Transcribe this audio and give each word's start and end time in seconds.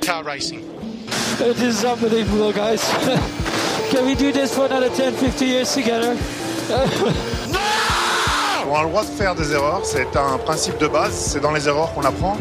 to 0.00 0.06
car 0.06 0.22
racing. 0.24 0.62
This 1.38 1.60
is 1.62 1.84
unbelievable, 1.84 2.52
guys. 2.52 2.82
Can 3.90 4.06
we 4.06 4.14
do 4.14 4.32
this 4.32 4.54
for 4.54 4.66
another 4.66 4.88
10, 4.88 5.14
50 5.14 5.44
years 5.44 5.74
together? 5.74 6.16
On 8.68 8.74
a 8.74 8.82
le 8.82 8.88
droit 8.88 9.04
de 9.04 9.10
faire 9.10 9.34
des 9.36 9.52
erreurs, 9.52 9.82
c'est 9.84 10.16
un 10.16 10.38
principe 10.38 10.78
de 10.78 10.88
base, 10.88 11.12
c'est 11.12 11.38
dans 11.38 11.52
les 11.52 11.68
erreurs 11.68 11.94
qu'on 11.94 12.02
apprend. 12.02 12.36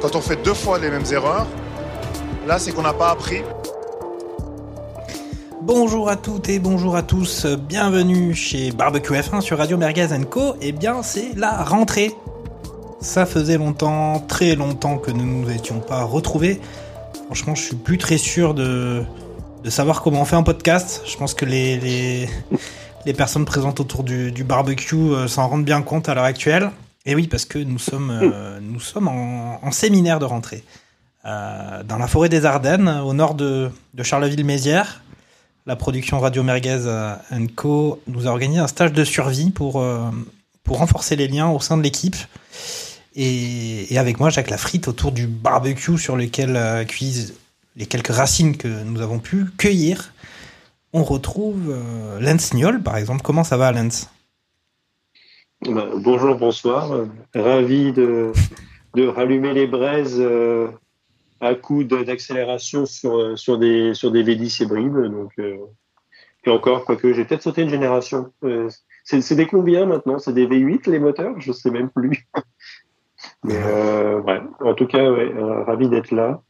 Quand 0.00 0.16
on 0.16 0.20
fait 0.20 0.42
deux 0.42 0.54
fois 0.54 0.76
les 0.78 0.90
mêmes 0.90 1.04
erreurs, 1.12 1.46
là 2.48 2.58
c'est 2.58 2.72
qu'on 2.72 2.82
n'a 2.82 2.92
pas 2.92 3.10
appris. 3.10 3.42
Bonjour 5.62 6.08
à 6.08 6.16
toutes 6.16 6.48
et 6.48 6.58
bonjour 6.58 6.96
à 6.96 7.02
tous, 7.02 7.46
bienvenue 7.46 8.34
chez 8.34 8.72
Barbecue 8.72 9.12
F1 9.12 9.40
sur 9.40 9.58
Radio 9.58 9.76
Merguez 9.76 10.08
Co. 10.28 10.56
Eh 10.60 10.72
bien, 10.72 11.04
c'est 11.04 11.36
la 11.36 11.62
rentrée. 11.62 12.12
Ça 13.00 13.24
faisait 13.24 13.58
longtemps, 13.58 14.18
très 14.26 14.56
longtemps 14.56 14.98
que 14.98 15.12
nous 15.12 15.24
ne 15.24 15.44
nous 15.44 15.50
étions 15.50 15.78
pas 15.78 16.02
retrouvés. 16.02 16.60
Franchement, 17.28 17.54
je 17.54 17.62
suis 17.62 17.76
plus 17.76 17.98
très 17.98 18.16
sûr 18.16 18.54
de, 18.54 19.04
de 19.62 19.68
savoir 19.68 20.00
comment 20.00 20.22
on 20.22 20.24
fait 20.24 20.36
un 20.36 20.42
podcast. 20.42 21.02
Je 21.06 21.14
pense 21.18 21.34
que 21.34 21.44
les, 21.44 21.76
les, 21.76 22.26
les 23.04 23.12
personnes 23.12 23.44
présentes 23.44 23.80
autour 23.80 24.02
du, 24.02 24.32
du 24.32 24.44
barbecue 24.44 24.96
euh, 24.96 25.28
s'en 25.28 25.46
rendent 25.46 25.66
bien 25.66 25.82
compte 25.82 26.08
à 26.08 26.14
l'heure 26.14 26.24
actuelle. 26.24 26.70
Et 27.04 27.14
oui, 27.14 27.26
parce 27.26 27.44
que 27.44 27.58
nous 27.58 27.78
sommes, 27.78 28.10
euh, 28.10 28.58
nous 28.62 28.80
sommes 28.80 29.08
en, 29.08 29.62
en 29.62 29.70
séminaire 29.72 30.20
de 30.20 30.24
rentrée. 30.24 30.64
Euh, 31.26 31.82
dans 31.82 31.98
la 31.98 32.06
forêt 32.06 32.30
des 32.30 32.46
Ardennes, 32.46 32.88
au 32.88 33.12
nord 33.12 33.34
de, 33.34 33.70
de 33.92 34.02
Charleville-Mézières 34.02 35.02
la 35.66 35.76
production 35.76 36.18
Radio 36.18 36.42
Merguez 36.42 36.80
Co 37.54 38.00
nous 38.06 38.26
a 38.26 38.30
organisé 38.30 38.58
un 38.58 38.68
stage 38.68 38.94
de 38.94 39.04
survie 39.04 39.50
pour, 39.50 39.84
pour 40.64 40.78
renforcer 40.78 41.14
les 41.14 41.28
liens 41.28 41.50
au 41.50 41.60
sein 41.60 41.76
de 41.76 41.82
l'équipe. 41.82 42.16
Et, 43.20 43.98
avec 43.98 44.20
moi, 44.20 44.30
Jacques 44.30 44.48
Lafrite, 44.48 44.86
autour 44.86 45.10
du 45.10 45.26
barbecue 45.26 45.98
sur 45.98 46.16
lequel 46.16 46.54
euh, 46.56 46.84
cuisent 46.84 47.34
les 47.74 47.86
quelques 47.86 48.14
racines 48.14 48.56
que 48.56 48.68
nous 48.84 49.00
avons 49.00 49.18
pu 49.18 49.46
cueillir. 49.58 50.12
On 50.92 51.02
retrouve 51.02 51.68
euh, 51.68 52.20
Lens 52.20 52.54
Niol, 52.54 52.80
par 52.80 52.96
exemple. 52.96 53.22
Comment 53.22 53.42
ça 53.42 53.56
va, 53.56 53.72
Lens 53.72 54.08
Bah, 55.68 55.88
bonjour, 55.96 56.36
bonsoir. 56.36 57.06
Ravi 57.34 57.92
de, 57.92 58.32
rallumer 58.96 59.52
les 59.52 59.66
braises 59.66 60.20
euh, 60.20 60.68
à 61.40 61.56
coup 61.56 61.82
d'accélération 61.82 62.86
sur, 62.86 63.18
euh, 63.18 63.36
sur 63.36 63.58
des, 63.58 63.94
sur 63.94 64.12
des 64.12 64.22
V10 64.22 64.62
hybrides. 64.62 65.10
Donc, 65.10 65.32
et 65.38 66.50
encore, 66.50 66.84
quoique 66.84 67.12
j'ai 67.12 67.24
peut-être 67.24 67.42
sauté 67.42 67.62
une 67.62 67.68
génération. 67.68 68.32
C'est 69.04 69.34
des 69.34 69.46
combien 69.46 69.86
maintenant? 69.86 70.18
C'est 70.18 70.32
des 70.32 70.46
V8 70.46 70.88
les 70.88 71.00
moteurs? 71.00 71.40
Je 71.40 71.52
sais 71.52 71.70
même 71.70 71.90
plus. 71.90 72.26
Mais 73.44 73.54
euh, 73.56 74.20
ouais. 74.20 74.40
en 74.60 74.74
tout 74.74 74.86
cas, 74.86 75.10
ouais, 75.10 75.32
euh, 75.36 75.62
ravi 75.64 75.88
d'être 75.88 76.10
là. 76.10 76.40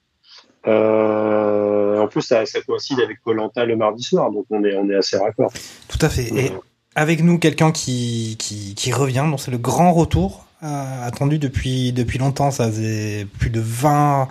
Euh, 0.66 1.99
en 1.99 2.09
plus, 2.09 2.22
ça, 2.22 2.44
ça 2.47 2.60
coïncide 2.62 3.00
avec 3.00 3.21
Colanta 3.22 3.65
le 3.65 3.76
mardi 3.76 4.03
soir, 4.03 4.31
donc 4.31 4.47
on 4.50 4.65
est, 4.65 4.76
on 4.76 4.88
est 4.88 4.97
assez 4.97 5.16
raccord. 5.16 5.53
Tout 5.88 5.99
à 6.00 6.09
fait. 6.09 6.28
Et 6.34 6.53
avec 6.94 7.22
nous, 7.22 7.38
quelqu'un 7.38 7.71
qui, 7.72 8.37
qui, 8.38 8.75
qui 8.75 8.93
revient, 8.93 9.25
donc 9.31 9.41
c'est 9.41 9.50
le 9.50 9.59
grand 9.59 9.93
retour, 9.93 10.47
euh, 10.62 11.06
attendu 11.06 11.38
depuis, 11.38 11.93
depuis 11.93 12.19
longtemps. 12.19 12.50
Ça 12.50 12.66
faisait 12.66 13.26
plus 13.38 13.50
de 13.50 13.60
20, 13.60 14.28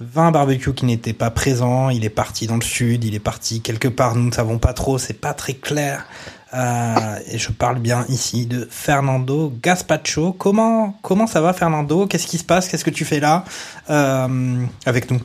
20 0.00 0.30
barbecues 0.30 0.72
qui 0.72 0.86
n'étaient 0.86 1.12
pas 1.12 1.30
présents. 1.30 1.90
Il 1.90 2.04
est 2.04 2.10
parti 2.10 2.46
dans 2.46 2.56
le 2.56 2.62
sud, 2.62 3.04
il 3.04 3.14
est 3.14 3.20
parti 3.20 3.60
quelque 3.60 3.88
part, 3.88 4.16
nous 4.16 4.26
ne 4.26 4.32
savons 4.32 4.58
pas 4.58 4.72
trop, 4.72 4.98
c'est 4.98 5.20
pas 5.20 5.34
très 5.34 5.54
clair. 5.54 6.06
Euh, 6.54 7.18
et 7.30 7.38
je 7.38 7.50
parle 7.50 7.78
bien 7.80 8.04
ici 8.08 8.46
de 8.46 8.66
Fernando 8.70 9.52
Gaspacho. 9.62 10.32
Comment, 10.32 10.96
comment 11.02 11.26
ça 11.26 11.40
va, 11.40 11.52
Fernando? 11.52 12.06
Qu'est-ce 12.06 12.26
qui 12.26 12.38
se 12.38 12.44
passe? 12.44 12.68
Qu'est-ce 12.68 12.84
que 12.84 12.90
tu 12.90 13.04
fais 13.04 13.20
là? 13.20 13.44
Euh, 13.90 14.64
avec 14.84 15.10
nous 15.10 15.20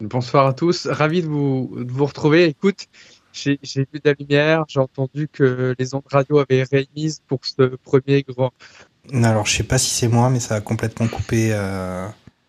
Bonsoir 0.00 0.46
à 0.46 0.52
tous, 0.54 0.86
ravi 0.86 1.22
de 1.22 1.28
vous, 1.28 1.70
de 1.76 1.92
vous 1.92 2.06
retrouver. 2.06 2.46
Écoute, 2.46 2.86
j'ai 3.32 3.58
vu 3.62 3.86
de 3.94 4.00
la 4.04 4.14
lumière, 4.18 4.64
j'ai 4.66 4.80
entendu 4.80 5.28
que 5.30 5.74
les 5.78 5.94
ondes 5.94 6.02
radio 6.10 6.38
avaient 6.38 6.64
réémises 6.64 7.20
pour 7.28 7.40
ce 7.42 7.76
premier 7.76 8.22
grand. 8.26 8.50
Alors, 9.12 9.46
je 9.46 9.56
sais 9.58 9.62
pas 9.62 9.78
si 9.78 9.90
c'est 9.90 10.08
moi, 10.08 10.30
mais 10.30 10.40
ça 10.40 10.56
a 10.56 10.60
complètement 10.60 11.06
coupé. 11.06 11.50
euh, 11.52 12.06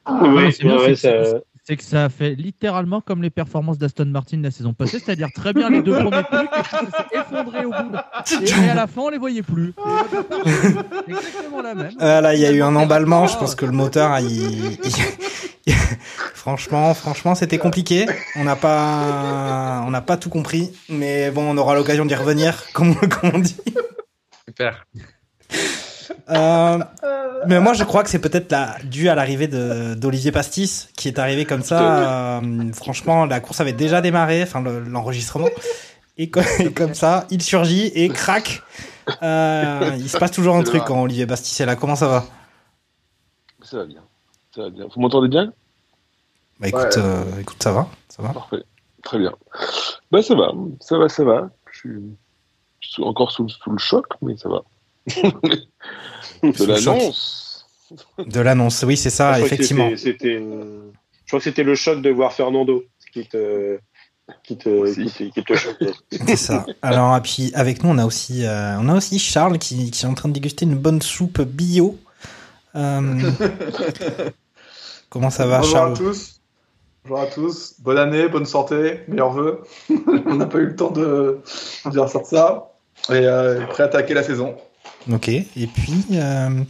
Oui, 0.09 0.53
c'est 0.53 0.63
bien, 0.63 0.77
ouais, 0.77 0.95
c'est- 0.95 1.25
ça- 1.25 1.37
c'est 1.63 1.77
que 1.77 1.83
ça 1.83 2.05
a 2.05 2.09
fait 2.09 2.33
littéralement 2.35 3.01
comme 3.01 3.21
les 3.21 3.29
performances 3.29 3.77
d'Aston 3.77 4.05
Martin 4.05 4.41
la 4.41 4.51
saison 4.51 4.73
passée, 4.73 4.99
c'est-à-dire 4.99 5.29
très 5.33 5.53
bien 5.53 5.69
les 5.69 5.81
deux 5.81 5.93
premiers 5.93 6.23
trucs, 6.31 6.49
et 6.51 6.63
s'est 6.63 7.19
effondré 7.19 7.65
au 7.65 7.69
bout. 7.71 7.95
Et, 8.41 8.49
et 8.49 8.69
à 8.69 8.73
la 8.73 8.87
fin, 8.87 9.01
on 9.01 9.09
les 9.09 9.17
voyait 9.17 9.43
plus. 9.43 9.73
C'est 11.05 11.11
exactement 11.11 11.61
la 11.61 11.75
même. 11.75 11.91
Ah 11.99 12.21
là, 12.21 12.33
il 12.35 12.41
y 12.41 12.45
a 12.45 12.51
eu 12.51 12.61
un 12.61 12.75
emballement. 12.75 13.27
Je 13.27 13.37
pense 13.37 13.55
que 13.55 13.65
le 13.65 13.71
moteur, 13.71 14.17
il... 14.19 14.73
il- 15.65 15.73
franchement, 16.33 16.93
franchement, 16.95 17.35
c'était 17.35 17.59
compliqué. 17.59 18.07
On 18.35 18.43
n'a 18.43 18.55
pas, 18.55 19.83
on 19.85 19.91
n'a 19.91 20.01
pas 20.01 20.17
tout 20.17 20.29
compris, 20.29 20.71
mais 20.89 21.29
bon, 21.31 21.43
on 21.51 21.57
aura 21.57 21.75
l'occasion 21.75 22.05
d'y 22.05 22.15
revenir, 22.15 22.63
comme, 22.73 22.95
comme 22.95 23.31
on 23.35 23.39
dit. 23.39 23.57
Super. 24.47 24.85
Euh, 26.29 26.77
mais 27.47 27.59
moi, 27.59 27.73
je 27.73 27.83
crois 27.83 28.03
que 28.03 28.09
c'est 28.09 28.19
peut-être 28.19 28.53
dû 28.85 29.09
à 29.09 29.15
l'arrivée 29.15 29.47
d'Olivier 29.47 30.31
Pastis, 30.31 30.89
qui 30.95 31.07
est 31.07 31.19
arrivé 31.19 31.45
comme 31.45 31.63
ça. 31.63 32.39
Euh, 32.41 32.73
franchement, 32.73 33.25
la 33.25 33.39
course 33.39 33.61
avait 33.61 33.73
déjà 33.73 34.01
démarré, 34.01 34.43
enfin 34.43 34.61
le- 34.61 34.79
l'enregistrement. 34.83 35.49
Et, 36.17 36.29
co- 36.29 36.41
et 36.59 36.71
comme 36.73 36.93
ça, 36.93 37.25
il 37.31 37.41
surgit 37.41 37.87
et 37.95 38.09
crac. 38.09 38.61
Euh, 39.23 39.91
il 39.97 40.09
se 40.09 40.17
passe 40.17 40.31
toujours 40.31 40.55
un 40.55 40.63
truc 40.63 40.83
quand 40.85 41.01
Olivier 41.01 41.25
Pastis 41.25 41.59
est 41.61 41.65
là. 41.65 41.75
Comment 41.75 41.95
ça 41.95 42.07
va? 42.07 42.25
Ça 43.63 43.77
va 43.77 43.85
bien. 43.85 44.01
Ça 44.55 44.61
va 44.63 44.69
bien. 44.69 44.85
Vous 44.93 45.01
m'entendez 45.01 45.27
bien? 45.29 45.51
Bah 46.59 46.67
écoute, 46.67 46.97
Ouais. 46.97 47.41
écoute, 47.41 47.63
ça 47.63 47.71
va, 47.71 47.87
ça 48.09 48.21
va. 48.21 48.29
Parfait. 48.29 48.63
Très 49.03 49.17
bien. 49.17 49.33
Bah 50.11 50.21
ça 50.21 50.35
va. 50.35 50.51
Ça 50.79 50.97
va, 50.99 51.09
ça 51.09 51.23
va. 51.23 51.49
Je 51.71 51.79
suis, 51.79 51.89
je 52.81 52.89
suis 52.89 53.03
encore 53.03 53.31
sous, 53.31 53.49
sous 53.49 53.71
le 53.71 53.79
choc, 53.79 54.05
mais 54.21 54.37
ça 54.37 54.47
va. 54.49 54.61
de 56.43 56.65
l'annonce. 56.65 57.65
De 58.25 58.39
l'annonce, 58.39 58.83
oui, 58.83 58.97
c'est 58.97 59.09
ça, 59.09 59.39
je 59.39 59.45
effectivement. 59.45 59.89
je 59.95 60.11
crois 61.27 61.39
que 61.39 61.43
c'était 61.43 61.63
le 61.63 61.75
choc 61.75 62.01
de 62.01 62.09
voir 62.09 62.33
Fernando 62.33 62.83
qui 63.11 63.27
te, 63.27 63.79
qui 64.43 64.57
te, 64.57 64.93
qui 64.93 65.11
te, 65.11 65.23
qui 65.33 65.43
te 65.43 65.55
choquait. 65.55 65.91
C'est 66.27 66.35
ça. 66.35 66.65
Alors, 66.81 67.15
et 67.17 67.21
puis 67.21 67.51
avec 67.53 67.83
nous, 67.83 67.89
on 67.89 67.97
a 67.97 68.05
aussi, 68.05 68.45
euh, 68.45 68.77
on 68.79 68.89
a 68.89 68.95
aussi 68.95 69.19
Charles 69.19 69.57
qui, 69.57 69.91
qui 69.91 70.05
est 70.05 70.07
en 70.07 70.13
train 70.13 70.29
de 70.29 70.33
déguster 70.33 70.65
une 70.65 70.75
bonne 70.75 71.01
soupe 71.01 71.41
bio. 71.41 71.97
Euh, 72.75 73.31
comment 75.09 75.29
ça 75.29 75.45
va, 75.45 75.59
Bonjour 75.59 75.73
Charles? 75.73 75.93
à 75.93 75.97
tous. 75.97 76.41
Bonjour 77.03 77.19
à 77.19 77.25
tous. 77.27 77.75
Bonne 77.79 77.97
année, 77.97 78.27
bonne 78.27 78.45
santé, 78.45 79.01
meilleurs 79.07 79.33
vœux. 79.33 79.63
On 80.25 80.35
n'a 80.35 80.45
pas 80.45 80.59
eu 80.59 80.67
le 80.67 80.75
temps 80.75 80.91
de 80.91 81.39
dire 81.87 82.07
ça. 82.07 82.23
ça. 82.23 82.71
Et 83.09 83.13
euh, 83.13 83.65
prêt 83.67 83.83
à 83.83 83.87
attaquer 83.87 84.13
la 84.13 84.23
saison. 84.23 84.55
Ok. 85.09 85.29
Et 85.29 85.45
puis, 85.73 86.03
euh, 86.13 86.63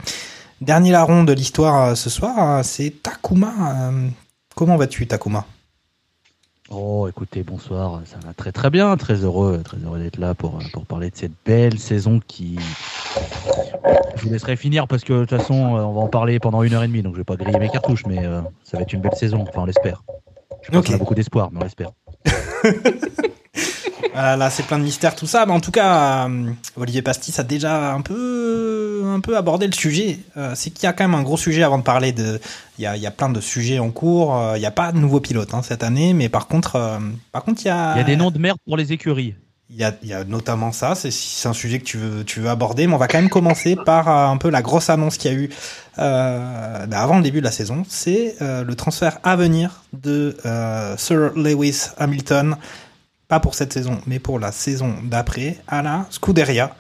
dernier 0.61 0.91
larron 0.91 1.23
de 1.23 1.33
l'histoire 1.33 1.89
euh, 1.89 1.95
ce 1.95 2.09
soir, 2.09 2.57
euh, 2.59 2.63
c'est 2.63 3.01
Takuma. 3.01 3.51
Euh, 3.89 4.07
comment 4.55 4.77
vas-tu, 4.77 5.07
Takuma? 5.07 5.45
Oh, 6.69 7.07
écoutez, 7.09 7.43
bonsoir, 7.43 7.99
ça 8.05 8.15
va 8.25 8.33
très 8.33 8.53
très 8.53 8.69
bien, 8.69 8.95
très 8.95 9.15
heureux, 9.15 9.61
très 9.61 9.75
heureux 9.77 9.99
d'être 9.99 10.17
là 10.17 10.33
pour, 10.33 10.57
pour 10.71 10.85
parler 10.85 11.09
de 11.09 11.17
cette 11.17 11.33
belle 11.45 11.77
saison 11.77 12.21
qui. 12.25 12.57
Je 14.15 14.23
vous 14.23 14.29
laisserai 14.31 14.55
finir 14.55 14.87
parce 14.87 15.03
que 15.03 15.11
de 15.11 15.25
toute 15.25 15.37
façon, 15.37 15.53
on 15.55 15.91
va 15.91 15.99
en 15.99 16.07
parler 16.07 16.39
pendant 16.39 16.63
une 16.63 16.73
heure 16.73 16.83
et 16.83 16.87
demie, 16.87 17.01
donc 17.01 17.13
je 17.15 17.17
vais 17.19 17.25
pas 17.25 17.35
griller 17.35 17.59
mes 17.59 17.67
cartouches, 17.69 18.05
mais 18.05 18.25
euh, 18.25 18.39
ça 18.63 18.77
va 18.77 18.83
être 18.83 18.93
une 18.93 19.01
belle 19.01 19.15
saison, 19.15 19.41
enfin 19.49 19.63
on 19.63 19.65
l'espère. 19.65 20.01
Je 20.61 20.69
pense 20.71 20.79
Ok. 20.79 20.87
qu'on 20.87 20.93
a 20.93 20.97
beaucoup 20.97 21.15
d'espoir, 21.15 21.49
mais 21.51 21.59
on 21.59 21.63
l'espère. 21.63 21.91
Voilà, 24.13 24.35
là, 24.35 24.49
c'est 24.49 24.63
plein 24.63 24.77
de 24.77 24.83
mystères, 24.83 25.15
tout 25.15 25.25
ça. 25.25 25.45
Mais 25.45 25.53
en 25.53 25.59
tout 25.59 25.71
cas, 25.71 26.27
euh, 26.27 26.51
Olivier 26.75 27.01
Pastis 27.01 27.39
a 27.39 27.43
déjà 27.43 27.93
un 27.93 28.01
peu, 28.01 29.03
un 29.05 29.19
peu 29.19 29.37
abordé 29.37 29.67
le 29.67 29.73
sujet. 29.73 30.19
Euh, 30.37 30.51
c'est 30.55 30.69
qu'il 30.71 30.83
y 30.83 30.87
a 30.87 30.93
quand 30.93 31.05
même 31.05 31.15
un 31.15 31.23
gros 31.23 31.37
sujet 31.37 31.63
avant 31.63 31.77
de 31.77 31.83
parler 31.83 32.11
de. 32.11 32.39
Il 32.77 32.83
y 32.83 32.87
a, 32.87 32.97
il 32.97 33.01
y 33.01 33.07
a 33.07 33.11
plein 33.11 33.29
de 33.29 33.39
sujets 33.39 33.79
en 33.79 33.91
cours. 33.91 34.35
Euh, 34.35 34.57
Il 34.57 34.59
n'y 34.59 34.65
a 34.65 34.71
pas 34.71 34.91
de 34.91 34.97
nouveau 34.97 35.19
pilote 35.19 35.53
hein, 35.53 35.61
cette 35.63 35.83
année, 35.83 36.13
mais 36.13 36.29
par 36.29 36.47
contre, 36.47 36.75
euh, 36.75 36.99
par 37.31 37.43
contre, 37.43 37.61
il 37.63 37.67
y 37.67 37.71
a. 37.71 37.93
Il 37.95 37.97
y 37.99 38.01
a 38.01 38.05
des 38.05 38.17
noms 38.17 38.31
de 38.31 38.39
merde 38.39 38.57
pour 38.65 38.77
les 38.77 38.91
écuries. 38.91 39.35
Il 39.73 39.77
y 39.77 39.85
a, 39.85 39.93
il 40.03 40.09
y 40.09 40.13
a 40.13 40.25
notamment 40.25 40.73
ça. 40.73 40.95
C'est 40.95 41.47
un 41.47 41.53
sujet 41.53 41.79
que 41.79 41.85
tu 41.85 41.97
veux, 41.97 42.25
tu 42.25 42.41
veux 42.41 42.49
aborder, 42.49 42.87
mais 42.87 42.93
on 42.93 42.97
va 42.97 43.07
quand 43.07 43.19
même 43.19 43.29
commencer 43.29 43.75
par 43.85 44.09
euh, 44.09 44.27
un 44.27 44.35
peu 44.35 44.49
la 44.49 44.61
grosse 44.61 44.89
annonce 44.89 45.17
qu'il 45.17 45.31
y 45.31 45.33
a 45.33 45.37
eu 45.37 45.49
euh, 45.99 46.85
bah, 46.87 47.01
avant 47.01 47.17
le 47.17 47.23
début 47.23 47.39
de 47.39 47.45
la 47.45 47.51
saison, 47.51 47.83
c'est 47.87 48.35
euh, 48.41 48.63
le 48.63 48.75
transfert 48.75 49.19
à 49.23 49.37
venir 49.37 49.83
de 49.93 50.37
euh, 50.45 50.95
Sir 50.97 51.31
Lewis 51.35 51.87
Hamilton, 51.97 52.57
pas 53.31 53.39
pour 53.39 53.55
cette 53.55 53.71
saison, 53.71 54.01
mais 54.07 54.19
pour 54.19 54.39
la 54.39 54.51
saison 54.51 54.93
d'après, 55.03 55.55
à 55.65 55.81
la 55.81 56.05
Scuderia. 56.09 56.75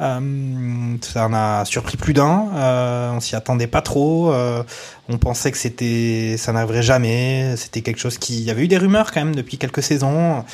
Euh, 0.00 0.96
ça 1.00 1.26
en 1.26 1.34
a 1.34 1.64
surpris 1.64 1.96
plus 1.96 2.12
d'un. 2.12 2.46
Euh, 2.54 3.10
on 3.10 3.18
s'y 3.18 3.34
attendait 3.34 3.66
pas 3.66 3.82
trop. 3.82 4.32
Euh, 4.32 4.62
on 5.08 5.18
pensait 5.18 5.50
que 5.50 5.58
c'était, 5.58 6.36
ça 6.38 6.52
n'arriverait 6.52 6.84
jamais. 6.84 7.56
C'était 7.56 7.80
quelque 7.80 7.98
chose 7.98 8.16
qui, 8.16 8.38
il 8.38 8.44
y 8.44 8.52
avait 8.52 8.62
eu 8.62 8.68
des 8.68 8.78
rumeurs 8.78 9.10
quand 9.10 9.24
même 9.24 9.34
depuis 9.34 9.58
quelques 9.58 9.82
saisons. 9.82 10.44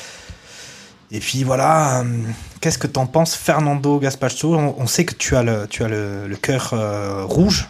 Et 1.11 1.19
puis 1.19 1.43
voilà, 1.43 2.03
qu'est-ce 2.59 2.79
que 2.79 2.87
t'en 2.87 3.05
penses, 3.05 3.35
Fernando 3.35 3.99
Gaspacho? 3.99 4.55
On, 4.55 4.73
on 4.79 4.87
sait 4.87 5.05
que 5.05 5.13
tu 5.13 5.35
as 5.35 5.43
le, 5.43 5.67
tu 5.67 5.83
as 5.83 5.87
le, 5.87 6.27
le 6.27 6.35
cœur 6.37 6.73
rouge. 7.29 7.69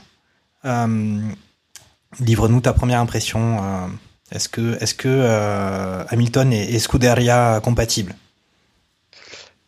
Livre-nous 2.21 2.61
ta 2.61 2.71
première 2.71 3.01
impression. 3.01 3.59
Est-ce 4.31 4.49
que, 4.49 4.81
est-ce 4.81 4.95
que 4.95 5.07
euh, 5.07 6.03
Hamilton 6.09 6.51
et, 6.51 6.73
et 6.75 6.79
Scuderia 6.79 7.59
compatibles? 7.63 8.15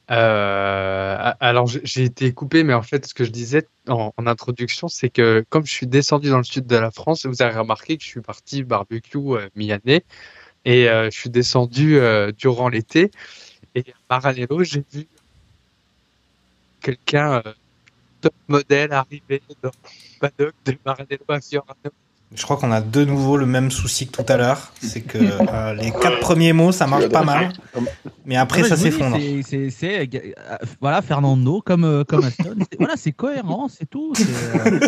Euh, 0.10 1.34
alors 1.42 1.68
j'ai- 1.68 2.06
été 2.06 2.34
coupé, 2.34 2.64
mais 2.64 2.74
en 2.74 2.82
fait, 2.82 3.06
ce 3.06 3.14
que 3.14 3.26
je 3.26 3.32
disais 3.32 3.68
en, 3.90 4.14
introduction, 4.26 4.88
c'est 4.88 5.10
que 5.10 5.46
comme 5.50 5.66
je 5.66 5.72
suis 5.74 5.88
descendu 5.88 6.30
dans 6.30 6.38
le 6.38 6.44
sud 6.44 6.66
de 6.66 6.78
la 6.78 6.92
France, 6.92 7.26
vous 7.26 7.42
avez 7.42 7.58
remarqué 7.58 7.98
que 7.98 8.04
je 8.04 8.08
suis 8.10 8.22
parti 8.22 8.64
barbecue 8.64 9.18
euh, 9.18 9.50
mi-année 9.56 10.04
et 10.66 10.90
euh, 10.90 11.10
je 11.12 11.20
suis 11.20 11.30
descendu 11.30 11.98
euh, 12.00 12.32
durant 12.32 12.70
l'été. 12.70 13.12
Et 13.76 13.82
à 14.10 14.16
Maranello, 14.16 14.64
j'ai 14.64 14.84
vu 14.94 15.08
quelqu'un 16.82 17.44
top 18.22 18.34
modèle 18.48 18.94
arriver 18.94 19.42
dans 19.62 19.72
le 19.72 20.20
paddock 20.20 20.56
de 20.66 20.78
Maranello 20.86 21.26
à 21.28 21.42
Fiorano. 21.42 21.92
Je 22.36 22.44
crois 22.44 22.58
qu'on 22.58 22.72
a 22.74 22.82
de 22.82 23.06
nouveau 23.06 23.38
le 23.38 23.46
même 23.46 23.72
souci 23.72 24.08
que 24.08 24.22
tout 24.22 24.32
à 24.32 24.36
l'heure. 24.36 24.74
C'est 24.82 25.00
que 25.00 25.18
euh, 25.18 25.74
les 25.76 25.92
quatre 25.92 26.20
premiers 26.20 26.52
mots, 26.52 26.74
ça 26.74 26.86
marche 26.86 27.08
pas 27.08 27.24
mal. 27.24 27.54
Mais 28.26 28.36
après, 28.36 28.64
Ouais, 28.64 28.68
ça 28.70 28.76
s'effondre. 28.76 29.18
c'est- 29.48 29.72
euh, 30.14 30.58
voilà, 30.82 31.02
Fernando 31.02 31.62
comme, 31.66 31.86
euh, 31.86 32.04
comme 32.04 32.26
Aston. 32.26 32.56
C'est- 32.60 32.78
Voilà, 32.78 32.96
c'est 32.98 33.14
cohérent, 33.14 33.70
c'est 33.70 33.90
tout. 33.90 34.12
euh, 34.66 34.80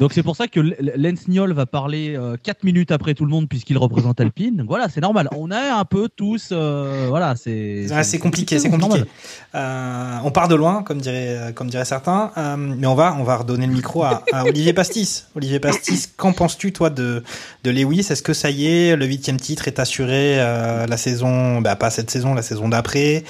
Donc 0.00 0.12
c'est 0.14 0.22
pour 0.22 0.34
ça 0.36 0.48
que 0.48 0.60
L- 0.60 0.92
Lance 0.96 1.28
Niol 1.28 1.52
va 1.52 1.66
parler 1.66 2.18
4 2.42 2.64
minutes 2.64 2.90
après 2.90 3.12
tout 3.14 3.24
le 3.26 3.30
monde 3.30 3.48
puisqu'il 3.48 3.76
représente 3.76 4.18
Alpine. 4.20 4.56
Donc 4.56 4.68
voilà, 4.68 4.88
c'est 4.88 5.00
normal. 5.02 5.28
On 5.36 5.50
a 5.50 5.74
un 5.78 5.84
peu 5.84 6.08
tous, 6.08 6.52
voilà, 6.52 7.34
c'est. 7.36 7.86
C'est 8.02 8.18
compliqué, 8.18 8.58
c'est 8.58 8.70
compliqué. 8.70 9.02
On 9.52 10.30
part 10.32 10.48
de 10.48 10.54
loin, 10.54 10.82
comme 10.82 11.00
diraient, 11.02 11.52
comme 11.54 11.68
diraient 11.68 11.84
certains, 11.84 12.30
mais 12.56 12.86
on 12.86 12.94
va, 12.94 13.14
on 13.18 13.24
va 13.24 13.36
redonner 13.36 13.66
le 13.66 13.72
micro 13.74 14.04
à, 14.04 14.24
à 14.32 14.44
Olivier 14.44 14.72
Pastis. 14.72 15.26
Olivier 15.36 15.60
Pastis, 15.60 16.06
qu'en 16.16 16.32
penses-tu 16.32 16.72
toi 16.78 16.90
de, 16.90 17.22
Lewis 17.64 18.06
Est-ce 18.10 18.22
que 18.22 18.32
ça 18.32 18.50
y 18.50 18.66
est, 18.66 18.96
le 18.96 19.04
huitième 19.04 19.38
titre 19.38 19.66
est 19.66 19.80
assuré 19.80 20.36
euh, 20.38 20.86
la 20.86 20.96
saison, 20.96 21.60
bah, 21.60 21.74
pas 21.74 21.90
cette 21.90 22.10
saison, 22.10 22.34
la 22.34 22.42
saison 22.42 22.68
d'après 22.68 23.24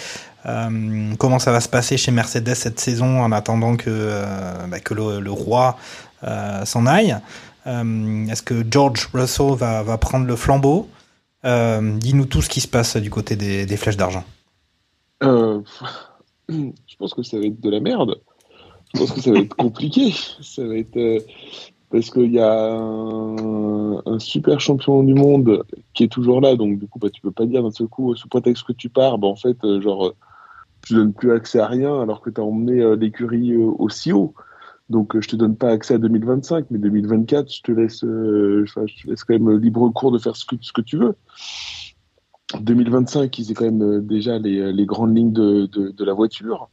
Euh, 0.46 1.14
Comment 1.18 1.38
ça 1.38 1.50
va 1.50 1.60
se 1.60 1.68
passer 1.68 1.96
chez 1.96 2.12
Mercedes 2.12 2.54
cette 2.54 2.78
saison 2.78 3.22
en 3.22 3.32
attendant 3.32 3.76
que, 3.76 3.90
euh, 3.90 4.66
bah, 4.68 4.78
le, 4.90 5.30
roi 5.30 5.76
s'en 6.64 6.86
aille? 6.86 7.16
Est-ce 7.66 8.42
que 8.42 8.64
George 8.70 9.08
Russell 9.12 9.54
va, 9.56 9.98
prendre 9.98 10.26
le 10.26 10.36
flambeau? 10.36 10.88
Dis-nous 11.42 12.26
tout 12.26 12.42
ce 12.42 12.50
qui 12.50 12.60
se 12.60 12.68
passe 12.68 12.96
du 12.98 13.10
côté 13.10 13.34
des, 13.36 13.76
flèches 13.76 13.96
d'argent. 13.96 14.24
Je 15.22 16.96
pense 16.98 17.14
que 17.14 17.22
ça 17.22 17.38
va 17.38 17.46
être 17.46 17.60
de 17.60 17.70
la 17.70 17.80
merde. 17.80 18.20
Je 18.94 19.00
pense 19.00 19.12
que 19.12 19.20
ça 19.20 19.32
va 19.32 19.38
être 19.40 19.54
compliqué. 19.54 20.14
Ça 20.40 20.64
va 20.64 20.76
être 20.76 20.96
parce 21.90 22.10
qu'il 22.10 22.32
y 22.32 22.40
a 22.40 22.74
un, 22.74 24.18
super 24.18 24.60
champion 24.60 25.02
du 25.02 25.14
monde 25.14 25.64
qui 25.94 26.04
est 26.04 26.08
toujours 26.08 26.40
là, 26.40 26.56
donc 26.56 26.78
du 26.78 26.86
coup, 26.88 26.98
bah, 26.98 27.08
tu 27.10 27.20
peux 27.20 27.30
pas 27.30 27.46
dire 27.46 27.62
d'un 27.62 27.70
seul 27.70 27.88
coup, 27.88 28.14
sous 28.16 28.28
prétexte 28.28 28.64
que 28.66 28.72
tu 28.72 28.88
pars, 28.88 29.18
bah, 29.18 29.28
en 29.28 29.36
fait, 29.36 29.56
euh, 29.64 29.80
genre, 29.80 30.08
euh, 30.08 30.14
tu 30.86 30.94
donnes 30.94 31.12
plus 31.12 31.32
accès 31.32 31.60
à 31.60 31.66
rien 31.66 32.00
alors 32.00 32.20
que 32.20 32.30
tu 32.30 32.40
as 32.40 32.44
emmené 32.44 32.80
euh, 32.80 32.96
l'écurie 32.96 33.52
euh, 33.52 33.70
aussi 33.78 34.12
haut. 34.12 34.34
Donc, 34.90 35.14
euh, 35.14 35.20
je 35.20 35.28
te 35.28 35.36
donne 35.36 35.56
pas 35.56 35.70
accès 35.70 35.94
à 35.94 35.98
2025, 35.98 36.66
mais 36.70 36.78
2024, 36.78 37.52
je 37.52 37.62
te 37.62 37.72
laisse, 37.72 38.04
euh, 38.04 38.64
je 38.64 38.72
te 38.72 39.10
laisse 39.10 39.24
quand 39.24 39.38
même 39.38 39.58
libre 39.58 39.88
cours 39.90 40.12
de 40.12 40.18
faire 40.18 40.34
ce 40.34 40.44
que, 40.46 40.80
tu 40.80 40.96
veux. 40.96 41.14
2025, 42.58 43.38
ils 43.38 43.50
ont 43.50 43.54
quand 43.54 43.64
même 43.64 43.82
euh, 43.82 44.00
déjà 44.00 44.38
les, 44.38 44.86
grandes 44.86 45.16
lignes 45.16 45.32
de, 45.32 46.04
la 46.04 46.14
voiture. 46.14 46.70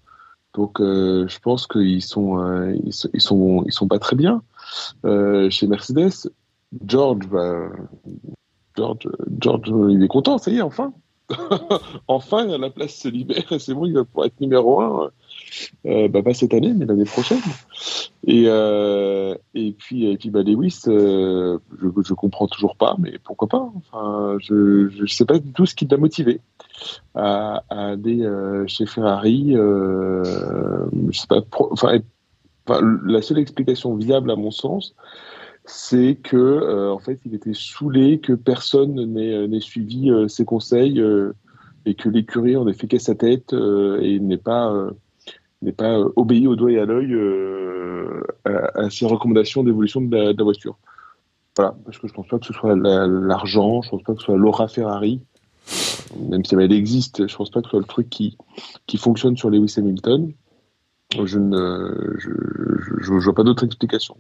Donc, 0.54 0.80
euh, 0.80 1.28
je 1.28 1.40
pense 1.40 1.68
qu'ils 1.68 2.02
sont, 2.02 2.40
euh, 2.40 2.74
sont 3.20 3.88
pas 3.90 4.00
très 4.00 4.16
bien. 4.16 4.42
Euh, 5.06 5.50
chez 5.50 5.68
Mercedes, 5.68 6.32
George, 6.86 7.28
bah, 7.28 7.70
George, 8.76 9.08
George, 9.40 9.74
il 9.90 10.04
est 10.04 10.08
content, 10.08 10.38
ça 10.38 10.52
y 10.52 10.58
est, 10.58 10.62
enfin. 10.62 10.94
enfin, 12.08 12.46
la 12.46 12.70
place 12.70 12.94
se 12.94 13.08
libère 13.08 13.42
c'est 13.58 13.74
bon, 13.74 13.86
il 13.88 13.94
va 13.94 14.04
pouvoir 14.04 14.28
être 14.28 14.40
numéro 14.40 14.80
un. 14.80 15.10
Euh, 15.86 16.08
bah, 16.08 16.22
pas 16.22 16.34
cette 16.36 16.54
année, 16.54 16.74
mais 16.74 16.86
l'année 16.86 17.06
prochaine. 17.06 17.40
Et, 18.28 18.44
euh, 18.48 19.36
et 19.56 19.72
puis, 19.72 20.06
et 20.06 20.18
puis 20.18 20.30
bah, 20.30 20.44
Lewis, 20.44 20.82
euh, 20.88 21.58
je, 21.82 21.88
je 22.04 22.14
comprends 22.14 22.48
toujours 22.48 22.76
pas, 22.76 22.96
mais 23.00 23.18
pourquoi 23.24 23.48
pas 23.48 23.72
Enfin, 23.76 24.38
je, 24.40 24.90
je 24.90 25.06
sais 25.06 25.26
pas 25.26 25.40
du 25.40 25.52
tout 25.52 25.66
ce 25.66 25.74
qui 25.74 25.86
l'a 25.88 25.98
motivé 25.98 26.42
à, 27.16 27.64
à 27.70 27.88
aller 27.92 28.24
chez 28.68 28.86
Ferrari. 28.86 29.54
Je 29.54 30.90
sais 31.12 31.28
pas. 31.28 31.42
Enfin, 31.72 31.94
et- 31.96 32.02
la 32.68 33.22
seule 33.22 33.40
explication 33.40 33.96
viable 33.96 34.32
à 34.32 34.36
mon 34.36 34.52
sens, 34.52 34.96
c'est 35.66 36.16
que 36.16 36.38
euh, 36.38 36.92
en 36.92 37.00
fait, 37.00 37.20
il 37.26 37.34
était 37.34 37.54
saoulé 37.54 38.20
que 38.20 38.34
personne 38.34 38.94
n'ait 39.14 39.48
n'ait 39.48 39.60
suivi 39.62 40.12
euh, 40.12 40.28
ses 40.28 40.46
conseils 40.46 41.00
euh, 41.00 41.34
et 41.86 41.96
que 41.96 42.10
l'écurie 42.10 42.56
en 42.56 42.68
ait 42.68 42.74
fait 42.74 42.88
qu'à 42.88 43.00
sa 43.00 43.16
tête 43.16 43.54
euh, 43.54 44.00
et 44.02 44.20
n'ait 44.20 44.38
pas 44.38 44.72
euh, 44.72 44.92
n'est 45.62 45.72
pas 45.72 45.98
euh, 45.98 46.10
obéi 46.16 46.48
au 46.48 46.56
doigt 46.56 46.72
et 46.72 46.80
à 46.80 46.86
l'œil 46.86 47.14
euh, 47.14 48.22
à, 48.46 48.82
à 48.86 48.90
ses 48.90 49.06
recommandations 49.08 49.64
d'évolution 49.64 50.02
de 50.02 50.16
la, 50.16 50.34
la 50.34 50.44
voiture. 50.44 50.78
Voilà, 51.56 51.76
parce 51.86 51.98
que 51.98 52.08
je 52.08 52.14
pense 52.14 52.28
pas 52.28 52.38
que 52.38 52.46
ce 52.46 52.54
soit 52.54 52.76
la- 52.76 53.08
l'argent, 53.08 53.82
je 53.82 53.90
pense 53.90 54.04
pas 54.04 54.14
que 54.14 54.20
ce 54.20 54.26
soit 54.26 54.38
Laura 54.38 54.68
Ferrari, 54.68 55.22
même 56.30 56.44
si 56.46 56.54
elle 56.56 56.72
existe, 56.72 57.28
je 57.28 57.36
pense 57.36 57.50
pas 57.50 57.62
que 57.62 57.68
ce 57.68 57.72
soit 57.72 57.80
le 57.80 57.86
truc 57.86 58.10
qui, 58.10 58.38
qui 58.88 58.98
fonctionne 58.98 59.38
sur 59.38 59.50
Lewis 59.50 59.74
Hamilton. 59.78 60.32
Je 61.14 61.38
ne 61.38 63.20
vois 63.20 63.36
pas 63.36 63.44
d'autre 63.44 63.64
explication. 63.64 64.18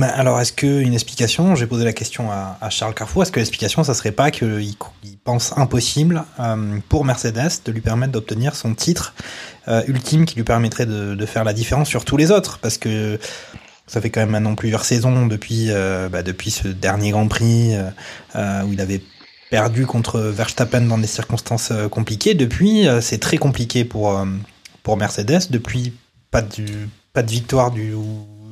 alors, 0.00 0.40
est-ce 0.40 0.52
qu'une 0.52 0.94
explication, 0.94 1.54
j'ai 1.54 1.66
posé 1.66 1.84
la 1.84 1.92
question 1.92 2.30
à, 2.30 2.70
Charles 2.70 2.94
Carrefour, 2.94 3.22
est-ce 3.22 3.32
que 3.32 3.40
l'explication, 3.40 3.84
ça 3.84 3.94
serait 3.94 4.12
pas 4.12 4.30
qu'il 4.30 4.74
il 5.04 5.18
pense 5.22 5.56
impossible 5.56 6.24
euh, 6.40 6.78
pour 6.88 7.04
Mercedes 7.04 7.60
de 7.64 7.72
lui 7.72 7.80
permettre 7.80 8.12
d'obtenir 8.12 8.56
son 8.56 8.74
titre 8.74 9.14
euh, 9.68 9.82
ultime 9.86 10.24
qui 10.24 10.36
lui 10.36 10.44
permettrait 10.44 10.86
de, 10.86 11.26
faire 11.26 11.44
la 11.44 11.52
différence 11.52 11.88
sur 11.88 12.04
tous 12.04 12.16
les 12.16 12.30
autres? 12.30 12.58
Parce 12.58 12.78
que 12.78 13.18
ça 13.86 14.00
fait 14.00 14.10
quand 14.10 14.20
même 14.20 14.30
maintenant 14.30 14.54
plusieurs 14.54 14.84
saisons 14.84 15.26
depuis, 15.26 15.66
euh, 15.70 16.08
bah, 16.08 16.22
depuis 16.22 16.50
ce 16.50 16.68
dernier 16.68 17.10
Grand 17.10 17.28
Prix 17.28 17.76
où 18.34 18.72
il 18.72 18.80
avait 18.80 19.02
perdu 19.50 19.84
contre 19.84 20.18
Verstappen 20.18 20.80
dans 20.80 20.96
des 20.96 21.06
circonstances 21.06 21.72
compliquées. 21.90 22.32
Depuis, 22.32 22.86
c'est 23.02 23.18
très 23.18 23.36
compliqué 23.36 23.84
pour, 23.84 24.18
pour 24.82 24.96
Mercedes. 24.96 25.50
Depuis, 25.50 25.92
pas 26.32 26.42
de, 26.42 27.30
victoire 27.30 27.70
du, 27.70 27.94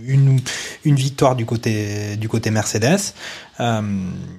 une, 0.06 0.40
victoire 0.84 1.34
du 1.34 1.44
côté, 1.44 2.16
du 2.16 2.28
côté 2.28 2.52
Mercedes. 2.52 3.14
Euh, 3.58 3.82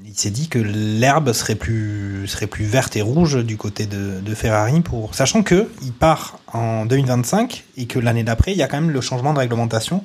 il 0.06 0.16
s'est 0.16 0.30
dit 0.30 0.48
que 0.48 0.60
l'herbe 0.60 1.34
serait 1.34 1.56
plus, 1.56 2.26
verte 2.60 2.96
et 2.96 3.02
rouge 3.02 3.44
du 3.44 3.58
côté 3.58 3.86
de, 3.86 4.36
Ferrari, 4.36 4.80
pour, 4.80 5.14
sachant 5.14 5.44
que 5.44 5.70
il 5.82 5.92
part 5.92 6.40
en 6.54 6.86
2025 6.86 7.66
et 7.76 7.88
que 7.88 8.00
l'année 8.00 8.24
d'après, 8.24 8.54
il 8.54 8.58
y 8.58 8.64
a 8.64 8.68
quand 8.68 8.80
même 8.80 8.92
le 8.92 9.02
changement 9.02 9.34
de 9.34 9.40
réglementation 9.40 10.04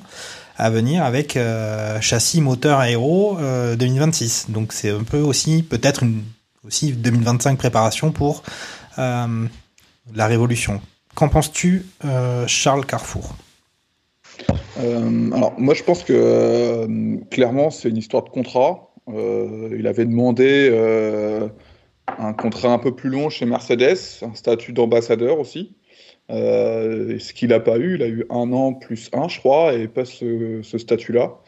à 0.57 0.69
venir 0.69 1.03
avec 1.03 1.37
euh, 1.37 2.01
châssis, 2.01 2.41
moteur, 2.41 2.79
aéro 2.79 3.37
euh, 3.39 3.75
2026. 3.75 4.47
Donc 4.49 4.73
c'est 4.73 4.89
un 4.89 5.03
peu 5.03 5.19
aussi 5.19 5.63
peut-être 5.63 6.03
une 6.03 6.23
aussi 6.65 6.91
2025 6.91 7.57
préparation 7.57 8.11
pour 8.11 8.43
euh, 8.97 9.45
la 10.13 10.27
révolution. 10.27 10.81
Qu'en 11.17 11.29
penses-tu, 11.29 11.83
euh, 12.05 12.45
Charles 12.45 12.85
Carrefour? 12.85 13.35
Euh, 14.79 15.31
alors, 15.31 15.59
moi, 15.59 15.73
je 15.73 15.81
pense 15.81 16.03
que 16.03 16.13
euh, 16.13 17.17
clairement, 17.31 17.71
c'est 17.71 17.89
une 17.89 17.97
histoire 17.97 18.23
de 18.23 18.29
contrat. 18.29 18.91
Il 19.07 19.87
avait 19.87 20.05
demandé 20.05 20.69
un 22.19 22.33
contrat 22.33 22.71
un 22.71 22.77
peu 22.77 22.93
plus 22.93 23.09
long 23.09 23.31
chez 23.31 23.47
Mercedes, 23.47 23.97
un 24.21 24.35
statut 24.35 24.73
d'ambassadeur 24.73 25.39
aussi. 25.39 25.75
Ce 26.29 27.33
qu'il 27.33 27.49
n'a 27.49 27.61
pas 27.61 27.79
eu, 27.79 27.95
il 27.95 28.03
a 28.03 28.07
eu 28.07 28.25
un 28.29 28.53
an 28.53 28.73
plus 28.73 29.09
un, 29.13 29.27
je 29.27 29.39
crois, 29.39 29.73
et 29.73 29.87
pas 29.87 30.05
ce, 30.05 30.61
statut-là. 30.61 31.39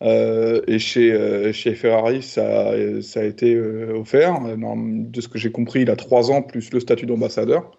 Et 0.00 0.78
chez, 0.78 1.52
Ferrari, 1.74 2.22
ça, 2.22 2.70
a 2.70 3.24
été 3.24 3.60
offert. 3.60 4.40
De 4.40 5.20
ce 5.20 5.28
que 5.28 5.38
j'ai 5.38 5.52
compris, 5.52 5.82
il 5.82 5.90
a 5.90 5.96
trois 5.96 6.30
ans 6.30 6.40
plus 6.40 6.72
le 6.72 6.80
statut 6.80 7.04
d'ambassadeur. 7.04 7.72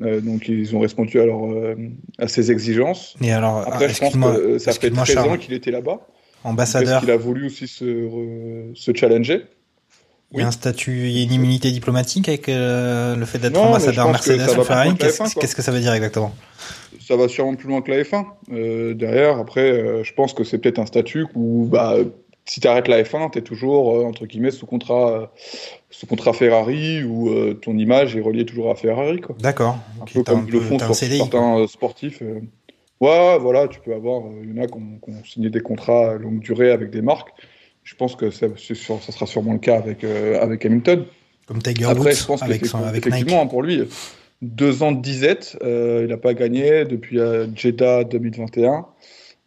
Euh, 0.00 0.20
donc 0.20 0.48
ils 0.48 0.74
ont 0.74 0.80
répondu 0.80 1.20
à, 1.20 1.26
leur, 1.26 1.44
euh, 1.44 1.74
à 2.18 2.26
ses 2.28 2.50
exigences. 2.50 3.14
Et 3.20 3.30
alors, 3.32 3.58
Après, 3.66 3.88
je 3.90 3.98
pense 4.00 4.14
que 4.14 4.58
ça 4.58 4.72
fait 4.72 4.88
excuse-moi, 4.88 5.04
13 5.04 5.16
ans 5.18 5.24
Charles. 5.24 5.38
qu'il 5.38 5.52
était 5.54 5.70
là-bas. 5.70 6.00
ambassadeur. 6.44 6.96
Est-ce 6.96 7.00
qu'il 7.00 7.10
a 7.10 7.16
voulu 7.16 7.46
aussi 7.46 7.68
se, 7.68 7.84
re- 7.84 8.74
se 8.74 8.90
challenger 8.94 9.42
Il 10.32 10.40
y 10.40 10.42
a 10.42 10.46
un 10.46 10.50
statut, 10.50 11.08
il 11.08 11.10
y 11.18 11.20
a 11.20 11.24
une 11.24 11.32
immunité 11.32 11.70
diplomatique 11.70 12.28
avec 12.28 12.48
euh, 12.48 13.16
le 13.16 13.24
fait 13.26 13.38
d'être 13.38 13.58
ambassadeur 13.60 14.08
Mercedes 14.10 14.38
va 14.38 14.64
Ferrari. 14.64 14.94
Qu'est-ce 14.96 15.22
F1, 15.22 15.32
quoi. 15.34 15.40
qu'est-ce 15.42 15.54
que 15.54 15.62
ça 15.62 15.72
veut 15.72 15.80
dire 15.80 15.92
exactement? 15.92 16.34
Ça 17.06 17.16
va 17.16 17.28
sûrement 17.28 17.54
plus 17.54 17.68
loin 17.68 17.82
que 17.82 17.90
la 17.90 18.02
F1. 18.02 18.24
Euh, 18.52 18.94
derrière, 18.94 19.36
après, 19.38 19.70
euh, 19.72 20.04
je 20.04 20.14
pense 20.14 20.32
que 20.32 20.42
c'est 20.44 20.56
peut-être 20.58 20.78
un 20.78 20.86
statut 20.86 21.26
où, 21.34 21.66
bah, 21.70 21.96
si 22.44 22.60
tu 22.60 22.66
arrêtes 22.68 22.88
la 22.88 23.02
F1, 23.02 23.30
tu 23.30 23.38
es 23.38 23.42
toujours, 23.42 23.94
euh, 23.96 24.04
entre 24.04 24.26
guillemets, 24.26 24.50
sous 24.50 24.66
contrat, 24.66 25.10
euh, 25.12 25.26
sous 25.90 26.06
contrat 26.06 26.32
Ferrari, 26.32 27.04
où 27.04 27.28
euh, 27.30 27.54
ton 27.54 27.76
image 27.78 28.16
est 28.16 28.20
reliée 28.20 28.44
toujours 28.44 28.70
à 28.70 28.74
Ferrari. 28.74 29.20
D'accord. 29.40 29.76
Un 30.00 30.02
Ok, 30.02 30.12
peu 30.14 30.22
comme 30.24 30.40
un 30.40 30.50
le 30.50 30.60
font 30.60 30.78
sur 30.78 30.94
CDI, 30.94 31.18
certains 31.18 31.66
sportifs. 31.68 32.22
Ouais, 33.00 33.38
voilà, 33.40 33.68
tu 33.68 33.80
peux 33.80 33.94
avoir. 33.94 34.22
Il 34.42 34.54
y 34.56 34.58
en 34.60 34.62
a 34.62 34.66
qui 34.66 34.74
ont, 34.74 34.98
qui 35.04 35.10
ont 35.10 35.24
signé 35.24 35.50
des 35.50 35.60
contrats 35.60 36.12
à 36.12 36.14
longue 36.14 36.40
durée 36.40 36.70
avec 36.70 36.90
des 36.90 37.02
marques. 37.02 37.30
Je 37.84 37.94
pense 37.96 38.14
que 38.14 38.30
ça, 38.30 38.46
c'est 38.56 38.74
sûr- 38.76 39.02
ça 39.02 39.10
sera 39.12 39.26
sûrement 39.26 39.52
le 39.54 39.58
cas 39.58 39.76
avec, 39.76 40.04
avec 40.04 40.64
Hamilton. 40.64 41.04
Comme 41.46 41.60
Tiger 41.60 41.86
Après, 41.86 42.10
Woods 42.10 42.16
je 42.16 42.24
pense 42.26 42.42
avec, 42.42 42.64
son- 42.64 42.78
avec 42.78 43.04
effectivement, 43.04 43.40
Nike. 43.42 43.50
pour 43.50 43.62
lui, 43.62 43.82
deux 44.40 44.84
ans 44.84 44.92
de 44.92 45.00
disette, 45.02 45.58
il 45.64 46.06
n'a 46.08 46.16
pas 46.16 46.34
gagné 46.34 46.84
depuis 46.84 47.18
Jeddah 47.56 48.04
2021. 48.04 48.86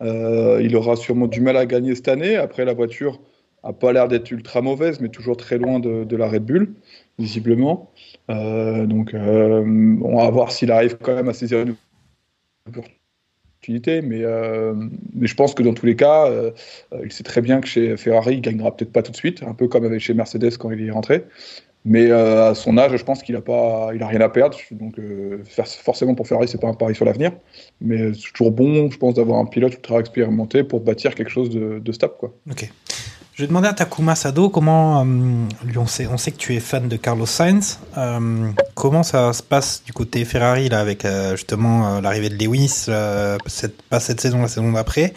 Euh, 0.01 0.59
il 0.61 0.75
aura 0.75 0.95
sûrement 0.95 1.27
du 1.27 1.41
mal 1.41 1.57
à 1.57 1.65
gagner 1.65 1.95
cette 1.95 2.07
année. 2.07 2.35
Après, 2.35 2.65
la 2.65 2.73
voiture 2.73 3.21
a 3.63 3.73
pas 3.73 3.93
l'air 3.93 4.07
d'être 4.07 4.29
ultra 4.31 4.61
mauvaise, 4.61 4.99
mais 4.99 5.09
toujours 5.09 5.37
très 5.37 5.57
loin 5.57 5.79
de, 5.79 6.03
de 6.03 6.15
la 6.15 6.27
Red 6.27 6.45
Bull, 6.45 6.73
visiblement. 7.17 7.91
Euh, 8.29 8.85
donc, 8.85 9.13
euh, 9.13 9.63
on 10.03 10.17
va 10.17 10.29
voir 10.29 10.51
s'il 10.51 10.71
arrive 10.71 10.97
quand 11.01 11.15
même 11.15 11.29
à 11.29 11.33
saisir 11.33 11.61
une 11.61 11.75
opportunité. 12.67 14.01
Mais, 14.03 14.23
mais 15.15 15.25
je 15.25 15.33
pense 15.33 15.55
que 15.55 15.63
dans 15.63 15.73
tous 15.73 15.87
les 15.87 15.95
cas, 15.95 16.31
il 17.03 17.11
sait 17.11 17.23
très 17.23 17.41
bien 17.41 17.61
que 17.61 17.67
chez 17.67 17.97
Ferrari, 17.97 18.35
il 18.35 18.41
gagnera 18.41 18.75
peut-être 18.75 18.91
pas 18.91 19.01
tout 19.01 19.11
de 19.11 19.17
suite, 19.17 19.41
un 19.41 19.55
peu 19.55 19.67
comme 19.67 19.85
avec 19.85 20.01
chez 20.01 20.13
Mercedes 20.13 20.57
quand 20.57 20.69
il 20.69 20.85
est 20.85 20.91
rentré. 20.91 21.25
Mais 21.87 22.09
euh, 22.09 22.49
à 22.49 22.55
son 22.55 22.79
âge, 22.79 22.97
je 22.97 23.03
pense 23.03 23.21
qu'il 23.21 23.35
a 23.35 23.41
pas, 23.41 23.91
il 23.93 24.01
a 24.01 24.07
rien 24.07 24.21
à 24.21 24.29
perdre. 24.29 24.57
Donc 24.71 24.97
euh, 24.97 25.43
forcément 25.83 26.15
pour 26.15 26.27
Ferrari, 26.27 26.47
c'est 26.47 26.59
pas 26.59 26.67
un 26.67 26.73
pari 26.73 26.95
sur 26.95 27.05
l'avenir. 27.05 27.31
Mais 27.79 28.11
c'est 28.13 28.31
toujours 28.33 28.51
bon, 28.51 28.89
je 28.89 28.97
pense, 28.97 29.13
d'avoir 29.13 29.37
un 29.37 29.45
pilote 29.45 29.75
ultra 29.75 29.99
expérimenté 29.99 30.63
pour 30.63 30.79
bâtir 30.79 31.13
quelque 31.13 31.29
chose 31.29 31.51
de, 31.51 31.91
stable, 31.91 32.15
quoi. 32.19 32.33
Ok. 32.49 32.69
Je 33.35 33.43
vais 33.43 33.47
demander 33.47 33.67
à 33.67 33.73
Takuma 33.73 34.15
Sado 34.15 34.49
comment, 34.49 35.01
euh, 35.01 35.05
lui 35.65 35.77
on 35.77 35.85
sait, 35.85 36.07
on 36.07 36.17
sait 36.17 36.31
que 36.31 36.37
tu 36.37 36.55
es 36.55 36.59
fan 36.61 36.87
de 36.87 36.95
Carlos 36.95 37.25
Sainz, 37.25 37.79
comment 38.73 39.03
ça 39.03 39.33
se 39.33 39.43
passe 39.43 39.83
du 39.83 39.91
côté 39.91 40.23
Ferrari 40.23 40.69
là 40.69 40.79
avec 40.79 41.05
justement 41.31 41.99
l'arrivée 41.99 42.29
de 42.29 42.41
Lewis, 42.41 42.87
cette, 43.45 43.81
pas 43.83 43.99
cette 43.99 44.21
saison, 44.21 44.41
la 44.41 44.47
saison 44.47 44.71
d'après, 44.71 45.13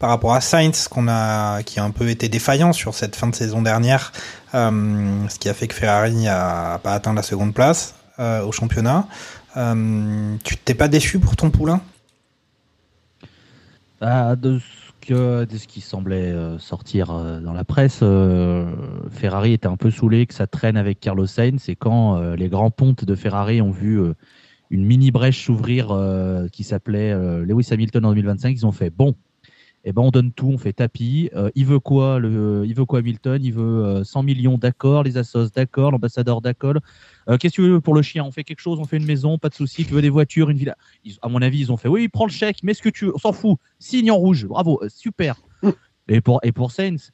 par 0.00 0.08
rapport 0.08 0.32
à 0.32 0.40
Sainz 0.40 0.88
qu'on 0.88 1.06
a, 1.08 1.62
qui 1.62 1.78
a 1.78 1.84
un 1.84 1.90
peu 1.90 2.08
été 2.08 2.28
défaillant 2.28 2.72
sur 2.72 2.94
cette 2.94 3.14
fin 3.14 3.28
de 3.28 3.34
saison 3.34 3.60
dernière, 3.62 4.12
euh, 4.54 5.28
ce 5.28 5.38
qui 5.38 5.48
a 5.48 5.54
fait 5.54 5.68
que 5.68 5.74
Ferrari 5.74 6.26
a 6.26 6.80
pas 6.82 6.94
atteint 6.94 7.12
la 7.12 7.22
seconde 7.22 7.52
place 7.52 7.94
euh, 8.18 8.42
au 8.42 8.50
championnat. 8.50 9.06
Euh, 9.58 10.36
tu 10.42 10.56
t'es 10.56 10.74
pas 10.74 10.88
déçu 10.88 11.20
pour 11.20 11.36
ton 11.36 11.50
poulain? 11.50 11.82
Ah, 14.00 14.34
de 14.36 14.58
ce 14.58 15.66
qui 15.66 15.82
semblait 15.82 16.34
sortir 16.58 17.08
dans 17.42 17.52
la 17.52 17.64
presse, 17.64 17.98
Ferrari 19.10 19.52
était 19.52 19.66
un 19.66 19.76
peu 19.76 19.90
saoulé 19.90 20.24
que 20.24 20.32
ça 20.32 20.46
traîne 20.46 20.78
avec 20.78 21.00
Carlos 21.00 21.26
Sainz. 21.26 21.68
Et 21.68 21.76
quand 21.76 22.18
les 22.34 22.48
grands 22.48 22.70
pontes 22.70 23.04
de 23.04 23.14
Ferrari 23.14 23.60
ont 23.60 23.72
vu 23.72 24.00
une 24.70 24.86
mini 24.86 25.10
brèche 25.10 25.44
s'ouvrir 25.44 25.94
qui 26.52 26.64
s'appelait 26.64 27.12
Lewis 27.44 27.68
Hamilton 27.72 28.06
en 28.06 28.10
2025, 28.10 28.50
ils 28.50 28.66
ont 28.66 28.72
fait 28.72 28.88
bon. 28.88 29.14
Eh 29.84 29.92
ben 29.92 30.02
on 30.02 30.10
donne 30.10 30.30
tout, 30.32 30.48
on 30.48 30.58
fait 30.58 30.74
tapis. 30.74 31.30
Euh, 31.34 31.50
il 31.54 31.64
veut 31.64 31.78
quoi 31.80 32.18
le, 32.18 32.64
Il 32.66 32.74
veut 32.74 32.84
quoi 32.84 32.98
Hamilton 32.98 33.40
Il 33.42 33.54
veut 33.54 33.84
euh, 33.84 34.04
100 34.04 34.22
millions 34.22 34.58
d'accord, 34.58 35.02
les 35.02 35.16
assos 35.16 35.48
d'accord, 35.54 35.90
l'ambassadeur 35.90 36.42
d'accord. 36.42 36.74
Euh, 37.28 37.38
Qu'est-ce 37.38 37.56
que 37.56 37.62
tu 37.62 37.68
veux 37.70 37.80
pour 37.80 37.94
le 37.94 38.02
chien? 38.02 38.22
On 38.24 38.30
fait 38.30 38.44
quelque 38.44 38.60
chose, 38.60 38.78
on 38.78 38.84
fait 38.84 38.98
une 38.98 39.06
maison, 39.06 39.38
pas 39.38 39.48
de 39.48 39.54
souci. 39.54 39.86
Tu 39.86 39.94
veux 39.94 40.02
des 40.02 40.10
voitures, 40.10 40.50
une 40.50 40.58
villa? 40.58 40.76
Ils- 41.04 41.16
À 41.22 41.28
mon 41.28 41.40
avis, 41.40 41.60
ils 41.60 41.72
ont 41.72 41.78
fait 41.78 41.88
oui, 41.88 42.08
prends 42.08 42.26
le 42.26 42.30
chèque, 42.32 42.62
mets 42.62 42.74
ce 42.74 42.82
que 42.82 42.90
tu 42.90 43.06
veux, 43.06 43.14
on 43.14 43.18
s'en 43.18 43.32
fout. 43.32 43.58
Signe 43.78 44.10
en 44.10 44.16
rouge, 44.16 44.46
bravo, 44.46 44.80
euh, 44.82 44.88
super. 44.90 45.36
et 46.08 46.20
pour 46.20 46.40
et 46.42 46.52
pour 46.52 46.72
Sainz, 46.72 47.12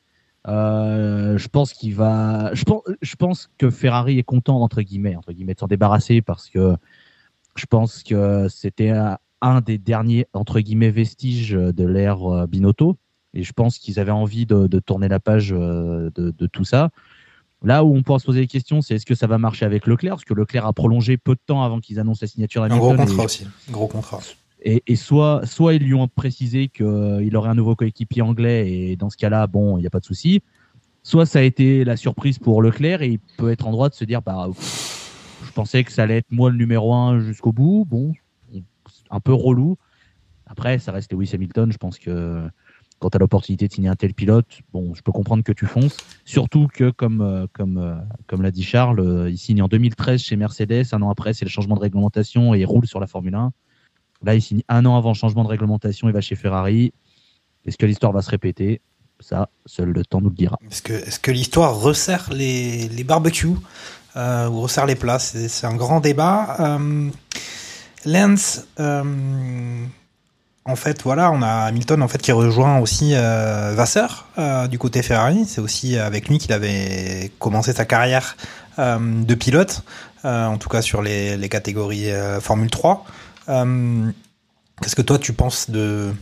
euh, 0.49 1.39
je 1.39 1.49
pense 1.49 1.73
qu'il 1.73 1.95
va. 1.95 2.51
Je 2.53 2.65
pense, 2.65 2.83
je 3.01 3.15
pense 3.15 3.49
que 3.59 3.71
Ferrari 3.71 4.19
est 4.19 4.23
content 4.25 4.61
entre 4.61 4.83
guillemets, 4.83 5.15
entre 5.15 5.33
guillemets, 5.33 5.55
de 5.55 5.61
s'en 5.61 5.67
débarrasser 5.69 6.21
parce 6.21 6.51
que 6.51 6.77
je 7.55 7.67
pense 7.67 8.03
que 8.03 8.49
c'était 8.49 8.93
un, 9.43 9.61
des 9.61 9.79
derniers 9.79 10.27
entre 10.33 10.61
guillemets 10.61 10.91
vestiges 10.91 11.51
de 11.53 11.85
l'ère 11.87 12.25
euh, 12.33 12.47
Binotto 12.47 12.97
et 13.35 13.43
je 13.43 13.53
pense 13.53 13.79
qu'ils 13.79 14.01
avaient 14.01 14.11
envie 14.13 14.47
de, 14.47 14.67
de 14.67 14.79
tourner 14.79 15.09
la 15.09 15.21
page 15.21 15.53
euh, 15.53 16.11
de, 16.15 16.31
de 16.37 16.47
tout 16.47 16.65
ça. 16.65 16.91
Là 17.63 17.85
où 17.85 17.95
on 17.95 18.03
pourra 18.03 18.19
se 18.19 18.27
poser 18.27 18.41
des 18.41 18.47
questions, 18.47 18.81
c'est 18.83 18.95
est-ce 18.95 19.07
que 19.07 19.15
ça 19.15 19.27
va 19.27 19.39
marcher 19.39 19.65
avec 19.65 19.87
Leclerc? 19.87 20.15
Parce 20.15 20.25
que 20.25 20.35
Leclerc 20.35 20.67
a 20.67 20.73
prolongé 20.73 21.17
peu 21.17 21.35
de 21.35 21.41
temps 21.45 21.63
avant 21.63 21.81
qu'ils 21.81 21.99
annoncent 21.99 22.21
la 22.23 22.29
signature 22.29 22.63
Un 22.63 22.69
gros 22.69 22.95
contrat 22.95 23.23
et- 23.23 23.27
aussi, 23.27 23.47
gros 23.71 23.89
contrat. 23.89 24.21
et, 24.63 24.83
et 24.87 24.97
soit, 24.97 25.45
soit 25.47 25.75
ils 25.75 25.83
lui 25.83 25.95
ont 25.95 26.07
précisé 26.09 26.69
qu'il 26.69 27.37
aurait 27.37 27.49
un 27.51 27.55
nouveau 27.55 27.75
coéquipier 27.75 28.23
anglais 28.23 28.71
et 28.71 28.97
dans 28.97 29.11
ce 29.11 29.17
cas-là, 29.17 29.47
bon, 29.47 29.79
il 29.79 29.81
n'y 29.83 29.87
a 29.87 29.91
pas 29.91 30.01
de 30.01 30.05
souci. 30.05 30.43
Soit 31.03 31.25
ça 31.27 31.39
a 31.41 31.43
été 31.43 31.85
la 31.85 31.97
surprise 31.97 32.39
pour 32.39 32.63
Leclerc 32.63 33.03
et 33.03 33.09
il 33.09 33.19
peut 33.37 33.51
être 33.51 33.67
en 33.67 33.71
droit 33.71 33.89
de 33.89 33.95
se 33.95 34.05
dire, 34.05 34.23
bah, 34.23 34.49
je 35.45 35.51
pensais 35.53 35.85
que 35.85 35.93
ça 35.93 36.03
allait 36.03 36.19
être 36.19 36.31
moi 36.31 36.51
le 36.51 36.57
numéro 36.57 36.95
un 36.95 37.21
jusqu'au 37.21 37.53
bout. 37.53 37.85
Bon, 37.89 38.13
un 39.11 39.21
peu 39.21 39.33
relou. 39.33 39.77
Après, 40.47 40.79
ça 40.79 40.93
reste 40.93 41.13
Lewis 41.13 41.31
Hamilton. 41.35 41.73
Je 41.73 41.79
pense 41.79 41.99
que 41.99 42.49
quand 42.99 43.11
tu 43.11 43.17
as 43.17 43.19
l'opportunité 43.19 43.69
de 43.69 43.73
signer 43.73 43.89
un 43.89 43.95
tel 43.95 44.15
pilote, 44.15 44.47
je 44.75 45.03
peux 45.03 45.13
comprendre 45.13 45.45
que 45.45 45.53
tu 45.53 45.67
fonces. 45.67 45.97
Surtout 46.25 46.69
que, 46.73 46.91
comme, 46.91 47.21
euh, 47.21 47.47
euh, 47.61 48.43
l'a 48.43 48.51
dit 48.51 48.63
Charles, 48.63 49.01
euh, 49.01 49.31
il 49.31 49.37
signe 49.37 49.63
en 49.63 49.69
2013 49.69 50.21
chez 50.21 50.37
Mercedes. 50.37 50.87
Un 50.93 51.03
an 51.03 51.11
après, 51.11 51.35
c'est 51.35 51.45
le 51.45 51.51
changement 51.51 51.77
de 51.77 51.81
réglementation 51.81 52.55
et 52.55 52.61
il 52.61 52.65
roule 52.65 52.87
sur 52.87 53.01
la 53.01 53.07
Formule 53.07 53.35
1. 53.35 53.53
Là, 54.23 54.35
il 54.35 54.41
signe 54.41 54.63
un 54.69 54.87
an 54.87 54.97
avant 54.97 55.11
le 55.11 55.15
changement 55.15 55.45
de 55.45 55.49
réglementation, 55.49 56.09
il 56.09 56.13
va 56.13 56.23
chez 56.23 56.37
Ferrari. 56.37 56.93
Est-ce 57.67 57.77
que 57.77 57.85
l'histoire 57.85 58.13
va 58.13 58.23
se 58.23 58.31
répéter? 58.31 58.81
Ça, 59.21 59.49
seul 59.67 59.91
le 59.91 60.05
temps 60.05 60.21
nous 60.21 60.29
le 60.29 60.35
dira. 60.35 60.59
Est-ce 60.71 61.21
que, 61.21 61.31
l'histoire 61.31 61.79
resserre 61.79 62.31
les, 62.33 62.89
barbecues 63.05 63.57
ou 64.17 64.61
resserre 64.61 64.87
les 64.87 64.95
plats? 64.95 65.19
C'est 65.19 65.67
un 65.67 65.75
grand 65.75 66.01
débat. 66.01 66.79
Lance, 68.07 68.65
euh, 68.79 69.85
en 70.69 70.75
fait, 70.75 71.03
voilà, 71.03 71.31
on 71.31 71.43
a 71.43 71.67
Hamilton 71.67 72.03
en 72.03 72.09
fait 72.09 72.19
qui 72.19 72.33
rejoint 72.33 72.79
aussi 72.79 73.13
euh, 73.15 73.73
Vasseur 73.77 74.27
euh, 74.39 74.67
du 74.67 74.79
côté 74.79 75.03
Ferrari. 75.03 75.45
C'est 75.47 75.61
aussi 75.61 75.97
avec 75.97 76.29
lui 76.29 76.39
qu'il 76.39 76.53
avait 76.53 77.31
commencé 77.39 77.73
sa 77.73 77.85
carrière 77.85 78.37
de 78.79 79.35
pilote, 79.35 79.85
en 80.23 80.59
tout 80.59 80.69
cas 80.69 80.83
sur 80.83 81.01
les, 81.01 81.49
catégories 81.49 82.11
Formule 82.41 82.69
3. 82.69 83.05
Euh, 83.49 84.11
Qu'est-ce 84.83 84.97
que 84.97 85.03
toi 85.03 85.19
tu 85.19 85.33
penses 85.33 85.71
de, 85.71 86.13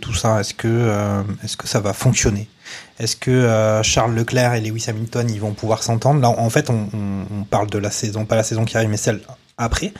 tout 0.00 0.14
ça? 0.14 0.40
Est-ce 0.40 0.54
que, 0.54 1.24
ça 1.64 1.80
va 1.80 1.92
fonctionner? 1.92 2.48
Est-ce 2.98 3.14
que 3.16 3.80
Charles 3.82 4.14
Leclerc 4.14 4.54
et 4.54 4.62
Lewis 4.62 4.86
Hamilton 4.88 5.28
vont 5.38 5.52
pouvoir 5.52 5.82
s'entendre? 5.82 6.22
Là, 6.22 6.30
en 6.30 6.48
fait, 6.48 6.70
on 6.70 7.44
parle 7.50 7.68
de 7.68 7.76
la 7.78 7.90
saison, 7.90 8.24
pas 8.24 8.36
la 8.36 8.42
saison 8.42 8.64
qui 8.64 8.76
arrive, 8.78 8.88
mais 8.88 8.96
celle 8.96 9.20
après. 9.58 9.92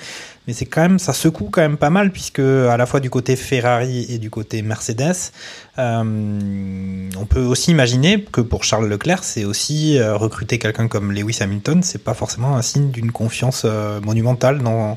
Mais 0.48 0.54
c'est 0.54 0.64
quand 0.64 0.80
même, 0.80 0.98
ça 0.98 1.12
secoue 1.12 1.50
quand 1.50 1.60
même 1.60 1.76
pas 1.76 1.90
mal 1.90 2.10
puisque 2.10 2.38
à 2.38 2.78
la 2.78 2.86
fois 2.86 3.00
du 3.00 3.10
côté 3.10 3.36
Ferrari 3.36 4.06
et 4.08 4.16
du 4.16 4.30
côté 4.30 4.62
Mercedes, 4.62 5.30
euh, 5.76 7.10
on 7.20 7.26
peut 7.26 7.44
aussi 7.44 7.70
imaginer 7.70 8.24
que 8.24 8.40
pour 8.40 8.64
Charles 8.64 8.88
Leclerc, 8.88 9.24
c'est 9.24 9.44
aussi 9.44 9.98
euh, 9.98 10.16
recruter 10.16 10.58
quelqu'un 10.58 10.88
comme 10.88 11.12
Lewis 11.12 11.36
Hamilton, 11.42 11.82
c'est 11.82 12.02
pas 12.02 12.14
forcément 12.14 12.56
un 12.56 12.62
signe 12.62 12.90
d'une 12.90 13.12
confiance 13.12 13.64
euh, 13.66 14.00
monumentale 14.00 14.62
dans 14.62 14.96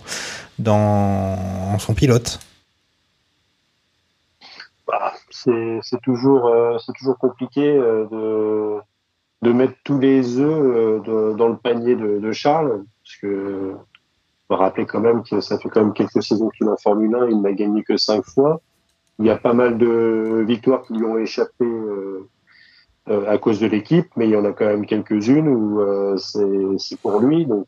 dans 0.58 1.77
son 1.79 1.96
pilote. 1.96 2.39
Bah, 4.88 5.12
c'est 5.31 6.01
toujours, 6.01 6.50
c'est 6.79 6.93
toujours 6.93 7.17
compliqué 7.17 7.62
de, 7.62 8.77
de 9.41 9.51
mettre 9.51 9.74
tous 9.84 10.00
les 10.00 10.39
œufs 10.39 11.03
dans 11.36 11.50
le 11.50 11.58
panier 11.58 11.96
de, 11.96 12.20
de 12.20 12.31
Charles, 12.31 12.84
parce 13.03 13.17
que 13.17 13.75
rappeler 14.55 14.86
quand 14.86 15.00
même 15.00 15.24
que 15.24 15.41
ça 15.41 15.58
fait 15.58 15.70
quand 15.70 15.81
même 15.81 15.93
quelques 15.93 16.24
saisons 16.24 16.50
qu'il 16.50 16.67
est 16.67 16.70
en 16.70 16.77
Formule 16.77 17.15
1, 17.15 17.29
il 17.29 17.41
n'a 17.41 17.53
gagné 17.53 17.84
que 17.84 17.98
cinq 17.98 18.24
fois. 18.25 18.62
Il 19.20 19.25
y 19.25 19.29
a 19.29 19.38
pas 19.38 19.53
mal 19.53 19.77
de 19.77 20.43
victoires 20.48 20.84
qui 20.84 20.93
lui 20.93 21.05
ont 21.05 21.17
échappé 21.17 21.63
euh, 21.63 22.27
euh, 23.10 23.29
à 23.29 23.38
cause 23.38 23.60
de 23.60 23.67
l'équipe, 23.67 24.08
mais 24.15 24.25
il 24.25 24.31
y 24.31 24.38
en 24.38 24.46
a 24.46 24.51
quand 24.51 24.65
même 24.65 24.86
quelques-unes 24.86 25.48
où 25.48 25.79
euh, 25.79 26.17
c'est 26.17 27.00
pour 27.01 27.20
lui. 27.20 27.46
Donc, 27.46 27.67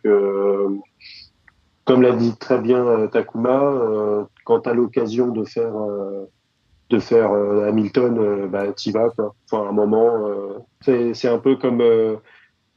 comme 1.85 2.01
l'a 2.01 2.13
dit 2.13 2.35
très 2.37 2.59
bien 2.59 3.07
Takuma, 3.07 4.25
quand 4.45 4.61
tu 4.61 4.69
as 4.69 4.73
l'occasion 4.73 5.27
de 5.27 5.43
faire 5.43 5.73
de 6.89 6.99
faire 6.99 7.31
Hamilton, 7.31 8.47
bah 8.47 8.71
t'y 8.73 8.91
vas 8.91 9.09
quoi. 9.09 9.35
Enfin, 9.45 9.65
à 9.65 9.69
un 9.69 9.73
moment, 9.73 10.29
c'est 10.81 11.27
un 11.27 11.39
peu 11.39 11.55
comme 11.55 11.81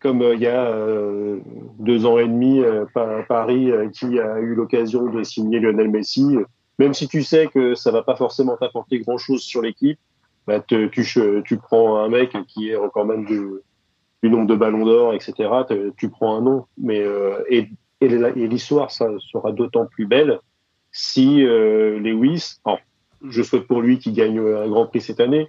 comme 0.07 0.23
euh, 0.23 0.35
il 0.37 0.41
y 0.41 0.47
a 0.47 0.67
euh, 0.67 1.41
deux 1.81 2.07
ans 2.07 2.17
et 2.19 2.29
demi, 2.29 2.61
euh, 2.61 2.85
Pa- 2.95 3.25
Paris 3.27 3.73
qui 3.93 4.21
a 4.21 4.39
eu 4.39 4.55
l'occasion 4.55 5.07
de 5.07 5.25
signer 5.25 5.59
Lionel 5.59 5.91
Messi. 5.91 6.37
Même 6.79 6.95
si 6.95 7.09
tu 7.09 7.25
sais 7.25 7.49
que 7.49 7.75
ça 7.75 7.91
va 7.91 8.05
pas 8.05 8.15
forcément 8.15 8.57
t'apporter 8.57 9.01
grand 9.01 9.19
chose 9.19 9.43
sur 9.43 9.63
l'équipe, 9.63 9.99
bah, 10.47 10.61
tu, 10.61 11.59
prends 11.61 11.99
un 11.99 12.09
mec 12.09 12.37
qui 12.47 12.71
est 12.71 12.77
encore 12.77 13.05
même 13.05 13.25
du, 13.25 13.43
du 14.23 14.31
nombre 14.31 14.47
de 14.47 14.55
ballons 14.55 14.85
d'or, 14.85 15.13
etc. 15.13 15.51
tu 15.97 16.09
prends 16.09 16.37
un 16.37 16.43
nom. 16.43 16.67
Mais 16.79 17.05
et, 17.49 17.69
l'histoire, 18.01 18.93
ça 18.93 19.09
sera 19.33 19.51
d'autant 19.51 19.87
plus 19.87 20.07
belle 20.07 20.39
si 20.93 21.43
Lewis, 21.43 22.61
je 23.29 23.43
souhaite 23.43 23.67
pour 23.67 23.81
lui 23.81 23.99
qu'il 23.99 24.13
gagne 24.13 24.39
un 24.39 24.69
Grand 24.69 24.87
Prix 24.87 25.01
cette 25.01 25.21
année. 25.21 25.49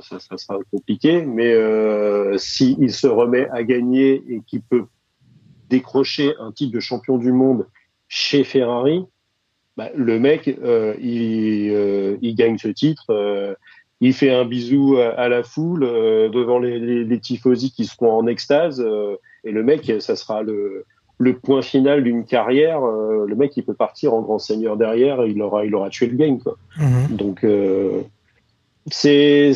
Ça, 0.00 0.18
ça 0.20 0.36
sera 0.36 0.58
compliqué, 0.70 1.22
mais 1.24 1.52
euh, 1.52 2.36
s'il 2.38 2.92
se 2.92 3.06
remet 3.06 3.48
à 3.50 3.62
gagner 3.62 4.22
et 4.28 4.40
qu'il 4.46 4.60
peut 4.62 4.84
décrocher 5.70 6.34
un 6.38 6.52
titre 6.52 6.72
de 6.74 6.80
champion 6.80 7.18
du 7.18 7.32
monde 7.32 7.66
chez 8.08 8.44
Ferrari, 8.44 9.04
bah, 9.76 9.90
le 9.94 10.18
mec, 10.20 10.48
euh, 10.62 10.94
il, 11.00 11.70
euh, 11.72 12.16
il 12.22 12.34
gagne 12.34 12.58
ce 12.58 12.68
titre. 12.68 13.06
euh, 13.10 13.54
il 14.00 14.12
fait 14.12 14.30
un 14.30 14.44
bisou 14.44 14.98
à, 14.98 15.08
à 15.10 15.28
la 15.28 15.42
foule 15.42 15.80
devant 15.80 16.58
les, 16.58 16.78
les, 16.78 17.04
les 17.04 17.18
tifosi 17.20 17.70
qui 17.72 17.86
seront 17.86 18.12
en 18.12 18.26
extase. 18.26 18.80
et 19.44 19.50
le 19.50 19.62
mec, 19.62 19.90
ça 20.00 20.16
sera 20.16 20.42
le, 20.42 20.84
le 21.18 21.38
point 21.38 21.62
final 21.62 22.04
d'une 22.04 22.24
carrière. 22.26 22.84
euh, 22.84 23.24
le 23.26 23.34
mec, 23.34 23.56
il 23.56 23.64
peut 23.64 23.74
partir 23.74 24.12
en 24.12 24.20
grand 24.20 24.38
seigneur 24.38 24.76
derrière. 24.76 25.22
Et 25.22 25.30
il 25.30 25.40
aura, 25.40 25.64
il 25.64 25.74
aura 25.74 25.88
tué 25.88 26.08
le 26.08 26.16
game. 26.16 26.38
Quoi. 26.38 26.58
Mhm. 26.78 27.16
Donc, 27.16 27.42
euh, 27.44 28.02
c'est 28.90 29.52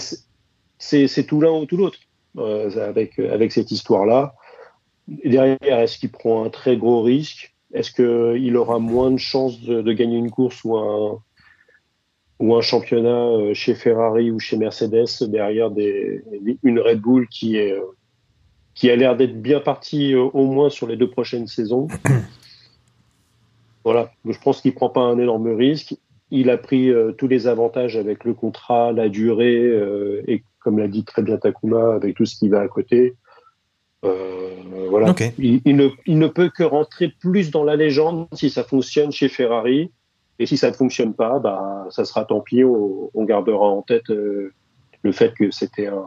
c'est 0.80 1.26
tout 1.26 1.40
l'un 1.40 1.52
ou 1.52 1.66
tout 1.66 1.76
l'autre 1.76 1.98
euh, 2.38 2.88
avec 2.88 3.18
avec 3.18 3.52
cette 3.52 3.70
histoire-là. 3.70 4.34
Derrière, 5.08 5.58
est-ce 5.80 5.98
qu'il 5.98 6.10
prend 6.10 6.44
un 6.44 6.50
très 6.50 6.76
gros 6.76 7.02
risque? 7.02 7.54
Est-ce 7.72 7.92
qu'il 7.92 8.56
aura 8.56 8.78
moins 8.78 9.10
de 9.10 9.18
chances 9.18 9.60
de, 9.60 9.92
gagner 9.92 10.16
une 10.16 10.30
course 10.30 10.64
ou 10.64 10.76
un 10.76 11.20
ou 12.38 12.54
un 12.54 12.62
championnat 12.62 13.26
euh, 13.26 13.54
chez 13.54 13.74
Ferrari 13.74 14.30
ou 14.30 14.38
chez 14.38 14.56
Mercedes 14.56 15.28
derrière 15.28 15.70
une 16.62 16.80
Red 16.80 17.00
Bull 17.00 17.28
qui 17.28 17.56
est 17.56 17.76
qui 18.74 18.90
a 18.90 18.96
l'air 18.96 19.16
d'être 19.16 19.40
bien 19.40 19.60
partie 19.60 20.14
euh, 20.14 20.22
au 20.32 20.46
moins 20.46 20.70
sur 20.70 20.86
les 20.86 20.96
deux 20.96 21.10
prochaines 21.10 21.46
saisons? 21.46 21.88
voilà, 23.84 24.12
je 24.24 24.38
pense 24.38 24.62
qu'il 24.62 24.74
prend 24.74 24.88
pas 24.88 25.02
un 25.02 25.18
énorme 25.18 25.54
risque. 25.54 25.94
Il 26.30 26.48
a 26.48 26.56
pris 26.56 26.92
tous 27.18 27.26
les 27.26 27.48
avantages 27.48 27.96
avec 27.96 28.22
le 28.22 28.34
contrat, 28.34 28.92
la 28.92 29.08
durée 29.08 29.64
et 30.28 30.44
comme 30.60 30.78
l'a 30.78 30.88
dit 30.88 31.04
très 31.04 31.22
bien 31.22 31.36
Takuma 31.36 31.94
avec 31.94 32.16
tout 32.16 32.26
ce 32.26 32.36
qui 32.36 32.48
va 32.48 32.60
à 32.60 32.68
côté. 32.68 33.16
Euh, 34.04 34.54
voilà. 34.88 35.14
Il, 35.38 35.60
il 35.64 35.76
ne, 35.76 35.88
il 36.06 36.18
ne 36.18 36.28
peut 36.28 36.50
que 36.54 36.62
rentrer 36.62 37.08
plus 37.20 37.50
dans 37.50 37.64
la 37.64 37.76
légende 37.76 38.28
si 38.32 38.50
ça 38.50 38.64
fonctionne 38.64 39.12
chez 39.12 39.28
Ferrari. 39.28 39.90
Et 40.38 40.46
si 40.46 40.56
ça 40.56 40.70
ne 40.70 40.74
fonctionne 40.74 41.12
pas, 41.12 41.38
bah, 41.38 41.86
ça 41.90 42.06
sera 42.06 42.24
tant 42.24 42.40
pis. 42.40 42.64
On, 42.64 43.10
on 43.12 43.24
gardera 43.24 43.66
en 43.66 43.82
tête 43.82 44.08
euh, 44.08 44.54
le 45.02 45.12
fait 45.12 45.34
que 45.34 45.50
c'était 45.50 45.88
un 45.88 46.04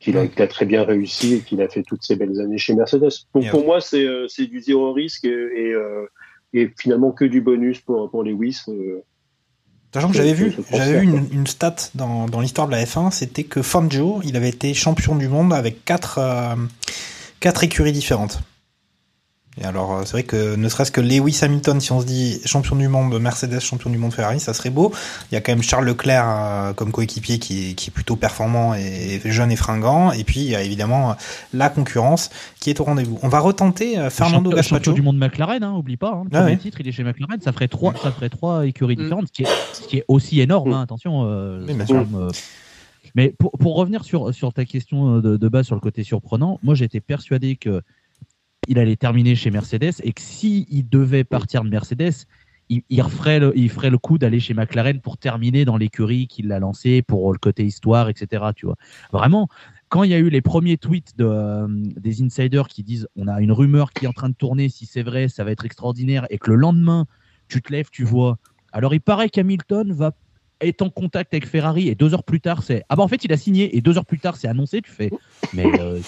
qu'il 0.00 0.18
a, 0.18 0.46
très 0.46 0.66
bien 0.66 0.84
réussi 0.84 1.34
et 1.34 1.40
qu'il 1.40 1.62
a 1.62 1.68
fait 1.68 1.82
toutes 1.82 2.02
ces 2.02 2.14
belles 2.16 2.38
années 2.38 2.58
chez 2.58 2.74
Mercedes. 2.74 3.08
Donc 3.34 3.48
pour 3.50 3.64
moi, 3.64 3.80
c'est 3.80 4.04
euh, 4.04 4.26
c'est 4.28 4.46
du 4.46 4.60
zéro 4.60 4.92
risque 4.92 5.24
et, 5.24 5.30
et, 5.30 5.74
et 6.52 6.70
finalement 6.78 7.10
que 7.10 7.24
du 7.24 7.40
bonus 7.40 7.80
pour 7.80 8.10
pour 8.10 8.22
Lewis. 8.22 8.64
Sachant 9.94 10.08
que 10.08 10.16
j'avais 10.16 10.34
vu, 10.34 10.56
j'avais 10.72 10.98
vu 10.98 11.04
une, 11.04 11.28
une 11.30 11.46
stat 11.46 11.76
dans, 11.94 12.26
dans 12.26 12.40
l'histoire 12.40 12.66
de 12.66 12.72
la 12.72 12.82
F1, 12.84 13.12
c'était 13.12 13.44
que 13.44 13.62
Fangio, 13.62 14.20
il 14.24 14.34
avait 14.34 14.48
été 14.48 14.74
champion 14.74 15.14
du 15.14 15.28
monde 15.28 15.52
avec 15.52 15.84
quatre, 15.84 16.18
euh, 16.18 16.56
quatre 17.38 17.62
écuries 17.62 17.92
différentes. 17.92 18.40
Et 19.60 19.64
alors, 19.64 19.92
euh, 19.92 20.02
c'est 20.04 20.12
vrai 20.12 20.22
que 20.24 20.56
ne 20.56 20.68
serait-ce 20.68 20.90
que 20.90 21.00
Lewis 21.00 21.38
Hamilton, 21.42 21.80
si 21.80 21.92
on 21.92 22.00
se 22.00 22.06
dit 22.06 22.40
champion 22.44 22.74
du 22.74 22.88
monde 22.88 23.16
Mercedes, 23.20 23.60
champion 23.60 23.88
du 23.88 23.98
monde 23.98 24.12
Ferrari, 24.12 24.40
ça 24.40 24.52
serait 24.52 24.70
beau. 24.70 24.92
Il 25.30 25.34
y 25.34 25.38
a 25.38 25.40
quand 25.40 25.52
même 25.52 25.62
Charles 25.62 25.84
Leclerc 25.86 26.24
euh, 26.26 26.72
comme 26.72 26.90
coéquipier 26.90 27.38
qui 27.38 27.70
est, 27.70 27.74
qui 27.74 27.90
est 27.90 27.92
plutôt 27.92 28.16
performant 28.16 28.74
et 28.74 29.20
jeune 29.24 29.52
et 29.52 29.56
fringant. 29.56 30.10
Et 30.10 30.24
puis, 30.24 30.40
il 30.40 30.50
y 30.50 30.56
a 30.56 30.62
évidemment 30.62 31.12
euh, 31.12 31.14
la 31.52 31.68
concurrence 31.68 32.30
qui 32.58 32.70
est 32.70 32.80
au 32.80 32.84
rendez-vous. 32.84 33.18
On 33.22 33.28
va 33.28 33.38
retenter 33.38 33.96
euh, 33.98 34.10
Fernando 34.10 34.50
Gaspacho. 34.50 34.74
champion 34.86 34.92
du 34.92 35.02
monde 35.02 35.18
McLaren, 35.18 35.62
hein, 35.62 35.74
oublie 35.76 35.96
pas. 35.96 36.10
Hein, 36.14 36.22
le 36.24 36.30
Ah 36.36 36.40
premier 36.40 36.52
ouais. 36.54 36.58
titre, 36.58 36.78
il 36.80 36.88
est 36.88 36.92
chez 36.92 37.04
McLaren. 37.04 37.40
Ça 37.40 37.52
ferait 37.52 37.68
trois, 37.68 37.94
ça 38.02 38.10
ferait 38.10 38.30
trois 38.30 38.66
écuries 38.66 38.96
Mm. 38.96 39.02
différentes, 39.02 39.26
ce 39.28 39.32
qui 39.32 39.42
est, 39.44 39.48
ce 39.72 39.86
qui 39.86 39.98
est 39.98 40.04
aussi 40.08 40.40
énorme. 40.40 40.72
hein, 40.72 40.82
attention. 40.82 41.22
euh, 41.26 41.64
Oui, 41.66 41.74
bien 41.74 41.86
sûr. 41.86 42.04
Mais 43.14 43.28
pour, 43.38 43.52
pour 43.52 43.76
revenir 43.76 44.02
sur, 44.04 44.34
sur 44.34 44.52
ta 44.52 44.64
question 44.64 45.18
de, 45.20 45.36
de 45.36 45.48
base 45.48 45.66
sur 45.66 45.76
le 45.76 45.80
côté 45.80 46.02
surprenant, 46.02 46.58
moi 46.64 46.74
j'étais 46.74 46.98
persuadé 47.00 47.54
que 47.54 47.82
il 48.68 48.78
allait 48.78 48.96
terminer 48.96 49.34
chez 49.34 49.50
Mercedes 49.50 49.94
et 50.02 50.12
que 50.12 50.20
s'il 50.20 50.66
il 50.70 50.88
devait 50.88 51.24
partir 51.24 51.64
de 51.64 51.68
Mercedes, 51.68 52.26
il, 52.68 53.02
ferait 53.02 53.40
le 53.90 53.98
coup 53.98 54.18
d'aller 54.18 54.40
chez 54.40 54.54
McLaren 54.54 55.00
pour 55.00 55.18
terminer 55.18 55.64
dans 55.64 55.76
l'écurie 55.76 56.26
qu'il 56.26 56.50
a 56.52 56.58
lancé 56.58 57.02
pour 57.02 57.32
le 57.32 57.38
côté 57.38 57.64
histoire, 57.64 58.08
etc. 58.08 58.44
Tu 58.56 58.66
vois. 58.66 58.76
Vraiment, 59.12 59.48
quand 59.88 60.02
il 60.02 60.10
y 60.10 60.14
a 60.14 60.18
eu 60.18 60.30
les 60.30 60.40
premiers 60.40 60.76
tweets 60.76 61.14
euh, 61.20 61.66
des 61.68 62.22
insiders 62.22 62.68
qui 62.68 62.82
disent 62.82 63.06
on 63.16 63.28
a 63.28 63.40
une 63.40 63.52
rumeur 63.52 63.92
qui 63.92 64.06
est 64.06 64.08
en 64.08 64.12
train 64.12 64.28
de 64.28 64.34
tourner, 64.34 64.68
si 64.68 64.86
c'est 64.86 65.02
vrai, 65.02 65.28
ça 65.28 65.44
va 65.44 65.50
être 65.50 65.64
extraordinaire, 65.64 66.26
et 66.30 66.38
que 66.38 66.50
le 66.50 66.56
lendemain, 66.56 67.06
tu 67.48 67.60
te 67.60 67.72
lèves, 67.72 67.90
tu 67.90 68.04
vois. 68.04 68.38
Alors 68.72 68.94
il 68.94 69.00
paraît 69.00 69.28
qu'Hamilton 69.28 69.92
va 69.92 70.12
être 70.60 70.82
en 70.82 70.90
contact 70.90 71.34
avec 71.34 71.46
Ferrari 71.46 71.88
et 71.88 71.94
deux 71.94 72.14
heures 72.14 72.24
plus 72.24 72.40
tard, 72.40 72.62
c'est 72.62 72.84
ah 72.88 72.96
bah 72.96 73.02
en 73.02 73.08
fait 73.08 73.24
il 73.24 73.32
a 73.32 73.36
signé 73.36 73.76
et 73.76 73.80
deux 73.80 73.98
heures 73.98 74.06
plus 74.06 74.18
tard 74.18 74.36
c'est 74.36 74.48
annoncé. 74.48 74.80
Tu 74.80 74.90
fais 74.90 75.10
mais 75.52 75.66
euh, 75.80 76.00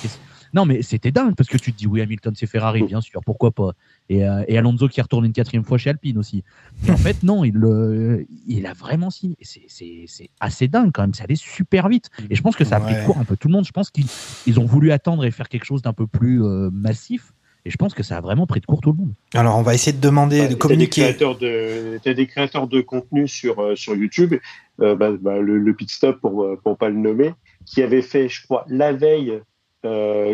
non 0.56 0.64
mais 0.64 0.82
c'était 0.82 1.12
dingue 1.12 1.34
parce 1.36 1.48
que 1.48 1.58
tu 1.58 1.72
te 1.72 1.78
dis 1.78 1.86
oui 1.86 2.00
Hamilton 2.00 2.32
c'est 2.34 2.46
Ferrari 2.48 2.82
bien 2.82 3.00
sûr 3.00 3.20
pourquoi 3.24 3.50
pas 3.52 3.70
et, 4.08 4.24
euh, 4.24 4.42
et 4.48 4.56
Alonso 4.58 4.88
qui 4.88 5.00
retourne 5.00 5.24
une 5.26 5.32
quatrième 5.32 5.64
fois 5.64 5.78
chez 5.78 5.90
Alpine 5.90 6.18
aussi. 6.18 6.42
Mais 6.84 6.90
en 6.90 6.96
fait 6.96 7.22
non 7.22 7.44
il 7.44 7.54
il 8.48 8.66
a 8.66 8.72
vraiment 8.72 9.10
signé. 9.10 9.36
C'est 9.42 9.62
c'est 9.68 10.04
c'est 10.06 10.30
assez 10.40 10.66
dingue 10.66 10.90
quand 10.92 11.02
même. 11.02 11.14
C'est 11.14 11.24
allé 11.24 11.36
super 11.36 11.88
vite 11.88 12.10
et 12.30 12.34
je 12.34 12.42
pense 12.42 12.56
que 12.56 12.64
ça 12.64 12.76
a 12.76 12.80
pris 12.80 12.94
de 12.94 12.98
Ouais. 13.00 13.04
court 13.04 13.18
un 13.18 13.24
peu 13.24 13.36
tout 13.36 13.48
le 13.48 13.52
monde. 13.52 13.66
Je 13.66 13.72
pense 13.72 13.90
qu'ils 13.90 14.06
ils 14.46 14.58
ont 14.58 14.64
voulu 14.64 14.90
attendre 14.92 15.24
et 15.24 15.30
faire 15.30 15.48
quelque 15.48 15.64
chose 15.64 15.82
d'un 15.82 15.92
peu 15.92 16.06
plus 16.06 16.42
euh, 16.42 16.70
massif. 16.72 17.32
Et 17.64 17.70
je 17.70 17.76
pense 17.76 17.94
que 17.94 18.02
ça 18.04 18.16
a 18.18 18.20
vraiment 18.20 18.46
pris 18.46 18.60
de 18.60 18.66
court 18.66 18.80
tout 18.80 18.92
le 18.92 18.96
monde. 18.98 19.12
Alors, 19.34 19.58
on 19.58 19.62
va 19.62 19.74
essayer 19.74 19.92
de 19.92 20.00
demander, 20.00 20.42
Bah, 20.42 20.48
de 20.48 20.54
communiquer. 20.54 21.12
de 21.14 21.98
t'as 21.98 22.14
des 22.14 22.26
créateurs 22.28 22.68
de 22.68 22.80
contenu 22.80 23.26
sur 23.26 23.58
euh, 23.60 23.74
sur 23.74 23.94
YouTube 23.96 24.34
euh, 24.80 24.94
bah, 24.94 25.10
bah, 25.20 25.38
le, 25.40 25.58
le 25.58 25.74
pit 25.74 25.90
stop 25.90 26.20
pour 26.20 26.46
pour 26.62 26.78
pas 26.78 26.88
le 26.88 26.96
nommer 26.96 27.34
qui 27.64 27.82
avait 27.82 28.02
fait 28.02 28.28
je 28.28 28.42
crois 28.44 28.64
la 28.68 28.92
veille 28.92 29.40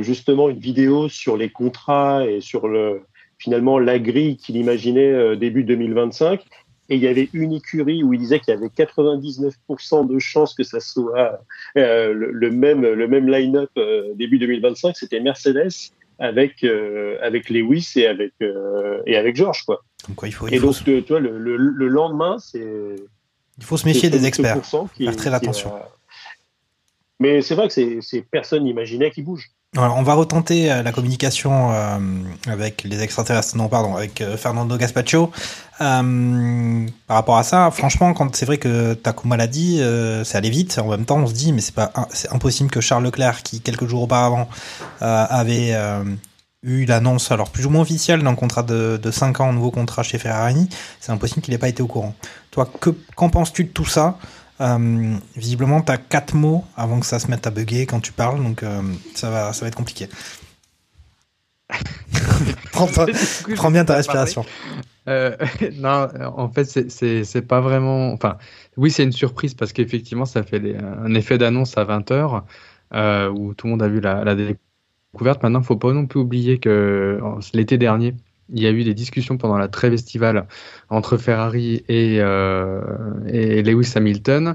justement 0.03 0.49
une 0.49 0.59
vidéo 0.59 1.09
sur 1.09 1.37
les 1.37 1.49
contrats 1.51 2.27
et 2.27 2.41
sur 2.41 2.69
le 2.69 3.03
finalement 3.39 3.79
la 3.79 3.99
grille 3.99 4.37
qu'il 4.37 4.57
imaginait 4.57 5.11
euh, 5.13 5.37
début 5.37 5.65
2025 5.65 6.41
et 6.89 6.97
il 6.97 7.01
y 7.03 7.09
avait 7.09 7.29
une 7.33 7.53
écurie 7.53 8.03
où 8.03 8.13
il 8.13 8.19
disait 8.21 8.39
qu'il 8.41 8.53
y 8.55 8.57
avait 8.57 8.67
99% 8.69 10.07
de 10.07 10.19
chances 10.19 10.55
que 10.55 10.63
ça 10.63 10.81
soit 10.81 11.41
euh, 11.77 12.13
le, 12.13 12.31
le 12.33 12.51
même 12.51 12.83
le 12.83 13.09
même 13.09 13.29
line-up 13.29 13.71
euh, 13.79 14.13
début 14.15 14.39
2025 14.39 14.97
c'était 14.97 15.21
Mercedes 15.21 15.71
avec 16.19 16.63
euh, 16.65 17.17
avec 17.23 17.49
Lewis 17.51 17.93
et 17.97 18.07
avec 18.07 18.33
euh, 18.43 19.01
et 19.07 19.17
avec 19.17 19.35
George 19.37 19.63
quoi. 19.65 19.83
Comme 20.07 20.15
quoi, 20.17 20.29
il 20.29 20.33
faut, 20.33 20.49
il 20.49 20.55
Et 20.55 20.59
faut, 20.59 20.67
donc 20.67 20.85
tu 20.85 21.01
vois 21.09 21.21
le, 21.21 21.39
le, 21.39 21.57
le 21.57 21.89
lendemain 21.89 22.37
c'est 22.39 22.97
il 23.59 23.65
faut 23.65 23.77
se 23.77 23.87
méfier 23.87 24.09
des 24.11 24.25
experts. 24.27 24.61
qui- 24.95 25.05
Faire 25.05 25.17
très 25.17 25.31
qui 25.31 25.37
attention. 25.37 25.73
Mais 27.23 27.41
c'est 27.41 27.55
vrai 27.55 27.69
que 27.69 27.73
c'est 27.73 27.99
c'est 28.01 28.21
personne 28.21 28.65
n'imaginait 28.65 29.13
qu'il 29.13 29.25
bouge. 29.25 29.53
Alors, 29.77 29.97
on 29.97 30.03
va 30.03 30.15
retenter 30.15 30.73
euh, 30.73 30.83
la 30.83 30.91
communication 30.91 31.71
euh, 31.73 31.99
avec 32.49 32.83
les 32.83 33.01
extraterrestres, 33.01 33.57
non 33.57 33.69
pardon, 33.69 33.95
avec 33.95 34.21
euh, 34.21 34.37
Fernando 34.37 34.77
Gaspacho. 34.77 35.31
Euh, 35.81 36.87
par 37.07 37.17
rapport 37.17 37.39
à 37.39 37.45
ça, 37.45 37.71
franchement, 37.71 38.13
quand 38.13 38.35
c'est 38.35 38.45
vrai 38.45 38.59
que 38.59 38.95
Takuma 38.95 39.37
l'a 39.37 39.47
dit, 39.47 39.79
euh, 39.81 40.25
c'est 40.25 40.37
allé 40.37 40.51
vite. 40.51 40.79
En 40.79 40.91
même 40.91 41.05
temps, 41.05 41.19
on 41.19 41.29
se 41.29 41.33
dit, 41.33 41.53
mais 41.53 41.61
c'est 41.61 41.77
pas, 41.77 41.93
c'est 42.11 42.33
impossible 42.33 42.71
que 42.71 42.81
Charles 42.81 43.05
Leclerc, 43.05 43.45
qui 43.45 43.61
quelques 43.61 43.87
jours 43.87 44.03
auparavant 44.03 44.49
avait 45.01 45.75
eu 46.63 46.85
l'annonce, 46.85 47.31
alors 47.31 47.51
plus 47.51 47.67
ou 47.67 47.71
moins 47.71 47.83
officielle, 47.83 48.23
d'un 48.23 48.35
contrat 48.35 48.63
de, 48.65 48.99
de 49.03 49.11
5 49.11 49.41
ans, 49.41 49.49
un 49.51 49.53
nouveau 49.53 49.71
contrat 49.71 50.03
chez 50.03 50.19
Ferrari, 50.19 50.69
c'est 51.01 51.13
impossible 51.13 51.41
qu'il 51.41 51.53
n'ait 51.53 51.59
pas 51.59 51.69
été 51.69 51.83
au 51.83 51.89
courant. 51.89 52.15
Toi, 52.51 52.69
que 52.81 52.91
qu'en 53.17 53.31
penses-tu 53.31 53.65
de 53.65 53.71
tout 53.71 53.87
ça? 53.87 54.19
Euh, 54.61 55.17
Visiblement, 55.37 55.81
tu 55.83 55.91
as 55.93 55.99
quatre 55.99 56.35
mots 56.35 56.65
avant 56.77 57.01
que 57.01 57.07
ça 57.07 57.19
se 57.19 57.29
mette 57.31 57.47
à 57.47 57.51
bugger 57.51 57.87
quand 57.87 58.01
tu 58.01 58.13
parles, 58.13 58.43
donc 58.43 58.63
euh, 58.63 58.83
ça 59.15 59.31
va, 59.31 59.53
ça 59.53 59.63
va 59.65 59.69
être 59.69 59.75
compliqué. 59.77 60.09
prends, 62.73 62.87
coup, 62.87 63.55
prends 63.55 63.71
bien 63.71 63.85
ta 63.85 63.95
respiration. 63.97 64.45
Euh, 65.09 65.37
non, 65.75 66.09
en 66.37 66.49
fait, 66.51 66.65
c'est- 66.65 67.43
pas 67.43 67.61
vraiment. 67.61 68.13
Enfin, 68.13 68.37
oui, 68.77 68.91
c'est 68.91 69.03
une 69.05 69.13
surprise 69.13 69.55
parce 69.55 69.73
qu'effectivement, 69.73 70.25
ça 70.27 70.43
fait 70.43 70.59
les- 70.59 70.77
un 70.77 71.15
effet 71.15 71.39
d'annonce 71.39 71.77
à 71.77 71.85
20h 71.85 72.43
euh, 72.95 73.29
où 73.31 73.55
tout 73.55 73.67
le 73.67 73.73
monde 73.73 73.83
a 73.83 73.89
vu 73.89 74.01
la, 74.01 74.23
la 74.25 74.35
découverte. 74.35 75.43
Maintenant, 75.43 75.63
faut 75.63 75.77
pas 75.77 75.93
non 75.93 76.07
plus 76.07 76.21
oublier 76.21 76.59
que 76.59 77.19
l'été 77.55 77.79
dernier, 77.79 78.15
il 78.51 78.63
y 78.63 78.67
a 78.67 78.71
eu 78.71 78.85
des 78.85 78.95
discussions 78.95 79.37
pendant 79.39 79.57
la 79.59 79.69
trêve 79.69 79.93
estivale 79.95 80.47
entre 80.91 81.17
Ferrari 81.17 81.85
et, 81.89 82.19
euh, 82.21 82.83
Lewis 83.63 83.93
Hamilton. 83.97 84.55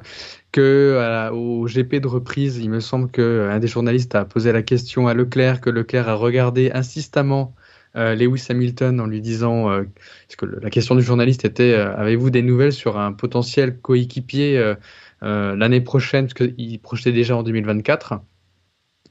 Que 0.51 0.95
la- 0.99 1.33
au 1.33 1.67
GP 1.67 1.99
de 1.99 2.07
reprise, 2.07 2.57
il 2.57 2.69
me 2.69 2.79
semble 2.79 3.11
que 3.11 3.49
un 3.51 3.59
des 3.59 3.67
journalistes 3.67 4.15
a 4.15 4.25
posé 4.25 4.51
la 4.51 4.63
question 4.63 5.07
à 5.07 5.13
Leclerc, 5.13 5.61
que 5.61 5.69
Leclerc 5.69 6.07
a 6.09 6.15
regardé 6.15 6.71
insistamment 6.73 7.55
euh, 7.95 8.15
Lewis 8.15 8.45
Hamilton 8.49 8.99
en 8.99 9.07
lui 9.07 9.21
disant, 9.21 9.71
euh, 9.71 9.83
parce 10.27 10.35
que 10.37 10.45
la 10.45 10.69
question 10.69 10.95
du 10.95 11.01
journaliste 11.01 11.45
était, 11.45 11.73
euh, 11.73 11.95
avez-vous 11.97 12.29
des 12.29 12.43
nouvelles 12.43 12.73
sur 12.73 12.97
un 12.99 13.11
potentiel 13.13 13.79
coéquipier 13.79 14.57
euh, 14.57 14.75
euh, 15.23 15.55
l'année 15.55 15.81
prochaine, 15.81 16.27
parce 16.27 16.33
qu'il 16.35 16.79
projetait 16.79 17.11
déjà 17.11 17.35
en 17.35 17.43
2024. 17.43 18.21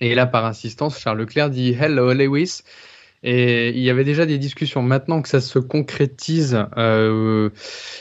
Et 0.00 0.14
là, 0.14 0.26
par 0.26 0.44
insistance, 0.44 0.98
Charles 1.00 1.18
Leclerc 1.18 1.50
dit 1.50 1.72
Hello 1.78 2.12
Lewis. 2.12 2.62
Et 3.28 3.70
il 3.70 3.82
y 3.82 3.90
avait 3.90 4.04
déjà 4.04 4.24
des 4.24 4.38
discussions. 4.38 4.82
Maintenant 4.82 5.20
que 5.20 5.28
ça 5.28 5.40
se 5.40 5.58
concrétise, 5.58 6.64
euh, 6.76 7.50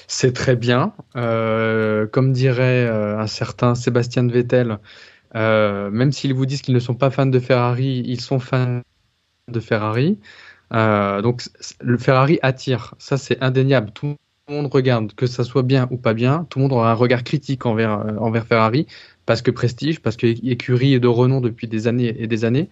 c'est 0.08 0.34
très 0.34 0.56
bien. 0.56 0.94
Euh, 1.16 2.06
comme 2.06 2.32
dirait 2.32 2.86
euh, 2.86 3.18
un 3.18 3.26
certain 3.26 3.74
Sébastien 3.74 4.28
Vettel, 4.28 4.78
euh, 5.36 5.90
même 5.90 6.12
s'ils 6.12 6.36
vous 6.36 6.46
disent 6.46 6.62
qu'ils 6.62 6.76
ne 6.76 6.80
sont 6.80 6.94
pas 6.94 7.10
fans 7.10 7.26
de 7.26 7.40
Ferrari, 7.40 8.04
ils 8.06 8.22
sont 8.22 8.38
fans 8.38 8.82
de 9.48 9.60
Ferrari. 9.60 10.20
Euh, 10.74 11.24
donc 11.24 11.42
le 11.82 11.98
Ferrari 11.98 12.38
attire, 12.44 12.94
ça 13.00 13.18
c'est 13.18 13.42
indéniable. 13.42 13.90
Tout 13.96 14.16
le 14.48 14.54
monde 14.54 14.68
regarde, 14.72 15.14
que 15.14 15.26
ça 15.26 15.44
soit 15.44 15.64
bien 15.64 15.88
ou 15.90 15.98
pas 15.98 16.14
bien, 16.14 16.46
tout 16.52 16.60
le 16.60 16.64
monde 16.64 16.74
aura 16.74 16.92
un 16.92 16.94
regard 16.94 17.24
critique 17.24 17.66
envers, 17.66 18.00
euh, 18.00 18.16
envers 18.20 18.46
Ferrari, 18.46 18.86
parce 19.26 19.42
que 19.42 19.50
prestige, 19.50 20.02
parce 20.02 20.18
que 20.18 20.28
écurie 20.28 20.94
est 20.94 21.00
de 21.00 21.08
renom 21.08 21.42
depuis 21.42 21.68
des 21.68 21.88
années 21.88 22.16
et 22.20 22.28
des 22.28 22.46
années. 22.46 22.70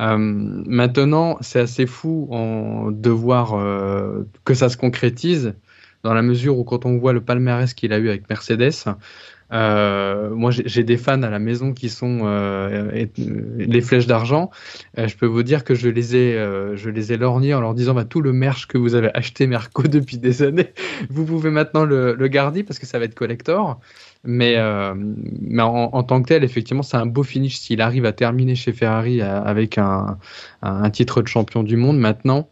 Euh, 0.00 0.16
maintenant, 0.18 1.36
c'est 1.42 1.60
assez 1.60 1.86
fou 1.86 2.28
en, 2.30 2.90
de 2.90 3.10
voir 3.10 3.54
euh, 3.54 4.24
que 4.44 4.54
ça 4.54 4.68
se 4.68 4.76
concrétise, 4.76 5.54
dans 6.02 6.14
la 6.14 6.22
mesure 6.22 6.58
où 6.58 6.64
quand 6.64 6.86
on 6.86 6.96
voit 6.98 7.12
le 7.12 7.20
palmarès 7.20 7.74
qu'il 7.74 7.92
a 7.92 7.98
eu 7.98 8.08
avec 8.08 8.28
Mercedes, 8.30 8.72
euh, 9.52 10.30
moi, 10.30 10.50
j'ai 10.52 10.84
des 10.84 10.96
fans 10.96 11.22
à 11.22 11.28
la 11.30 11.38
maison 11.40 11.72
qui 11.72 11.88
sont 11.88 12.20
euh, 12.22 12.90
et- 12.94 13.10
les 13.18 13.80
flèches 13.80 14.06
d'argent. 14.06 14.50
Euh, 14.98 15.08
je 15.08 15.16
peux 15.16 15.26
vous 15.26 15.42
dire 15.42 15.64
que 15.64 15.74
je 15.74 15.88
les 15.88 16.16
ai, 16.16 16.36
euh, 16.38 16.76
je 16.76 16.88
les 16.88 17.12
ai 17.12 17.16
lorgnés 17.16 17.52
en 17.54 17.60
leur 17.60 17.74
disant 17.74 17.94
bah, 17.94 18.04
tout 18.04 18.20
le 18.20 18.32
merch 18.32 18.66
que 18.68 18.78
vous 18.78 18.94
avez 18.94 19.10
acheté 19.14 19.46
Merco 19.48 19.82
depuis 19.88 20.18
des 20.18 20.42
années, 20.42 20.72
vous 21.10 21.24
pouvez 21.24 21.50
maintenant 21.50 21.84
le, 21.84 22.14
le 22.14 22.28
garder 22.28 22.62
parce 22.62 22.78
que 22.78 22.86
ça 22.86 22.98
va 22.98 23.06
être 23.06 23.14
collector. 23.14 23.80
Mais, 24.24 24.56
euh, 24.58 24.94
mais 24.96 25.62
en, 25.62 26.02
tant 26.02 26.20
que 26.22 26.28
tel, 26.28 26.44
effectivement, 26.44 26.82
c'est 26.82 26.98
un 26.98 27.06
beau 27.06 27.22
finish 27.22 27.56
s'il 27.58 27.80
arrive 27.80 28.04
à 28.04 28.12
terminer 28.12 28.54
chez 28.54 28.72
Ferrari 28.72 29.22
euh, 29.22 29.42
avec 29.42 29.78
un, 29.78 30.18
un, 30.62 30.90
titre 30.90 31.22
de 31.22 31.28
champion 31.28 31.62
du 31.62 31.76
monde. 31.76 31.98
Maintenant, 31.98 32.50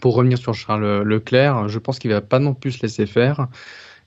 pour 0.00 0.14
revenir 0.14 0.38
sur 0.38 0.54
Charles 0.54 1.02
Leclerc, 1.02 1.68
je 1.68 1.80
pense 1.80 1.98
qu'il 1.98 2.12
va 2.12 2.20
pas 2.20 2.38
non 2.38 2.54
plus 2.54 2.70
se 2.72 2.82
laisser 2.82 3.06
faire. 3.06 3.48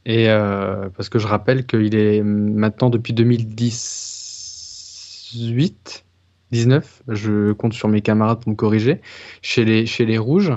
Et 0.06 0.30
euh, 0.30 0.90
parce 0.96 1.10
que 1.10 1.20
je 1.20 1.28
rappelle 1.28 1.66
qu'il 1.66 1.96
est 1.96 2.24
maintenant 2.24 2.90
depuis 2.90 3.14
2018, 3.14 6.06
19, 6.52 7.04
je 7.10 7.52
compte 7.52 7.74
sur 7.74 7.90
mes 7.90 8.02
camarades 8.02 8.40
pour 8.42 8.50
me 8.50 8.56
corriger, 8.56 9.02
chez 9.42 9.66
les, 9.66 9.86
chez 9.86 10.06
les 10.06 10.18
Rouges. 10.18 10.54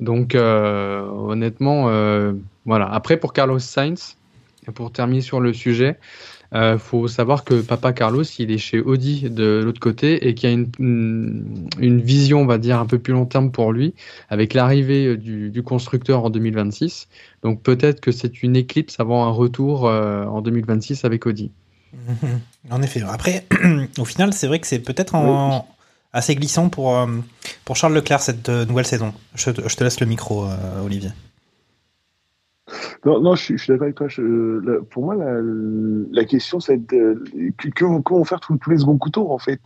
Donc 0.00 0.34
honnêtement, 0.34 1.84
voilà. 2.64 2.90
Après 2.90 3.18
pour 3.18 3.34
Carlos 3.34 3.58
Sainz, 3.58 4.16
pour 4.74 4.92
terminer 4.92 5.20
sur 5.22 5.40
le 5.40 5.52
sujet, 5.52 5.98
euh, 6.54 6.78
faut 6.78 7.06
savoir 7.08 7.44
que 7.44 7.60
Papa 7.60 7.92
Carlos, 7.92 8.24
il 8.38 8.50
est 8.50 8.58
chez 8.58 8.80
Audi 8.80 9.30
de 9.30 9.62
l'autre 9.64 9.80
côté 9.80 10.26
et 10.28 10.34
qu'il 10.34 10.48
y 10.48 10.52
a 10.52 10.54
une, 10.54 10.70
une, 10.78 11.68
une 11.78 12.00
vision, 12.00 12.40
on 12.40 12.46
va 12.46 12.58
dire, 12.58 12.78
un 12.80 12.86
peu 12.86 12.98
plus 12.98 13.12
long 13.12 13.24
terme 13.26 13.52
pour 13.52 13.72
lui, 13.72 13.94
avec 14.28 14.52
l'arrivée 14.54 15.16
du, 15.16 15.50
du 15.50 15.62
constructeur 15.62 16.24
en 16.24 16.30
2026. 16.30 17.08
Donc 17.42 17.62
peut-être 17.62 18.00
que 18.00 18.10
c'est 18.12 18.42
une 18.42 18.56
éclipse 18.56 18.98
avant 18.98 19.24
un 19.26 19.30
retour 19.30 19.86
euh, 19.86 20.24
en 20.26 20.42
2026 20.42 21.04
avec 21.04 21.26
Audi. 21.26 21.50
En 22.70 22.82
effet. 22.82 23.02
Après, 23.08 23.46
au 23.98 24.04
final, 24.04 24.32
c'est 24.32 24.46
vrai 24.46 24.60
que 24.60 24.66
c'est 24.66 24.78
peut-être 24.80 25.14
en- 25.14 25.66
assez 26.12 26.34
glissant 26.34 26.68
pour, 26.68 26.96
euh, 26.96 27.06
pour 27.64 27.76
Charles 27.76 27.94
Leclerc 27.94 28.20
cette 28.20 28.48
euh, 28.48 28.64
nouvelle 28.66 28.84
saison. 28.86 29.14
Je, 29.34 29.50
te- 29.50 29.68
je 29.68 29.74
te 29.76 29.82
laisse 29.84 29.98
le 30.00 30.06
micro, 30.06 30.44
euh, 30.44 30.84
Olivier. 30.84 31.10
Non, 33.04 33.20
non, 33.20 33.34
je 33.34 33.42
suis, 33.56 33.56
d'accord 33.68 33.84
avec 33.84 33.96
toi. 33.96 34.08
Je- 34.08 34.60
la- 34.60 34.80
pour 34.82 35.04
moi, 35.04 35.14
la, 35.14 35.40
la 35.40 36.24
question, 36.24 36.60
c'est 36.60 36.78
de, 36.78 37.22
que, 37.58 37.68
que, 37.68 37.84
vont- 37.84 38.02
que 38.02 38.12
vont 38.14 38.24
faire 38.24 38.40
tous, 38.40 38.56
tous 38.58 38.70
les 38.70 38.78
seconds 38.78 38.98
couteaux, 38.98 39.30
en 39.30 39.38
fait? 39.38 39.60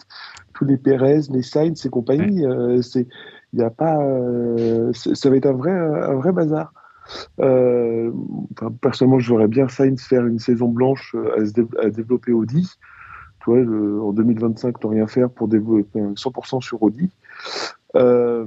Tous 0.54 0.64
les 0.64 0.76
Perez, 0.76 1.20
les 1.30 1.42
Sainz 1.42 1.84
et 1.84 1.90
compagnie. 1.90 2.44
euh, 2.46 2.80
c'est, 2.82 3.06
il 3.52 3.60
y 3.60 3.62
a 3.62 3.70
pas, 3.70 3.98
euh, 4.00 4.92
ça 4.92 5.30
va 5.30 5.36
être 5.36 5.46
un 5.46 5.52
vrai, 5.52 5.72
un 5.72 6.14
vrai 6.14 6.32
bazar. 6.32 6.72
Euh, 7.40 8.10
enfin, 8.52 8.72
personnellement, 8.80 9.18
je 9.18 9.32
verrais 9.34 9.48
bien 9.48 9.68
Sainz 9.68 10.02
faire 10.02 10.26
une 10.26 10.38
saison 10.38 10.68
blanche 10.68 11.14
à, 11.36 11.44
se 11.44 11.52
dé- 11.52 11.66
à 11.82 11.90
développer 11.90 12.32
Audi. 12.32 12.70
Tu 13.40 13.50
vois, 13.50 13.60
le- 13.60 14.00
en 14.00 14.12
2025, 14.12 14.82
ne 14.84 14.88
rien 14.88 15.06
faire 15.06 15.28
pour 15.28 15.48
développer 15.48 16.00
un 16.00 16.14
100% 16.16 16.62
sur 16.62 16.82
Audi. 16.82 17.10
Euh, 17.94 18.46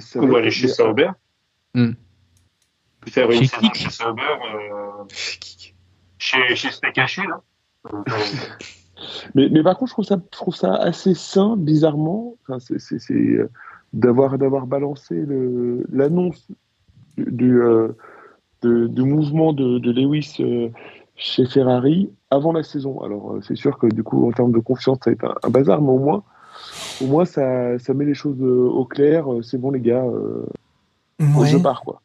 ça 0.00 0.20
Ou 0.20 0.26
va 0.26 0.38
aller 0.38 0.50
chez 0.50 0.68
Sauber. 0.68 1.10
Faire 3.06 3.30
une 3.30 3.44
saison 3.44 3.72
chez 3.74 3.90
Sauber. 3.90 4.22
Euh, 4.22 5.04
chez, 6.18 6.54
chez 6.54 6.70
Steak 6.70 6.98
Haché, 6.98 7.22
là. 7.22 7.40
Euh, 7.92 7.98
Mais, 9.34 9.48
mais 9.50 9.62
par 9.62 9.78
contre, 9.78 9.88
je 9.88 9.94
trouve 9.94 10.04
ça, 10.04 10.16
je 10.16 10.36
trouve 10.36 10.54
ça 10.54 10.74
assez 10.74 11.14
sain, 11.14 11.56
bizarrement, 11.56 12.34
enfin, 12.42 12.58
c'est, 12.58 12.78
c'est, 12.78 12.98
c'est, 12.98 13.14
euh, 13.14 13.48
d'avoir, 13.94 14.36
d'avoir 14.36 14.66
balancé 14.66 15.14
le, 15.14 15.86
l'annonce 15.90 16.46
du, 17.16 17.24
du, 17.32 17.62
euh, 17.62 17.96
de- 18.60 18.88
du 18.88 19.02
mouvement 19.02 19.54
de, 19.54 19.78
de 19.78 19.90
Lewis 19.90 20.36
euh, 20.40 20.68
chez 21.16 21.46
Ferrari 21.46 22.10
avant 22.30 22.52
la 22.52 22.62
saison. 22.62 23.00
Alors, 23.00 23.32
euh, 23.36 23.40
c'est 23.40 23.56
sûr 23.56 23.78
que 23.78 23.86
du 23.86 24.02
coup, 24.02 24.28
en 24.28 24.32
termes 24.32 24.52
de 24.52 24.58
confiance, 24.58 24.98
ça 25.02 25.08
va 25.10 25.14
être 25.14 25.24
un, 25.24 25.34
un 25.44 25.50
bazar, 25.50 25.80
mais 25.80 25.92
au 25.92 25.98
moins, 25.98 26.22
au 27.00 27.06
moins 27.06 27.24
ça, 27.24 27.78
ça 27.78 27.94
met 27.94 28.04
les 28.04 28.12
choses 28.14 28.36
euh, 28.42 28.68
au 28.68 28.84
clair. 28.84 29.24
C'est 29.42 29.56
bon, 29.58 29.70
les 29.70 29.80
gars, 29.80 30.04
euh, 30.04 30.44
Ouais. 31.38 31.46
je 31.48 31.56
pars, 31.56 31.80
quoi. 31.82 32.02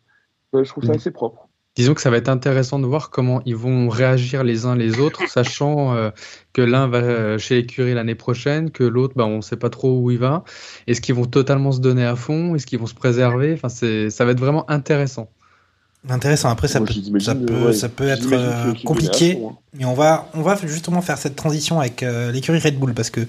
Je 0.63 0.69
trouve 0.69 0.83
ça 0.85 0.93
Mm. 0.93 0.95
assez 0.95 1.11
propre. 1.11 1.47
Disons 1.75 1.93
que 1.93 1.99
ça 2.01 2.09
va 2.09 2.15
être 2.17 2.29
intéressant 2.29 2.79
de 2.79 2.85
voir 2.85 3.09
comment 3.09 3.41
ils 3.45 3.55
vont 3.55 3.89
réagir 3.89 4.43
les 4.45 4.65
uns 4.65 4.75
les 4.75 4.99
autres, 4.99 5.27
sachant 5.27 5.93
euh, 5.93 6.09
que 6.53 6.61
l'un 6.61 6.87
va 6.87 6.99
euh, 6.99 7.37
chez 7.37 7.55
l'écurie 7.55 7.93
l'année 7.93 8.15
prochaine, 8.15 8.71
que 8.71 8.83
l'autre, 8.85 9.13
bah, 9.17 9.25
on 9.25 9.37
ne 9.37 9.41
sait 9.41 9.57
pas 9.57 9.69
trop 9.69 9.99
où 9.99 10.09
il 10.11 10.17
va. 10.17 10.43
Est-ce 10.87 11.01
qu'ils 11.01 11.15
vont 11.15 11.25
totalement 11.25 11.71
se 11.73 11.81
donner 11.81 12.05
à 12.05 12.15
fond? 12.15 12.55
Est-ce 12.55 12.65
qu'ils 12.65 12.79
vont 12.79 12.85
se 12.87 12.95
préserver? 12.95 13.53
Enfin, 13.53 13.67
c'est, 13.69 14.09
ça 14.09 14.23
va 14.23 14.31
être 14.31 14.39
vraiment 14.39 14.69
intéressant. 14.71 15.29
Intéressant. 16.07 16.49
Après, 16.49 16.67
ça 16.67 16.79
Moi, 16.79 16.87
peut, 16.87 17.19
ça 17.19 17.33
peut, 17.33 17.67
ouais, 17.67 17.73
ça 17.73 17.89
peut 17.89 18.07
être 18.07 18.27
euh, 18.31 18.73
compliqué. 18.85 19.39
hein. 19.43 19.55
Et 19.79 19.85
on 19.85 19.93
va, 19.95 20.29
on 20.35 20.41
va 20.41 20.55
justement 20.65 21.01
faire 21.01 21.17
cette 21.17 21.35
transition 21.35 21.79
avec 21.79 22.03
euh, 22.03 22.31
l'écurie 22.31 22.59
Red 22.59 22.77
Bull 22.77 22.93
parce 22.93 23.09
que 23.09 23.21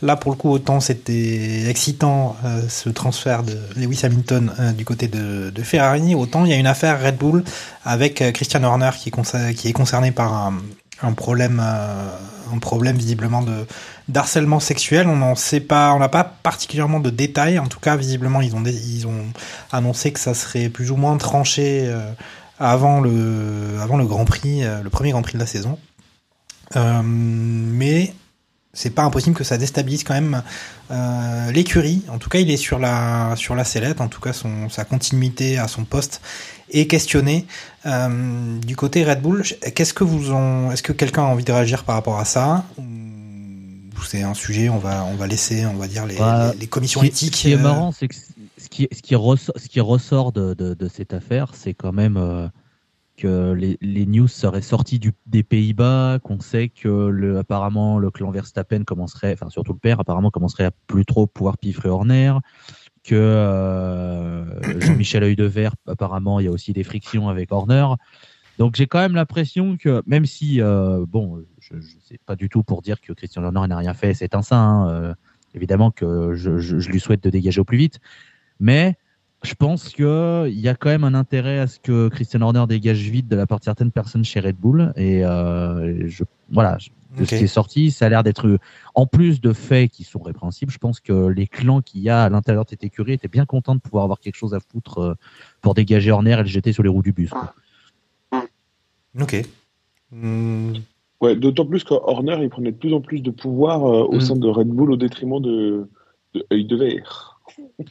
là, 0.00 0.14
pour 0.16 0.30
le 0.30 0.36
coup, 0.36 0.48
autant 0.48 0.78
c'était 0.80 1.68
excitant 1.68 2.36
euh, 2.44 2.62
ce 2.68 2.88
transfert 2.88 3.42
de 3.42 3.56
Lewis 3.76 4.00
Hamilton 4.04 4.52
du 4.76 4.84
côté 4.84 5.08
de, 5.08 5.50
de 5.50 5.62
Ferrari, 5.62 6.14
autant 6.14 6.44
il 6.44 6.50
y 6.50 6.54
a 6.54 6.56
une 6.56 6.68
affaire 6.68 7.02
Red 7.04 7.16
Bull 7.16 7.42
avec 7.84 8.22
Christian 8.32 8.62
Horner 8.62 8.90
qui 8.98 9.08
est, 9.08 9.12
concer- 9.12 9.52
qui 9.54 9.68
est 9.68 9.72
concerné 9.72 10.12
par 10.12 10.32
un, 10.32 10.54
un 11.02 11.12
problème, 11.12 11.60
un 11.60 12.58
problème 12.60 12.96
visiblement 12.96 13.42
de 13.42 13.66
d'harcèlement 14.10 14.60
sexuel. 14.60 15.06
On 15.08 15.16
n'en 15.16 15.34
sait 15.34 15.60
pas, 15.60 15.92
on 15.94 15.98
n'a 15.98 16.08
pas 16.08 16.24
particulièrement 16.24 17.00
de 17.00 17.10
détails. 17.10 17.58
En 17.58 17.66
tout 17.66 17.80
cas, 17.80 17.96
visiblement, 17.96 18.40
ils 18.40 18.54
ont, 18.54 18.62
ils 18.64 19.06
ont 19.06 19.24
annoncé 19.72 20.12
que 20.12 20.20
ça 20.20 20.34
serait 20.34 20.68
plus 20.68 20.90
ou 20.90 20.96
moins 20.96 21.16
tranché. 21.16 21.86
euh, 21.86 22.12
avant 22.62 23.00
le, 23.00 23.78
avant 23.80 23.96
le 23.96 24.04
Grand 24.04 24.26
Prix, 24.26 24.64
euh, 24.64 24.82
le 24.82 24.90
premier 24.90 25.12
Grand 25.12 25.22
Prix 25.22 25.34
de 25.34 25.38
la 25.38 25.46
saison. 25.46 25.78
Euh, 26.76 27.00
mais 27.02 28.12
c'est 28.74 28.90
pas 28.90 29.02
impossible 29.02 29.34
que 29.34 29.44
ça 29.44 29.56
déstabilise 29.56 30.04
quand 30.04 30.12
même 30.14 30.42
l'écurie. 31.52 32.02
En 32.08 32.18
tout 32.18 32.28
cas, 32.28 32.38
il 32.38 32.50
est 32.50 32.56
sur 32.58 32.78
la, 32.78 33.34
sur 33.36 33.54
la 33.54 33.64
sellette. 33.64 34.00
En 34.00 34.08
tout 34.08 34.20
cas, 34.20 34.32
son, 34.32 34.68
sa 34.68 34.84
continuité 34.84 35.58
à 35.58 35.68
son 35.68 35.84
poste 35.84 36.20
est 36.70 36.86
questionnée. 36.86 37.46
Du 37.84 38.76
côté 38.76 39.04
Red 39.04 39.22
Bull, 39.22 39.42
qu'est-ce 39.74 39.94
que 39.94 40.04
vous 40.04 40.32
est-ce 40.72 40.82
que 40.82 40.92
quelqu'un 40.92 41.22
a 41.22 41.26
envie 41.26 41.44
de 41.44 41.52
réagir 41.52 41.82
par 41.84 41.96
rapport 41.96 42.18
à 42.20 42.24
ça? 42.24 42.64
C'est 44.06 44.22
un 44.22 44.34
sujet, 44.34 44.68
on 44.68 44.78
va, 44.78 45.04
on 45.04 45.14
va 45.16 45.26
laisser, 45.26 45.66
on 45.66 45.74
va 45.76 45.88
dire, 45.88 46.06
les, 46.06 46.16
Bah, 46.18 46.52
les, 46.52 46.60
les 46.60 46.66
commissions 46.66 47.00
ce 47.00 47.06
qui- 47.06 47.10
éthiques. 47.10 47.36
Ce 47.36 47.42
qui 47.42 47.50
est 47.52 47.56
euh, 47.56 47.62
marrant, 47.62 47.92
c'est 47.92 48.08
que 48.08 48.14
ce 48.14 48.68
qui, 48.68 48.88
ce 48.92 49.02
qui, 49.02 49.14
ressort, 49.14 49.54
ce 49.58 49.68
qui 49.68 49.80
ressort 49.80 50.32
de, 50.32 50.54
de, 50.54 50.74
de 50.74 50.88
cette 50.88 51.12
affaire, 51.14 51.54
c'est 51.54 51.74
quand 51.74 51.92
même 51.92 52.16
euh, 52.16 52.48
que 53.16 53.52
les, 53.52 53.76
les 53.80 54.06
news 54.06 54.28
seraient 54.28 54.62
sorties 54.62 54.98
du, 54.98 55.12
des 55.26 55.42
Pays-Bas, 55.42 56.18
qu'on 56.22 56.40
sait 56.40 56.68
que 56.68 56.88
le, 56.88 57.38
apparemment 57.38 57.98
le 57.98 58.10
clan 58.10 58.30
Verstappen 58.30 58.84
commencerait, 58.84 59.32
enfin 59.34 59.50
surtout 59.50 59.72
le 59.74 59.78
père, 59.78 60.00
apparemment 60.00 60.30
commencerait 60.30 60.64
à 60.64 60.70
plus 60.86 61.04
trop 61.04 61.26
pouvoir 61.26 61.58
piffrer 61.58 61.88
Horner, 61.88 62.34
que 63.04 63.14
euh, 63.14 64.44
Jean-Michel 64.80 65.22
Œil 65.24 65.36
de 65.36 65.44
Verre, 65.44 65.74
apparemment 65.86 66.40
il 66.40 66.44
y 66.46 66.48
a 66.48 66.52
aussi 66.52 66.72
des 66.72 66.84
frictions 66.84 67.28
avec 67.28 67.52
Horner. 67.52 67.86
Donc 68.58 68.76
j'ai 68.76 68.86
quand 68.86 68.98
même 68.98 69.14
l'impression 69.14 69.76
que 69.78 70.02
même 70.06 70.26
si 70.26 70.60
euh, 70.60 71.04
bon, 71.08 71.42
je, 71.70 71.80
je 71.80 71.96
sais 72.08 72.18
pas 72.24 72.36
du 72.36 72.48
tout 72.48 72.62
pour 72.62 72.82
dire 72.82 73.00
que 73.00 73.12
Christian 73.12 73.44
Horner 73.44 73.66
n'a 73.68 73.76
rien 73.76 73.94
fait, 73.94 74.14
c'est 74.14 74.34
un 74.34 74.42
saint. 74.42 74.56
hein, 74.56 74.88
euh, 74.90 75.14
évidemment 75.54 75.90
que 75.90 76.34
je, 76.34 76.58
je, 76.58 76.78
je 76.78 76.90
lui 76.90 77.00
souhaite 77.00 77.22
de 77.22 77.30
dégager 77.30 77.60
au 77.60 77.64
plus 77.64 77.78
vite, 77.78 77.98
mais 78.60 78.96
je 79.42 79.54
pense 79.54 79.88
que 79.88 80.46
il 80.48 80.60
y 80.60 80.68
a 80.68 80.74
quand 80.74 80.90
même 80.90 81.04
un 81.04 81.14
intérêt 81.14 81.58
à 81.58 81.66
ce 81.66 81.78
que 81.80 82.08
Christian 82.08 82.42
Horner 82.42 82.64
dégage 82.68 83.00
vite 83.00 83.26
de 83.26 83.36
la 83.36 83.46
part 83.46 83.58
de 83.58 83.64
certaines 83.64 83.90
personnes 83.90 84.24
chez 84.24 84.40
Red 84.40 84.56
Bull 84.56 84.92
et 84.96 85.24
euh, 85.24 86.06
je 86.08 86.24
voilà 86.50 86.78
de 87.16 87.24
ce 87.24 87.34
qui 87.36 87.44
est 87.44 87.48
sorti, 87.48 87.90
ça 87.90 88.06
a 88.06 88.08
l'air 88.08 88.22
d'être 88.22 88.58
en 88.94 89.06
plus 89.06 89.40
de 89.40 89.52
faits 89.52 89.90
qui 89.90 90.04
sont 90.04 90.20
répréhensibles. 90.20 90.70
Je 90.70 90.78
pense 90.78 91.00
que 91.00 91.26
les 91.26 91.46
clans 91.48 91.80
qu'il 91.80 92.02
y 92.02 92.08
a 92.08 92.22
à 92.22 92.28
l'intérieur 92.28 92.64
de 92.64 92.70
cette 92.70 92.84
écurie 92.84 93.14
étaient 93.14 93.28
bien 93.28 93.46
contents 93.46 93.74
de 93.74 93.80
pouvoir 93.80 94.04
avoir 94.04 94.20
quelque 94.20 94.36
chose 94.36 94.54
à 94.54 94.60
foutre 94.60 94.98
euh, 94.98 95.14
pour 95.60 95.74
dégager 95.74 96.12
Horner 96.12 96.34
et 96.34 96.36
le 96.36 96.44
jeter 96.44 96.72
sur 96.72 96.82
les 96.82 96.88
roues 96.88 97.02
du 97.02 97.12
bus. 97.12 97.30
quoi. 97.30 97.54
Ok. 99.20 99.44
Hmm, 100.12 100.74
Ouais, 101.20 101.36
d'autant 101.36 101.66
plus 101.66 101.84
que 101.84 101.94
Horner, 101.94 102.38
il 102.40 102.48
prenait 102.48 102.72
de 102.72 102.76
plus 102.76 102.94
en 102.94 103.00
plus 103.00 103.20
de 103.20 103.30
pouvoir 103.30 103.84
euh, 103.84 104.04
au 104.04 104.16
Mm. 104.16 104.20
sein 104.20 104.36
de 104.36 104.48
Red 104.48 104.68
Bull 104.68 104.90
au 104.92 104.96
détriment 104.96 105.40
de, 105.40 105.88
de 106.34 106.46
Œil 106.52 106.64
de 106.64 106.76
Verre. 106.76 107.26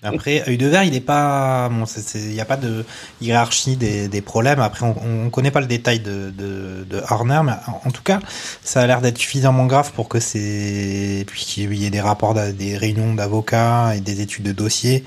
Après, 0.04 0.48
œil 0.48 0.58
de 0.58 0.68
verre, 0.68 0.84
il 0.84 0.96
est 0.96 1.02
pas. 1.02 1.68
Bon, 1.70 1.84
il 2.16 2.22
n'y 2.30 2.40
a 2.40 2.46
pas 2.46 2.56
de 2.58 2.86
hiérarchie 3.22 3.76
des, 3.76 4.08
des 4.08 4.22
problèmes. 4.22 4.60
Après, 4.62 4.86
on 4.86 5.26
ne 5.26 5.30
connaît 5.30 5.52
pas 5.52 5.60
le 5.60 5.68
détail 5.68 6.00
de, 6.00 6.32
de, 6.36 6.86
de 6.90 7.02
Horner, 7.10 7.42
mais 7.44 7.52
en, 7.68 7.88
en 7.88 7.92
tout 7.92 8.02
cas, 8.04 8.20
ça 8.64 8.82
a 8.82 8.88
l'air 8.88 9.02
d'être 9.02 9.18
suffisamment 9.18 9.66
grave 9.66 9.92
pour 9.94 10.08
que 10.08 10.20
c'est. 10.20 11.24
Puis 11.28 11.44
qu'il 11.46 11.74
y 11.74 11.86
ait 11.86 11.90
des 11.90 12.00
rapports, 12.02 12.34
des 12.34 12.78
réunions 12.78 13.14
d'avocats 13.16 13.96
et 13.96 14.00
des 14.00 14.22
études 14.22 14.46
de 14.46 14.54
dossiers, 14.54 15.04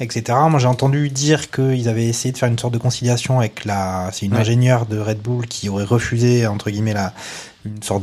etc. 0.00 0.38
Moi, 0.48 0.60
j'ai 0.60 0.68
entendu 0.68 1.08
dire 1.10 1.50
qu'ils 1.50 1.88
avaient 1.88 2.06
essayé 2.06 2.30
de 2.32 2.38
faire 2.38 2.48
une 2.48 2.58
sorte 2.58 2.74
de 2.74 2.78
conciliation 2.78 3.40
avec 3.40 3.64
la. 3.64 4.10
C'est 4.12 4.26
une 4.26 4.34
Ouais. 4.34 4.40
ingénieure 4.40 4.86
de 4.86 4.98
Red 4.98 5.18
Bull 5.20 5.46
qui 5.46 5.68
aurait 5.68 5.84
refusé, 5.84 6.46
entre 6.46 6.70
guillemets, 6.70 6.94
la 6.94 7.12
une 7.74 7.82
sorte 7.82 8.02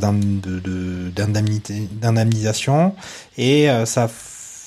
d'indemnisation. 2.00 2.94
Et 3.36 3.70
euh, 3.70 3.86
ça 3.86 4.08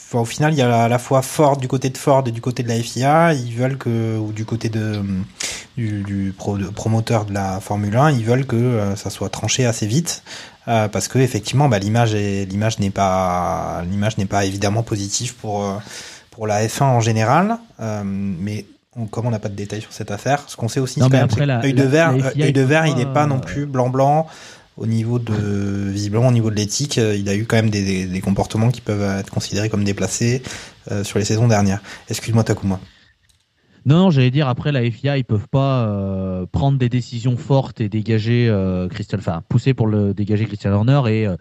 Enfin, 0.10 0.19
au 0.19 0.25
final, 0.25 0.53
il 0.53 0.57
y 0.57 0.62
a 0.62 0.83
à 0.83 0.88
la 0.88 0.99
fois 0.99 1.21
Ford 1.21 1.57
du 1.57 1.67
côté 1.67 1.89
de 1.89 1.97
Ford 1.97 2.23
et 2.27 2.31
du 2.31 2.39
côté 2.39 2.63
de 2.63 2.69
la 2.69 2.75
FIA. 2.81 3.33
Ils 3.33 3.53
veulent 3.53 3.77
que, 3.77 4.17
ou 4.17 4.31
du 4.31 4.45
côté 4.45 4.69
de, 4.69 5.01
du, 5.75 6.01
du 6.03 6.33
pro- 6.38 6.57
de- 6.57 6.67
promoteur 6.69 7.25
de 7.25 7.33
la 7.33 7.60
Formule 7.60 7.93
1, 7.97 8.12
ils 8.12 8.23
veulent 8.23 8.45
que 8.45 8.55
euh, 8.55 8.95
ça 8.95 9.10
soit 9.10 9.27
tranché 9.27 9.65
assez 9.65 9.86
vite. 9.86 10.23
euh, 10.69 10.88
parce 10.88 11.10
que 11.10 11.19
effectivement, 11.19 11.67
bah, 11.67 11.77
l'image 11.79 12.13
est, 12.15 12.45
l'image 12.49 12.79
n'est 12.79 12.89
pas, 12.89 13.83
l'image 13.91 14.17
n'est 14.17 14.25
pas 14.25 14.45
évidemment 14.45 14.81
positive 14.81 15.36
pour, 15.36 15.65
euh, 15.65 15.73
pour 16.31 16.47
la 16.47 16.65
F1 16.65 16.83
en 16.86 17.01
général. 17.01 17.57
Mais 18.05 18.65
on- 18.95 19.07
comme 19.07 19.25
on 19.25 19.31
n'a 19.31 19.39
pas 19.39 19.49
de 19.49 19.55
détails 19.55 19.81
sur 19.81 19.91
cette 19.91 20.12
affaire, 20.12 20.45
ce 20.47 20.55
qu'on 20.55 20.69
sait 20.69 20.79
aussi, 20.79 21.01
c'est 21.01 21.01
quand 21.10 21.17
même, 21.17 21.27
la- 21.45 21.60
œil 21.65 21.73
de 21.73 21.83
verre, 21.83 22.12
œil 22.45 22.53
de 22.53 22.62
il 22.62 22.65
verre, 22.65 22.86
n'est 22.95 23.05
pas 23.13 23.25
non 23.25 23.39
plus 23.41 23.65
blanc-blanc 23.65 24.25
au 24.77 24.85
niveau 24.85 25.19
de 25.19 25.33
visiblement 25.89 26.27
au 26.27 26.31
niveau 26.31 26.51
de 26.51 26.55
l'éthique, 26.55 26.97
euh, 26.97 27.15
il 27.15 27.27
a 27.29 27.35
eu 27.35 27.45
quand 27.45 27.55
même 27.57 27.69
des, 27.69 28.21
comportements 28.23 28.69
qui 28.69 28.81
peuvent 28.81 29.19
être 29.19 29.31
considérés 29.31 29.69
comme 29.69 29.83
déplacés 29.83 30.41
euh, 30.91 31.03
sur 31.03 31.19
les 31.19 31.25
saisons 31.25 31.47
dernières. 31.47 31.81
Excuse-moi 32.09 32.43
Takuma. 32.43 32.79
Non, 33.85 34.11
j'allais 34.11 34.31
dire 34.31 34.47
après 34.47 34.71
la 34.71 34.89
FIA, 34.89 35.17
ils 35.17 35.23
peuvent 35.23 35.47
pas 35.49 35.87
euh, 35.87 36.45
prendre 36.51 36.77
des 36.77 36.89
décisions 36.89 37.37
fortes 37.37 37.79
et 37.79 37.89
dégager 37.89 38.53
Christian, 38.91 39.17
enfin 39.17 39.43
pousser 39.47 39.73
pour 39.73 39.87
le 39.87 40.13
dégager 40.13 40.45
Christian 40.45 40.73
Horner 40.73 41.35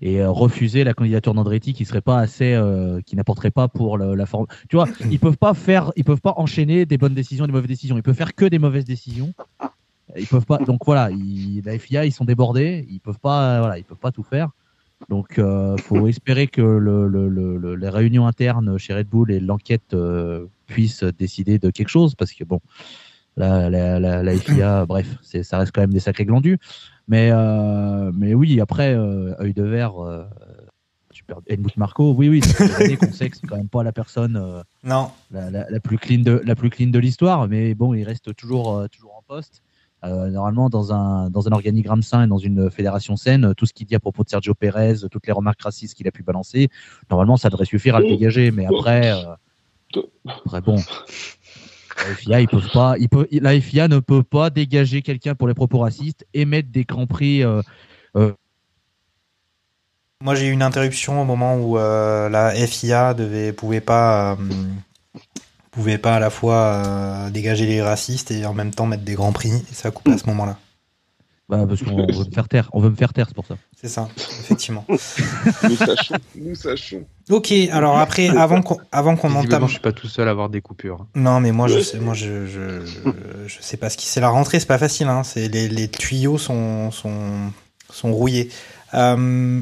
et 0.00 0.24
refuser 0.24 0.84
la 0.84 0.94
candidature 0.94 1.34
d'Andretti 1.34 1.74
qui 1.74 1.84
serait 1.84 2.00
pas 2.00 2.20
assez, 2.20 2.56
qui 3.04 3.16
n'apporterait 3.16 3.50
pas 3.50 3.66
pour 3.66 3.98
la 3.98 4.26
forme. 4.26 4.46
Tu 4.68 4.76
vois, 4.76 4.86
ils 5.10 5.18
peuvent 5.18 5.36
pas 5.36 5.54
faire, 5.54 5.90
ils 5.96 6.04
peuvent 6.04 6.20
pas 6.20 6.34
enchaîner 6.36 6.86
des 6.86 6.98
bonnes 6.98 7.14
décisions, 7.14 7.44
et 7.44 7.48
des 7.48 7.52
mauvaises 7.52 7.68
décisions. 7.68 7.96
Ils 7.96 8.04
peuvent 8.04 8.14
faire 8.14 8.36
que 8.36 8.44
des 8.44 8.60
mauvaises 8.60 8.84
décisions. 8.84 9.34
Ils 10.16 10.26
peuvent 10.26 10.46
pas. 10.46 10.58
Donc 10.58 10.80
voilà, 10.86 11.10
ils, 11.10 11.62
la 11.64 11.78
FIA, 11.78 12.04
ils 12.04 12.12
sont 12.12 12.24
débordés. 12.24 12.86
Ils 12.90 13.00
peuvent 13.00 13.18
pas, 13.20 13.56
euh, 13.56 13.58
voilà, 13.60 13.78
ils 13.78 13.84
peuvent 13.84 13.98
pas 13.98 14.12
tout 14.12 14.22
faire. 14.22 14.50
Donc, 15.08 15.38
euh, 15.38 15.76
faut 15.76 16.06
espérer 16.08 16.48
que 16.48 16.60
le, 16.60 17.06
le- 17.06 17.28
le- 17.28 17.56
le- 17.56 17.76
les 17.76 17.88
réunions 17.88 18.26
internes 18.26 18.78
chez 18.78 18.94
Red 18.94 19.08
Bull 19.08 19.30
et 19.30 19.38
l'enquête 19.38 19.94
euh, 19.94 20.46
puissent 20.66 21.04
décider 21.04 21.58
de 21.58 21.70
quelque 21.70 21.88
chose, 21.88 22.14
parce 22.16 22.32
que 22.32 22.42
bon, 22.44 22.60
la, 23.36 23.70
la, 23.70 24.00
la, 24.00 24.22
la 24.24 24.36
FIA, 24.36 24.86
bref, 24.88 25.06
c'est, 25.22 25.44
ça 25.44 25.58
reste 25.58 25.72
quand 25.72 25.82
même 25.82 25.92
des 25.92 26.00
sacrés 26.00 26.24
glandus. 26.24 26.58
Mais, 27.06 27.30
euh, 27.32 28.10
mais 28.12 28.34
oui, 28.34 28.60
après, 28.60 28.94
œil 28.94 29.54
de 29.54 29.62
verre, 29.62 29.94
super. 31.12 31.38
Helmut 31.46 31.76
Marco, 31.76 32.12
oui, 32.12 32.28
oui, 32.28 32.42
années 32.76 32.96
qu'on 32.96 33.12
sait 33.12 33.30
que 33.30 33.36
c'est 33.36 33.46
quand 33.46 33.56
même 33.56 33.68
pas 33.68 33.82
la 33.82 33.92
personne 33.92 34.62
Non. 34.82 35.10
la, 35.30 35.80
plus 35.80 35.96
clean 35.98 36.22
de 36.22 36.42
la 36.44 36.54
plus 36.56 36.70
clean 36.70 36.88
de 36.88 36.98
l'histoire, 36.98 37.46
mais 37.48 37.74
bon, 37.74 37.94
il 37.94 38.02
reste 38.04 38.34
toujours 38.34 38.84
toujours 38.90 39.14
en 39.16 39.22
poste. 39.26 39.62
Euh, 40.04 40.28
normalement, 40.28 40.68
dans 40.70 40.92
un 40.92 41.28
dans 41.28 41.48
un 41.48 41.52
organigramme 41.52 42.02
sain 42.02 42.24
et 42.24 42.26
dans 42.28 42.38
une 42.38 42.70
fédération 42.70 43.16
saine, 43.16 43.52
tout 43.56 43.66
ce 43.66 43.72
qu'il 43.72 43.86
dit 43.86 43.96
à 43.96 44.00
propos 44.00 44.22
de 44.22 44.28
Sergio 44.28 44.54
Pérez, 44.54 44.94
toutes 45.10 45.26
les 45.26 45.32
remarques 45.32 45.60
racistes 45.62 45.94
qu'il 45.96 46.06
a 46.06 46.12
pu 46.12 46.22
balancer, 46.22 46.68
normalement, 47.10 47.36
ça 47.36 47.50
devrait 47.50 47.64
suffire 47.64 47.96
à 47.96 48.00
le 48.00 48.06
dégager. 48.06 48.50
Mais 48.52 48.66
après, 48.66 49.10
euh, 49.10 49.34
après 50.46 50.60
bon, 50.60 50.76
la 50.76 52.14
FIA, 52.14 52.40
ils 52.42 52.48
peuvent 52.48 52.70
pas, 52.72 52.94
ils 52.98 53.08
peuvent, 53.08 53.26
la 53.32 53.60
FIA 53.60 53.88
ne 53.88 53.98
peut 53.98 54.22
pas 54.22 54.50
dégager 54.50 55.02
quelqu'un 55.02 55.34
pour 55.34 55.48
les 55.48 55.54
propos 55.54 55.78
racistes 55.78 56.24
et 56.32 56.44
mettre 56.44 56.70
des 56.70 56.84
grands 56.84 57.06
prix. 57.06 57.42
euh, 57.42 57.60
euh, 58.16 58.32
Moi, 60.22 60.36
j'ai 60.36 60.46
eu 60.46 60.52
une 60.52 60.62
interruption 60.62 61.20
au 61.20 61.24
moment 61.24 61.56
où 61.56 61.76
euh, 61.76 62.28
la 62.28 62.50
FIA 62.54 63.14
devait, 63.14 63.52
pouvait 63.52 63.80
pas, 63.80 64.32
euh, 64.32 64.36
pouvait 65.78 65.98
pas 65.98 66.16
à 66.16 66.18
la 66.18 66.28
fois 66.28 66.54
euh, 66.56 67.30
dégager 67.30 67.64
les 67.64 67.80
racistes 67.80 68.32
et 68.32 68.44
en 68.46 68.52
même 68.52 68.72
temps 68.72 68.86
mettre 68.86 69.04
des 69.04 69.14
grands 69.14 69.30
prix. 69.32 69.52
Et 69.52 69.74
ça 69.74 69.88
a 69.88 69.90
coupé 69.92 70.10
à 70.10 70.18
ce 70.18 70.26
moment-là. 70.26 70.58
bah, 71.48 71.64
parce 71.68 71.84
qu'on 71.84 71.94
veut 71.96 72.24
me 72.24 72.34
faire 72.34 72.48
taire, 72.48 72.68
on 72.72 72.80
veut 72.80 72.90
me 72.90 72.96
faire 72.96 73.12
taire, 73.12 73.26
c'est 73.28 73.34
pour 73.34 73.46
ça. 73.46 73.56
C'est 73.80 73.86
ça, 73.88 74.08
effectivement. 74.16 74.84
Nous 74.88 75.76
sachons, 75.76 76.16
nous 76.34 76.54
sachons. 76.56 77.04
Ok, 77.30 77.52
alors 77.70 77.98
après, 77.98 78.28
avant 78.28 78.60
qu'on, 78.60 78.78
avant 78.90 79.14
qu'on 79.14 79.32
entame. 79.36 79.66
je 79.66 79.72
suis 79.72 79.80
pas 79.80 79.92
tout 79.92 80.08
seul 80.08 80.26
à 80.26 80.32
avoir 80.32 80.48
des 80.48 80.60
coupures. 80.60 81.06
Non, 81.14 81.38
mais 81.38 81.52
moi, 81.52 81.68
je 81.68 81.78
sais, 81.78 82.00
moi, 82.00 82.14
je, 82.14 82.46
je, 82.46 82.84
je, 82.84 83.10
je 83.46 83.56
sais 83.60 83.76
pas 83.76 83.88
ce 83.88 83.96
qui. 83.96 84.06
C'est 84.06 84.20
la 84.20 84.30
rentrée, 84.30 84.58
c'est 84.58 84.66
pas 84.66 84.78
facile. 84.78 85.06
Hein. 85.06 85.22
C'est 85.22 85.46
les, 85.46 85.68
les 85.68 85.86
tuyaux 85.86 86.38
sont, 86.38 86.90
sont, 86.90 87.52
sont 87.88 88.12
rouillés. 88.12 88.50
Euh, 88.94 89.60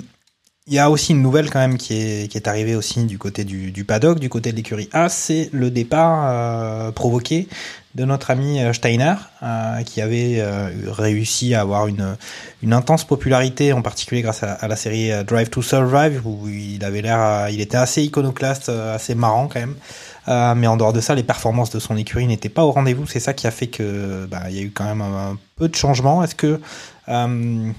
Il 0.68 0.74
y 0.74 0.80
a 0.80 0.90
aussi 0.90 1.12
une 1.12 1.22
nouvelle 1.22 1.48
quand 1.48 1.60
même 1.60 1.78
qui 1.78 1.94
est, 1.94 2.28
qui 2.28 2.36
est 2.36 2.48
arrivée 2.48 2.74
aussi 2.74 3.04
du 3.04 3.18
côté 3.18 3.44
du, 3.44 3.70
du 3.70 3.84
paddock, 3.84 4.18
du 4.18 4.28
côté 4.28 4.50
de 4.50 4.56
l'écurie 4.56 4.88
A, 4.92 5.08
c'est 5.08 5.48
le 5.52 5.70
départ 5.70 6.24
euh, 6.24 6.90
provoqué 6.90 7.46
de 7.94 8.04
notre 8.04 8.32
ami 8.32 8.60
euh, 8.60 8.72
Steiner, 8.72 9.14
euh, 9.44 9.82
qui 9.82 10.00
avait 10.00 10.40
euh, 10.40 10.68
réussi 10.88 11.54
à 11.54 11.60
avoir 11.60 11.86
une, 11.86 12.16
une 12.64 12.72
intense 12.72 13.04
popularité, 13.04 13.72
en 13.72 13.80
particulier 13.80 14.22
grâce 14.22 14.42
à, 14.42 14.66
la 14.66 14.74
série 14.74 15.12
euh, 15.12 15.22
Drive 15.22 15.50
to 15.50 15.62
Survive, 15.62 16.26
où 16.26 16.48
il 16.48 16.84
avait 16.84 17.00
l'air, 17.00 17.20
euh, 17.20 17.50
il 17.50 17.60
était 17.60 17.76
assez 17.76 18.02
iconoclaste, 18.02 18.68
assez 18.68 19.14
marrant 19.14 19.46
quand 19.46 19.60
même. 19.60 19.76
Euh, 20.28 20.56
mais 20.56 20.66
en 20.66 20.76
dehors 20.76 20.92
de 20.92 21.00
ça, 21.00 21.14
les 21.14 21.22
performances 21.22 21.70
de 21.70 21.78
son 21.78 21.96
écurie 21.96 22.26
n'étaient 22.26 22.48
pas 22.48 22.64
au 22.64 22.72
rendez-vous. 22.72 23.06
C'est 23.06 23.20
ça 23.20 23.32
qui 23.34 23.46
a 23.46 23.52
fait 23.52 23.68
que 23.68 24.26
bah, 24.26 24.42
il 24.50 24.56
y 24.56 24.58
a 24.58 24.62
eu 24.62 24.70
quand 24.70 24.84
même 24.84 25.00
un, 25.00 25.30
un 25.30 25.38
peu 25.54 25.68
de 25.68 25.76
changement. 25.76 26.24
Est-ce 26.24 26.34
que 26.34 26.60
euh, 27.08 27.70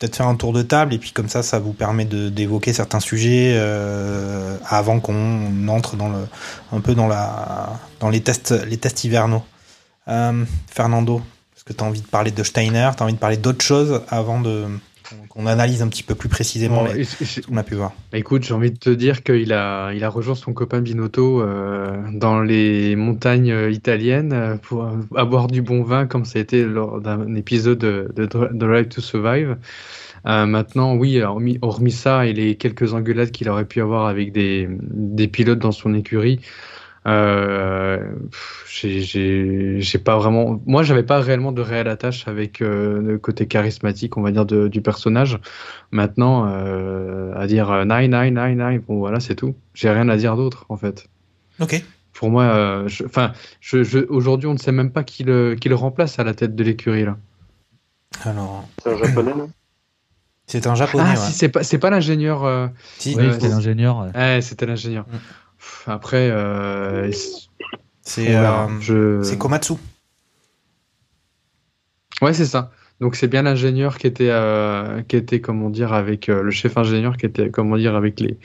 peut-être 0.00 0.16
faire 0.16 0.28
un 0.28 0.34
tour 0.34 0.54
de 0.54 0.62
table 0.62 0.94
et 0.94 0.98
puis 0.98 1.12
comme 1.12 1.28
ça, 1.28 1.42
ça 1.42 1.58
vous 1.58 1.74
permet 1.74 2.06
d'évoquer 2.06 2.72
certains 2.72 3.00
sujets 3.00 3.52
euh, 3.54 4.56
avant 4.66 4.98
qu'on 4.98 5.68
entre 5.68 5.94
dans 5.96 6.08
le 6.08 6.26
un 6.72 6.80
peu 6.80 6.94
dans 6.94 7.06
la 7.06 7.78
dans 8.00 8.08
les 8.08 8.22
tests 8.22 8.52
les 8.66 8.78
tests 8.78 9.04
hivernaux. 9.04 9.44
Euh, 10.08 10.44
Fernando, 10.68 11.20
est-ce 11.54 11.64
que 11.64 11.74
tu 11.74 11.84
as 11.84 11.86
envie 11.86 12.00
de 12.00 12.06
parler 12.06 12.30
de 12.30 12.42
Steiner, 12.42 12.90
tu 12.96 13.02
as 13.02 13.04
envie 13.04 13.12
de 13.12 13.18
parler 13.18 13.36
d'autres 13.36 13.64
choses 13.64 14.00
avant 14.08 14.40
de 14.40 14.66
qu'on 15.28 15.46
analyse 15.46 15.82
un 15.82 15.88
petit 15.88 16.02
peu 16.02 16.14
plus 16.14 16.28
précisément 16.28 16.84
Bon, 16.84 16.92
les- 16.92 17.04
ce 17.04 17.40
qu'on 17.40 17.56
a 17.56 17.62
pu 17.62 17.74
voir. 17.74 17.92
Bah, 18.12 18.18
écoute, 18.18 18.44
j'ai 18.44 18.54
envie 18.54 18.70
de 18.70 18.78
te 18.78 18.90
dire 18.90 19.22
qu'il 19.22 19.52
a, 19.52 19.92
il 19.92 20.04
a 20.04 20.08
rejoint 20.08 20.34
son 20.34 20.52
copain 20.52 20.80
Binotto 20.80 21.42
euh, 21.42 21.96
dans 22.12 22.40
les 22.42 22.96
montagnes 22.96 23.50
euh, 23.52 23.70
italiennes 23.70 24.32
euh, 24.32 24.56
pour 24.56 24.88
à 25.16 25.24
boire 25.24 25.46
du 25.48 25.62
bon 25.62 25.82
vin, 25.82 26.06
comme 26.06 26.24
ça 26.24 26.38
a 26.38 26.42
été 26.42 26.64
lors 26.64 27.00
d'un 27.00 27.34
épisode 27.34 27.78
de, 27.78 28.08
de 28.14 28.26
Dri- 28.26 28.48
Drive 28.52 28.88
to 28.88 29.00
Survive. 29.00 29.56
Euh, 30.26 30.44
maintenant, 30.46 30.96
oui, 30.96 31.20
hormis, 31.22 31.58
hormis 31.62 31.92
ça 31.92 32.26
et 32.26 32.32
les 32.34 32.54
quelques 32.56 32.92
engueulades 32.92 33.30
qu'il 33.30 33.48
aurait 33.48 33.64
pu 33.64 33.80
avoir 33.80 34.06
avec 34.06 34.32
des, 34.32 34.68
des 34.70 35.28
pilotes 35.28 35.58
dans 35.60 35.72
son 35.72 35.94
écurie, 35.94 36.40
euh, 37.06 37.98
j'ai- 38.68 39.98
pas 40.04 40.16
vraiment. 40.18 40.60
Moi, 40.66 40.82
j'avais 40.82 41.02
pas 41.02 41.20
réellement 41.20 41.52
de 41.52 41.62
réelle 41.62 41.88
attache 41.88 42.26
avec 42.28 42.60
euh, 42.62 43.00
le 43.00 43.18
côté 43.18 43.46
charismatique, 43.46 44.16
on 44.16 44.22
va 44.22 44.30
dire, 44.30 44.46
de- 44.46 44.68
du 44.68 44.80
personnage. 44.82 45.38
Maintenant, 45.90 46.46
euh, 46.48 47.32
à 47.34 47.46
dire 47.46 47.70
euh, 47.70 47.84
nine, 47.84 48.10
nine, 48.10 48.34
nine, 48.34 48.58
nine, 48.58 48.82
bon 48.86 48.98
voilà, 48.98 49.20
c'est 49.20 49.34
tout. 49.34 49.54
J'ai 49.74 49.90
rien 49.90 50.08
à 50.08 50.16
dire 50.16 50.36
d'autre, 50.36 50.66
en 50.68 50.76
fait. 50.76 51.06
Ok. 51.60 51.82
Pour 52.12 52.30
moi, 52.30 52.42
euh, 52.44 52.88
je- 52.88 53.04
enfin, 53.04 53.32
je, 53.60 53.82
je, 53.82 53.98
aujourd'hui, 54.08 54.46
on 54.48 54.52
ne 54.54 54.58
sait 54.58 54.72
même 54.72 54.90
pas 54.90 55.04
qui 55.04 55.24
le, 55.24 55.54
qui 55.54 55.68
le 55.68 55.74
remplace 55.74 56.18
à 56.18 56.24
la 56.24 56.34
tête 56.34 56.54
de 56.54 56.64
l'écurie 56.64 57.04
là. 57.04 57.16
Alors, 58.24 58.68
C'est 58.82 58.92
un 58.92 58.96
japonais, 58.98 59.34
non? 59.34 59.50
C'est 60.46 60.66
un 60.66 60.74
japonais. 60.74 61.04
Ah, 61.06 61.10
ouais. 61.12 61.16
si 61.16 61.32
c'est 61.32 61.48
pas, 61.48 61.62
c'est 61.62 61.78
pas 61.78 61.90
l'ingénieur. 61.90 62.44
euh, 62.44 62.66
Si, 62.98 63.14
Oui, 63.16 63.32
c'était 63.32 63.48
l'ingénieur. 63.48 63.98
ouais. 64.00 64.20
Ouais, 64.20 64.40
c'était 64.42 64.66
l'ingénieur. 64.66 65.06
Après, 65.86 66.30
euh, 66.30 67.10
c'est- 68.02 68.24
verra. 68.26 68.66
euh, 68.66 68.80
Je- 68.80 69.22
c'est 69.22 69.38
Komatsu. 69.38 69.74
Ouais, 72.22 72.32
c'est 72.34 72.46
ça. 72.46 72.70
Donc 73.00 73.16
c'est 73.16 73.28
bien 73.28 73.42
l'ingénieur 73.42 73.96
qui 73.96 74.06
était, 74.06 74.28
euh, 74.30 75.00
qui 75.02 75.16
était, 75.16 75.40
comment 75.40 75.70
dire, 75.70 75.92
avec 75.94 76.28
euh, 76.28 76.42
le 76.42 76.50
chef 76.50 76.76
ingénieur 76.76 77.16
qui 77.16 77.24
était, 77.26 77.50
comment 77.50 77.76
dire, 77.78 77.94
avec 77.96 78.20
les, 78.20 78.36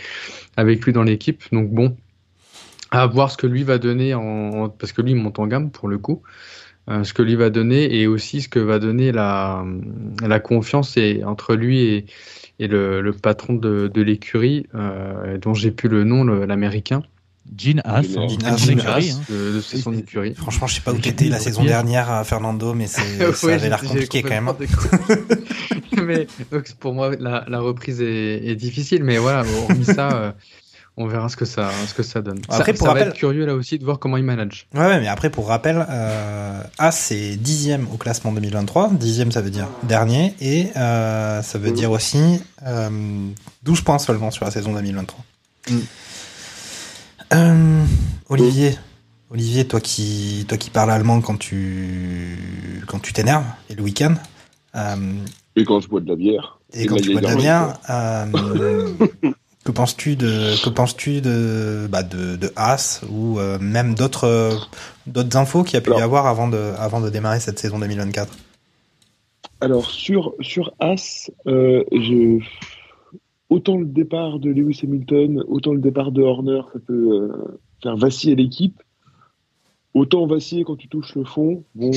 avec 0.56 0.86
lui 0.86 0.94
dans 0.94 1.04
l'équipe. 1.04 1.44
Donc 1.52 1.70
bon, 1.72 1.98
à 2.92 3.06
voir 3.06 3.32
ce 3.32 3.38
que 3.38 3.48
lui 3.48 3.64
va 3.64 3.78
donner 3.78 4.14
en, 4.14 4.70
parce 4.70 4.94
que 4.94 5.02
lui 5.02 5.12
il 5.12 5.18
monte 5.18 5.40
en 5.40 5.48
gamme 5.48 5.72
pour 5.72 5.90
le 5.90 5.98
coup, 5.98 6.22
euh, 6.90 7.04
ce 7.04 7.14
que 7.14 7.22
lui 7.22 7.36
va 7.36 7.50
donner 7.50 8.00
et 8.00 8.08
aussi 8.08 8.42
ce 8.42 8.48
que 8.48 8.60
va 8.60 8.80
donner 8.80 9.12
la, 9.12 9.66
la 10.22 10.40
confiance 10.40 10.96
et 10.96 11.24
entre 11.26 11.56
lui 11.56 11.82
et, 11.82 12.06
et 12.60 12.68
le, 12.68 13.02
le 13.02 13.14
patron 13.14 13.54
de, 13.54 13.92
de 13.94 14.02
l'écurie, 14.02 14.66
euh, 14.76 15.38
dont 15.38 15.54
j'ai 15.54 15.72
plus 15.72 15.90
le 15.90 16.04
nom, 16.04 16.24
l'américain. 16.24 17.04
Gene 17.56 17.82
Haas, 17.86 18.02
Gene 18.02 18.42
hein, 18.44 18.56
hein. 18.88 19.02
de, 19.30 19.62
son 19.62 19.94
écurie. 19.94 20.34
Franchement, 20.34 20.66
je 20.66 20.76
sais 20.76 20.82
pas 20.82 20.92
où 20.94 20.98
t'étais 20.98 21.26
la 21.30 21.40
saison 21.40 21.64
dernière, 21.64 22.12
euh, 22.12 22.24
Fernando, 22.24 22.74
mais 22.74 22.88
c'est, 22.88 23.34
ça 23.34 23.46
Ouais, 23.48 23.54
avait 23.54 23.70
l'air 23.70 23.82
compliqué 23.84 24.24
quand 24.24 24.30
même. 24.30 24.50
déconné. 24.58 25.22
mais 26.04 26.28
donc, 26.52 26.72
pour 26.80 26.94
moi, 26.96 27.12
la, 27.20 27.46
la 27.48 27.60
reprise 27.60 28.02
est, 28.02 28.48
est 28.48 28.56
difficile, 28.56 29.04
mais 29.04 29.18
voilà, 29.18 29.44
hormis 29.70 29.86
ça, 29.86 30.12
euh, 30.14 30.32
on 30.98 31.08
verra 31.08 31.28
ce 31.30 31.36
que 31.36 31.46
ça, 31.46 31.70
ce 31.88 31.94
que 31.94 32.04
ça 32.04 32.22
donne. 32.22 32.40
Après, 32.48 32.72
ça, 32.72 32.78
pour 32.78 32.88
ça 32.88 32.94
rappel- 32.94 33.04
va 33.04 33.10
être 33.10 33.18
curieux 33.18 33.46
là 33.46 33.54
aussi 33.54 33.78
de 33.78 33.84
voir 33.84 34.00
comment 34.00 34.18
il 34.18 34.24
manage. 34.24 34.68
Ouais, 34.74 34.80
ouais, 34.86 35.00
mais 35.02 35.08
après, 35.08 35.30
pour 35.30 35.48
rappel, 35.50 35.86
euh, 35.90 36.62
As 36.78 36.92
c'est 36.92 37.36
dixième 37.36 37.88
au 37.94 37.98
classement 37.98 38.32
2023. 38.32 38.92
Dixième, 38.94 39.32
ça 39.32 39.42
veut 39.42 39.50
dire 39.50 39.68
dernier. 39.84 40.34
Et 40.40 40.68
euh, 40.78 41.42
ça 41.42 41.58
veut 41.60 41.72
dire 41.72 41.92
aussi 41.92 42.42
euh, 42.66 42.90
12 43.64 43.82
points 43.82 44.00
seulement 44.00 44.32
sur 44.32 44.46
la 44.46 44.52
saison 44.52 44.74
2023. 44.74 45.20
Euh, 47.34 47.84
Olivier, 48.30 48.78
Olivier, 49.32 49.68
toi 49.68 49.82
qui, 49.82 50.46
toi 50.48 50.58
qui 50.58 50.70
parles 50.70 50.92
allemand 50.92 51.22
quand 51.22 51.38
tu 51.38 52.38
quand 52.88 53.00
tu 53.00 53.14
t'énerves, 53.14 53.44
et 53.70 53.76
le 53.76 53.82
week-end. 53.84 54.14
euh, 54.76 54.96
Et 55.56 55.66
quand 55.66 55.80
je 55.82 55.88
bois 55.90 56.02
de 56.02 56.08
la 56.08 56.16
bière. 56.16 56.60
et 56.74 56.86
quand 56.86 56.98
tu 56.98 57.12
bois 57.12 57.22
de 57.22 57.28
la 57.28 57.36
bière, 57.36 57.80
euh, 57.90 58.26
que 59.66 59.72
penses-tu 59.72 60.16
de 60.16 60.64
que 60.64 60.70
penses-tu 60.70 61.22
de 61.22 61.88
bah, 61.90 62.04
de, 62.04 62.36
de 62.36 62.52
As 62.56 63.02
ou 63.10 63.40
euh, 63.40 63.58
même 63.60 63.96
d'autres 63.96 64.26
euh, 64.26 64.52
d'autres 65.08 65.36
infos 65.36 65.64
qu'il 65.64 65.74
y 65.74 65.78
a 65.78 65.82
pu 65.82 65.90
y 65.92 66.02
avoir 66.02 66.28
avant 66.28 66.48
de 66.48 66.74
avant 66.78 67.02
de 67.02 67.10
démarrer 67.10 67.40
cette 67.40 67.58
saison 67.58 67.80
2024 67.80 68.32
Alors, 69.62 69.90
sur, 69.90 70.36
sur 70.40 70.72
As, 70.80 71.32
euh, 71.48 71.84
je... 71.92 72.40
autant 73.50 73.78
le 73.78 73.86
départ 73.86 74.38
de 74.40 74.52
Lewis 74.52 74.82
Hamilton, 74.84 75.44
autant 75.48 75.74
le 75.74 75.82
départ 75.82 76.12
de 76.12 76.22
Horner, 76.22 76.62
ça 76.72 76.80
peut 76.86 77.32
faire 77.82 77.98
vaciller 77.98 78.36
l'équipe. 78.36 78.82
Autant 79.96 80.28
vaciller 80.28 80.66
quand 80.66 80.76
tu 80.76 80.90
touches 80.90 81.16
le 81.16 81.24
fond, 81.24 81.64
bon, 81.74 81.92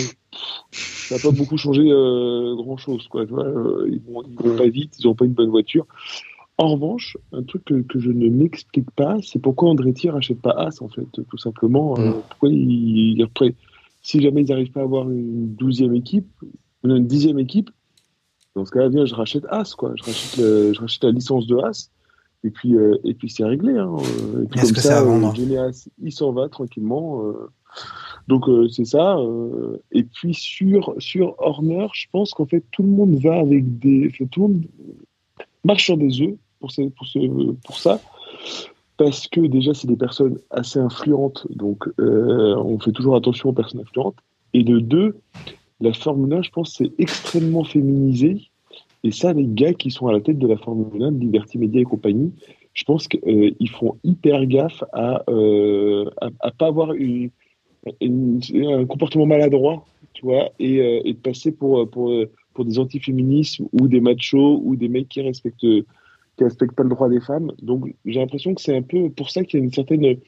ça 0.71 1.17
n'a 1.17 1.21
pas 1.21 1.33
beaucoup 1.33 1.57
changé 1.59 1.83
euh, 1.83 2.55
grand-chose. 2.55 3.09
Quoi, 3.09 3.27
tu 3.27 3.33
vois, 3.33 3.49
ils 3.89 4.01
vont, 4.01 4.23
ils 4.23 4.37
vont 4.37 4.57
pas 4.57 4.69
vite, 4.69 4.95
ils 5.01 5.07
n'ont 5.07 5.17
pas 5.17 5.25
une 5.25 5.33
bonne 5.33 5.51
voiture. 5.51 5.85
En 6.61 6.69
revanche, 6.73 7.17
un 7.33 7.45
truc 7.45 7.65
que, 7.67 7.83
que 7.83 8.01
je 8.01 8.11
ne 8.11 8.29
m'explique 8.29 8.91
pas, 8.91 9.17
c'est 9.23 9.39
pourquoi 9.39 9.71
Andretti 9.71 10.11
rachète 10.11 10.41
pas 10.41 10.51
As, 10.51 10.83
en 10.83 10.89
fait, 10.89 11.07
tout 11.13 11.39
simplement. 11.39 11.97
euh, 11.99 12.11
pourquoi 12.29 12.49
ils, 12.51 13.17
ils 13.17 13.23
reprennent- 13.23 13.55
si 14.03 14.21
jamais 14.21 14.43
ils 14.43 14.49
n'arrivent 14.49 14.73
pas 14.73 14.81
à 14.81 14.85
avoir 14.85 15.09
une 15.11 15.55
douzième 15.55 15.95
équipe, 15.95 16.27
une 16.85 17.07
dixième 17.07 17.39
équipe, 17.39 17.71
dans 18.57 18.65
ce 18.65 18.73
cas-là, 18.73 19.05
je 19.05 19.15
rachète 19.15 19.45
As, 19.51 19.75
quoi. 19.77 19.93
Je 19.97 20.03
rachète, 20.03 20.37
le- 20.41 20.73
je 20.73 20.81
rachète 20.81 21.05
la 21.05 21.11
licence 21.13 21.47
de 21.47 21.57
As, 21.59 21.93
et 22.43 22.51
puis, 22.51 22.75
euh, 22.75 22.97
et 23.05 23.15
puis 23.15 23.31
c'est 23.31 23.45
réglé. 23.45 23.75
Hein. 23.79 23.95
Et 24.43 24.47
puis 24.47 24.59
Est-ce 24.59 24.67
comme 24.69 24.75
que 24.75 24.81
ça, 24.81 25.03
euh, 25.03 25.69
As, 25.69 25.89
il 26.03 26.13
s'en 26.13 26.33
va 26.33 26.49
tranquillement. 26.49 27.23
Donc 28.27 28.47
c'est 28.71 28.85
ça. 28.85 29.17
Et 29.93 30.03
puis 30.03 30.35
sur, 30.35 30.95
sur 30.99 31.35
Horner, 31.39 31.87
je 31.95 32.07
pense 32.11 32.33
qu'en 32.33 32.47
fait, 32.47 32.65
tout 32.73 32.83
le 32.83 32.89
monde 32.91 33.15
va 33.17 33.37
avec 33.39 33.79
des. 33.79 34.09
enfin, 34.13 34.25
tout 34.31 34.41
le 34.41 34.49
monde 34.55 34.65
marche 35.65 35.85
sur 35.85 35.97
des 35.97 36.21
œufs 36.23 36.35
pour, 36.61 36.71
ce- 36.71 36.89
pour, 36.89 37.79
ça. 37.79 38.01
Parce 38.97 39.29
que 39.29 39.41
déjà, 39.41 39.75
c'est 39.75 39.87
des 39.87 39.97
personnes 39.97 40.39
assez 40.51 40.79
influentes, 40.79 41.47
donc 41.51 41.89
euh, 42.01 42.57
on 42.57 42.79
fait 42.79 42.93
toujours 42.93 43.17
attention 43.17 43.51
aux 43.51 43.53
personnes 43.53 43.81
influentes. 43.81 44.17
Et 44.55 44.65
de 44.65 44.79
deux, 44.81 45.17
la 45.81 45.93
Formule 45.93 46.33
1, 46.33 46.43
je 46.43 46.51
pense, 46.51 46.75
c'est 46.77 46.91
extrêmement 46.99 47.65
féminisé. 47.65 48.49
Et 49.05 49.13
ça, 49.13 49.33
les 49.33 49.47
gars 49.47 49.75
qui 49.75 49.91
sont 49.91 50.09
à 50.09 50.13
la 50.13 50.21
tête 50.21 50.39
de 50.39 50.47
la 50.49 50.57
Formule 50.57 51.03
1, 51.03 51.13
de 51.13 51.21
Liberty 51.21 51.59
Media 51.59 51.81
et 51.81 51.85
compagnie, 51.85 52.33
je 52.75 52.85
pense 52.85 53.09
qu'ils 53.09 53.71
font 53.71 53.97
hyper 54.05 54.47
gaffe 54.47 54.83
à 54.93 55.23
euh, 55.29 56.09
à 56.41 56.51
pas 56.51 56.67
avoir 56.67 56.93
une, 56.93 57.31
un 58.03 58.85
comportement 58.87 59.27
maladroit, 59.27 59.85
tu 60.15 60.25
vois, 60.25 60.51
et, 60.59 60.81
euh, 60.81 61.01
et 61.05 61.13
de 61.13 61.19
passer 61.19 61.53
pour, 61.53 61.89
pour, 61.91 62.13
pour 62.55 62.65
des 62.65 62.79
antiféminismes 62.79 63.67
ou 63.73 63.89
des 63.89 64.01
machos 64.01 64.61
ou 64.65 64.77
des 64.77 64.89
mecs 64.89 65.09
qui 65.09 65.23
respectent 65.23 65.67
qui 66.39 66.45
respectent 66.45 66.75
pas 66.75 66.85
le 66.85 66.89
droit 66.89 67.09
des 67.09 67.21
femmes. 67.21 67.53
Donc 67.61 67.95
j'ai 68.07 68.21
l'impression 68.21 68.55
que 68.55 68.63
c'est 68.63 68.77
un 68.77 68.83
peu 68.83 69.11
pour 69.11 69.31
ça 69.31 69.45
qu'il 69.45 69.61
y 69.61 69.63
a 69.63 69.67
un 69.67 70.21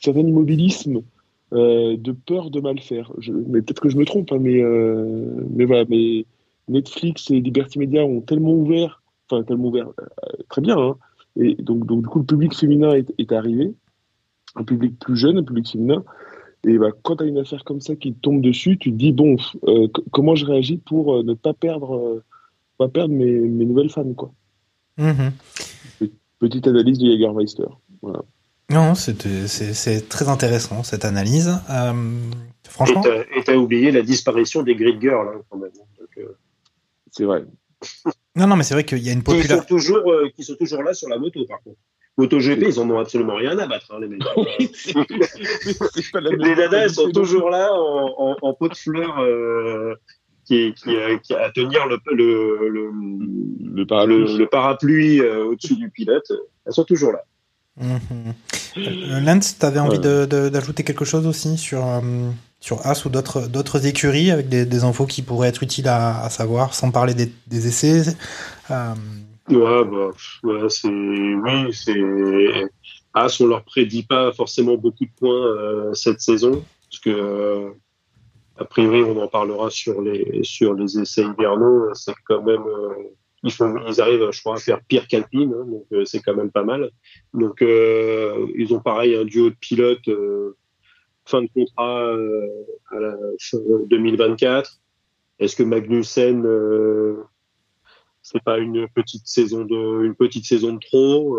certain 0.00 0.20
immobilisme 0.20 1.02
euh, 1.52 1.96
de 1.96 2.12
peur 2.12 2.50
de 2.50 2.60
mal 2.60 2.80
faire. 2.80 3.12
Mais 3.46 3.62
peut-être 3.62 3.80
que 3.80 3.90
je 3.90 3.96
me 3.96 4.04
trompe, 4.04 4.32
hein, 4.32 4.38
mais 4.40 4.60
euh, 4.60 5.44
mais 5.88 6.26
Netflix 6.68 7.30
et 7.30 7.40
Liberty 7.40 7.78
Media 7.78 8.04
ont 8.04 8.20
tellement 8.20 8.52
ouvert, 8.52 9.02
enfin 9.30 9.44
tellement 9.44 9.68
ouvert, 9.68 9.88
euh, 9.88 10.42
très 10.48 10.60
bien, 10.60 10.78
hein, 10.78 10.96
et 11.36 11.54
donc 11.54 11.86
donc 11.86 12.02
du 12.02 12.08
coup 12.08 12.18
le 12.18 12.26
public 12.26 12.54
féminin 12.54 12.92
est, 12.94 13.32
arrivé, 13.32 13.72
un 14.56 14.64
public 14.64 14.98
plus 14.98 15.16
jeune, 15.16 15.38
un 15.38 15.44
public 15.44 15.68
féminin. 15.70 16.04
Et 16.66 16.76
bah, 16.76 16.90
quand 17.02 17.16
tu 17.16 17.24
as 17.24 17.26
une 17.26 17.38
affaire 17.38 17.64
comme 17.64 17.80
ça 17.80 17.94
qui 17.94 18.12
tombe 18.14 18.42
dessus, 18.42 18.76
tu 18.78 18.90
te 18.90 18.96
dis 18.96 19.12
bon, 19.12 19.36
comment 20.10 20.34
je 20.34 20.44
réagis 20.44 20.78
pour 20.78 21.22
ne 21.22 21.34
pas 21.34 21.54
perdre, 21.54 22.22
mes, 23.08 23.40
mes 23.40 23.64
nouvelles 23.64 23.90
fans 23.90 24.12
quoi. 24.14 24.32
Mhm. 24.98 25.32
Petite 26.38 26.66
analyse 26.66 26.98
de 26.98 27.06
Jägermeister. 27.06 27.64
Voilà. 28.02 28.20
Non, 28.70 28.94
c'est 28.94 30.08
très 30.08 30.28
intéressant 30.28 30.82
cette 30.82 31.04
analyse. 31.06 31.58
Euh, 31.70 31.92
franchement, 32.68 33.02
Et 33.34 33.42
t'as- 33.44 33.56
oublié 33.56 33.90
la 33.90 34.02
disparition 34.02 34.62
des 34.62 34.74
grid 34.76 35.00
girls, 35.00 35.28
hein, 35.34 35.40
quand 35.48 35.56
même. 35.58 35.70
Euh, 36.18 36.36
C'est 37.10 37.24
vrai. 37.24 37.44
non, 38.36 38.46
non, 38.46 38.56
mais 38.56 38.64
c'est 38.64 38.74
vrai 38.74 38.84
qu'il 38.84 38.98
y 38.98 39.08
a 39.08 39.12
une 39.12 39.22
qui, 39.22 39.30
sont 39.30 39.36
popularité. 39.38 39.66
toujours, 39.68 40.12
euh, 40.12 40.28
qui 40.36 40.44
sont 40.44 40.54
toujours 40.56 40.82
là 40.82 40.92
sur 40.94 41.08
la 41.08 41.18
moto, 41.18 41.44
par 41.46 41.60
contre. 41.62 41.78
MotoGP, 42.18 42.62
ils 42.66 42.80
en 42.80 42.90
ont 42.90 42.98
absolument 42.98 43.36
rien 43.36 43.56
à 43.58 43.66
battre, 43.68 43.92
hein, 43.94 44.00
les 44.00 44.08
mecs. 44.08 44.20
les 46.20 46.54
nanas, 46.56 46.78
elles 46.82 46.90
sont 46.90 47.10
toujours 47.10 47.48
là 47.50 47.72
en, 47.72 48.14
en, 48.32 48.36
en 48.42 48.54
pot 48.54 48.68
de 48.68 48.74
fleurs 48.76 49.18
euh, 49.20 49.94
qui, 50.48 50.72
qui, 50.74 50.96
qui, 51.22 51.34
à 51.34 51.50
tenir 51.50 51.86
le, 51.86 51.98
le, 52.10 52.68
le, 52.68 52.90
le 53.74 53.86
parapluie, 53.86 54.32
le, 54.32 54.38
le 54.38 54.46
parapluie 54.46 55.20
euh, 55.20 55.44
au-dessus 55.44 55.76
du 55.76 55.90
pilote. 55.90 56.32
Elles 56.64 56.72
sont 56.72 56.84
toujours 56.84 57.12
là. 57.12 57.22
Euh, 57.80 59.20
Lance, 59.20 59.58
tu 59.58 59.66
avais 59.66 59.78
envie 59.78 59.98
d'ajouter 59.98 60.82
quelque 60.84 61.04
chose 61.04 61.26
aussi 61.26 61.58
sur, 61.58 61.86
euh, 61.86 62.00
sur 62.60 62.84
As 62.86 63.04
ou 63.04 63.10
d'autres 63.10 63.46
d'autres 63.46 63.86
écuries 63.86 64.30
avec 64.30 64.48
des, 64.48 64.64
des 64.64 64.84
infos 64.84 65.06
qui 65.06 65.22
pourraient 65.22 65.48
être 65.48 65.62
utiles 65.62 65.88
à, 65.88 66.22
à 66.24 66.30
savoir, 66.30 66.74
sans 66.74 66.90
parler 66.90 67.14
des, 67.14 67.30
des 67.46 67.66
essais 67.68 68.16
euh, 68.70 68.94
Ouais, 69.50 69.84
bah, 69.84 70.10
ouais, 70.44 70.68
c'est, 70.68 70.88
oui, 70.88 71.72
c'est, 71.72 71.94
As, 73.14 73.40
on 73.40 73.46
leur 73.46 73.64
prédit 73.64 74.02
pas 74.02 74.32
forcément 74.32 74.76
beaucoup 74.76 75.04
de 75.04 75.10
points 75.18 75.46
euh, 75.46 75.94
cette 75.94 76.20
saison, 76.20 76.64
parce 76.90 77.00
que, 77.00 77.10
euh, 77.10 77.70
a 78.58 78.64
priori, 78.64 79.02
on 79.04 79.16
en 79.22 79.28
parlera 79.28 79.70
sur 79.70 80.02
les, 80.02 80.40
sur 80.42 80.74
les 80.74 80.98
essais 80.98 81.22
hivernaux, 81.22 81.94
c'est 81.94 82.12
quand 82.26 82.42
même, 82.42 82.62
euh, 82.66 82.94
ils 83.44 83.52
font, 83.52 83.74
ils 83.86 84.00
arrivent, 84.00 84.30
je 84.32 84.40
crois, 84.40 84.56
à 84.56 84.58
faire 84.58 84.80
pire 84.82 85.06
qu'Alpine, 85.06 85.54
hein, 85.54 85.64
donc 85.64 85.86
euh, 85.92 86.04
c'est 86.04 86.20
quand 86.20 86.34
même 86.34 86.50
pas 86.50 86.64
mal. 86.64 86.90
Donc, 87.34 87.62
euh, 87.62 88.46
ils 88.56 88.74
ont 88.74 88.80
pareil 88.80 89.14
un 89.14 89.24
duo 89.24 89.50
de 89.50 89.54
pilotes, 89.54 90.08
euh, 90.08 90.56
fin 91.24 91.42
de 91.42 91.48
contrat 91.54 92.02
euh, 92.02 92.48
à 92.90 92.98
la 92.98 93.16
fin 93.38 93.58
2024. 93.88 94.80
Est-ce 95.38 95.54
que 95.54 95.62
Magnussen 95.62 96.44
euh, 96.44 97.22
c'est 98.22 98.42
pas 98.42 98.58
une 98.58 98.88
petite 98.88 99.26
saison 99.26 99.64
de 99.64 100.04
une 100.04 100.16
petite 100.16 100.44
saison 100.46 100.72
de 100.72 100.80
trop? 100.80 101.38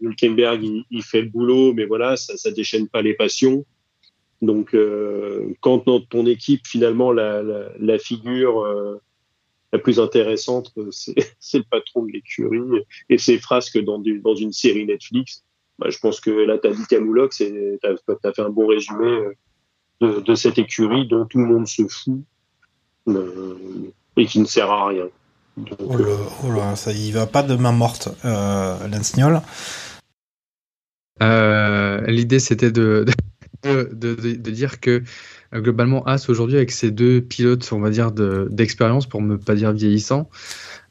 Hülkenberg 0.00 0.62
il, 0.62 0.84
il 0.90 1.02
fait 1.02 1.22
le 1.22 1.28
boulot, 1.28 1.72
mais 1.74 1.86
voilà, 1.86 2.16
ça 2.16 2.36
ça 2.36 2.50
déchaîne 2.52 2.88
pas 2.88 3.02
les 3.02 3.14
passions. 3.14 3.64
Donc 4.42 4.74
euh, 4.74 5.54
quand 5.60 5.86
dans 5.86 6.00
ton 6.00 6.26
équipe 6.26 6.66
finalement 6.66 7.12
la, 7.12 7.42
la, 7.42 7.70
la 7.78 7.98
figure 7.98 8.60
euh, 8.60 9.00
la 9.72 9.78
plus 9.78 9.98
intéressante 9.98 10.72
euh, 10.76 10.88
c'est 10.90 11.14
c'est 11.40 11.58
le 11.58 11.64
patron 11.70 12.04
de 12.04 12.12
l'écurie 12.12 12.84
et 13.08 13.18
ses 13.18 13.38
frasques 13.38 13.82
dans 13.82 13.98
du, 13.98 14.20
dans 14.20 14.34
une 14.34 14.52
série 14.52 14.84
Netflix. 14.84 15.44
Bah, 15.78 15.88
je 15.90 15.98
pense 15.98 16.20
que 16.20 16.30
là 16.30 16.58
t'as 16.58 16.72
dit 16.72 16.86
Camoulox 16.88 17.38
c'est 17.38 17.78
t'as 17.82 17.94
as 18.24 18.32
fait 18.32 18.42
un 18.42 18.50
bon 18.50 18.66
résumé 18.66 19.06
euh, 19.06 19.32
de, 20.00 20.20
de 20.20 20.34
cette 20.34 20.58
écurie 20.58 21.06
dont 21.08 21.24
tout 21.24 21.38
le 21.38 21.46
monde 21.46 21.66
se 21.66 21.86
fout 21.86 22.20
euh, 23.08 23.56
et 24.16 24.26
qui 24.26 24.40
ne 24.40 24.46
sert 24.46 24.70
à 24.70 24.88
rien. 24.88 25.06
Donc, 25.56 25.78
oh, 25.78 25.96
là, 25.96 26.16
oh 26.44 26.52
là, 26.52 26.76
ça 26.76 26.92
y 26.92 27.10
va 27.12 27.26
pas 27.26 27.42
de 27.42 27.54
main 27.56 27.72
morte, 27.72 28.08
euh, 28.24 28.88
Lance 28.88 29.16
Niol. 29.16 29.40
Euh, 31.22 32.00
L'idée, 32.06 32.40
c'était 32.40 32.70
de, 32.70 33.06
de, 33.66 34.34
dire 34.50 34.80
que 34.80 35.02
globalement, 35.60 36.04
As 36.06 36.28
aujourd'hui, 36.28 36.56
avec 36.56 36.70
ses 36.70 36.90
deux 36.90 37.20
pilotes, 37.20 37.68
on 37.72 37.80
va 37.80 37.90
dire, 37.90 38.12
de- 38.12 38.48
d'expérience, 38.50 39.06
pour 39.06 39.22
ne 39.22 39.36
pas 39.36 39.54
dire 39.54 39.72
vieillissant, 39.72 40.28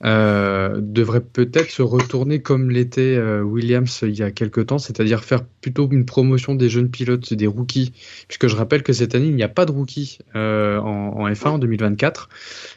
euh, 0.03 0.81
devrait 0.81 1.21
peut-être 1.21 1.71
se 1.71 1.81
retourner 1.81 2.41
comme 2.41 2.69
l'était 2.69 3.15
euh, 3.15 3.41
Williams 3.41 4.01
il 4.03 4.15
y 4.15 4.23
a 4.23 4.31
quelques 4.31 4.67
temps, 4.67 4.77
c'est-à-dire 4.77 5.23
faire 5.23 5.43
plutôt 5.61 5.89
une 5.89 6.05
promotion 6.05 6.53
des 6.53 6.69
jeunes 6.69 6.89
pilotes, 6.89 7.33
des 7.33 7.47
rookies, 7.47 7.93
puisque 8.27 8.47
je 8.47 8.55
rappelle 8.55 8.83
que 8.83 8.91
cette 8.93 9.15
année, 9.15 9.27
il 9.27 9.35
n'y 9.35 9.43
a 9.43 9.47
pas 9.47 9.65
de 9.65 9.71
rookies 9.71 10.19
euh, 10.35 10.79
en, 10.79 11.21
en 11.21 11.29
F1 11.29 11.47
en 11.47 11.59
2024, 11.59 12.29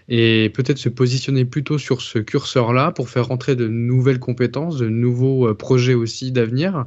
et 0.09 0.51
peut-être 0.55 0.79
se 0.79 0.89
positionner 0.89 1.45
plutôt 1.45 1.77
sur 1.77 2.03
ce 2.03 2.19
curseur-là 2.21 2.93
pour 2.93 3.09
faire 3.09 3.27
rentrer 3.27 3.57
de 3.57 3.67
nouvelles 3.67 4.21
compétences, 4.21 4.79
de 4.79 4.89
nouveaux 4.89 5.49
euh, 5.49 5.55
projets 5.55 5.95
aussi 5.95 6.31
d'avenir, 6.33 6.87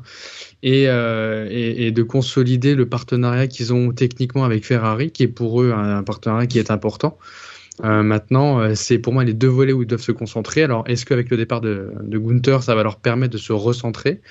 euh, 0.64 1.48
et 1.50 1.92
de 1.92 2.04
consolider 2.04 2.76
le 2.76 2.88
partenariat 2.88 3.48
qu'ils 3.48 3.74
ont 3.74 3.92
techniquement 3.92 4.46
avec 4.46 4.66
Ferrari, 4.66 4.91
qui 4.98 5.24
est 5.24 5.28
pour 5.28 5.62
eux 5.62 5.72
un, 5.72 6.04
partenariat 6.04 6.48
qui 6.48 6.60
est 6.60 6.72
important. 6.72 7.18
Euh, 7.84 8.04
maintenant, 8.04 8.60
euh, 8.60 8.76
c'est 8.76 9.00
pour 9.00 9.14
moi 9.14 9.24
les 9.24 9.34
deux 9.34 9.48
volets 9.48 9.74
où 9.74 9.82
ils 9.82 9.88
doivent 9.88 10.02
se 10.02 10.12
concentrer. 10.12 10.64
Alors, 10.64 10.84
est-ce 10.88 11.06
qu'avec 11.06 11.30
le 11.30 11.38
départ 11.38 11.62
de, 11.62 11.92
de 12.02 12.18
Gunther, 12.18 12.62
ça 12.64 12.76
va 12.76 12.84
leur 12.84 12.98
permettre 12.98 13.34
de 13.34 13.40
se 13.40 13.54
recentrer? 13.54 14.22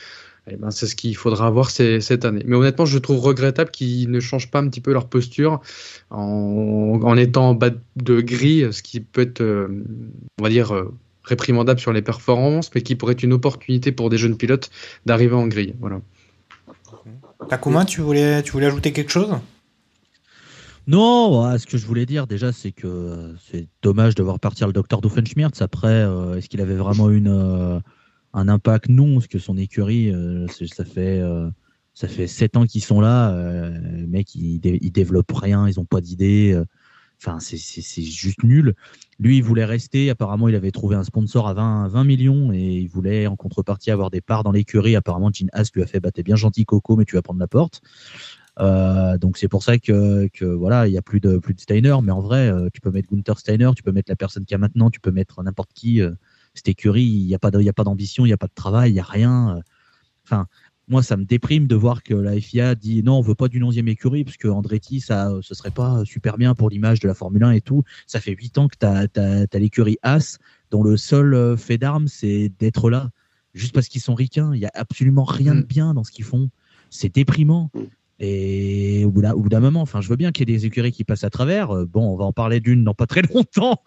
Eh 0.51 0.57
ben, 0.57 0.71
c'est 0.71 0.87
ce 0.87 0.97
qu'il 0.97 1.17
faudra 1.17 1.51
voir 1.51 1.71
cette 1.71 2.25
année. 2.25 2.43
Mais 2.47 2.57
honnêtement, 2.57 2.87
je 2.87 2.99
trouve 2.99 3.21
regrettable 3.21 3.71
qu'ils 3.71 4.11
ne 4.11 4.21
changent 4.21 4.51
pas 4.51 4.61
un 4.61 4.69
petit 4.69 4.81
peu 4.81 4.93
leur 4.93 5.09
posture 5.09 5.61
en, 6.11 7.17
étant 7.17 7.51
en 7.51 7.55
bas 7.55 7.71
de 7.97 8.21
grille, 8.21 8.69
ce 8.73 8.83
qui 8.83 9.01
peut 9.01 9.21
être, 9.21 9.43
euh, 9.43 9.69
on 10.39 10.43
va 10.43 10.49
dire, 10.49 10.73
réprimandable 11.25 11.79
sur 11.79 11.93
les 11.93 12.03
performances, 12.03 12.71
mais 12.75 12.83
qui 12.83 12.97
pourrait 12.97 13.13
être 13.13 13.23
une 13.23 13.33
opportunité 13.33 13.93
pour 13.93 14.11
des 14.11 14.17
jeunes 14.17 14.37
pilotes 14.37 14.71
d'arriver 15.07 15.35
en 15.35 15.47
grille. 15.47 15.75
Voilà. 15.81 16.01
Takuma, 17.49 17.85
tu 17.85 18.01
voulais, 18.01 18.43
tu 18.43 18.53
voulais 18.53 18.67
ajouter 18.67 18.93
quelque 18.93 19.11
chose? 19.11 19.31
Non, 20.87 21.59
ce 21.59 21.67
que 21.67 21.79
je 21.79 21.87
voulais 21.87 22.07
dire 22.07 22.27
déjà, 22.27 22.53
c'est 22.53 22.73
que 22.73 22.87
euh, 22.87 23.37
c'est 23.51 23.69
dommage 23.83 24.15
de 24.15 24.23
voir 24.23 24.41
partir 24.41 24.67
le 24.67 24.73
docteur 24.73 25.01
Doofenshmirtz. 25.01 25.63
Après, 25.63 26.07
est-ce 26.37 26.49
qu'il 26.49 26.61
avait 26.61 26.75
vraiment 26.75 27.11
une, 27.11 27.83
un 28.33 28.49
impact? 28.49 28.89
Non, 28.89 29.15
parce 29.15 29.27
que 29.27 29.39
son 29.39 29.57
écurie, 29.57 30.11
euh, 30.11 30.47
ça 30.49 30.85
fait 30.85 31.21
euh, 31.21 31.51
ça 31.95 32.09
fait 32.09 32.27
sept 32.27 32.57
ans 32.57 32.67
qu'ils 32.67 32.85
sont 32.85 33.01
là, 33.01 33.33
euh, 33.33 33.79
les 33.97 34.07
mecs 34.07 34.35
ils, 34.35 34.61
développent 34.61 35.33
rien, 35.33 35.69
ils 35.69 35.81
ont 35.81 35.85
pas 35.85 36.01
d'idées. 36.01 36.59
Enfin, 37.23 37.39
c'est 37.39 37.59
juste 38.03 38.45
nul. 38.45 38.75
Lui, 39.19 39.37
il 39.37 39.43
voulait 39.43 39.67
rester. 39.67 40.09
Apparemment, 40.09 40.49
il 40.49 40.55
avait 40.55 40.71
trouvé 40.71 40.97
un 40.97 41.05
sponsor 41.05 41.49
à 41.49 41.53
20, 41.53 41.89
20 41.89 42.05
millions 42.05 42.51
et 42.51 42.79
il 42.79 42.89
voulait 42.89 43.27
en 43.27 43.37
contrepartie 43.37 43.91
avoir 43.91 44.11
des 44.11 44.23
parts 44.23 44.43
dans 44.43 44.53
l'écurie. 44.53 44.97
Apparemment, 44.97 45.31
Gene 45.31 45.51
Haas 45.53 45.69
lui 45.75 45.83
a 45.83 45.87
fait 45.87 46.01
bah, 46.01 46.13
T'es 46.13 46.23
bien 46.23 46.37
gentil, 46.37 46.65
Coco, 46.65 46.97
mais 46.97 47.05
tu 47.05 47.17
vas 47.17 47.23
prendre 47.23 47.39
la 47.39 47.47
porte. 47.47 47.83
Euh, 48.61 49.19
donc 49.19 49.39
c'est 49.39 49.49
pour 49.49 49.63
ça 49.63 49.79
que, 49.79 50.29
que 50.33 50.45
voilà, 50.45 50.87
il 50.87 50.93
y 50.93 50.99
a 50.99 51.03
plus 51.03 51.21
de 51.21 51.39
plus 51.39 51.55
de 51.55 51.61
Steiner. 51.61 51.97
Mais 52.03 52.13
en 52.13 52.21
vrai, 52.21 52.53
tu 52.73 52.81
peux 52.81 52.91
mettre 52.91 53.09
Gunther 53.13 53.39
Steiner, 53.39 53.71
tu 53.75 53.83
peux 53.83 53.93
mettre 53.93 54.11
la 54.11 54.17
personne 54.17 54.45
qui 54.45 54.55
a 54.55 54.59
maintenant, 54.59 54.91
tu 54.91 55.01
peux 55.01 55.13
mettre 55.13 55.43
n'importe 55.43 55.73
qui 55.73 56.01
cette 56.55 56.69
écurie, 56.69 57.05
il 57.05 57.27
n'y 57.27 57.35
a 57.35 57.39
pas 57.39 57.51
d'ambition, 57.51 58.25
il 58.25 58.29
n'y 58.29 58.35
a 58.35 58.39
pas 58.39 58.49
de 58.49 58.55
travail, 58.55 58.91
il 58.91 58.95
n'y 58.95 59.01
a 59.01 59.05
rien. 59.05 59.61
Enfin, 60.25 60.47
moi, 60.91 61.05
ça 61.05 61.17
me 61.17 61.25
déprime 61.25 61.69
de 61.69 61.77
voir 61.77 62.03
que 62.03 62.15
la 62.15 62.39
FIA 62.41 62.75
dit 62.75 63.05
non, 63.05 63.19
on 63.19 63.21
veut 63.21 63.37
pas 63.37 63.47
d'une 63.47 63.63
onzième 63.63 63.87
écurie, 63.87 64.25
parce 64.25 64.37
que 64.37 64.49
Andretti, 64.49 65.01
ça, 65.01 65.33
ce 65.41 65.55
serait 65.55 65.71
pas 65.71 66.05
super 66.05 66.37
bien 66.37 66.57
pour 66.57 66.69
l'image 66.69 66.99
de 66.99 67.07
la 67.07 67.15
Formule 67.15 67.45
1 67.45 67.53
et 67.53 67.61
tout. 67.61 67.85
Ça 68.09 68.21
fait 68.21 68.33
huit 68.33 68.59
ans 68.59 68.67
que 68.67 68.77
tu 68.77 68.87
as, 68.87 69.59
l'écurie 69.59 69.99
As, 70.03 70.39
dont 70.73 70.83
le 70.83 70.97
seul 70.97 71.33
euh, 71.35 71.57
fait 71.57 71.79
d'armes, 71.79 72.09
c'est 72.09 72.53
d'être 72.59 72.91
là, 72.91 73.11
juste 73.55 73.73
parce 73.73 73.87
qu'ils 73.87 74.01
sont 74.01 74.17
ricains. 74.17 74.53
Il 74.53 74.59
n'y 74.59 74.67
a 74.67 74.73
absolument 74.75 75.23
rien 75.23 75.55
de 75.55 75.61
mm. 75.61 75.67
bien 75.67 75.95
dans 75.95 76.03
ce 76.03 76.11
qu'ils 76.11 76.25
font. 76.25 76.51
C'est 76.91 77.15
déprimant. 77.15 77.71
Et 78.21 79.05
au 79.07 79.11
bout 79.11 79.23
d'un 79.23 79.61
moment, 79.61 79.81
enfin, 79.81 80.03
je 80.03 80.09
veux 80.09 80.17
bien 80.17 80.31
qu'il 80.31 80.49
y 80.49 80.53
ait 80.53 80.57
des 80.57 80.67
écuries 80.67 80.93
qui 80.93 81.05
passent 81.05 81.25
à 81.25 81.31
travers. 81.31 81.71
Euh, 81.71 81.87
bon, 81.87 82.13
on 82.13 82.17
va 82.17 82.27
en 82.27 82.33
parler 82.33 82.61
d'une 82.61 82.85
dans 82.85 82.95
pas 82.95 83.07
très 83.07 83.23
longtemps. 83.35 83.83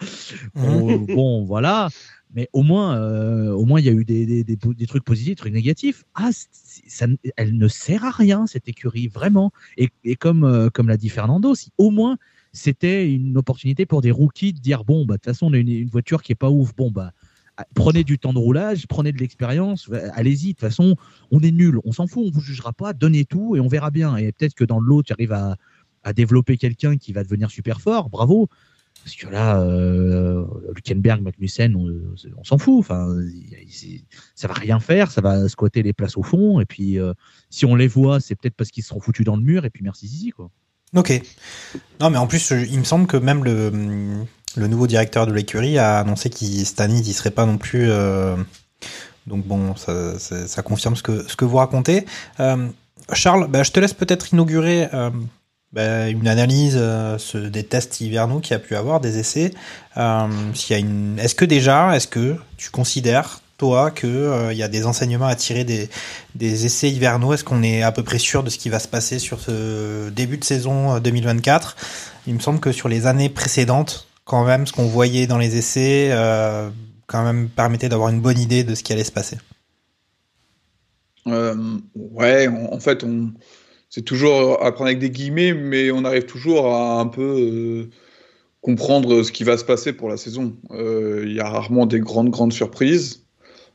bon 0.56 1.44
voilà. 1.44 1.90
Mais 2.36 2.50
au 2.52 2.64
moins, 2.64 2.98
euh, 2.98 3.52
au 3.52 3.66
moins, 3.66 3.80
il 3.80 3.86
y 3.86 3.90
a 3.90 3.92
eu 3.92 4.04
des, 4.06 4.26
des, 4.26 4.44
des, 4.44 4.56
des, 4.56 4.88
trucs 4.88 5.04
positifs, 5.04 5.34
des 5.34 5.36
trucs 5.36 5.54
négatifs. 5.54 6.04
Ah, 6.16 6.32
ça, 6.32 7.06
elle 7.38 7.56
ne 7.56 7.68
sert 7.68 8.04
à 8.06 8.10
rien 8.10 8.48
cette 8.48 8.68
écurie 8.68 9.08
vraiment. 9.08 9.52
Et, 9.78 9.90
et 10.04 10.16
comme 10.16 10.44
euh, 10.44 10.70
comme 10.72 10.88
l'a 10.88 10.98
dit 10.98 11.10
Fernando, 11.10 11.54
si 11.54 11.72
au 11.78 11.92
moins 11.92 12.18
c'était 12.52 13.12
une 13.12 13.38
opportunité 13.38 13.86
pour 13.86 14.02
des 14.02 14.12
rookies 14.12 14.54
de 14.54 14.60
dire 14.60 14.84
bon 14.84 15.06
bah 15.06 15.16
de 15.16 15.18
toute 15.20 15.26
façon 15.26 15.48
on 15.48 15.54
a 15.54 15.58
une, 15.58 15.70
une, 15.70 15.90
voiture 15.90 16.24
qui 16.24 16.32
est 16.32 16.36
pas 16.36 16.50
ouf, 16.50 16.76
bon 16.76 16.92
bah 16.92 17.12
ah, 17.14 17.33
prenez 17.76 18.04
du 18.04 18.18
temps 18.18 18.34
de 18.34 18.40
roulage, 18.40 18.88
prenez 18.88 19.12
de 19.12 19.18
l'expérience, 19.18 19.90
allez-y. 20.14 20.48
De 20.48 20.52
toute 20.54 20.62
façon, 20.62 20.96
on 21.32 21.40
est 21.40 21.52
nul, 21.52 21.80
on 21.86 21.92
s'en 21.92 22.08
fout, 22.08 22.24
on 22.26 22.32
vous 22.32 22.42
jugera 22.42 22.74
pas, 22.74 22.94
donnez 22.94 23.26
tout 23.26 23.56
et 23.56 23.60
on 23.60 23.68
verra 23.68 23.92
bien. 23.92 24.16
Et 24.18 24.32
peut-être 24.32 24.56
que 24.56 24.64
dans 24.64 24.80
l'autre, 24.80 25.08
tu 25.08 25.14
arrives 25.14 25.34
à, 25.34 25.56
développer 26.14 26.58
quelqu'un 26.58 26.98
qui 26.98 27.14
va 27.14 27.24
devenir 27.24 27.50
super 27.50 27.80
fort, 27.80 28.10
bravo. 28.10 28.50
Parce 29.04 29.16
que 29.16 29.28
là, 29.28 29.62
euh, 29.62 30.46
Luckenberg, 30.76 31.22
Magnussen, 31.22 31.76
on, 31.76 32.44
s'en 32.44 32.58
fout. 32.58 32.80
Enfin, 32.80 33.08
ça 34.36 34.48
va 34.48 34.54
rien 34.54 34.82
faire, 34.82 35.12
ça 35.12 35.22
va 35.22 35.48
squatter 35.48 35.82
les 35.82 35.94
places 35.94 36.18
au 36.18 36.24
fond. 36.24 36.60
Et 36.60 36.66
puis, 36.66 37.00
euh, 37.00 37.14
si 37.50 37.66
on 37.66 37.76
les 37.76 37.88
voit, 37.88 38.20
c'est 38.20 38.36
peut-être 38.36 38.56
parce 38.56 38.70
qu'ils 38.70 38.84
seront 38.84 39.00
foutus 39.00 39.26
dans 39.26 39.38
le 39.38 39.44
mur. 39.44 39.64
Et 39.64 39.70
puis, 39.70 39.82
merci 39.82 40.08
Zizi, 40.08 40.32
quoi. 40.32 40.50
Ok. 40.94 41.22
Non, 42.02 42.10
mais 42.10 42.18
en 42.18 42.28
plus, 42.28 42.52
il 42.52 42.80
me 42.80 42.84
semble 42.84 43.08
que 43.08 43.18
même 43.18 43.44
le, 43.46 44.26
le 44.56 44.68
nouveau 44.68 44.88
directeur 44.88 45.26
de 45.26 45.34
l'écurie 45.34 45.78
a 45.78 46.00
annoncé 46.00 46.30
qu'il 46.30 46.66
année, 46.78 47.02
il 47.04 47.14
serait 47.14 47.32
pas 47.32 47.46
non 47.46 47.58
plus. 47.58 47.90
Euh, 47.90 48.36
donc 49.28 49.46
bon, 49.46 49.76
ça, 49.76 50.62
confirme 50.64 50.96
ce 50.96 51.04
que 51.04 51.36
que 51.36 51.46
vous 51.46 51.58
racontez. 51.58 52.06
Euh, 52.40 52.68
Charles, 53.14 53.48
bah, 53.48 53.64
je 53.64 53.72
te 53.72 53.80
laisse 53.80 53.94
peut-être 53.94 54.34
inaugurer 54.34 54.90
euh, 54.94 55.10
bah, 55.72 56.10
une 56.10 56.28
analyse 56.28 56.78
des 57.34 57.64
tests 57.64 58.02
hivernaux 58.02 58.40
qu'il 58.40 58.52
y 58.52 58.56
a 58.56 58.60
pu 58.60 58.76
avoir, 58.76 59.00
des 59.00 59.20
essais. 59.20 59.54
Est-ce 59.96 61.36
que 61.36 61.46
déjà, 61.46 61.96
est-ce 61.96 62.08
que 62.08 62.38
tu 62.58 62.70
considères 62.70 63.40
toi 63.58 63.92
qu'il 63.92 64.10
euh, 64.10 64.52
y 64.52 64.64
a 64.64 64.68
des 64.68 64.86
enseignements 64.86 65.28
à 65.28 65.36
tirer 65.36 65.64
des, 65.64 65.90
des 66.36 66.66
essais 66.66 66.92
hivernaux? 66.92 67.34
Est-ce 67.34 67.46
qu'on 67.46 67.64
est 67.64 67.82
à 67.82 67.94
peu 67.94 68.04
près 68.04 68.20
sûr 68.20 68.44
de 68.44 68.50
ce 68.50 68.58
qui 68.58 68.70
va 68.70 68.80
se 68.80 68.90
passer 68.90 69.20
sur 69.20 69.40
ce 69.40 70.10
début 70.10 70.38
de 70.38 70.44
saison 70.44 71.00
2024 71.00 71.78
Il 72.28 72.34
me 72.34 72.40
semble 72.40 72.60
que 72.60 72.74
sur 72.74 72.90
les 72.90 73.08
années 73.08 73.30
précédentes, 73.30 74.08
quand 74.26 74.46
même, 74.46 74.66
ce 74.68 74.74
qu'on 74.74 74.88
voyait 74.88 75.28
dans 75.28 75.38
les 75.38 75.58
essais, 75.58 76.12
quand 77.08 77.24
même 77.24 77.50
permettait 77.50 77.90
d'avoir 77.90 78.10
une 78.10 78.22
bonne 78.22 78.40
idée 78.40 78.64
de 78.64 78.76
ce 78.76 78.84
qui 78.84 78.94
allait 78.94 79.04
se 79.04 79.12
passer. 79.12 79.38
ouais, 81.26 82.48
en 82.48 82.80
fait, 82.80 83.04
on 83.04 83.34
c'est 83.94 84.02
toujours 84.02 84.66
à 84.66 84.72
prendre 84.72 84.88
avec 84.88 84.98
des 84.98 85.12
guillemets, 85.12 85.54
mais 85.54 85.92
on 85.92 86.04
arrive 86.04 86.26
toujours 86.26 86.74
à 86.74 87.00
un 87.00 87.06
peu 87.06 87.22
euh, 87.22 87.90
comprendre 88.60 89.22
ce 89.22 89.32
qui 89.32 89.44
va 89.44 89.56
se 89.56 89.64
passer 89.64 89.94
pour 89.94 90.10
la 90.10 90.18
saison. 90.18 90.56
Euh, 90.72 91.22
il 91.28 91.34
y 91.34 91.40
a 91.40 91.48
rarement 91.48 91.86
des 91.86 92.00
grandes, 92.00 92.32
grandes 92.32 92.54
surprises. 92.54 93.28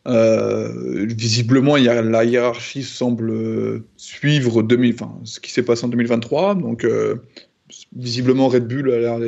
Euh, 0.09 1.07
visiblement, 1.07 1.77
y 1.77 1.89
a, 1.89 2.03
la 2.03 2.25
hiérarchie 2.25 2.83
semble 2.83 3.85
suivre 3.97 4.65
2000, 4.65 4.97
ce 5.23 5.39
qui 5.39 5.53
s'est 5.53 5.63
passé 5.63 5.85
en 5.85 5.89
2023. 5.89 6.57
Donc, 6.57 6.85
visiblement, 7.95 8.49
Red 8.49 8.67
Bull 8.67 8.93
a 8.93 8.99
l'air 8.99 9.19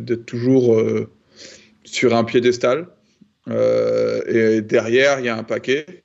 d'être 0.00 0.26
toujours 0.26 0.80
sur 1.84 2.14
un 2.14 2.24
piédestal. 2.24 2.88
et 3.48 4.60
derrière, 4.60 5.20
il 5.20 5.26
y 5.26 5.28
a 5.28 5.36
un 5.36 5.44
paquet. 5.44 6.04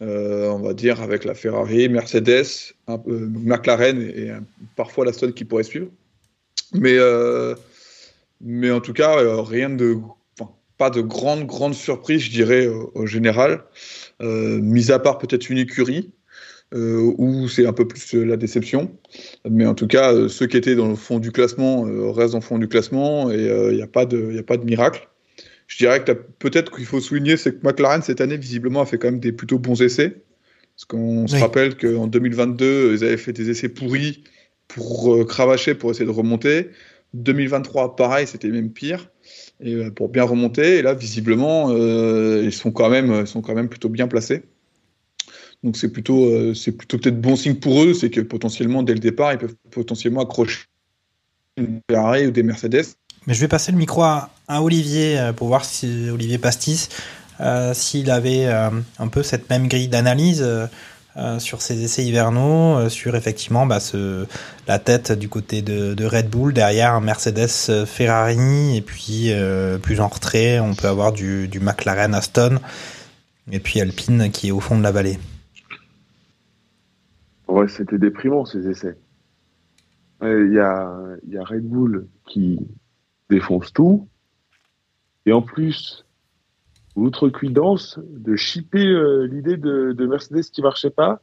Euh, 0.00 0.48
on 0.50 0.60
va 0.60 0.74
dire 0.74 1.02
avec 1.02 1.24
la 1.24 1.34
Ferrari, 1.34 1.88
Mercedes, 1.88 2.74
McLaren 3.06 4.00
et, 4.00 4.30
parfois 4.76 5.04
la 5.04 5.12
Stone 5.12 5.32
qui 5.32 5.44
pourrait 5.44 5.64
suivre. 5.64 5.88
Mais, 6.72 6.96
euh, 6.96 7.54
mais 8.40 8.70
en 8.70 8.80
tout 8.80 8.92
cas, 8.92 9.18
euh, 9.18 9.40
rien 9.40 9.70
de, 9.70 9.96
pas 10.76 10.90
de 10.90 11.00
grande, 11.00 11.46
grande 11.46 11.74
surprise, 11.74 12.22
je 12.22 12.30
dirais, 12.30 12.68
au, 12.68 13.06
général, 13.06 13.64
mis 14.20 14.92
à 14.92 15.00
part 15.00 15.18
peut-être 15.18 15.50
une 15.50 15.58
écurie. 15.58 16.12
Où 16.72 17.48
c'est 17.48 17.66
un 17.66 17.72
peu 17.72 17.88
plus 17.88 18.12
la 18.12 18.36
déception. 18.36 18.90
Mais 19.48 19.66
en 19.66 19.74
tout 19.74 19.86
cas, 19.86 20.28
ceux 20.28 20.46
qui 20.46 20.56
étaient 20.56 20.74
dans 20.74 20.88
le 20.88 20.96
fond 20.96 21.18
du 21.18 21.32
classement 21.32 21.82
restent 22.12 22.32
dans 22.32 22.38
le 22.38 22.44
fond 22.44 22.58
du 22.58 22.68
classement 22.68 23.30
et 23.30 23.46
il 23.70 23.76
n'y 23.76 23.82
a, 23.82 23.86
pas 23.86 24.04
de, 24.04 24.38
a 24.38 24.42
pas 24.42 24.56
de 24.56 24.64
miracle 24.64 25.08
je 25.68 25.76
dirais 25.76 26.02
que 26.02 26.12
peut-être 26.12 26.74
qu'il 26.74 26.86
faut 26.86 27.00
souligner, 27.00 27.36
c'est 27.36 27.52
que 27.60 27.66
McLaren 27.66 28.02
cette 28.02 28.20
année 28.20 28.38
visiblement 28.38 28.80
a 28.80 28.86
fait 28.86 28.98
quand 28.98 29.10
même 29.10 29.20
des 29.20 29.32
plutôt 29.32 29.58
bons 29.58 29.80
essais. 29.80 30.22
Parce 30.74 30.86
qu'on 30.86 31.26
se 31.26 31.36
rappelle 31.36 31.76
qu'en 31.76 32.06
2022, 32.06 32.94
ils 32.94 33.04
avaient 33.04 33.16
fait 33.16 33.32
des 33.32 33.50
essais 33.50 33.68
pourris 33.68 34.22
pour 34.68 35.12
euh, 35.12 35.24
cravacher, 35.24 35.74
pour 35.74 35.90
essayer 35.90 36.06
de 36.06 36.10
remonter. 36.10 36.70
2023, 37.14 37.96
pareil, 37.96 38.26
c'était 38.26 38.48
même 38.48 38.72
pire. 38.72 39.10
Et 39.60 39.74
euh, 39.74 39.90
pour 39.90 40.08
bien 40.08 40.22
remonter, 40.22 40.78
et 40.78 40.82
là, 40.82 40.94
visiblement, 40.94 41.70
euh, 41.70 42.42
ils 42.44 42.52
sont 42.52 42.70
quand 42.70 42.88
même, 42.88 43.26
sont 43.26 43.42
quand 43.42 43.54
même 43.54 43.68
plutôt 43.68 43.88
bien 43.88 44.06
placés. 44.06 44.44
Donc 45.64 45.76
c'est 45.76 45.90
plutôt, 45.90 46.54
c'est 46.54 46.72
plutôt 46.72 46.98
peut-être 46.98 47.20
bon 47.20 47.34
signe 47.34 47.56
pour 47.56 47.82
eux, 47.82 47.94
c'est 47.94 48.10
que 48.10 48.20
potentiellement 48.20 48.82
dès 48.82 48.94
le 48.94 49.00
départ, 49.00 49.32
ils 49.32 49.38
peuvent 49.38 49.56
potentiellement 49.70 50.22
accrocher 50.22 50.66
une 51.56 51.80
Ferrari 51.90 52.28
ou 52.28 52.30
des 52.30 52.44
Mercedes 52.44 52.94
mais 53.28 53.34
je 53.34 53.40
vais 53.40 53.48
passer 53.48 53.72
le 53.72 53.78
micro 53.78 54.02
à, 54.02 54.30
Olivier 54.48 55.18
euh, 55.18 55.32
pour 55.34 55.48
voir 55.48 55.66
si 55.66 56.08
Olivier 56.10 56.38
Pastis, 56.38 56.88
euh, 57.40 57.74
s'il 57.74 58.10
avait 58.10 58.46
euh, 58.46 58.70
un 58.98 59.08
peu 59.08 59.22
cette 59.22 59.50
même 59.50 59.68
grille 59.68 59.88
d'analyse 59.88 60.44
sur 61.38 61.62
ses 61.62 61.82
essais 61.82 62.04
hivernaux, 62.04 62.88
sur 62.88 63.16
effectivement 63.16 63.66
bah, 63.66 63.80
la 64.68 64.78
tête 64.78 65.10
du 65.10 65.28
côté 65.28 65.62
de, 65.62 66.04
Red 66.04 66.30
Bull, 66.30 66.54
derrière 66.54 66.94
un 66.94 67.00
Mercedes 67.00 67.84
Ferrari, 67.86 68.76
et 68.76 68.80
puis 68.82 69.32
plus 69.82 70.00
en 70.00 70.06
retrait, 70.06 70.60
on 70.60 70.76
peut 70.76 70.86
avoir 70.86 71.12
du, 71.12 71.50
McLaren 71.60 72.14
Aston, 72.14 72.60
et 73.50 73.58
puis 73.58 73.80
Alpine 73.80 74.30
qui 74.30 74.48
est 74.48 74.52
au 74.52 74.60
fond 74.60 74.78
de 74.78 74.84
la 74.84 74.92
vallée. 74.92 75.18
Ouais, 77.48 77.68
c'était 77.68 77.98
déprimant 77.98 78.44
ces 78.44 78.68
essais. 78.68 78.98
Il 80.22 80.52
y, 80.52 80.58
a, 80.58 81.16
y 81.28 81.36
a 81.36 81.44
Red 81.44 81.68
Bull 81.68 82.08
qui, 82.26 82.58
défonce 83.28 83.72
tout. 83.72 84.08
Et 85.26 85.32
en 85.32 85.42
plus, 85.42 86.04
l'outrecuidance 86.96 88.00
de 88.04 88.36
shipper 88.36 88.86
euh, 88.86 89.26
l'idée 89.26 89.56
de, 89.56 90.06
Mercedes 90.06 90.50
qui 90.50 90.62
marchait 90.62 90.90
pas, 90.90 91.20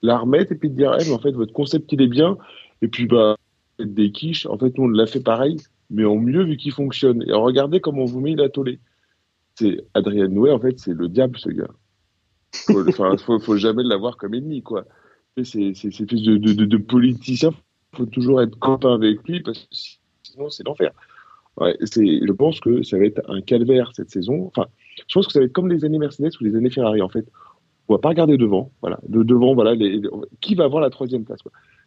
la 0.00 0.18
remettre 0.18 0.52
et 0.52 0.54
puis 0.56 0.70
de 0.70 0.76
dire, 0.76 0.94
hey, 0.94 1.12
en 1.12 1.18
fait, 1.18 1.32
votre 1.32 1.52
concept, 1.52 1.92
il 1.92 2.02
est 2.02 2.08
bien. 2.08 2.36
Et 2.80 2.88
puis, 2.88 3.06
bah, 3.06 3.36
des 3.78 4.10
quiches, 4.10 4.46
en 4.46 4.58
fait, 4.58 4.76
nous, 4.76 4.84
on 4.84 4.88
l'a 4.88 5.06
fait 5.06 5.20
pareil. 5.20 5.58
mais 5.90 6.04
en 6.04 6.16
mieux 6.16 6.44
vu 6.44 6.56
qu'il 6.56 6.72
fonctionne. 6.72 7.22
Et 7.28 7.32
regardez 7.32 7.80
comment 7.80 8.02
on 8.02 8.06
vous 8.06 8.20
met 8.20 8.34
la 8.34 8.48
tollé. 8.48 8.80
C'est 9.54 9.84
Adrien 9.94 10.28
Noué, 10.28 10.50
en 10.50 10.58
fait, 10.58 10.78
c'est 10.78 10.94
le 10.94 11.08
diable, 11.08 11.38
ce 11.38 11.50
gars. 11.50 11.70
Faut, 12.54 12.84
faut, 13.18 13.38
faut 13.38 13.56
jamais 13.56 13.82
l'avoir 13.82 14.16
comme 14.16 14.34
ennemi, 14.34 14.62
quoi. 14.62 14.84
C'est 15.42 15.72
c'est- 15.74 16.06
plus 16.06 16.22
de, 16.22 16.36
de, 16.36 16.52
de, 16.52 16.64
de 16.66 16.76
politicien. 16.76 17.50
faut 17.94 18.06
toujours 18.06 18.42
être 18.42 18.58
copain 18.58 18.94
avec 18.94 19.26
lui 19.26 19.40
parce 19.40 19.60
que 19.60 19.66
sinon, 20.22 20.50
c'est 20.50 20.64
l'enfer. 20.66 20.92
Ouais, 21.58 21.76
je 21.80 22.32
pense 22.32 22.60
que 22.60 22.82
ça 22.82 22.98
va 22.98 23.04
être 23.04 23.22
un 23.28 23.40
calvaire 23.42 23.90
cette 23.94 24.10
saison. 24.10 24.46
Enfin, 24.46 24.66
je 25.08 25.14
pense 25.14 25.26
que 25.26 25.32
ça 25.32 25.38
va 25.38 25.44
être 25.46 25.52
comme 25.52 25.68
les 25.68 25.84
années 25.84 25.98
Mercedes 25.98 26.30
ou 26.40 26.44
les 26.44 26.56
années 26.56 26.70
Ferrari, 26.70 27.02
en 27.02 27.08
fait. 27.08 27.26
On 27.88 27.94
va 27.94 27.98
pas 27.98 28.10
regarder 28.10 28.36
devant, 28.38 28.70
voilà. 28.80 28.98
De 29.08 29.22
devant, 29.22 29.54
voilà, 29.54 29.74
qui 30.40 30.54
va 30.54 30.64
avoir 30.64 30.82
la 30.82 30.88
troisième 30.90 31.24
place. 31.24 31.40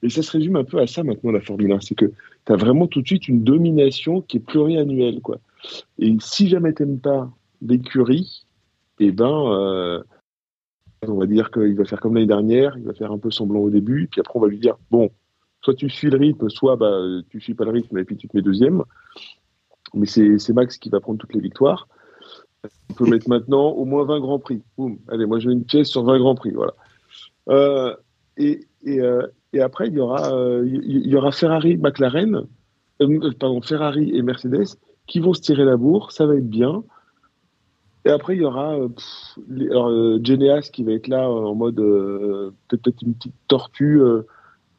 Et 0.03 0.09
ça 0.09 0.21
se 0.21 0.31
résume 0.31 0.55
un 0.55 0.63
peu 0.63 0.79
à 0.79 0.87
ça 0.87 1.03
maintenant, 1.03 1.31
la 1.31 1.41
Formule 1.41 1.71
1. 1.71 1.79
C'est 1.81 1.95
que 1.95 2.05
tu 2.45 2.51
as 2.51 2.55
vraiment 2.55 2.87
tout 2.87 3.01
de 3.01 3.07
suite 3.07 3.27
une 3.27 3.43
domination 3.43 4.21
qui 4.21 4.37
est 4.37 4.39
pluriannuelle, 4.39 5.21
quoi. 5.21 5.39
Et 5.99 6.15
si 6.19 6.47
jamais 6.47 6.73
t'aimes 6.73 6.99
pas 6.99 7.31
l'écurie, 7.61 8.45
eh 8.99 9.11
ben, 9.11 9.51
euh, 9.51 10.03
on 11.09 11.17
va 11.17 11.25
dire 11.25 11.51
qu'il 11.51 11.75
va 11.75 11.85
faire 11.85 11.99
comme 11.99 12.15
l'année 12.15 12.27
dernière, 12.27 12.77
il 12.77 12.83
va 12.83 12.93
faire 12.93 13.11
un 13.11 13.17
peu 13.17 13.31
semblant 13.31 13.59
au 13.59 13.69
début, 13.69 14.07
puis 14.11 14.21
après 14.21 14.33
on 14.35 14.41
va 14.41 14.47
lui 14.47 14.59
dire, 14.59 14.75
bon, 14.91 15.09
soit 15.61 15.73
tu 15.73 15.89
suis 15.89 16.09
le 16.09 16.17
rythme, 16.17 16.49
soit 16.49 16.75
bah, 16.75 16.99
tu 17.29 17.41
suis 17.41 17.53
pas 17.53 17.65
le 17.65 17.71
rythme 17.71 17.97
et 17.97 18.03
puis 18.03 18.15
tu 18.15 18.27
te 18.27 18.37
mets 18.37 18.43
deuxième. 18.43 18.83
Mais 19.93 20.05
c'est 20.05 20.53
Max 20.53 20.77
qui 20.77 20.89
va 20.89 20.99
prendre 20.99 21.19
toutes 21.19 21.33
les 21.33 21.39
victoires. 21.39 21.87
On 22.89 22.93
peut 22.93 23.09
mettre 23.09 23.29
maintenant 23.29 23.69
au 23.69 23.85
moins 23.85 24.03
20 24.05 24.19
grands 24.19 24.39
prix. 24.39 24.61
Boum. 24.77 24.97
Allez, 25.07 25.25
moi 25.25 25.39
je 25.39 25.47
mets 25.47 25.53
une 25.53 25.65
pièce 25.65 25.87
sur 25.87 26.03
20 26.03 26.19
grands 26.19 26.35
prix. 26.35 26.51
Voilà. 26.51 26.73
Euh, 27.49 27.95
et, 28.37 28.67
et, 28.83 28.99
euh, 28.99 29.27
et 29.53 29.61
après, 29.61 29.87
il 29.87 29.93
y 29.93 29.99
aura, 29.99 30.33
euh, 30.33 30.65
il 30.65 31.07
y 31.07 31.15
aura 31.15 31.31
Ferrari, 31.31 31.77
McLaren, 31.77 32.45
pardon, 33.39 33.61
Ferrari 33.61 34.15
et 34.15 34.21
Mercedes 34.21 34.77
qui 35.07 35.19
vont 35.19 35.33
se 35.33 35.41
tirer 35.41 35.65
la 35.65 35.77
bourre. 35.77 36.11
Ça 36.11 36.25
va 36.25 36.35
être 36.35 36.49
bien. 36.49 36.83
Et 38.05 38.09
après, 38.09 38.35
il 38.35 38.41
y 38.41 38.45
aura 38.45 38.75
euh, 38.75 38.87
euh, 39.49 40.19
Geneas 40.23 40.69
qui 40.71 40.83
va 40.83 40.91
être 40.91 41.07
là 41.07 41.27
euh, 41.27 41.45
en 41.45 41.55
mode 41.55 41.77
peut-être 42.67 43.01
une 43.01 43.15
petite 43.15 43.33
tortue 43.47 43.99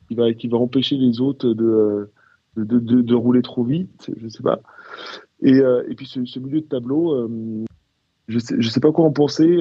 qui, 0.09 0.15
va, 0.15 0.33
qui 0.33 0.47
va 0.47 0.59
empêcher 0.59 0.97
les 0.97 1.21
autres 1.21 1.49
de, 1.49 2.09
de, 2.57 3.15
rouler 3.15 3.43
trop 3.43 3.65
vite, 3.65 4.11
je 4.17 4.29
sais 4.29 4.43
pas. 4.43 4.61
Et, 5.43 5.59
et 5.59 5.95
puis 5.97 6.07
ce, 6.07 6.39
milieu 6.39 6.61
de 6.61 6.67
tableau, 6.67 7.29
je 8.29 8.39
sais, 8.39 8.63
sais 8.63 8.81
pas 8.81 8.93
quoi 8.93 9.05
en 9.05 9.13
penser 9.13 9.59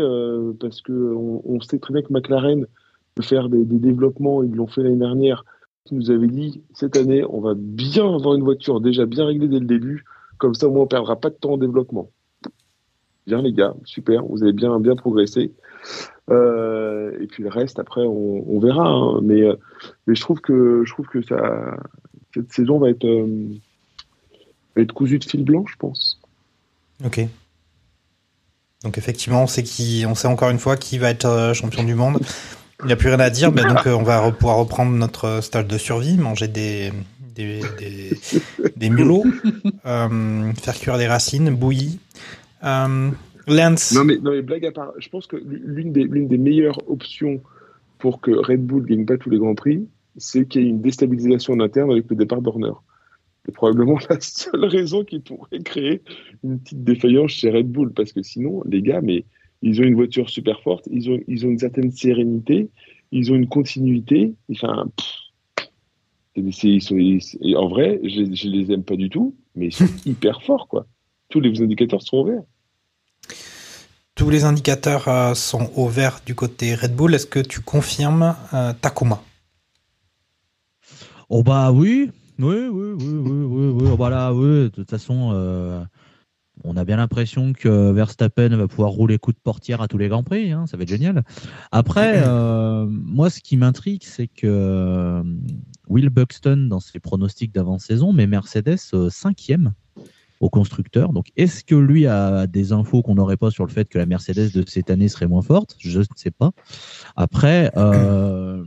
parce 0.60 0.82
que 0.82 0.94
on, 0.94 1.60
sait 1.62 1.80
très 1.80 1.94
bien 1.94 2.04
que 2.04 2.14
McLaren 2.14 2.68
peut 3.16 3.24
faire 3.24 3.50
des, 3.50 3.66
développements, 3.66 4.44
ils 4.44 4.54
l'ont 4.54 4.68
fait 4.68 4.84
l'année 4.84 4.96
dernière. 4.96 5.44
Ils 5.90 5.98
nous 5.98 6.12
avaient 6.12 6.28
dit 6.28 6.62
cette 6.74 6.98
année, 6.98 7.24
on 7.28 7.42
va 7.42 7.54
bien 7.56 8.06
avoir 8.06 8.36
une 8.36 8.44
voiture 8.44 8.80
déjà 8.80 9.06
bien 9.08 9.26
réglée 9.26 9.48
dès 9.48 9.60
le 9.60 9.66
début, 9.66 10.06
comme 10.38 10.54
ça 10.54 10.68
au 10.68 10.72
moins 10.72 10.84
on 10.84 10.88
perdra 10.88 11.16
pas 11.16 11.32
de 11.32 11.36
temps 11.36 11.54
en 11.54 11.58
développement. 11.58 12.12
Bien 13.28 13.42
les 13.42 13.54
gars, 13.54 13.74
super, 13.86 14.24
vous 14.26 14.44
avez 14.44 14.54
bien 14.54 14.80
bien 14.80 14.96
progressé. 14.96 15.52
Euh, 16.30 17.12
et 17.22 17.28
puis 17.28 17.44
le 17.44 17.50
reste 17.50 17.78
après 17.80 18.02
on, 18.02 18.44
on 18.48 18.60
verra. 18.60 18.88
hein. 18.88 19.20
Mais 19.24 19.42
euh, 19.42 19.56
mais 20.08 20.16
je 20.16 20.22
trouve 20.22 20.42
que 20.42 20.84
je 20.86 20.92
trouve 20.92 21.08
que 21.08 21.22
ça 21.22 21.78
cette 22.34 22.52
saison 22.52 22.80
va 22.80 22.90
être 22.90 23.06
euh, 23.06 23.48
va 24.76 24.82
être 24.82 24.94
cousue 24.94 25.20
de 25.20 25.24
fil 25.26 25.44
blanc, 25.44 25.66
je 25.68 25.76
pense. 25.78 26.20
Ok. 27.06 27.22
Donc 28.84 28.98
effectivement, 29.00 29.44
on 29.44 29.48
sait, 29.48 29.64
qui, 29.64 30.06
on 30.08 30.14
sait 30.14 30.28
encore 30.28 30.50
une 30.52 30.60
fois 30.60 30.78
qui 30.78 31.00
va 31.00 31.10
être 31.10 31.54
champion 31.56 31.84
du 31.84 31.96
monde. 31.96 32.20
Il 32.82 32.88
n'y 32.88 32.92
a 32.94 32.96
plus 32.96 33.08
rien 33.10 33.20
à 33.20 33.30
dire, 33.32 33.52
mais 33.52 33.64
donc 33.64 33.80
on 33.86 34.04
va 34.04 34.32
pouvoir 34.32 34.58
reprendre 34.58 34.92
notre 34.92 35.42
stage 35.42 35.66
de 35.66 35.78
survie, 35.78 36.18
manger 36.18 36.48
des, 36.48 36.92
des, 37.34 37.62
des, 37.80 38.12
des 38.76 38.90
mulots, 38.90 39.24
euh, 39.86 40.52
faire 40.54 40.76
cuire 40.76 40.98
des 40.98 41.08
racines, 41.08 41.50
bouillies. 41.56 42.00
Euh, 42.66 43.12
Lance, 43.48 43.94
Non 43.94 44.04
mais, 44.04 44.18
non 44.18 44.32
mais 44.32 44.42
blague 44.42 44.66
à 44.66 44.72
part, 44.72 44.92
je 44.98 45.08
pense 45.10 45.28
que 45.28 45.36
l'une 45.38 45.92
des, 45.92 46.08
des 46.08 46.38
meilleures 46.38 46.80
options 46.90 47.42
pour 48.00 48.20
que 48.22 48.32
Red 48.32 48.66
Bull 48.66 48.86
gagne 48.86 49.06
pas 49.06 49.18
tous 49.18 49.30
les 49.30 49.38
grands 49.38 49.54
prix, 49.56 49.88
c'est 50.18 50.48
qu'il 50.48 50.64
y 50.64 50.66
ait 50.66 50.70
une 50.70 50.82
déstabilisation 50.82 51.54
en 51.54 51.60
interne 51.60 51.92
avec 51.92 52.10
le 52.10 52.16
départ 52.16 52.42
d'Horner. 52.42 52.72
C'est 53.46 53.54
probablement 53.54 54.00
la 54.10 54.20
seule 54.20 54.66
raison 54.66 55.04
qui 55.04 55.20
pourrait 55.20 55.60
créer 55.60 56.02
une 56.44 56.60
petite 56.60 56.84
défaillance 56.84 57.32
chez 57.32 57.52
Red 57.52 57.72
Bull, 57.72 57.94
parce 57.94 58.12
que 58.14 58.24
sinon, 58.24 58.64
les 58.66 58.82
gars, 58.82 59.02
mais 59.02 59.26
ils 59.62 59.80
ont 59.80 59.84
une 59.84 59.96
voiture 59.96 60.30
super 60.30 60.62
forte, 60.62 60.88
ils 60.92 61.10
ont, 61.12 61.20
ils 61.28 61.46
ont 61.46 61.50
une 61.50 61.60
certaine 61.60 61.92
sérénité, 61.92 62.70
ils 63.12 63.32
ont 63.32 63.36
une 63.36 63.48
continuité. 63.48 64.34
Enfin, 64.52 64.88
c'est- 66.52 66.68
ils 66.68 66.82
sont, 66.82 66.98
en 67.56 67.68
vrai, 67.68 68.00
je, 68.04 68.34
je 68.34 68.50
les 68.50 68.72
aime 68.72 68.84
pas 68.84 68.96
du 68.96 69.10
tout, 69.10 69.36
mais 69.56 69.68
ils 69.68 69.74
sont 69.74 69.86
hyper 70.06 70.42
forts, 70.42 70.68
quoi. 70.68 70.88
Tous 71.30 71.40
les 71.40 71.62
indicateurs 71.62 72.02
sont 72.02 72.18
au 72.18 72.26
vert. 72.26 72.44
Tous 74.16 74.30
les 74.30 74.46
indicateurs 74.46 75.08
euh, 75.10 75.34
sont 75.34 75.70
au 75.76 75.88
vert 75.90 76.22
du 76.26 76.36
côté 76.36 76.74
Red 76.74 76.96
Bull. 76.96 77.14
Est-ce 77.14 77.28
que 77.28 77.40
tu 77.40 77.60
confirmes 77.60 78.36
euh, 78.54 78.74
Takuma? 78.80 79.22
Oh 81.28 81.44
bah 81.44 81.72
oui, 81.72 82.12
oui, 82.40 82.68
oui, 82.72 82.94
oui, 82.98 82.98
oui, 82.98 83.46
oui, 83.46 83.68
oui. 83.76 83.90
Oh 83.92 83.98
bah 83.98 84.10
là, 84.10 84.34
oui. 84.34 84.64
De 84.64 84.68
toute 84.70 84.90
façon, 84.90 85.32
euh, 85.34 85.84
on 86.64 86.78
a 86.78 86.86
bien 86.86 86.96
l'impression 86.96 87.52
que 87.52 87.92
Verstappen 87.92 88.56
va 88.56 88.68
pouvoir 88.70 88.92
rouler 88.92 89.20
coup 89.20 89.34
de 89.34 89.38
portière 89.38 89.82
à 89.82 89.90
tous 89.90 89.98
les 89.98 90.08
grands 90.08 90.24
prix. 90.24 90.52
hein, 90.54 90.66
ça 90.66 90.78
va 90.78 90.84
être 90.84 90.90
génial. 90.90 91.24
Après, 91.74 92.24
moi, 92.88 93.30
ce 93.30 93.42
qui 93.42 93.58
m'intrigue, 93.58 94.04
c'est 94.04 94.28
que 94.28 95.24
Will 95.90 96.10
Buxton, 96.10 96.68
dans 96.70 96.80
ses 96.80 97.00
pronostics 97.00 97.54
d'avant-saison, 97.54 98.14
met 98.14 98.28
Mercedes 98.28 98.78
cinquième 99.10 99.74
au 100.46 100.50
constructeur. 100.50 101.08
Donc, 101.12 101.26
est-ce 101.36 101.64
que 101.64 101.76
lui 101.76 102.06
a 102.06 102.46
des 102.48 102.72
infos 102.72 103.02
qu'on 103.02 103.16
n'aurait 103.16 103.38
pas 103.46 103.52
sur 103.52 103.66
le 103.66 103.72
fait 103.72 103.88
que 103.90 103.98
la 103.98 104.06
Mercedes 104.06 104.52
de 104.54 104.64
cette 104.68 104.90
année 104.90 105.10
serait 105.10 105.28
moins 105.28 105.42
forte? 105.42 105.76
Je 105.80 106.00
ne 106.00 106.06
sais 106.16 106.32
pas. 106.32 106.52
Après, 107.16 107.72
euh, 107.78 108.64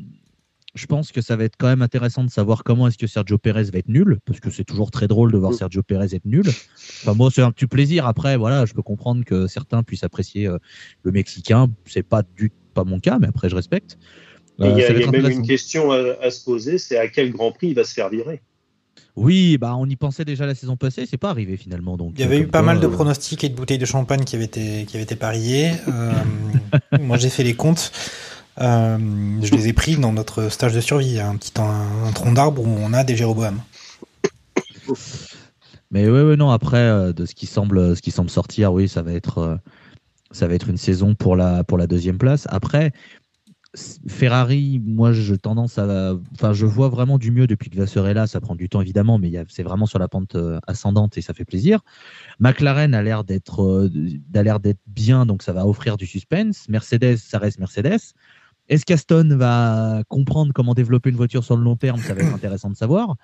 je 0.74 0.86
pense 0.86 1.12
que 1.12 1.20
ça 1.20 1.36
va 1.36 1.44
être 1.44 1.56
quand 1.56 1.68
même 1.68 1.82
intéressant 1.82 2.24
de 2.24 2.30
savoir 2.30 2.64
comment 2.64 2.88
est-ce 2.88 2.98
que 2.98 3.06
Sergio 3.06 3.38
Pérez 3.38 3.64
va 3.72 3.78
être 3.78 3.88
nul, 3.88 4.18
parce 4.26 4.40
que 4.40 4.50
c'est 4.50 4.64
toujours 4.64 4.90
très 4.90 5.06
drôle 5.06 5.30
de 5.32 5.38
voir 5.38 5.54
Sergio 5.54 5.82
Pérez 5.82 6.14
être 6.14 6.24
nul. 6.24 6.48
Enfin, 6.48 7.14
moi, 7.14 7.30
c'est 7.32 7.42
un 7.42 7.52
petit 7.52 7.66
plaisir. 7.66 8.06
Après, 8.06 8.36
voilà, 8.36 8.66
je 8.66 8.74
peux 8.74 8.82
comprendre 8.82 9.24
que 9.24 9.46
certains 9.46 9.82
puissent 9.84 10.04
apprécier 10.04 10.46
euh, 10.48 10.58
le 11.04 11.12
Mexicain. 11.12 11.68
C'est 11.86 12.02
pas 12.02 12.22
du 12.36 12.50
pas 12.74 12.84
mon 12.84 12.98
cas, 13.00 13.18
mais 13.20 13.28
après, 13.28 13.48
je 13.48 13.56
respecte. 13.56 13.98
Il 14.58 14.66
y 14.66 14.68
Euh, 14.68 14.74
a, 14.74 14.78
y 14.78 15.02
être 15.02 15.12
même 15.12 15.30
une 15.30 15.46
question 15.46 15.92
à, 15.92 15.98
à 16.20 16.30
se 16.30 16.44
poser, 16.44 16.78
c'est 16.78 16.98
à 16.98 17.06
quel 17.06 17.30
Grand 17.30 17.52
Prix 17.52 17.68
il 17.68 17.74
va 17.74 17.84
se 17.84 17.94
faire 17.94 18.08
virer? 18.08 18.42
Oui, 19.18 19.58
bah, 19.58 19.74
on 19.76 19.86
y 19.86 19.96
pensait 19.96 20.24
déjà 20.24 20.46
la 20.46 20.54
saison 20.54 20.76
passée, 20.76 21.06
c'est 21.08 21.16
pas 21.16 21.30
arrivé 21.30 21.56
finalement. 21.56 21.96
Donc, 21.96 22.12
Il 22.14 22.20
y 22.20 22.24
avait 22.24 22.36
euh, 22.36 22.40
eu 22.40 22.42
comme 22.42 22.50
pas 22.50 22.58
quoi, 22.58 22.66
mal 22.66 22.80
de 22.80 22.86
euh, 22.86 22.90
pronostics 22.90 23.42
et 23.44 23.48
de 23.48 23.54
bouteilles 23.54 23.78
de 23.78 23.86
champagne 23.86 24.24
qui 24.24 24.36
avaient 24.36 24.44
été, 24.44 24.84
qui 24.86 24.96
avaient 24.96 25.04
été 25.04 25.16
pariées. 25.16 25.72
Euh, 25.88 26.12
moi, 27.00 27.16
j'ai 27.16 27.30
fait 27.30 27.44
les 27.44 27.54
comptes. 27.54 27.92
Euh, 28.60 28.98
je 29.42 29.52
les 29.52 29.68
ai 29.68 29.72
pris 29.72 29.96
dans 29.96 30.12
notre 30.12 30.48
stage 30.48 30.74
de 30.74 30.80
survie, 30.80 31.20
un 31.20 31.36
petit 31.36 31.52
un, 31.58 32.06
un 32.06 32.12
tronc 32.12 32.32
d'arbre 32.32 32.62
où 32.62 32.68
on 32.80 32.92
a 32.92 33.04
des 33.04 33.16
Jéroboam. 33.16 33.60
Mais 35.90 36.08
ouais, 36.08 36.22
ouais, 36.22 36.36
non. 36.36 36.50
Après, 36.50 36.76
euh, 36.78 37.12
de 37.12 37.24
ce 37.24 37.34
qui 37.34 37.46
semble, 37.46 37.96
ce 37.96 38.02
qui 38.02 38.10
semble 38.10 38.30
sortir, 38.30 38.72
oui, 38.72 38.88
ça 38.88 39.02
va 39.02 39.12
être, 39.12 39.38
euh, 39.38 39.56
ça 40.30 40.46
va 40.46 40.54
être 40.54 40.68
une 40.68 40.76
saison 40.76 41.14
pour 41.14 41.36
la 41.36 41.64
pour 41.64 41.78
la 41.78 41.86
deuxième 41.86 42.18
place. 42.18 42.46
Après, 42.50 42.92
Ferrari, 44.08 44.80
moi, 44.84 45.12
je 45.12 45.34
tendance 45.34 45.78
à, 45.78 46.14
enfin, 46.32 46.52
je 46.52 46.66
vois 46.66 46.88
vraiment 46.88 47.18
du 47.18 47.30
mieux 47.30 47.46
depuis 47.46 47.70
que 47.70 47.76
Vasseur 47.76 48.06
est 48.06 48.14
là. 48.14 48.26
Ça 48.26 48.40
prend 48.40 48.54
du 48.54 48.68
temps 48.68 48.80
évidemment, 48.80 49.18
mais 49.18 49.32
c'est 49.48 49.62
vraiment 49.62 49.86
sur 49.86 49.98
la 49.98 50.08
pente 50.08 50.34
euh, 50.34 50.60
ascendante 50.66 51.18
et 51.18 51.20
ça 51.20 51.34
fait 51.34 51.44
plaisir. 51.44 51.80
McLaren 52.40 52.94
a 52.94 53.02
l'air 53.02 53.24
d'être, 53.24 53.62
euh, 53.62 53.90
l'air 54.34 54.60
d'être 54.60 54.80
bien, 54.86 55.26
donc 55.26 55.42
ça 55.42 55.52
va 55.52 55.66
offrir 55.66 55.96
du 55.96 56.06
suspense. 56.06 56.68
Mercedes, 56.68 57.16
ça 57.16 57.38
reste 57.38 57.58
Mercedes. 57.58 58.14
Est-ce 58.68 58.84
qu'Aston 58.84 59.36
va 59.36 60.02
comprendre 60.08 60.52
comment 60.52 60.74
développer 60.74 61.10
une 61.10 61.16
voiture 61.16 61.42
sur 61.42 61.56
le 61.56 61.62
long 61.62 61.76
terme? 61.76 62.00
Ça 62.00 62.14
va 62.14 62.20
être 62.20 62.34
intéressant 62.34 62.70
de 62.70 62.76
savoir. 62.76 63.16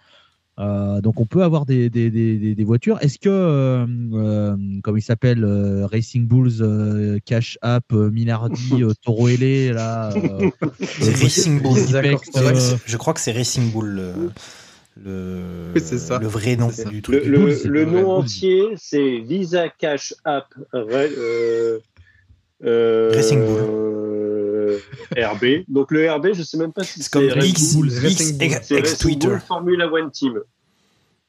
Euh, 0.60 1.00
donc 1.00 1.18
on 1.18 1.26
peut 1.26 1.42
avoir 1.42 1.66
des, 1.66 1.90
des, 1.90 2.10
des, 2.10 2.36
des- 2.38 2.54
des 2.54 2.64
voitures. 2.64 2.98
Est-ce 3.02 3.18
que, 3.18 3.28
euh, 3.28 3.84
euh, 4.12 4.56
comme 4.84 4.96
il 4.96 5.02
s'appelle, 5.02 5.42
euh, 5.44 5.84
Racing 5.86 6.26
Bulls, 6.28 6.60
euh, 6.60 7.18
Cash 7.24 7.58
App, 7.60 7.84
euh, 7.92 8.08
Minardi, 8.10 8.70
euh, 8.84 8.92
Toro 9.04 9.28
Ele, 9.28 9.72
là, 9.72 10.14
C'est 10.80 11.16
Racing 11.16 11.60
Bull. 11.60 11.76
Je 11.78 11.98
crois 11.98 12.18
que 12.20 12.38
euh, 12.38 12.54
c'est- 12.54 12.76
Je 12.86 12.96
crois 12.96 13.14
que 13.14 13.20
c'est 13.20 13.32
Racing 13.32 13.72
Bull, 13.72 13.96
le, 13.96 14.12
le, 15.04 15.40
Oui, 15.74 15.80
c'est 15.84 15.98
ça. 15.98 16.18
le 16.20 16.28
vrai 16.28 16.54
nom 16.54 16.70
du 16.88 17.02
truc. 17.02 17.24
Le, 17.24 17.58
le- 17.68 17.84
nom 17.84 17.92
vrai. 17.92 18.22
entier, 18.22 18.62
c'est 18.76 19.18
Visa 19.18 19.68
Cash 19.68 20.14
App 20.24 20.46
euh, 20.72 21.80
euh, 22.64 23.10
Euh, 24.64 24.78
RB. 25.32 25.64
Donc 25.68 25.90
le 25.90 26.10
RB, 26.10 26.28
je 26.34 26.42
sais 26.42 26.56
même 26.58 26.72
pas 26.72 26.84
si 26.84 27.02
C'est 27.02 27.10
comme 27.12 27.28
Red 27.28 27.44
X, 27.44 27.74
Bull. 27.74 27.88
X. 27.88 28.30
X, 28.40 28.70
X 28.70 28.98
Twitter. 28.98 29.36
Formula 29.46 29.86
One 29.92 30.10
Team. 30.10 30.40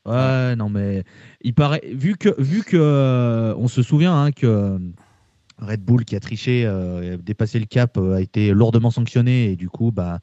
Ouais, 0.05 0.55
non, 0.55 0.69
mais 0.69 1.03
il 1.41 1.53
paraît, 1.53 1.81
vu 1.91 2.15
que, 2.15 2.29
vu 2.39 2.63
que 2.63 2.77
euh, 2.77 3.55
on 3.57 3.67
se 3.67 3.81
souvient 3.81 4.15
hein, 4.15 4.31
que 4.31 4.79
Red 5.59 5.81
Bull 5.83 6.05
qui 6.05 6.15
a 6.15 6.19
triché, 6.19 6.63
euh, 6.65 7.17
dépassé 7.17 7.59
le 7.59 7.65
cap, 7.65 7.97
euh, 7.97 8.15
a 8.15 8.21
été 8.21 8.51
lourdement 8.51 8.91
sanctionné 8.91 9.51
et 9.51 9.55
du 9.55 9.69
coup, 9.69 9.91
bah, 9.91 10.19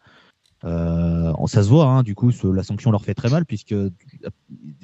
Euh, 0.65 1.33
ça 1.49 1.65
se 1.65 1.69
voit, 1.69 1.87
hein, 1.87 2.05
du 2.05 2.15
coup, 2.15 2.31
ce- 2.31 2.47
la 2.47 2.63
sanction 2.63 2.93
leur 2.93 3.03
fait 3.05 3.15
très 3.15 3.29
mal, 3.31 3.45
puisque 3.45 3.75
de 3.75 3.91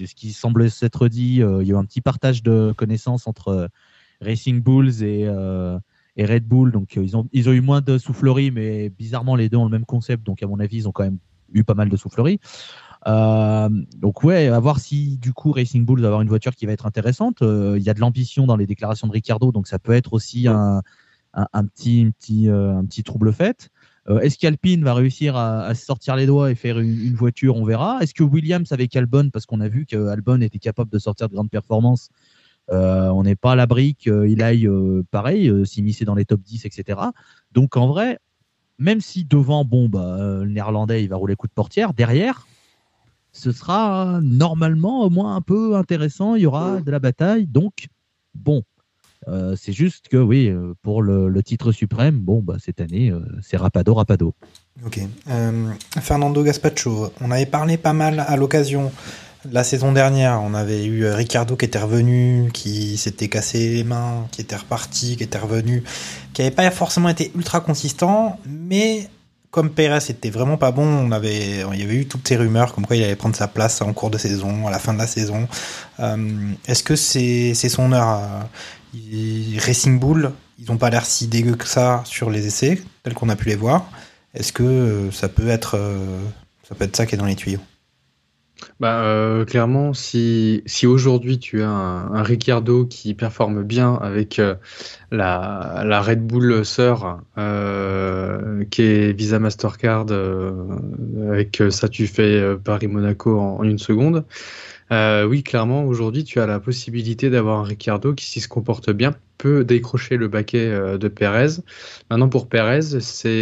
ce 0.05 0.15
qui 0.17 0.33
semble 0.33 0.69
s'être 0.73 1.07
dit, 1.07 1.41
euh, 1.41 1.63
il 1.63 1.69
y 1.69 1.71
a 1.71 1.75
eu 1.75 1.77
un 1.79 1.85
petit 1.85 2.01
partage 2.01 2.43
de 2.43 2.75
connaissances 2.77 3.29
entre 3.29 3.49
euh, 3.49 3.69
Racing 4.21 4.61
Bulls 4.61 5.05
et, 5.05 5.29
et 6.19 6.27
Red 6.27 6.47
Bull. 6.47 6.73
Donc, 6.73 6.99
euh, 6.99 7.03
ils, 7.03 7.17
ont, 7.17 7.27
ils 7.33 7.49
ont 7.49 7.53
eu 7.53 7.63
moins 7.63 7.81
de 7.81 7.97
souffleries, 7.97 8.51
mais 8.51 8.91
bizarrement, 8.91 9.37
les 9.37 9.49
deux 9.49 9.57
ont 9.57 9.65
le 9.65 9.71
même 9.71 9.87
concept. 9.87 10.27
Donc, 10.27 10.43
à 10.43 10.47
mon 10.47 10.61
avis, 10.61 10.79
ils 10.79 10.89
ont 10.89 10.93
quand 10.93 11.05
même 11.05 11.19
eu 11.55 11.65
pas 11.65 11.75
mal 11.75 11.89
de 11.89 11.97
souffleries. 11.97 12.41
Euh, 13.07 13.69
donc, 13.97 14.25
ouais, 14.25 14.49
à 14.49 14.59
voir 14.59 14.81
si, 14.81 15.17
du 15.17 15.33
coup, 15.33 15.53
Racing 15.53 15.87
Bulls 15.87 16.01
va 16.01 16.09
avoir 16.09 16.21
une 16.21 16.29
voiture 16.29 16.55
qui 16.55 16.67
va 16.67 16.73
être 16.73 16.85
intéressante. 16.85 17.41
Euh, 17.41 17.77
Il 17.79 17.85
y 17.85 17.89
a 17.89 17.95
de 17.95 18.01
l'ambition 18.01 18.47
dans 18.47 18.57
les 18.57 18.67
déclarations 18.67 19.07
de 19.07 19.13
Ricardo, 19.13 19.53
donc 19.53 19.69
ça 19.69 19.79
peut 19.79 19.93
être 19.93 20.13
aussi 20.13 20.49
un, 20.49 20.83
un, 21.33 21.65
petit, 21.65 22.13
petit, 22.19 22.49
un 22.51 22.85
petit 22.85 23.05
trouble 23.05 23.33
fait. 23.33 23.71
Est-ce 24.23 24.39
qu'Alpine 24.39 24.83
va 24.83 24.95
réussir 24.95 25.37
à, 25.37 25.75
sortir 25.75 26.17
les 26.17 26.25
doigts 26.25 26.51
et 26.51 26.55
faire 26.55 26.79
une, 26.79 26.99
une 26.99 27.15
voiture? 27.15 27.57
On 27.57 27.65
verra. 27.65 27.99
Est-ce 28.01 28.15
que 28.15 28.23
Williams 28.23 28.73
avec 28.73 28.97
Albon, 28.97 29.29
parce 29.31 29.45
qu'on 29.45 29.61
a 29.61 29.69
vu 29.69 29.85
qu'Albon 29.85 30.41
était 30.41 30.59
capable 30.59 30.91
de 30.91 30.99
sortir 30.99 31.29
de 31.29 31.35
grandes 31.35 31.51
performances, 31.51 32.09
euh, 32.71 33.09
on 33.09 33.23
n'est 33.23 33.37
pas 33.37 33.53
à 33.53 33.57
l'abri 33.57 33.95
qu'il 33.95 34.43
aille 34.43 34.67
euh, 34.67 35.03
pareil, 35.11 35.49
euh, 35.49 35.65
s'immiscer 35.65 36.05
dans 36.05 36.15
les 36.15 36.25
top 36.25 36.41
10, 36.43 36.67
etc. 36.67 37.01
Donc 37.53 37.77
en 37.77 37.87
vrai, 37.87 38.19
même 38.79 39.01
si 39.01 39.25
devant, 39.25 39.65
bon, 39.65 39.89
bah, 39.89 40.17
euh, 40.19 40.45
le 40.45 40.51
néerlandais, 40.51 41.03
il 41.03 41.09
va 41.09 41.17
rouler 41.17 41.37
coup 41.37 41.47
de 41.47 41.53
portière, 41.53 41.95
derrière, 41.95 42.47
ce 43.33 43.53
sera 43.53 44.21
normalement 44.23 45.03
au 45.03 45.11
moins 45.11 45.37
un 45.37 45.41
peu 45.41 45.77
intéressant. 45.77 46.35
Il 46.35 46.43
y 46.43 46.47
aura 46.47 46.81
de 46.81 46.91
la 46.91 46.99
bataille. 46.99 47.47
Donc, 47.47 47.87
bon, 48.35 48.63
euh, 49.27 49.57
c'est 49.57 49.73
juste 49.73 50.09
que 50.09 50.17
oui, 50.17 50.49
euh, 50.49 50.75
pour 50.83 51.03
le, 51.03 51.29
le 51.29 51.43
titre 51.43 51.73
suprême, 51.73 52.19
bon, 52.19 52.41
bah, 52.41 52.57
cette 52.59 52.81
année, 52.81 53.11
euh, 53.11 53.21
c'est 53.43 53.57
rapado, 53.57 53.95
rapado. 53.95 54.35
Ok. 54.87 55.01
Euh, 55.29 55.71
Fernando 56.01 56.43
Gaspacho, 56.43 57.11
on 57.21 57.31
avait 57.31 57.47
parlé 57.47 57.77
pas 57.77 57.93
mal 57.93 58.21
à 58.21 58.37
l'occasion. 58.37 58.93
La 59.45 59.63
saison 59.63 59.93
dernière, 59.93 60.41
on 60.43 60.53
avait 60.53 60.85
eu 60.85 61.05
euh, 61.05 61.15
Ricardo 61.15 61.57
qui 61.57 61.65
était 61.65 61.79
revenu, 61.79 62.51
qui 62.53 62.97
s'était 62.97 63.29
cassé 63.29 63.69
les 63.73 63.85
mains, 63.85 64.27
qui 64.33 64.41
était 64.41 64.57
reparti, 64.57 65.17
qui 65.17 65.23
était 65.23 65.39
revenu, 65.39 65.85
qui 66.33 66.43
n'avait 66.43 66.55
pas 66.55 66.69
forcément 66.73 67.09
été 67.09 67.31
ultra 67.37 67.61
consistant, 67.61 68.39
mais 68.47 69.09
comme 69.51 69.71
Perez 69.71 70.11
était 70.11 70.31
vraiment 70.31 70.57
pas 70.57 70.73
bon, 70.73 70.85
on 70.85 71.13
avait, 71.13 71.61
il 71.73 71.81
y 71.81 71.83
avait 71.83 71.95
eu 71.95 72.07
toutes 72.07 72.27
ces 72.27 72.37
rumeurs 72.37 72.75
comme 72.75 72.85
quoi 72.85 72.97
il 72.97 73.05
allait 73.05 73.17
prendre 73.17 73.37
sa 73.37 73.47
place 73.49 73.81
en 73.81 73.93
cours 73.93 74.11
de 74.11 74.19
saison, 74.19 74.67
à 74.67 74.71
la 74.71 74.79
fin 74.81 74.93
de 74.93 74.99
la 74.99 75.07
saison. 75.07 75.47
Euh, 76.01 76.53
Est-ce 76.67 76.83
que 76.83 76.97
c'est 76.97 77.55
son 77.55 77.93
heure 77.93 78.21
il- 78.93 79.59
Racing 79.61 79.99
Bull, 80.01 80.33
ils 80.59 80.67
n'ont 80.67 80.77
pas 80.79 80.91
l'air 80.91 81.07
si 81.07 81.29
dégueux 81.29 81.55
que 81.55 81.67
ça 81.69 82.03
sur 82.07 82.29
les 82.29 82.47
essais, 82.47 82.83
tels 83.05 83.15
qu'on 83.15 83.29
a 83.29 83.37
pu 83.37 83.49
les 83.49 83.57
voir. 83.57 83.89
Est-ce 84.35 84.53
que 84.53 84.63
euh, 84.65 85.11
ça 85.13 85.29
peut 85.29 85.49
être 85.49 85.77
euh, 85.79 86.21
ça 86.69 86.75
peut 86.75 86.85
être 86.85 86.97
ça 86.97 87.07
qui 87.07 87.15
est 87.15 87.19
dans 87.19 87.25
les 87.25 87.37
tuyaux? 87.37 87.61
Bah, 88.81 89.03
euh, 89.03 89.45
clairement, 89.45 89.95
si, 89.95 90.63
si 90.67 90.87
aujourd'hui 90.87 91.39
tu 91.39 91.63
as 91.63 91.69
un, 91.69 92.13
un 92.13 92.23
Ricciardo 92.23 92.87
qui 92.87 93.15
performe 93.15 93.63
bien 93.63 93.95
avec 93.95 94.39
euh, 94.39 94.55
la, 95.11 95.83
la 95.85 96.01
Red 96.01 96.27
Bull 96.27 96.65
sœur 96.65 97.21
euh, 97.39 98.65
qui 98.71 98.83
est 98.83 99.13
Visa 99.13 99.39
Mastercard, 99.39 100.07
avec 101.31 101.63
ça 101.71 101.89
tu 101.89 102.07
fais 102.07 102.57
Paris-Monaco 102.57 103.39
en, 103.39 103.63
une 103.63 103.79
seconde, 103.79 104.25
oui, 104.91 105.43
clairement, 105.43 105.85
aujourd'hui 105.85 106.25
tu 106.25 106.41
as 106.41 106.47
la 106.47 106.61
possibilité 106.61 107.31
d'avoir 107.31 107.59
un 107.61 107.65
Ricciardo 107.65 108.15
qui, 108.15 108.27
s'il 108.27 108.43
se 108.43 108.49
comporte 108.49 108.91
bien, 108.91 109.15
peut 109.39 109.65
décrocher 109.65 110.17
le 110.17 110.29
baquet 110.29 110.99
de 110.99 111.09
Perez. 111.09 111.61
Maintenant, 112.11 112.29
pour 112.29 112.49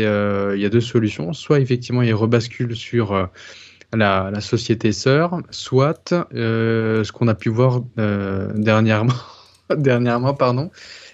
euh, 0.07 0.53
il 0.55 0.61
y 0.61 0.65
a 0.65 0.69
deux 0.69 0.81
solutions. 0.81 1.33
Soit 1.33 1.61
effectivement 1.61 2.03
il 2.03 2.15
rebascule 2.15 2.77
sur 2.77 3.29
la, 3.97 4.41
société 4.41 4.93
sœur, 4.93 5.41
soit 5.51 6.15
euh, 6.35 7.05
ce 7.05 7.13
qu'on 7.13 7.29
a 7.29 7.35
pu 7.35 7.49
voir 7.49 7.83
euh, 7.99 8.53
dernièrement, 8.55 9.15
pardon, 10.39 10.71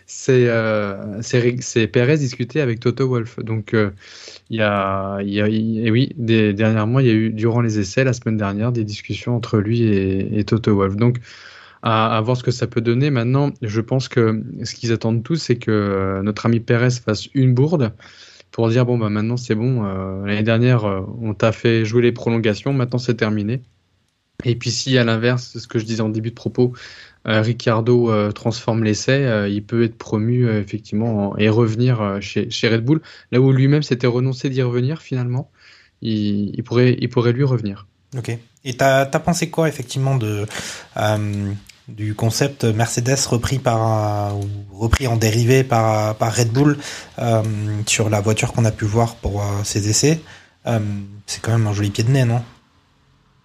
c'est 0.07 0.49
euh, 0.49 1.22
c'est 1.22 1.87
Perez 1.87 2.18
discuter 2.18 2.61
avec 2.61 2.80
Toto 2.80 3.09
Wolff. 3.09 3.39
Donc 3.41 3.74
il 4.51 4.57
y 4.57 5.91
oui, 5.91 6.12
dernièrement 6.16 7.01
il 7.01 7.07
y 7.07 7.11
a 7.11 7.14
eu 7.14 7.30
durant 7.30 7.61
les 7.61 7.78
essais 7.78 8.05
la 8.05 8.12
semaine 8.12 8.37
dernière 8.37 8.72
des 8.72 8.85
discussions 8.85 9.37
entre 9.37 9.59
lui 9.59 9.83
et, 9.83 10.45
Toto 10.45 10.74
Wolff. 10.74 10.97
Donc 10.97 11.18
à, 11.83 12.16
à 12.16 12.20
voir 12.20 12.37
ce 12.37 12.43
que 12.43 12.51
ça 12.51 12.66
peut 12.66 12.80
donner. 12.80 13.11
Maintenant, 13.11 13.51
je 13.62 13.80
pense 13.80 14.09
que 14.09 14.43
ce 14.62 14.74
qu'ils 14.74 14.93
attendent 14.93 15.22
tous, 15.22 15.37
c'est 15.37 15.57
que 15.57 16.20
notre 16.22 16.47
ami 16.47 16.61
Perez 16.61 16.91
fasse 16.91 17.26
une 17.35 17.55
bourde 17.55 17.93
pour 18.53 18.68
dire 18.68 18.86
bon 18.86 18.98
bah 18.98 19.09
maintenant 19.09 19.36
c'est 19.36 19.55
bon 19.55 19.84
euh, 19.84 20.24
l'année 20.24 20.42
dernière 20.42 20.84
euh, 20.84 21.00
on 21.20 21.34
t'a 21.34 21.50
fait 21.50 21.84
jouer 21.84 22.03
les 22.03 22.12
prolongations 22.12 22.72
maintenant 22.72 22.98
c'est 22.98 23.14
terminé. 23.14 23.62
Et 24.44 24.57
puis 24.57 24.70
si 24.70 24.96
à 24.98 25.05
l'inverse 25.05 25.59
ce 25.59 25.66
que 25.66 25.78
je 25.78 25.84
disais 25.84 26.03
en 26.03 26.09
début 26.09 26.30
de 26.30 26.34
propos 26.34 26.72
euh, 27.26 27.40
Ricardo 27.40 28.30
transforme 28.32 28.84
l'essai 28.84 29.48
il 29.50 29.64
peut 29.64 29.82
être 29.84 29.96
promu 29.96 30.48
effectivement 30.48 31.30
en- 31.30 31.36
et 31.36 31.48
revenir 31.48 32.18
chez, 32.20 32.48
Red 32.68 32.84
Bull. 32.84 33.00
Là 33.30 33.40
où 33.40 33.50
lui-même 33.53 33.82
s'était 33.82 34.07
renoncé 34.07 34.50
d'y 34.50 34.62
revenir 34.62 35.03
finalement 35.03 35.50
il, 36.03 36.62
pourrait 36.64 37.32
lui 37.32 37.44
revenir. 37.44 37.86
Ok. 38.16 38.36
Et 38.64 38.76
t'as 38.76 39.03
as 39.03 39.20
pensé 39.20 39.50
quoi 39.50 39.68
effectivement 39.68 40.16
de 40.16 40.46
du 41.89 42.14
concept 42.14 42.64
Mercedes 42.64 43.18
repris 43.28 43.59
par 43.59 44.37
repris 44.72 45.07
en 45.07 45.16
dérivé 45.16 45.64
par 45.64 46.16
par 46.16 46.35
Red 46.35 46.53
Bull 46.53 46.78
euh, 47.18 47.43
sur 47.87 48.09
la 48.09 48.20
voiture 48.20 48.53
qu'on 48.53 48.64
a 48.64 48.70
pu 48.72 48.85
voir 48.85 49.16
pour 49.16 49.43
euh, 49.43 49.62
ces 49.64 49.89
essais 49.89 50.20
Euh, 50.66 50.78
C'est 51.26 51.41
quand 51.43 51.53
même 51.53 51.66
un 51.66 51.72
joli 51.72 51.91
pied 51.91 52.05
de 52.05 52.11
nez, 52.11 52.24
non? 52.24 52.43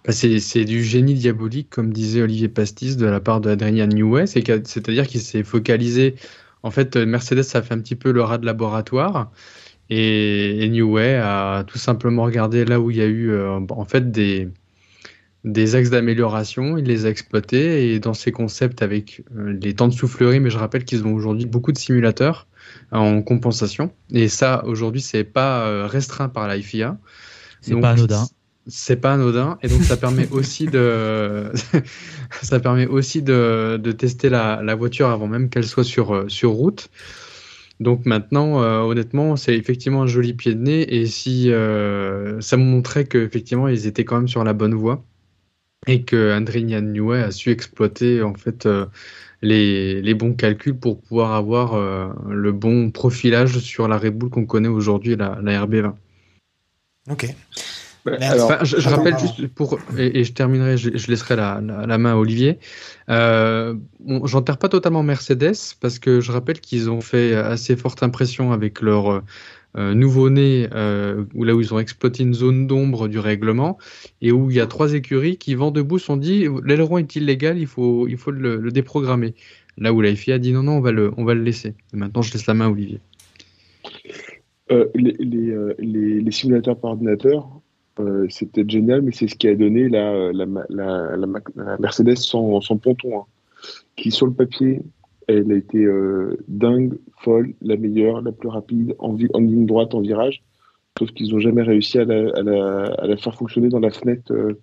Bah, 0.04 0.12
c'est 0.12 0.64
du 0.64 0.84
génie 0.84 1.14
diabolique, 1.14 1.68
comme 1.70 1.92
disait 1.92 2.22
Olivier 2.22 2.48
Pastis 2.48 2.96
de 2.96 3.06
la 3.06 3.20
part 3.20 3.40
de 3.40 3.50
Adrien 3.50 3.86
Newey. 3.86 4.26
C'est-à-dire 4.26 5.06
qu'il 5.06 5.20
s'est 5.20 5.42
focalisé. 5.44 6.14
En 6.62 6.70
fait, 6.70 6.96
Mercedes, 6.96 7.42
ça 7.42 7.62
fait 7.62 7.74
un 7.74 7.80
petit 7.80 7.96
peu 7.96 8.12
le 8.12 8.22
rat 8.22 8.38
de 8.38 8.46
laboratoire. 8.46 9.30
Et, 9.90 10.64
et 10.64 10.68
Newey 10.70 11.16
a 11.16 11.64
tout 11.66 11.78
simplement 11.78 12.24
regardé 12.24 12.64
là 12.64 12.80
où 12.80 12.90
il 12.90 12.98
y 12.98 13.02
a 13.02 13.06
eu 13.06 13.34
en 13.70 13.84
fait 13.86 14.10
des, 14.12 14.48
des 15.44 15.74
axes 15.74 15.90
d'amélioration. 15.90 16.76
Il 16.76 16.84
les 16.84 17.06
a 17.06 17.10
exploités. 17.10 17.92
Et 17.92 18.00
dans 18.00 18.14
ces 18.14 18.32
concepts 18.32 18.82
avec 18.82 19.22
euh, 19.36 19.56
les 19.60 19.74
temps 19.74 19.88
de 19.88 19.94
soufflerie, 19.94 20.40
mais 20.40 20.50
je 20.50 20.58
rappelle 20.58 20.84
qu'ils 20.84 21.04
ont 21.06 21.14
aujourd'hui 21.14 21.46
beaucoup 21.46 21.72
de 21.72 21.78
simulateurs 21.78 22.46
en 22.92 23.22
compensation. 23.22 23.92
Et 24.12 24.28
ça, 24.28 24.64
aujourd'hui, 24.66 25.00
c'est 25.00 25.24
pas 25.24 25.66
euh, 25.66 25.86
restreint 25.86 26.28
par 26.28 26.48
la 26.48 26.60
FIA. 26.60 26.98
C'est 27.60 27.80
pas 27.80 27.90
anodin. 27.90 28.24
c'est 28.66 28.96
pas 28.96 29.14
anodin 29.14 29.58
et 29.62 29.68
donc 29.68 29.82
ça 29.82 29.96
permet 29.96 30.28
aussi 30.30 30.66
de 30.66 31.50
ça 32.42 32.60
permet 32.60 32.86
aussi 32.86 33.22
de, 33.22 33.80
de 33.82 33.92
tester 33.92 34.28
la, 34.28 34.62
la 34.62 34.74
voiture 34.76 35.08
avant 35.08 35.26
même 35.26 35.48
qu'elle 35.48 35.66
soit 35.66 35.84
sur 35.84 36.14
euh, 36.14 36.28
sur 36.28 36.50
route. 36.50 36.88
Donc 37.80 38.06
maintenant, 38.06 38.60
euh, 38.60 38.80
honnêtement, 38.80 39.36
c'est 39.36 39.56
effectivement 39.56 40.02
un 40.02 40.06
joli 40.06 40.34
pied 40.34 40.54
de 40.54 40.60
nez 40.60 40.94
et 40.96 41.06
si 41.06 41.52
euh, 41.52 42.40
ça 42.40 42.56
me 42.56 42.64
montrait 42.64 43.04
que 43.04 43.18
effectivement 43.18 43.68
ils 43.68 43.86
étaient 43.86 44.04
quand 44.04 44.16
même 44.16 44.28
sur 44.28 44.42
la 44.44 44.52
bonne 44.52 44.74
voie 44.74 45.04
et 45.86 46.02
que 46.02 46.36
André 46.36 46.62
Newey 46.62 47.22
a 47.22 47.30
su 47.30 47.50
exploiter 47.50 48.22
en 48.22 48.34
fait 48.34 48.66
euh, 48.66 48.86
les, 49.42 50.02
les 50.02 50.14
bons 50.14 50.34
calculs 50.34 50.76
pour 50.76 51.00
pouvoir 51.00 51.32
avoir 51.32 51.74
euh, 51.74 52.08
le 52.28 52.52
bon 52.52 52.90
profilage 52.90 53.58
sur 53.58 53.88
la 53.88 53.98
Red 53.98 54.14
Bull 54.16 54.30
qu'on 54.30 54.46
connaît 54.46 54.68
aujourd'hui, 54.68 55.16
la, 55.16 55.38
la 55.42 55.64
RB20. 55.64 55.92
Ok. 57.10 57.34
Enfin, 58.06 58.58
je, 58.62 58.78
je 58.78 58.88
rappelle 58.88 59.18
juste 59.18 59.48
pour 59.48 59.78
et, 59.98 60.20
et 60.20 60.24
je 60.24 60.32
terminerai, 60.32 60.78
je, 60.78 60.96
je 60.96 61.08
laisserai 61.08 61.36
la, 61.36 61.60
la, 61.60 61.86
la 61.86 61.98
main 61.98 62.12
à 62.12 62.16
Olivier. 62.16 62.58
Euh, 63.10 63.74
bon, 64.00 64.26
J'enterre 64.26 64.56
pas 64.56 64.68
totalement 64.68 65.02
Mercedes 65.02 65.74
parce 65.80 65.98
que 65.98 66.20
je 66.20 66.32
rappelle 66.32 66.60
qu'ils 66.60 66.90
ont 66.90 67.02
fait 67.02 67.34
assez 67.34 67.76
forte 67.76 68.02
impression 68.02 68.52
avec 68.52 68.80
leur 68.80 69.22
euh, 69.78 69.94
nouveau-né, 69.94 70.68
euh, 70.74 71.24
où 71.34 71.44
là 71.44 71.54
où 71.54 71.60
ils 71.60 71.72
ont 71.72 71.78
exploité 71.78 72.24
une 72.24 72.34
zone 72.34 72.66
d'ombre 72.66 73.08
du 73.08 73.18
règlement 73.18 73.78
et 74.20 74.32
où 74.32 74.50
il 74.50 74.56
y 74.56 74.60
a 74.60 74.66
trois 74.66 74.94
écuries 74.94 75.38
qui 75.38 75.54
vent 75.54 75.70
debout 75.70 75.98
sont 75.98 76.16
dit 76.16 76.46
l'aileron 76.64 76.98
est 76.98 77.16
illégal, 77.16 77.58
il 77.58 77.66
faut 77.66 78.08
il 78.08 78.16
faut 78.16 78.32
le, 78.32 78.70
déprogrammer. 78.72 79.34
Là 79.76 79.92
où 79.92 80.00
la 80.00 80.14
FIA 80.14 80.34
a 80.34 80.38
dit 80.38 80.52
non 80.52 80.64
non 80.64 80.72
on 80.72 80.80
va 80.80 80.90
le 80.90 81.12
on 81.16 81.24
va 81.24 81.34
le 81.34 81.42
laisser. 81.42 81.74
Maintenant 81.92 82.22
je 82.22 82.32
laisse 82.32 82.46
la 82.46 82.54
main 82.54 82.66
à 82.66 82.70
Olivier. 82.70 83.00
Euh, 84.70 84.86
les, 84.94 85.14
euh, 85.50 85.74
les- 85.78 86.20
les 86.20 86.30
simulateurs 86.32 86.78
par 86.78 86.90
ordinateur, 86.90 87.48
euh, 88.00 88.26
c'est 88.28 88.50
peut-être 88.50 88.68
génial, 88.70 89.00
mais 89.02 89.12
c'est 89.12 89.28
ce 89.28 89.34
qui 89.34 89.48
a 89.48 89.54
donné 89.54 89.88
la, 89.88 90.32
la, 90.32 90.46
la 90.68 91.76
Mercedes 91.78 92.16
sans, 92.16 92.60
sans 92.60 92.76
ponton, 92.76 93.20
hein, 93.20 93.24
qui 93.96 94.10
sur 94.10 94.26
le 94.26 94.32
papier, 94.32 94.82
elle 95.28 95.52
a 95.52 95.56
été 95.56 95.84
euh, 95.84 96.36
dingue, 96.48 96.98
folle, 97.20 97.54
la 97.60 97.76
meilleure, 97.76 98.22
la 98.22 98.32
plus 98.32 98.48
rapide, 98.48 98.94
en, 98.98 99.12
ligne 99.14 99.66
droite, 99.66 99.94
en 99.94 100.00
virage, 100.00 100.42
sauf 100.98 101.10
qu'ils 101.12 101.32
n'ont 101.32 101.38
jamais 101.38 101.62
réussi 101.62 101.98
à 101.98 102.04
la, 102.04 102.30
à, 102.34 102.42
la, 102.42 102.84
à 102.94 103.06
la 103.06 103.16
faire 103.16 103.34
fonctionner 103.34 103.68
dans 103.68 103.80
la 103.80 103.90
fenêtre 103.90 104.32
euh, 104.32 104.54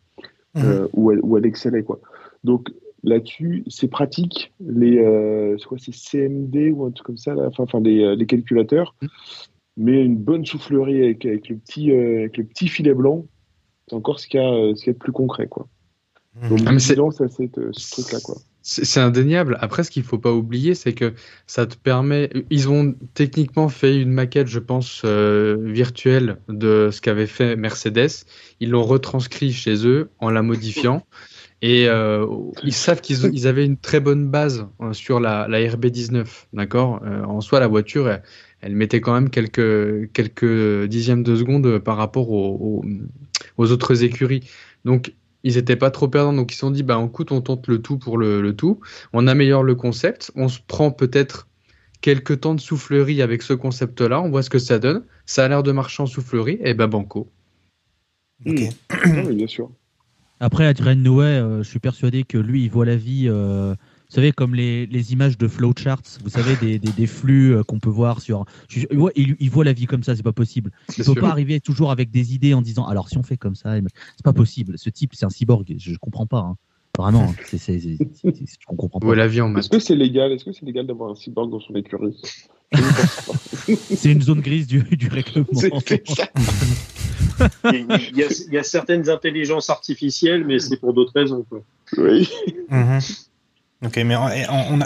euh, 0.57 0.87
où, 0.93 1.11
elle, 1.11 1.19
où 1.21 1.37
elle 1.37 1.45
excellait. 1.45 1.83
Quoi. 1.83 1.99
Donc 2.43 2.69
là-dessus, 3.03 3.63
c'est 3.67 3.87
pratique. 3.87 4.53
Les, 4.59 4.97
euh, 4.99 5.55
c'est 5.57 5.65
quoi, 5.65 5.77
c'est 5.79 5.93
CMD 5.93 6.71
ou 6.73 6.85
un 6.85 6.91
truc 6.91 7.05
comme 7.07 7.17
ça, 7.17 7.33
là, 7.35 7.47
enfin, 7.47 7.63
enfin 7.63 7.79
les, 7.79 8.15
les 8.15 8.25
calculateurs 8.25 8.95
mais 9.77 10.03
une 10.03 10.17
bonne 10.17 10.45
soufflerie 10.45 11.03
avec, 11.03 11.25
avec 11.25 11.49
le 11.49 11.57
petit 11.57 11.91
euh, 11.91 12.19
avec 12.19 12.37
le 12.37 12.45
petit 12.45 12.67
filet 12.67 12.93
blanc, 12.93 13.25
c'est 13.87 13.95
encore 13.95 14.19
ce 14.19 14.27
qu'il 14.27 14.39
y 14.39 14.43
a 14.43 14.73
ce 14.75 14.79
qu'il 14.79 14.87
y 14.87 14.89
a 14.91 14.93
de 14.93 14.97
plus 14.99 15.11
concret 15.11 15.47
quoi. 15.47 15.67
Donc 16.49 16.59
Ah, 16.65 16.71
mais 16.71 16.79
c'est- 16.79 16.97
à 16.99 17.27
cette, 17.29 17.57
euh, 17.57 17.69
ce 17.73 18.01
truc 18.01 18.13
là 18.13 18.19
quoi. 18.23 18.35
C'est 18.67 18.99
indéniable. 18.99 19.59
Après, 19.61 19.83
ce 19.83 19.91
qu'il 19.91 20.01
faut 20.01 20.17
pas 20.17 20.33
oublier, 20.33 20.73
c'est 20.73 20.93
que 20.93 21.13
ça 21.45 21.67
te 21.67 21.75
permet. 21.75 22.31
Ils 22.49 22.67
ont 22.67 22.95
techniquement 23.13 23.69
fait 23.69 24.01
une 24.01 24.09
maquette, 24.09 24.47
je 24.47 24.57
pense, 24.57 25.03
euh, 25.05 25.55
virtuelle 25.61 26.37
de 26.49 26.89
ce 26.91 26.99
qu'avait 26.99 27.27
fait 27.27 27.55
Mercedes. 27.55 28.25
Ils 28.59 28.71
l'ont 28.71 28.81
retranscrit 28.81 29.53
chez 29.53 29.85
eux 29.85 30.09
en 30.17 30.31
la 30.31 30.41
modifiant. 30.41 31.05
Et 31.61 31.87
euh, 31.87 32.25
ils 32.63 32.73
savent 32.73 33.01
qu'ils 33.01 33.47
avaient 33.47 33.65
une 33.65 33.77
très 33.77 33.99
bonne 33.99 34.29
base 34.29 34.67
euh, 34.81 34.93
sur 34.93 35.19
la, 35.19 35.47
la 35.47 35.59
RB19, 35.59 36.25
d'accord? 36.53 37.01
Euh, 37.05 37.23
En 37.23 37.41
soi, 37.41 37.59
la 37.59 37.67
voiture, 37.67 38.19
elle, 38.61 38.75
mettait 38.75 38.99
quand 38.99 39.13
même 39.13 39.29
quelques, 39.29 40.11
quelques 40.11 40.85
dixièmes 40.87 41.21
de 41.21 41.35
seconde 41.35 41.77
par 41.77 41.97
rapport 41.97 42.31
aux, 42.31 42.81
aux, 42.81 42.85
aux 43.57 43.71
autres 43.71 44.03
écuries. 44.03 44.41
Donc, 44.85 45.13
ils 45.45 45.57
étaient 45.57 45.75
pas 45.75 45.91
trop 45.91 46.07
perdants, 46.07 46.33
donc 46.33 46.51
ils 46.51 46.55
se 46.55 46.61
sont 46.61 46.71
dit, 46.71 46.81
bah, 46.81 47.01
écoute, 47.05 47.31
on 47.31 47.39
tente 47.39 47.67
le 47.67 47.79
tout 47.79 47.99
pour 47.99 48.17
le, 48.17 48.41
le 48.41 48.55
tout, 48.55 48.79
on 49.13 49.27
améliore 49.27 49.63
le 49.63 49.75
concept, 49.75 50.31
on 50.35 50.49
se 50.49 50.59
prend 50.59 50.89
peut-être 50.89 51.47
quelques 52.01 52.41
temps 52.41 52.55
de 52.55 52.59
soufflerie 52.59 53.21
avec 53.21 53.43
ce 53.43 53.53
concept-là, 53.53 54.21
on 54.21 54.29
voit 54.29 54.41
ce 54.41 54.49
que 54.49 54.57
ça 54.57 54.79
donne, 54.79 55.03
ça 55.27 55.45
a 55.45 55.47
l'air 55.47 55.61
de 55.61 55.71
marcher 55.71 56.01
en 56.01 56.07
soufflerie, 56.07 56.57
et 56.61 56.73
ben 56.73 56.87
banco. 56.87 57.31
Ok. 58.47 58.59
oui, 59.05 59.35
bien 59.35 59.47
sûr. 59.47 59.69
Après, 60.39 60.65
Adrien 60.65 60.95
Noé, 60.95 61.25
euh, 61.25 61.61
je 61.61 61.69
suis 61.69 61.79
persuadé 61.79 62.23
que 62.23 62.39
lui, 62.39 62.63
il 62.63 62.71
voit 62.71 62.85
la 62.85 62.95
vie, 62.95 63.27
euh, 63.29 63.75
vous 64.15 64.21
savez, 64.21 64.31
comme 64.31 64.55
les, 64.55 64.85
les 64.85 65.11
images 65.11 65.37
de 65.37 65.45
flowcharts, 65.49 66.01
vous 66.23 66.29
savez, 66.29 66.55
des, 66.61 66.79
des, 66.79 66.89
des 66.93 67.05
flux 67.05 67.53
euh, 67.53 67.63
qu'on 67.63 67.79
peut 67.79 67.89
voir 67.89 68.21
sur. 68.21 68.45
il, 68.73 68.87
voit, 68.97 69.11
il, 69.17 69.35
il 69.41 69.49
voit 69.49 69.65
la 69.65 69.73
vie 69.73 69.87
comme 69.87 70.03
ça, 70.03 70.15
c'est 70.15 70.23
pas 70.23 70.31
possible. 70.31 70.71
Il 70.87 70.95
peut 70.95 71.03
sûr. 71.03 71.15
pas 71.19 71.27
arriver 71.27 71.59
toujours 71.59 71.91
avec 71.91 72.11
des 72.11 72.33
idées 72.33 72.53
en 72.53 72.61
disant 72.61 72.85
alors 72.85 73.09
si 73.09 73.17
on 73.17 73.23
fait 73.23 73.35
comme 73.35 73.55
ça, 73.55 73.75
c'est 74.15 74.23
pas 74.23 74.31
possible. 74.31 74.77
Ce 74.77 74.89
type, 74.89 75.11
c'est 75.15 75.25
un 75.25 75.29
cyborg, 75.29 75.65
je, 75.77 75.91
je 75.91 75.97
comprends 75.97 76.27
pas. 76.27 76.39
hein. 76.39 76.55
Vraiment, 76.97 77.23
hein. 77.23 77.35
c'est, 77.43 77.57
c'est, 77.57 77.77
c'est, 77.81 77.97
je 78.31 78.65
comprends 78.65 79.01
pas. 79.01 79.05
Voit 79.05 79.17
la 79.17 79.27
vie 79.27 79.41
en 79.41 79.53
Est-ce 79.57 79.67
que 79.67 79.79
c'est 79.79 79.97
légal 79.97 80.31
Est-ce 80.31 80.45
que 80.45 80.53
c'est 80.53 80.65
légal 80.65 80.87
d'avoir 80.87 81.11
un 81.11 81.15
cyborg 81.15 81.51
dans 81.51 81.59
son 81.59 81.75
écurie? 81.75 82.15
Je 82.71 82.77
ne 82.77 82.83
pense 82.83 83.25
pas. 83.25 83.33
C'est 83.95 84.11
une 84.13 84.21
zone 84.21 84.39
grise 84.39 84.65
du, 84.65 84.81
du 84.81 85.09
règlement. 85.09 85.45
Il 87.73 88.17
y, 88.17 88.23
a- 88.23 88.27
il 88.47 88.53
y 88.53 88.63
certaines 88.63 89.09
intelligences 89.09 89.69
artificielles, 89.69 90.45
mais 90.45 90.59
c'est 90.59 90.77
pour 90.77 90.93
d'autres 90.93 91.11
raisons. 91.13 91.43
Quoi. 91.49 91.61
Oui. 91.97 92.29
Mhm. 92.69 92.99
Ok, 93.85 93.97
mais 94.05 94.15
on- 94.15 94.29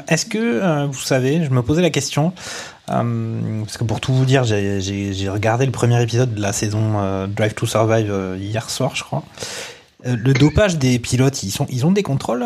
est-ce 0.07 0.25
que 0.25 0.37
euh, 0.37 0.85
vous 0.87 0.99
savez, 0.99 1.43
je 1.45 1.49
me 1.51 1.61
posais 1.61 1.81
la 1.81 1.89
question, 1.89 2.33
euh, 2.89 3.61
parce 3.63 3.77
que 3.77 3.83
pour 3.83 4.01
tout 4.01 4.13
vous 4.13 4.25
dire, 4.25 4.43
j'ai- 4.43 5.29
regardé 5.29 5.65
le 5.65 5.71
premier 5.71 6.01
épisode 6.01 6.33
de 6.35 6.41
la 6.41 6.51
saison 6.53 6.95
euh, 6.99 7.27
Drive 7.27 7.53
to 7.53 7.65
Survive 7.65 8.13
hier 8.39 8.69
soir, 8.69 8.95
je 8.95 9.03
crois. 9.03 9.23
Le 10.05 10.33
dopage 10.33 10.77
des 10.77 10.97
pilotes, 10.99 11.43
ils, 11.43 11.53
ils 11.69 11.85
ont 11.85 11.91
des 11.91 12.03
contrôles 12.03 12.43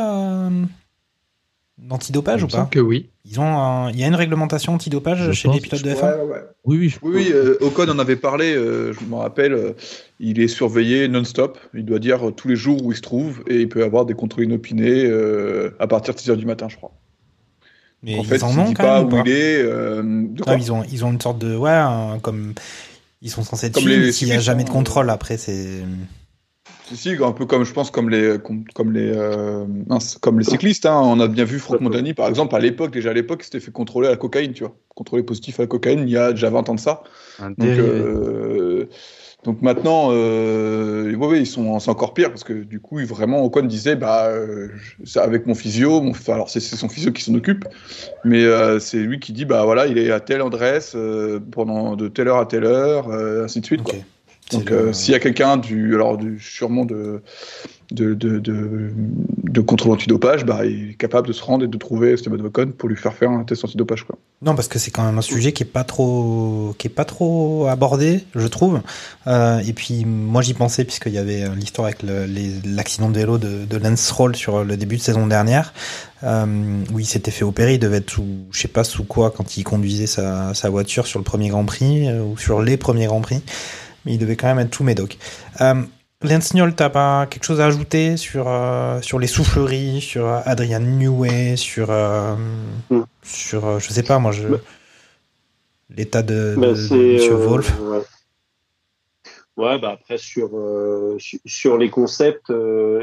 d'antidopage 1.87 2.41
Il 2.41 2.43
ou 2.45 2.47
pas 2.47 2.65
que 2.71 2.79
oui. 2.79 3.09
Ils 3.25 3.39
ont 3.39 3.57
un- 3.57 3.91
Il 3.91 3.99
y 3.99 4.03
a 4.03 4.07
une 4.07 4.15
réglementation 4.15 4.73
antidopage 4.73 5.19
Je 5.27 5.31
chez 5.31 5.47
pense, 5.47 5.55
les 5.55 5.61
pilotes 5.61 5.83
de 5.83 5.89
Ouais, 5.89 5.95
F1 5.95 6.17
ouais, 6.17 6.31
ouais. 6.31 6.41
Oui, 6.65 6.77
oui, 6.77 6.89
je- 6.89 6.97
Oui, 7.01 7.11
oui, 7.15 7.31
euh, 7.33 7.57
Ocon 7.61 7.87
en 7.89 7.99
avait 7.99 8.15
parlé, 8.15 8.53
euh, 8.55 8.93
je 8.93 9.05
me 9.05 9.15
rappelle, 9.15 9.53
euh, 9.53 9.73
il 10.19 10.39
est 10.39 10.47
surveillé 10.47 11.07
non-stop, 11.07 11.57
il 11.73 11.85
doit 11.85 11.99
dire 11.99 12.27
euh, 12.27 12.31
tous 12.31 12.47
les 12.47 12.55
jours 12.55 12.83
où 12.83 12.91
il 12.91 12.95
se 12.95 13.01
trouve, 13.01 13.43
et 13.47 13.61
il 13.61 13.69
peut 13.69 13.83
avoir 13.83 14.05
des 14.05 14.13
contrôles 14.13 14.45
inopinés 14.45 15.05
euh, 15.05 15.71
à 15.79 15.87
partir 15.87 16.13
de 16.13 16.19
6h 16.19 16.35
du 16.37 16.45
matin, 16.45 16.67
je 16.69 16.75
crois. 16.77 16.91
Mais 18.01 18.17
en 18.17 18.21
ils 18.21 18.27
fait, 18.27 18.43
en 18.43 18.51
il 18.51 18.59
ont 18.59 18.65
dit 18.65 18.73
quand 18.73 18.83
pas 18.83 18.97
même 18.99 19.07
où 19.07 19.09
pas 19.09 19.23
il 19.25 19.31
est. 19.31 19.61
euh, 19.61 20.01
de 20.01 20.03
Non, 20.03 20.43
quoi 20.43 20.55
ils, 20.55 20.71
ont, 20.73 20.83
ils 20.91 21.05
ont 21.05 21.11
une 21.11 21.21
sorte 21.21 21.39
de. 21.39 21.55
Ouais, 21.55 21.69
un- 21.71 22.19
comme. 22.19 22.53
Ils 23.21 23.29
sont 23.29 23.43
censés 23.43 23.67
être 23.67 23.79
s'il 23.79 24.27
n'y 24.27 24.33
a 24.33 24.39
jamais 24.39 24.65
de 24.65 24.69
contrôle, 24.69 25.09
après, 25.09 25.37
c'est. 25.37 25.83
Si, 26.85 26.97
si, 26.97 27.15
un 27.23 27.31
peu 27.31 27.45
comme 27.45 27.63
je 27.63 27.71
pense 27.71 27.91
comme 27.91 28.09
les 28.09 28.37
comme, 28.43 28.65
comme 28.73 28.91
les 28.91 29.11
euh, 29.15 29.65
comme 30.21 30.37
les 30.39 30.45
cyclistes. 30.45 30.85
Hein. 30.85 30.99
On 31.01 31.19
a 31.21 31.27
bien 31.27 31.45
vu 31.45 31.57
Franck 31.59 31.79
Montagny, 31.81 32.13
par 32.13 32.27
exemple, 32.27 32.55
à 32.55 32.59
l'époque 32.59 32.91
déjà 32.91 33.11
à 33.11 33.13
l'époque, 33.13 33.39
il 33.41 33.45
s'était 33.45 33.61
fait 33.61 33.71
contrôler 33.71 34.07
à 34.07 34.11
la 34.11 34.17
cocaïne, 34.17 34.51
tu 34.51 34.63
vois, 34.63 34.75
contrôler 34.93 35.23
positif 35.23 35.59
à 35.59 35.63
la 35.63 35.67
cocaïne. 35.67 36.01
Il 36.01 36.09
y 36.09 36.17
a 36.17 36.31
déjà 36.33 36.49
20 36.49 36.67
ans 36.69 36.75
de 36.75 36.79
ça. 36.81 37.03
Donc, 37.57 37.69
euh, 37.79 38.85
donc 39.45 39.61
maintenant, 39.61 40.09
euh, 40.11 41.13
ouais, 41.15 41.27
ouais, 41.27 41.39
ils 41.39 41.47
sont, 41.47 41.79
c'est 41.79 41.89
encore 41.89 42.13
pire 42.13 42.29
parce 42.29 42.43
que 42.43 42.53
du 42.53 42.79
coup, 42.81 42.99
vraiment, 43.05 43.43
Ocon 43.43 43.63
disait, 43.63 43.95
bah, 43.95 44.27
euh, 44.27 44.67
je- 45.03 45.19
avec 45.19 45.47
mon 45.47 45.55
physio, 45.55 46.01
mon, 46.01 46.11
enfin, 46.11 46.33
alors 46.33 46.49
c'est 46.49 46.59
son 46.59 46.89
physio 46.89 47.11
qui 47.13 47.23
s'en 47.23 47.33
occupe, 47.33 47.65
mais 48.25 48.45
c'est 48.79 48.97
lui 48.99 49.19
qui 49.19 49.31
dit, 49.31 49.45
bah 49.45 49.63
voilà, 49.63 49.87
il 49.87 49.97
est 49.97 50.11
à 50.11 50.19
telle 50.19 50.41
adresse 50.41 50.95
pendant 51.51 51.95
de 51.95 52.07
telle 52.09 52.27
heure 52.27 52.39
à 52.39 52.45
telle 52.45 52.65
heure, 52.65 53.09
ainsi 53.09 53.61
de 53.61 53.65
suite. 53.65 53.83
Quoi. 53.83 53.95
Donc, 54.59 54.69
le- 54.69 54.75
euh, 54.77 54.93
s'il 54.93 55.11
y 55.13 55.15
a 55.15 55.19
quelqu'un 55.19 55.57
du, 55.57 55.95
alors 55.95 56.17
du, 56.17 56.39
sûrement 56.39 56.85
de, 56.85 57.21
de, 57.91 58.13
de, 58.13 58.39
de, 58.39 58.91
de 59.43 59.61
contrôle 59.61 59.93
antidopage, 59.93 60.45
bah, 60.45 60.65
il 60.65 60.91
est 60.91 60.93
capable 60.95 61.27
de 61.27 61.33
se 61.33 61.43
rendre 61.43 61.65
et 61.65 61.67
de 61.67 61.77
trouver 61.77 62.11
Esteban 62.13 62.43
Ocon 62.43 62.71
pour 62.77 62.89
lui 62.89 62.95
faire 62.95 63.13
faire 63.13 63.29
un 63.31 63.43
test 63.43 63.63
antidopage. 63.65 64.03
Quoi. 64.03 64.17
Non, 64.41 64.55
parce 64.55 64.67
que 64.67 64.79
c'est 64.79 64.91
quand 64.91 65.03
même 65.05 65.17
un 65.17 65.21
sujet 65.21 65.51
qui 65.51 65.63
est 65.63 65.67
pas 65.67 65.83
trop, 65.83 66.73
qui 66.77 66.87
est 66.87 66.89
pas 66.89 67.05
trop 67.05 67.67
abordé, 67.67 68.23
je 68.35 68.47
trouve. 68.47 68.81
Euh, 69.27 69.59
et 69.59 69.73
puis 69.73 70.05
moi 70.05 70.41
j'y 70.41 70.53
pensais 70.53 70.83
puisqu'il 70.83 71.13
y 71.13 71.17
avait 71.17 71.43
euh, 71.43 71.55
l'histoire 71.55 71.85
avec 71.87 72.03
le- 72.03 72.25
l'accident 72.65 73.09
de 73.09 73.17
vélo 73.19 73.37
de, 73.37 73.65
de 73.65 73.77
Lance 73.77 74.01
Stroll 74.01 74.35
sur 74.35 74.63
le 74.63 74.75
début 74.75 74.97
de 74.97 75.01
saison 75.01 75.27
dernière, 75.27 75.73
euh, 76.23 76.45
où 76.93 76.99
il 76.99 77.05
s'était 77.05 77.31
fait 77.31 77.45
opérer. 77.45 77.75
Il 77.75 77.79
devait 77.79 77.97
être 77.97 78.09
sous, 78.09 78.25
je 78.51 78.59
sais 78.59 78.67
pas 78.67 78.83
sous 78.83 79.03
quoi 79.03 79.31
quand 79.31 79.55
il 79.55 79.63
conduisait 79.63 80.07
sa, 80.07 80.53
sa 80.53 80.69
voiture 80.69 81.05
sur 81.07 81.19
le 81.19 81.23
premier 81.25 81.49
Grand 81.49 81.65
Prix 81.65 82.09
euh, 82.09 82.23
ou 82.23 82.37
sur 82.37 82.61
les 82.61 82.75
premiers 82.77 83.05
Grands 83.05 83.21
Prix, 83.21 83.41
mais 84.05 84.13
il 84.13 84.17
devait 84.17 84.35
quand 84.35 84.47
même 84.47 84.59
être 84.59 84.71
tout 84.71 84.83
médoc. 84.83 85.17
Euh, 85.61 85.75
Niol, 86.53 86.73
t'as 86.73 86.89
pas 86.89 87.25
quelque 87.29 87.43
chose 87.43 87.59
à 87.59 87.65
ajouter 87.65 88.15
sur 88.15 88.45
euh, 88.47 89.01
sur 89.01 89.19
les 89.19 89.27
souffleries, 89.27 89.99
sur 89.99 90.25
euh, 90.25 90.39
Adrian 90.45 90.79
Newey, 90.79 91.57
sur 91.57 91.87
euh, 91.89 92.35
Mm. 92.89 93.01
sur 93.23 93.65
euh, 93.65 93.79
je 93.79 93.89
sais 93.91 94.03
pas 94.03 94.19
moi 94.19 94.31
je 94.31 94.47
l'état 95.95 96.21
de, 96.23 96.55
de- 96.57 96.65
de 96.65 96.75
c'est, 96.75 96.95
Monsieur 96.95 97.35
Wolf. 97.35 97.73
Ouais. 97.81 97.99
Ouais, 99.57 99.79
bah 99.79 99.91
après 99.93 100.17
sur 100.17 100.49
su- 101.19 101.41
sur 101.45 101.77
les 101.77 101.89
concepts, 101.89 102.51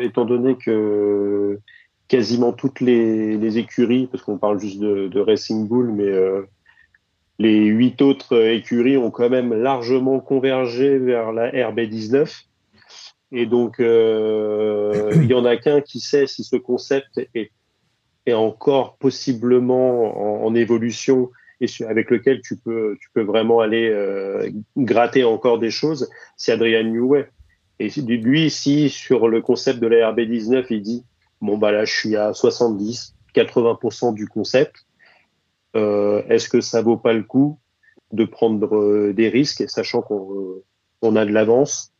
étant 0.01 0.24
donné 0.24 0.57
que 0.57 1.61
quasiment 2.09 2.53
toutes 2.53 2.80
les, 2.80 3.36
les 3.36 3.59
écuries, 3.59 4.09
parce 4.11 4.24
qu'on 4.24 4.38
parle 4.38 4.59
juste 4.59 4.80
de, 4.80 5.07
de 5.09 5.20
Racing 5.20 5.68
Bull, 5.68 5.92
mais 5.92 6.11
les 7.41 7.64
huit 7.64 8.03
autres 8.03 8.49
écuries 8.51 8.99
ont 8.99 9.11
quand 9.11 9.30
même 9.30 9.55
largement 9.55 10.20
convergé 10.20 10.99
vers 10.99 11.32
la 11.32 11.51
RB19. 11.51 12.45
Et 13.32 13.47
donc, 13.47 13.80
euh, 13.80 15.11
il 15.22 15.24
y 15.24 15.32
en 15.32 15.47
a 15.47 15.57
qu'un 15.57 15.80
qui 15.80 16.01
sait 16.01 16.26
si 16.26 16.45
ce 16.45 16.57
concept 16.57 17.18
est, 17.34 17.51
est 18.26 18.34
encore 18.34 18.99
possiblement 18.99 20.43
en, 20.43 20.47
en 20.47 20.55
évolution 20.55 21.30
et 21.62 21.66
sur- 21.66 21.88
avec 21.88 22.11
lequel 22.11 22.43
tu 22.43 22.57
peux, 22.57 22.99
tu 23.01 23.09
peux 23.14 23.22
vraiment 23.22 23.61
aller 23.61 23.88
euh, 23.88 24.51
gratter 24.76 25.24
encore 25.24 25.59
des 25.59 25.70
choses, 25.70 26.11
c'est 26.36 26.53
Adrian 26.53 26.84
Newey. 26.84 27.26
Et 27.78 27.88
lui, 27.88 28.51
si 28.51 28.91
sur 28.91 29.28
le 29.28 29.41
concept 29.41 29.80
de 29.80 29.86
la 29.86 30.12
RB19, 30.12 30.66
il 30.68 30.82
dit 30.82 31.05
bon 31.41 31.57
bah 31.57 31.72
là 31.72 31.86
je 31.86 31.95
suis 31.95 32.16
à 32.16 32.34
70, 32.34 33.14
80% 33.34 34.12
du 34.12 34.28
concept, 34.28 34.84
est-ce 35.74 36.48
que 36.48 36.60
ça 36.60 36.82
vaut 36.82 36.96
pas 36.96 37.12
le 37.12 37.22
coup 37.22 37.58
de 38.12 38.24
prendre 38.24 38.74
euh, 38.76 39.12
des 39.12 39.28
risques, 39.28 39.68
sachant 39.68 40.02
qu'on 40.02 40.32
euh, 40.32 40.64
on 41.02 41.16
a 41.16 41.24
de 41.24 41.32
l'avance, 41.32 41.92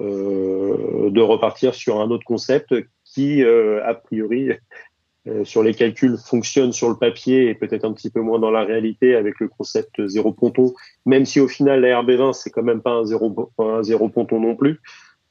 euh, 0.00 1.10
de 1.10 1.20
repartir 1.20 1.74
sur 1.74 2.00
un 2.00 2.10
autre 2.10 2.24
concept 2.24 2.74
qui, 3.04 3.42
euh, 3.42 3.84
a 3.84 3.94
priori, 3.94 4.50
euh, 5.28 5.44
sur 5.44 5.62
les 5.62 5.74
calculs 5.74 6.18
fonctionne 6.18 6.72
sur 6.72 6.88
le 6.88 6.96
papier 6.96 7.48
et 7.48 7.54
peut-être 7.54 7.84
un 7.84 7.92
petit 7.92 8.10
peu 8.10 8.20
moins 8.20 8.38
dans 8.38 8.50
la 8.50 8.64
réalité 8.64 9.16
avec 9.16 9.40
le 9.40 9.48
concept 9.48 10.06
zéro 10.06 10.32
ponton, 10.32 10.74
même 11.04 11.24
si 11.24 11.40
au 11.40 11.48
final 11.48 11.80
la 11.80 12.00
RB20 12.00 12.32
c'est 12.32 12.50
quand 12.50 12.62
même 12.62 12.82
pas 12.82 12.92
un 12.92 13.04
zéro, 13.04 13.52
un 13.58 13.82
zéro 13.82 14.08
ponton 14.08 14.40
non 14.40 14.54
plus. 14.54 14.80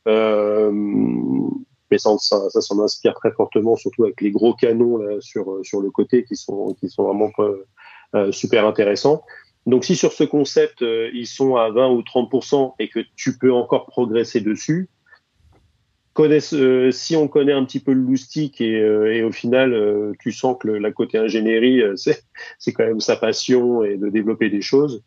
Euh, 0.08 0.72
mais 1.92 1.98
ça, 1.98 2.10
ça, 2.18 2.50
ça 2.50 2.62
s'en 2.62 2.80
inspire 2.80 3.14
très 3.14 3.32
fortement, 3.32 3.76
surtout 3.76 4.04
avec 4.04 4.20
les 4.20 4.32
gros 4.32 4.54
canons 4.54 4.98
là, 4.98 5.22
sur, 5.22 5.60
sur 5.64 5.82
le 5.82 5.92
côté 5.92 6.24
qui 6.24 6.36
sont, 6.36 6.76
qui 6.80 6.90
sont 6.90 7.04
vraiment 7.04 7.32
euh, 7.40 7.44
euh, 7.44 7.66
super 8.32 8.66
intéressants. 8.66 9.24
Donc 9.66 9.84
si 9.84 9.96
sur 9.96 10.14
ce 10.14 10.24
concept 10.24 10.82
euh, 10.82 11.10
ils 11.14 11.28
sont 11.28 11.56
à 11.56 11.70
20 11.70 11.90
ou 11.90 12.02
30% 12.02 12.74
et 12.80 12.88
que 12.88 13.00
tu 13.16 13.38
peux 13.38 13.52
encore 13.52 13.88
progresser 13.88 14.42
dessus, 14.42 14.90
euh, 16.18 16.92
si 16.92 17.16
on 17.16 17.28
connaît 17.28 17.52
un 17.52 17.66
petit 17.66 17.80
peu 17.80 17.92
le 17.92 18.02
loustic 18.02 18.62
et, 18.62 18.80
euh, 18.80 19.14
et 19.14 19.24
au 19.24 19.32
final 19.32 19.74
euh, 19.74 20.14
tu 20.20 20.32
sens 20.32 20.56
que 20.60 20.68
le, 20.68 20.78
la 20.78 20.92
côté 20.92 21.18
ingénierie 21.18 21.82
euh, 21.82 21.96
c'est 22.60 22.74
quand 22.74 22.86
même 22.86 23.02
sa 23.02 23.16
passion 23.16 23.84
et 23.84 23.98
de 23.98 24.10
développer 24.10 24.50
des 24.50 24.62
choses, 24.62 25.04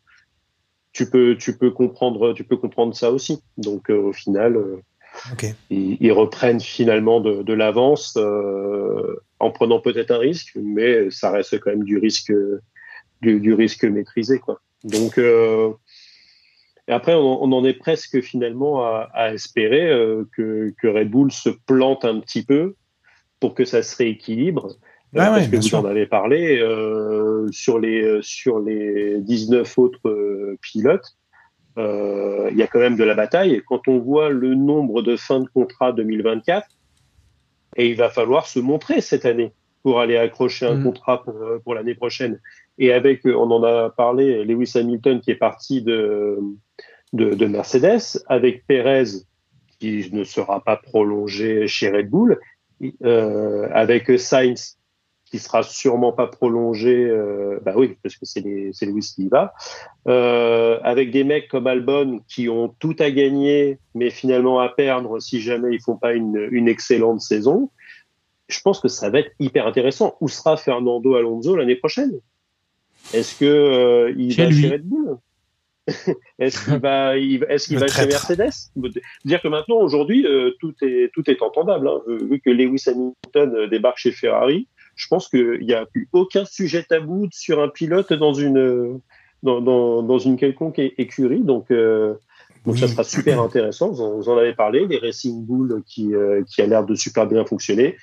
tu 0.91 1.09
peux 1.09 1.37
tu 1.37 1.57
peux 1.57 1.71
comprendre 1.71 2.33
tu 2.33 2.43
peux 2.43 2.57
comprendre 2.57 2.93
ça 2.93 3.11
aussi. 3.11 3.41
Donc 3.57 3.89
euh, 3.89 3.97
au 3.97 4.13
final 4.13 4.57
euh, 4.57 4.81
ils, 5.69 5.97
ils 6.01 6.11
reprennent 6.11 6.61
finalement 6.61 7.21
de, 7.21 7.43
de 7.43 7.53
l'avance 7.53 8.15
euh, 8.17 9.15
en 9.39 9.51
prenant 9.51 9.79
peut-être 9.79 10.11
un 10.11 10.17
risque, 10.17 10.51
mais 10.61 11.09
ça 11.11 11.31
reste 11.31 11.59
quand 11.61 11.71
même 11.71 11.85
du 11.85 11.97
risque 11.97 12.33
du, 13.21 13.39
du 13.39 13.53
risque 13.53 13.83
maîtrisé 13.83 14.39
quoi. 14.39 14.59
Donc 14.83 15.17
euh, 15.17 15.71
Et 16.87 16.91
après, 16.91 17.13
on, 17.13 17.43
on 17.43 17.51
en 17.51 17.63
est 17.65 17.73
presque 17.73 18.21
finalement 18.21 18.83
à, 18.83 19.09
à 19.13 19.33
espérer 19.33 19.89
euh, 19.91 20.23
que, 20.35 20.73
que 20.81 20.87
Red 20.87 21.09
Bull 21.09 21.31
se 21.31 21.49
plante 21.67 22.03
un 22.05 22.19
petit 22.19 22.43
peu 22.43 22.75
pour 23.39 23.53
que 23.53 23.65
ça 23.65 23.83
se 23.83 23.95
rééquilibre. 23.97 24.67
Euh, 25.15 25.19
Ah 25.19 25.31
ouais, 25.31 25.37
parce 25.39 25.47
que 25.49 25.55
vous 25.57 25.61
sûr. 25.61 25.79
en 25.79 25.85
avez 25.85 26.05
parlé 26.07 26.59
sur 27.51 27.79
les 27.79 28.19
sur 28.21 28.59
les 28.59 29.19
19 29.21 29.77
autres 29.77 30.55
pilotes. 30.61 31.15
euh, 31.77 32.49
Il 32.51 32.57
y 32.57 32.63
a 32.63 32.67
quand 32.67 32.79
même 32.79 32.95
de 32.97 33.03
la 33.03 33.15
bataille. 33.15 33.53
Et 33.55 33.61
quand 33.65 33.87
on 33.87 33.99
voit 33.99 34.29
le 34.29 34.55
nombre 34.55 35.01
de 35.01 35.15
fins 35.15 35.39
de 35.41 35.49
contrat 35.49 35.91
2024, 35.93 36.67
et 37.75 37.87
il 37.89 37.95
va 37.95 38.09
falloir 38.09 38.47
se 38.47 38.59
montrer 38.59 39.01
cette 39.01 39.25
année 39.25 39.51
pour 39.83 39.99
aller 39.99 40.17
accrocher 40.17 40.65
un 40.65 40.75
Mm. 40.75 40.83
contrat 40.83 41.23
pour, 41.23 41.35
pour 41.63 41.73
l'année 41.75 41.95
prochaine. 41.95 42.39
Et 42.79 42.91
avec, 42.91 43.25
euh, 43.25 43.35
on 43.35 43.51
en 43.51 43.63
a 43.63 43.89
parlé, 43.89 44.43
Lewis 44.45 44.71
Hamilton 44.75 45.19
qui 45.19 45.31
est 45.31 45.35
parti 45.35 45.81
de, 45.81 46.39
de, 47.13 47.35
de 47.35 47.45
Mercedes, 47.45 48.23
avec 48.27 48.65
Perez 48.65 49.03
qui 49.79 50.09
ne 50.11 50.23
sera 50.23 50.63
pas 50.63 50.77
prolongé 50.77 51.67
chez 51.67 51.89
Red 51.89 52.09
Bull, 52.09 52.39
euh, 53.03 53.67
avec 53.71 54.19
Sainz 54.19 54.77
qui 55.25 55.37
sera 55.37 55.61
sûrement 55.61 56.11
pas 56.11 56.25
prolongé, 56.25 57.05
euh, 57.07 57.59
bah 57.63 57.73
oui, 57.75 57.95
parce 58.01 58.15
que 58.15 58.25
c'est 58.25 58.41
Lewis 58.41 59.11
qui 59.15 59.25
y 59.25 59.27
va, 59.27 59.53
euh, 60.07 60.79
avec 60.81 61.11
des 61.11 61.23
mecs 61.23 61.47
comme 61.49 61.67
Albon 61.67 62.21
qui 62.27 62.49
ont 62.49 62.73
tout 62.79 62.95
à 62.97 63.11
gagner, 63.11 63.77
mais 63.93 64.09
finalement 64.09 64.59
à 64.59 64.69
perdre 64.69 65.19
si 65.19 65.39
jamais 65.39 65.75
ils 65.75 65.81
font 65.81 65.97
pas 65.97 66.13
une 66.13 66.67
excellente 66.67 67.21
saison. 67.21 67.69
Je 68.47 68.59
pense 68.61 68.79
que 68.79 68.87
ça 68.87 69.11
va 69.11 69.19
être 69.19 69.31
hyper 69.39 69.67
intéressant. 69.67 70.15
Où 70.19 70.27
sera 70.27 70.57
Fernando 70.57 71.13
Alonso 71.13 71.55
l'année 71.55 71.75
prochaine? 71.75 72.19
Est-ce 73.13 73.39
que 73.39 73.45
euh, 73.45 74.13
il 74.17 74.31
Chez 74.33 74.43
va 74.43 74.49
lui. 74.49 74.61
chez 74.61 74.69
Red 74.69 74.83
Bull 74.83 75.17
Est-ce 76.39 76.63
qu'il 76.65 76.77
va, 76.79 77.17
est-ce 77.17 77.67
qu'il 77.67 77.79
va 77.79 77.87
chez. 77.87 78.05
Mercedes 78.05 78.71
Dire 79.25 79.41
que 79.41 79.47
maintenant, 79.47 79.77
aujourd'hui, 79.77 80.25
euh, 80.27 80.51
tout 80.59 80.73
est 80.81 81.11
tout 81.13 81.29
est 81.29 81.41
entendable. 81.41 81.87
Hein. 81.87 82.01
Vu 82.07 82.39
que 82.39 82.49
Lewis 82.51 82.83
Hamilton 82.87 83.55
euh, 83.55 83.67
débarque 83.67 83.97
chez 83.97 84.11
Ferrari, 84.11 84.67
je 84.95 85.07
pense 85.07 85.27
qu'il 85.29 85.61
n'y 85.61 85.73
a 85.73 85.85
plus 85.87 86.07
aucun 86.13 86.45
sujet 86.45 86.83
tabou 86.83 87.27
sur 87.31 87.59
un 87.61 87.69
pilote 87.69 88.13
dans 88.13 88.33
une 88.33 88.99
dans, 89.41 89.61
dans, 89.61 90.03
dans 90.03 90.19
une 90.19 90.37
quelconque 90.37 90.77
écurie. 90.79 91.41
Donc 91.41 91.71
euh, 91.71 92.13
donc 92.65 92.75
Oui. 92.75 92.79
ça 92.81 92.87
sera 92.87 93.03
super 93.03 93.41
intéressant. 93.41 93.89
Vous 93.89 94.01
en, 94.01 94.15
vous 94.17 94.29
en 94.29 94.37
avez 94.37 94.53
parlé, 94.53 94.85
les 94.85 94.97
Racing 94.99 95.43
Bull 95.45 95.81
qui 95.87 96.13
euh, 96.13 96.43
qui 96.43 96.61
a 96.61 96.67
l'air 96.67 96.85
de 96.85 96.93
super 96.93 97.25
bien 97.25 97.45
fonctionner. 97.45 97.95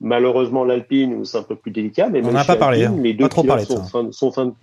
Malheureusement, 0.00 0.64
l'Alpine, 0.64 1.24
c'est 1.24 1.38
un 1.38 1.42
peu 1.42 1.56
plus 1.56 1.70
délicat, 1.70 2.08
mais 2.08 2.20
On 2.20 2.32
même 2.32 2.44
pas 2.46 2.56
parlé, 2.56 2.82
Alpine, 2.84 2.98
hein. 2.98 3.02
les 3.02 3.14
Pas 3.14 3.22
deux 3.22 3.28
trop 3.28 3.42
pilotes 3.42 3.56
parlé 3.56 3.64
sont 3.64 3.84
fin, 3.84 4.04
de- 4.04 4.10
sont 4.12 4.32
fin 4.32 4.46
de 4.46 4.54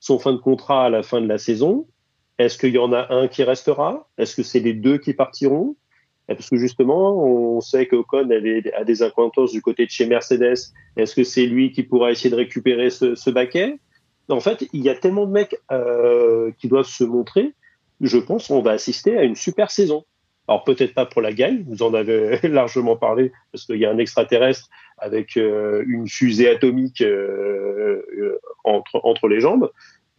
sont 0.00 0.18
fin 0.18 0.32
de 0.32 0.38
contrat 0.38 0.86
à 0.86 0.90
la 0.90 1.02
fin 1.02 1.20
de 1.20 1.26
la 1.28 1.38
saison. 1.38 1.86
Est-ce 2.38 2.56
qu'il 2.58 2.74
y 2.74 2.78
en 2.78 2.92
a 2.92 3.12
un 3.12 3.28
qui 3.28 3.42
restera? 3.44 4.08
Est-ce 4.16 4.34
que 4.36 4.42
c'est 4.42 4.60
les 4.60 4.72
deux 4.72 4.98
qui 4.98 5.12
partiront? 5.12 5.76
Parce 6.26 6.50
que 6.50 6.56
justement, 6.56 7.16
on 7.24 7.60
sait 7.60 7.86
qu'Ocon 7.86 8.28
avait- 8.30 8.72
a 8.74 8.84
des 8.84 9.02
acquaintances 9.02 9.52
du 9.52 9.62
côté 9.62 9.86
de 9.86 9.90
chez 9.90 10.06
Mercedes. 10.06 10.72
Est-ce 10.96 11.14
que 11.14 11.24
c'est 11.24 11.46
lui 11.46 11.72
qui 11.72 11.82
pourra 11.82 12.10
essayer 12.10 12.30
de 12.30 12.36
récupérer 12.36 12.90
ce, 12.90 13.14
ce 13.14 13.30
baquet? 13.30 13.78
En 14.28 14.40
fait, 14.40 14.66
il 14.74 14.82
y 14.82 14.90
a 14.90 14.94
tellement 14.94 15.24
de 15.26 15.32
mecs 15.32 15.56
euh, 15.72 16.50
qui 16.58 16.68
doivent 16.68 16.86
se 16.86 17.02
montrer. 17.04 17.54
Je 18.00 18.18
pense 18.18 18.48
qu'on 18.48 18.60
va 18.62 18.72
assister 18.72 19.16
à 19.16 19.22
une 19.24 19.34
super 19.36 19.70
saison. 19.70 20.04
Alors 20.48 20.64
peut-être 20.64 20.94
pas 20.94 21.04
pour 21.04 21.20
la 21.20 21.32
gagne, 21.32 21.62
vous 21.68 21.82
en 21.82 21.92
avez 21.92 22.40
largement 22.48 22.96
parlé, 22.96 23.32
parce 23.52 23.66
qu'il 23.66 23.76
y 23.76 23.84
a 23.84 23.90
un 23.90 23.98
extraterrestre 23.98 24.68
avec 24.96 25.36
euh, 25.36 25.84
une 25.86 26.08
fusée 26.08 26.48
atomique 26.48 27.02
euh, 27.02 28.02
euh, 28.18 28.40
entre, 28.64 29.00
entre 29.04 29.28
les 29.28 29.40
jambes. 29.40 29.70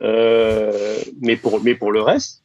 Euh, 0.01 0.97
mais 1.19 1.35
pour 1.35 1.61
mais 1.61 1.75
pour 1.75 1.91
le 1.91 2.01
reste, 2.01 2.43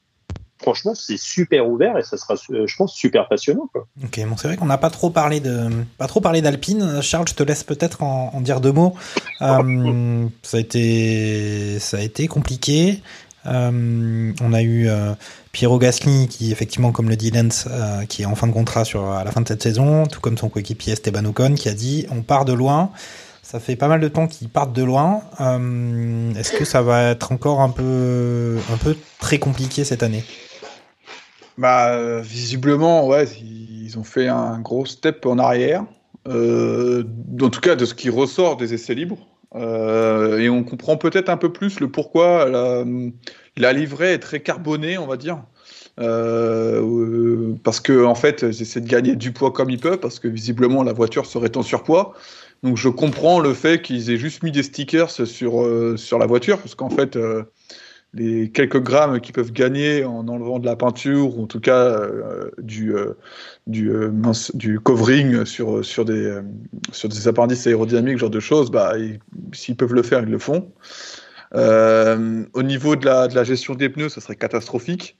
franchement, 0.60 0.94
c'est 0.94 1.18
super 1.18 1.68
ouvert 1.68 1.98
et 1.98 2.02
ça 2.02 2.16
sera, 2.16 2.34
je 2.34 2.76
pense, 2.76 2.94
super 2.94 3.28
passionnant. 3.28 3.68
Quoi. 3.72 3.86
Ok, 4.02 4.18
bon, 4.26 4.36
c'est 4.36 4.48
vrai 4.48 4.56
qu'on 4.56 4.66
n'a 4.66 4.78
pas 4.78 4.90
trop 4.90 5.10
parlé 5.10 5.40
de, 5.40 5.68
pas 5.98 6.06
trop 6.06 6.20
parlé 6.20 6.40
d'Alpine. 6.42 7.02
Charles, 7.02 7.28
je 7.28 7.34
te 7.34 7.42
laisse 7.42 7.62
peut-être 7.62 8.02
en, 8.02 8.30
en 8.34 8.40
dire 8.40 8.60
deux 8.60 8.72
mots. 8.72 8.94
Euh, 9.42 10.26
ça 10.42 10.56
a 10.56 10.60
été, 10.60 11.78
ça 11.78 11.98
a 11.98 12.00
été 12.00 12.26
compliqué. 12.26 13.02
Euh, 13.46 14.32
on 14.40 14.52
a 14.52 14.62
eu 14.62 14.88
euh, 14.88 15.14
Piero 15.52 15.78
Gasly 15.78 16.28
qui, 16.28 16.52
effectivement, 16.52 16.92
comme 16.92 17.08
le 17.08 17.16
dit 17.16 17.30
Lens, 17.30 17.66
euh, 17.70 18.04
qui 18.06 18.22
est 18.22 18.26
en 18.26 18.34
fin 18.34 18.46
de 18.46 18.52
contrat 18.52 18.84
sur 18.84 19.10
à 19.10 19.24
la 19.24 19.30
fin 19.30 19.40
de 19.40 19.48
cette 19.48 19.62
saison, 19.62 20.06
tout 20.06 20.20
comme 20.20 20.38
son 20.38 20.48
coéquipier 20.48 20.92
Esteban 20.94 21.24
Ocon, 21.24 21.54
qui 21.54 21.68
a 21.68 21.74
dit 21.74 22.06
on 22.10 22.22
part 22.22 22.44
de 22.44 22.52
loin. 22.52 22.90
Ça 23.42 23.60
fait 23.60 23.76
pas 23.76 23.88
mal 23.88 24.00
de 24.00 24.08
temps 24.08 24.26
qu'ils 24.26 24.48
partent 24.48 24.72
de 24.72 24.82
loin. 24.82 25.20
Est-ce 25.38 26.52
que 26.52 26.64
ça 26.64 26.80
va 26.80 27.10
être 27.10 27.30
encore 27.30 27.60
un 27.60 27.68
peu, 27.68 28.56
un 28.72 28.76
peu 28.78 28.96
très 29.18 29.38
compliqué 29.38 29.84
cette 29.84 30.02
année? 30.02 30.24
Bah, 31.58 32.20
visiblement, 32.22 33.06
ouais, 33.06 33.28
ils 33.42 33.98
ont 33.98 34.02
fait 34.02 34.28
un 34.28 34.58
gros 34.60 34.86
step 34.86 35.26
en 35.26 35.38
arrière. 35.38 35.84
En 36.26 37.50
tout 37.50 37.60
cas, 37.60 37.76
de 37.76 37.84
ce 37.84 37.92
qui 37.92 38.08
ressort 38.08 38.56
des 38.56 38.72
essais 38.72 38.94
libres. 38.94 39.18
Euh, 39.54 40.38
et 40.38 40.48
on 40.48 40.64
comprend 40.64 40.96
peut-être 40.96 41.28
un 41.28 41.36
peu 41.36 41.52
plus 41.52 41.80
le 41.80 41.88
pourquoi 41.88 42.48
la, 43.56 43.72
livrée 43.72 44.14
est 44.14 44.18
très 44.18 44.40
carbonée, 44.40 44.98
on 44.98 45.06
va 45.06 45.16
dire. 45.16 45.42
Euh, 46.00 46.82
euh, 46.82 47.54
parce 47.62 47.80
que 47.80 48.04
en 48.04 48.16
fait, 48.16 48.42
ils 48.42 48.62
essaient 48.62 48.80
de 48.80 48.88
gagner 48.88 49.14
du 49.14 49.32
poids 49.32 49.52
comme 49.52 49.70
ils 49.70 49.78
peuvent, 49.78 50.00
parce 50.00 50.18
que 50.18 50.26
visiblement 50.28 50.82
la 50.82 50.92
voiture 50.92 51.26
serait 51.26 51.56
en 51.56 51.62
surpoids. 51.62 52.14
Donc 52.64 52.76
je 52.76 52.88
comprends 52.88 53.38
le 53.38 53.54
fait 53.54 53.82
qu'ils 53.82 54.10
aient 54.10 54.16
juste 54.16 54.42
mis 54.42 54.50
des 54.50 54.62
stickers 54.62 55.10
sur, 55.10 55.26
sur 55.96 56.18
la 56.18 56.26
voiture, 56.26 56.58
parce 56.58 56.74
qu'en 56.74 56.90
fait, 56.90 57.16
les 58.14 58.50
quelques 58.50 58.80
grammes 58.80 59.20
qu'ils 59.20 59.34
peuvent 59.34 59.52
gagner 59.52 60.04
en 60.04 60.26
enlevant 60.28 60.58
de 60.58 60.66
la 60.66 60.76
peinture, 60.76 61.36
ou 61.38 61.42
en 61.42 61.46
tout 61.46 61.60
cas 61.60 61.78
euh, 61.78 62.50
du, 62.62 62.94
euh, 62.94 63.14
euh, 63.68 64.32
du 64.54 64.80
covering 64.80 65.44
sur, 65.44 65.84
sur, 65.84 66.04
des, 66.04 66.40
sur 66.92 67.08
des 67.08 67.28
appendices 67.28 67.66
aérodynamiques, 67.66 68.18
genre 68.18 68.30
de 68.30 68.40
choses, 68.40 68.70
bah, 68.70 68.98
ils- 68.98 69.18
s'ils 69.52 69.76
peuvent 69.76 69.94
le 69.94 70.02
faire, 70.02 70.20
ils 70.22 70.30
le 70.30 70.38
font. 70.38 70.70
Au 71.52 72.62
niveau 72.62 72.96
de 72.96 73.04
la, 73.04 73.28
de 73.28 73.34
la 73.34 73.44
gestion 73.44 73.74
des 73.74 73.88
pneus, 73.88 74.08
ça 74.08 74.20
serait 74.20 74.36
catastrophique. 74.36 75.18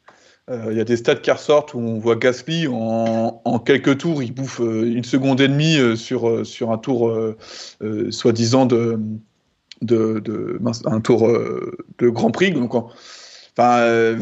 Il 0.50 0.76
y 0.76 0.80
a 0.80 0.84
des 0.84 0.96
stats 0.96 1.14
qui 1.14 1.30
ressortent 1.30 1.74
où 1.74 1.78
on 1.78 1.98
voit 1.98 2.16
Gasly 2.16 2.66
en, 2.68 3.40
en 3.44 3.58
quelques 3.60 3.98
tours, 3.98 4.22
il 4.22 4.34
bouffe 4.34 4.58
une 4.60 5.04
seconde 5.04 5.40
et 5.40 5.48
demie 5.48 5.96
sur, 5.96 6.44
sur 6.44 6.72
un 6.72 6.78
tour 6.78 7.16
soi-disant 8.10 8.66
de, 8.66 8.98
de, 9.84 10.58
un 10.86 11.00
tour 11.00 11.28
euh, 11.28 11.76
de 11.98 12.08
Grand 12.08 12.30
Prix. 12.30 12.52
Donc, 12.52 12.74
en- 12.74 12.88
enfin, 13.56 13.78
euh, 13.78 14.18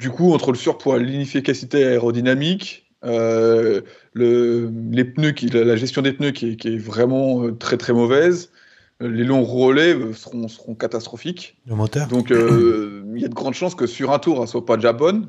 du 0.00 0.10
coup, 0.10 0.32
entre 0.32 0.52
le 0.52 0.58
surpoids, 0.58 0.98
l'inefficacité 0.98 1.84
aérodynamique, 1.84 2.90
euh, 3.04 3.82
le, 4.12 4.70
les 4.90 5.04
pneus, 5.04 5.32
qui, 5.32 5.46
la, 5.48 5.64
la 5.64 5.76
gestion 5.76 6.02
des 6.02 6.12
pneus 6.12 6.32
qui 6.32 6.50
est, 6.52 6.56
qui 6.56 6.68
est 6.68 6.78
vraiment 6.78 7.44
euh, 7.44 7.52
très 7.52 7.76
très 7.76 7.92
mauvaise, 7.92 8.50
les 9.00 9.22
longs 9.24 9.44
relais 9.44 9.94
euh, 9.94 10.12
seront, 10.12 10.48
seront 10.48 10.74
catastrophiques. 10.74 11.56
Le 11.66 11.76
moteur 11.76 12.08
Donc, 12.08 12.30
il 12.30 13.20
y 13.20 13.24
a 13.24 13.28
de 13.28 13.34
grandes 13.34 13.54
chances 13.54 13.74
que 13.74 13.86
sur 13.86 14.12
un 14.12 14.18
tour, 14.18 14.40
elle 14.42 14.48
soit 14.48 14.66
pas 14.66 14.76
déjà 14.76 14.92
bonne. 14.92 15.28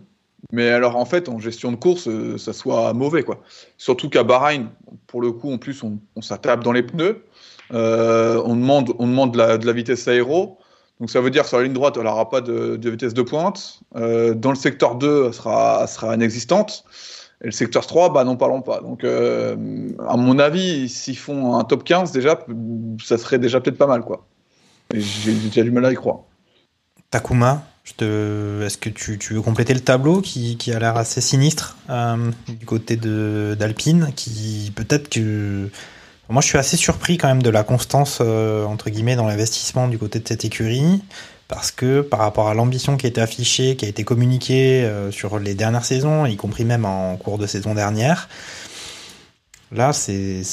Mais 0.54 0.70
alors, 0.70 0.96
en 0.96 1.04
fait, 1.04 1.28
en 1.28 1.38
gestion 1.38 1.70
de 1.70 1.76
course, 1.76 2.08
ça 2.38 2.54
soit 2.54 2.94
mauvais, 2.94 3.24
quoi. 3.24 3.42
Surtout 3.78 4.10
qu'à 4.10 4.24
Bahreïn, 4.24 4.70
pour 5.06 5.22
le 5.22 5.34
coup, 5.34 5.52
en 5.52 5.58
plus, 5.58 5.84
on, 5.84 6.00
on 6.16 6.22
s'attaque 6.22 6.64
dans 6.64 6.72
les 6.72 6.82
pneus. 6.82 7.24
Euh, 7.74 8.42
on 8.46 8.56
demande, 8.56 8.94
on 9.00 9.08
demande 9.08 9.34
de 9.34 9.38
la, 9.38 9.58
de 9.58 9.66
la 9.66 9.74
vitesse 9.74 10.08
aéro. 10.08 10.58
Donc, 11.00 11.10
ça 11.10 11.22
veut 11.22 11.30
dire 11.30 11.46
sur 11.46 11.58
la 11.58 11.64
ligne 11.64 11.74
droite, 11.74 11.96
elle 11.98 12.04
n'aura 12.04 12.30
pas 12.30 12.42
de, 12.42 12.76
de 12.76 12.90
vitesse 12.90 13.14
de 13.14 13.22
pointe. 13.22 13.80
Euh, 13.96 14.34
dans 14.34 14.50
le 14.50 14.56
secteur 14.56 14.96
2, 14.96 15.28
elle 15.28 15.34
sera, 15.34 15.88
sera 15.88 16.16
inexistante. 16.16 16.84
Et 17.42 17.46
le 17.46 17.52
secteur 17.52 17.88
3, 17.88 18.12
bah, 18.12 18.26
n'en 18.26 18.36
parlons 18.36 18.62
pas. 18.62 18.82
Donc, 18.82 19.04
euh, 19.04 19.56
à 20.08 20.18
mon 20.18 20.40
avis, 20.40 20.90
s'ils 20.90 21.18
font 21.18 21.56
un 21.56 21.64
top 21.64 21.86
15, 21.86 22.12
déjà, 22.12 22.46
ça 23.02 23.18
serait 23.18 23.40
déjà 23.40 23.62
peut-être 23.62 23.78
pas 23.78 23.88
mal, 23.88 24.02
quoi. 24.02 24.26
J'ai 24.94 25.64
du 25.64 25.72
mal 25.72 25.86
à 25.86 25.92
y 25.92 25.96
croire. 25.96 26.22
Takuma, 27.12 27.64
te... 27.98 28.62
est-ce 28.64 28.78
que 28.78 28.90
tu, 28.90 29.18
tu 29.18 29.34
veux 29.34 29.42
compléter 29.42 29.74
le 29.74 29.80
tableau 29.80 30.22
qui, 30.22 30.58
qui 30.58 30.72
a 30.74 30.80
l'air 30.80 30.98
assez 30.98 31.22
sinistre 31.22 31.78
du 32.48 32.66
côté 32.66 32.98
d'Alpine, 32.98 34.12
qui 34.16 34.72
peut-être 34.76 35.10
que 35.10 35.70
moi 36.30 36.42
je 36.42 36.48
suis 36.48 36.58
assez 36.58 36.78
surpris 36.78 37.18
quand 37.18 37.28
même 37.28 37.42
de 37.44 37.50
la 37.50 37.64
constance 37.64 38.20
euh, 38.22 38.64
entre 38.66 38.90
guillemets 38.90 39.16
dans 39.16 39.28
l'investissement 39.28 39.88
du 39.88 39.98
côté 39.98 40.20
de 40.20 40.28
cette 40.28 40.46
écurie, 40.46 41.04
parce 41.48 41.72
que 41.72 42.02
par 42.02 42.20
rapport 42.20 42.48
à 42.50 42.54
l'ambition 42.54 42.98
qui 42.98 43.08
a 43.08 43.10
été 43.10 43.20
affichée, 43.20 43.76
qui 43.76 43.86
a 43.86 43.88
été 43.88 44.04
communiquée 44.04 44.84
euh, 44.84 45.12
sur 45.12 45.40
les 45.40 45.56
dernières 45.56 45.86
saisons, 45.86 46.26
y 46.26 46.36
compris 46.38 46.66
même 46.66 46.86
en 46.86 47.18
cours 47.18 47.40
de 47.40 47.48
saison 47.48 47.74
dernière, 47.74 48.30
là 49.72 49.92
c'est 49.92 50.44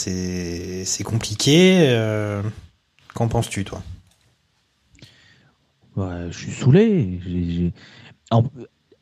compliqué. 1.04 1.86
euh, 1.90 2.42
Qu'en 3.14 3.28
penses-tu 3.28 3.64
toi? 3.64 3.82
Ouais, 5.96 6.28
je 6.30 6.36
suis 6.36 6.52
saoulé. 6.52 7.72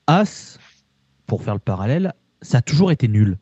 As, 0.06 0.58
pour 1.26 1.42
faire 1.42 1.54
le 1.54 1.60
parallèle, 1.60 2.12
ça 2.42 2.58
a 2.58 2.62
toujours 2.62 2.92
été 2.92 3.08
nul. 3.08 3.38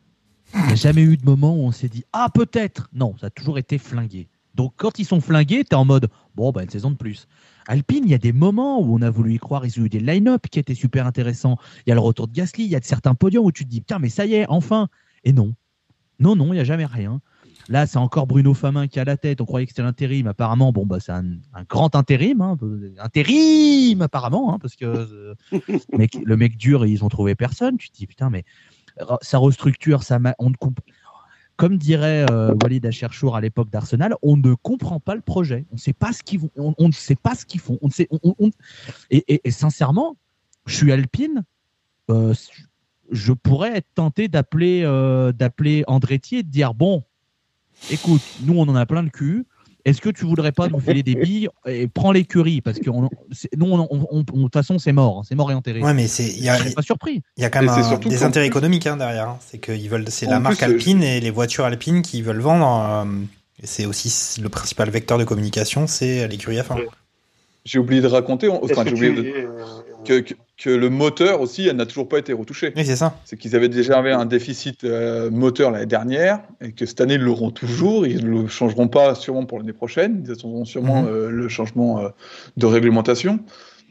Il 0.53 0.65
n'y 0.67 0.71
a 0.71 0.75
jamais 0.75 1.01
eu 1.01 1.17
de 1.17 1.25
moment 1.25 1.55
où 1.55 1.61
on 1.61 1.71
s'est 1.71 1.89
dit 1.89 2.03
Ah, 2.13 2.29
peut-être 2.33 2.89
Non, 2.93 3.15
ça 3.19 3.27
a 3.27 3.29
toujours 3.29 3.57
été 3.57 3.77
flingué. 3.77 4.27
Donc 4.55 4.73
quand 4.77 4.99
ils 4.99 5.05
sont 5.05 5.19
flingués, 5.19 5.63
tu 5.63 5.71
es 5.71 5.75
en 5.75 5.85
mode 5.85 6.09
bon, 6.35 6.51
bah, 6.51 6.63
une 6.63 6.69
saison 6.69 6.91
de 6.91 6.95
plus. 6.95 7.27
Alpine, 7.67 8.03
il 8.05 8.11
y 8.11 8.13
a 8.13 8.19
des 8.19 8.33
moments 8.33 8.79
où 8.81 8.95
on 8.95 9.01
a 9.01 9.09
voulu 9.09 9.33
y 9.33 9.39
croire, 9.39 9.65
ils 9.65 9.79
ont 9.79 9.85
eu 9.85 9.89
des 9.89 9.99
line-up 9.99 10.47
qui 10.51 10.59
étaient 10.59 10.75
super 10.75 11.07
intéressants. 11.07 11.57
Il 11.85 11.89
y 11.89 11.91
a 11.91 11.95
le 11.95 12.01
retour 12.01 12.27
de 12.27 12.33
Gasly, 12.33 12.65
il 12.65 12.69
y 12.69 12.75
a 12.75 12.79
de 12.79 12.85
certains 12.85 13.15
podiums 13.15 13.45
où 13.45 13.51
tu 13.51 13.63
te 13.63 13.69
dis 13.69 13.81
putain, 13.81 13.99
mais 13.99 14.09
ça 14.09 14.25
y 14.25 14.35
est, 14.35 14.45
enfin. 14.49 14.89
Et 15.23 15.33
non. 15.33 15.55
Non, 16.19 16.35
non, 16.35 16.47
il 16.47 16.55
n'y 16.55 16.59
a 16.59 16.65
jamais 16.65 16.85
rien. 16.85 17.21
Là, 17.69 17.87
c'est 17.87 17.97
encore 17.97 18.27
Bruno 18.27 18.53
Famin 18.53 18.87
qui 18.87 18.99
a 18.99 19.05
la 19.05 19.17
tête. 19.17 19.39
On 19.41 19.45
croyait 19.45 19.65
que 19.65 19.71
c'était 19.71 19.83
l'intérim. 19.83 20.27
Apparemment, 20.27 20.71
bon, 20.73 20.85
bah, 20.85 20.99
c'est 20.99 21.13
un, 21.13 21.23
grand 21.69 21.95
intérim. 21.95 22.41
Hein. 22.41 22.57
Intérim, 22.99 24.01
apparemment, 24.01 24.53
hein, 24.53 24.59
parce 24.59 24.75
que 24.75 24.85
euh, 24.85 25.35
le 26.25 26.37
mec 26.37 26.57
dur, 26.57 26.85
ils 26.85 27.03
ont 27.03 27.09
trouvé 27.09 27.35
personne. 27.35 27.77
Tu 27.77 27.89
te 27.89 27.97
dis, 27.97 28.05
putain, 28.05 28.29
mais 28.29 28.43
ça 29.21 29.37
restructure, 29.37 30.03
comme 31.55 31.77
dirait 31.77 32.25
euh, 32.31 32.53
Walid 32.61 32.85
Acherchour 32.85 33.35
à 33.35 33.41
l'époque 33.41 33.69
d'Arsenal, 33.69 34.15
on 34.21 34.37
ne 34.37 34.53
comprend 34.55 34.99
pas 34.99 35.15
le 35.15 35.21
projet. 35.21 35.65
On 35.71 35.75
ne 35.75 35.79
sait 35.79 35.93
pas 35.93 36.11
ce 36.11 36.23
qu'ils 36.23 36.39
on, 36.57 36.73
on, 36.77 36.87
ne 36.87 36.93
sait 36.93 37.15
pas 37.15 37.35
ce 37.35 37.45
qu'ils 37.45 37.59
font. 37.59 37.79
Et, 39.11 39.51
sincèrement, 39.51 40.17
je 40.65 40.75
suis 40.75 40.91
alpine. 40.91 41.43
Euh, 42.09 42.33
je 43.11 43.33
pourrais 43.33 43.77
être 43.77 43.87
tenté 43.95 44.27
d'appeler 44.27 44.83
euh, 44.83 45.31
d'appeler 45.31 45.83
Andretti 45.87 46.37
et 46.37 46.43
de 46.43 46.49
dire 46.49 46.73
bon, 46.73 47.03
écoute, 47.91 48.21
nous 48.41 48.57
on 48.57 48.63
en 48.63 48.75
a 48.75 48.85
plein 48.85 49.03
le 49.03 49.09
cul. 49.09 49.45
Est-ce 49.85 49.99
que 49.99 50.09
tu 50.09 50.25
voudrais 50.25 50.51
pas 50.51 50.69
nous 50.69 50.79
filer 50.79 51.03
des 51.03 51.15
billes 51.23 51.49
et 51.65 51.87
prends 51.87 52.11
l'écurie? 52.11 52.61
Parce 52.61 52.79
que 52.79 52.89
nous, 52.89 53.09
de 53.09 54.23
toute 54.23 54.53
façon, 54.53 54.79
c'est 54.79 54.93
mort, 54.93 55.19
hein, 55.19 55.21
c'est 55.27 55.35
mort 55.35 55.51
et 55.51 55.53
enterré. 55.53 55.81
Ouais, 55.81 55.93
mais 55.93 56.07
c'est, 56.07 56.25
il 56.25 56.43
y 56.43 56.49
a, 56.49 56.57
pas 56.75 56.81
surpris. 56.81 57.21
Il 57.37 57.43
y 57.43 57.45
a 57.45 57.49
quand 57.49 57.61
même 57.61 57.99
des 58.05 58.23
intérêts 58.23 58.47
économiques 58.47 58.87
hein, 58.87 58.97
derrière. 58.97 59.29
Hein. 59.29 59.39
C'est 59.45 59.59
qu'ils 59.59 59.89
veulent, 59.89 60.05
c'est 60.09 60.25
la 60.25 60.39
marque 60.39 60.63
Alpine 60.63 61.03
et 61.03 61.19
les 61.19 61.31
voitures 61.31 61.65
Alpine 61.65 62.01
qui 62.01 62.21
veulent 62.21 62.39
vendre. 62.39 63.05
Euh, 63.05 63.25
c'est 63.63 63.85
aussi 63.85 64.41
le 64.41 64.49
principal 64.49 64.89
vecteur 64.89 65.17
de 65.17 65.23
communication, 65.23 65.87
c'est 65.87 66.27
l'écurie 66.27 66.57
F1. 66.57 66.85
J'ai 67.65 67.79
oublié 67.79 68.01
de 68.01 68.07
raconter, 68.07 68.49
enfin, 68.49 68.83
j'ai 68.85 68.91
oublié 68.91 69.13
de, 69.13 69.47
que, 70.03 70.19
que, 70.19 70.33
le 70.65 70.89
moteur 70.89 71.41
aussi, 71.41 71.67
elle 71.67 71.75
n'a 71.75 71.85
toujours 71.85 72.07
pas 72.07 72.19
été 72.19 72.33
retouchée. 72.33 72.73
Oui, 72.75 72.85
c'est 72.85 72.95
ça. 72.95 73.17
C'est 73.25 73.37
qu'ils 73.37 73.55
avaient 73.55 73.69
déjà 73.69 73.99
un 73.99 74.25
déficit 74.25 74.83
euh, 74.83 75.29
moteur 75.29 75.71
l'année 75.71 75.85
dernière 75.85 76.39
et 76.61 76.71
que 76.71 76.85
cette 76.85 77.01
année, 77.01 77.15
ils 77.15 77.21
l'auront 77.21 77.51
toujours. 77.51 78.07
Ils 78.07 78.25
ne 78.25 78.41
le 78.41 78.47
changeront 78.47 78.87
pas 78.87 79.15
sûrement 79.15 79.45
pour 79.45 79.59
l'année 79.59 79.73
prochaine. 79.73 80.23
Ils 80.25 80.31
attendront 80.31 80.65
sûrement 80.65 81.03
mhm. 81.03 81.09
euh, 81.09 81.29
le 81.29 81.49
changement 81.49 81.99
euh, 81.99 82.09
de 82.57 82.65
réglementation. 82.65 83.39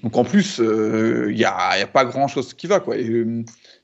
Donc 0.02 0.16
en 0.16 0.24
plus, 0.24 0.58
il 0.58 1.34
n'y 1.34 1.44
a, 1.44 1.54
a, 1.54 1.86
pas 1.86 2.04
grand-chose 2.04 2.54
qui 2.54 2.66
va. 2.66 2.80
Quoi. 2.80 2.96
Et, 2.96 3.24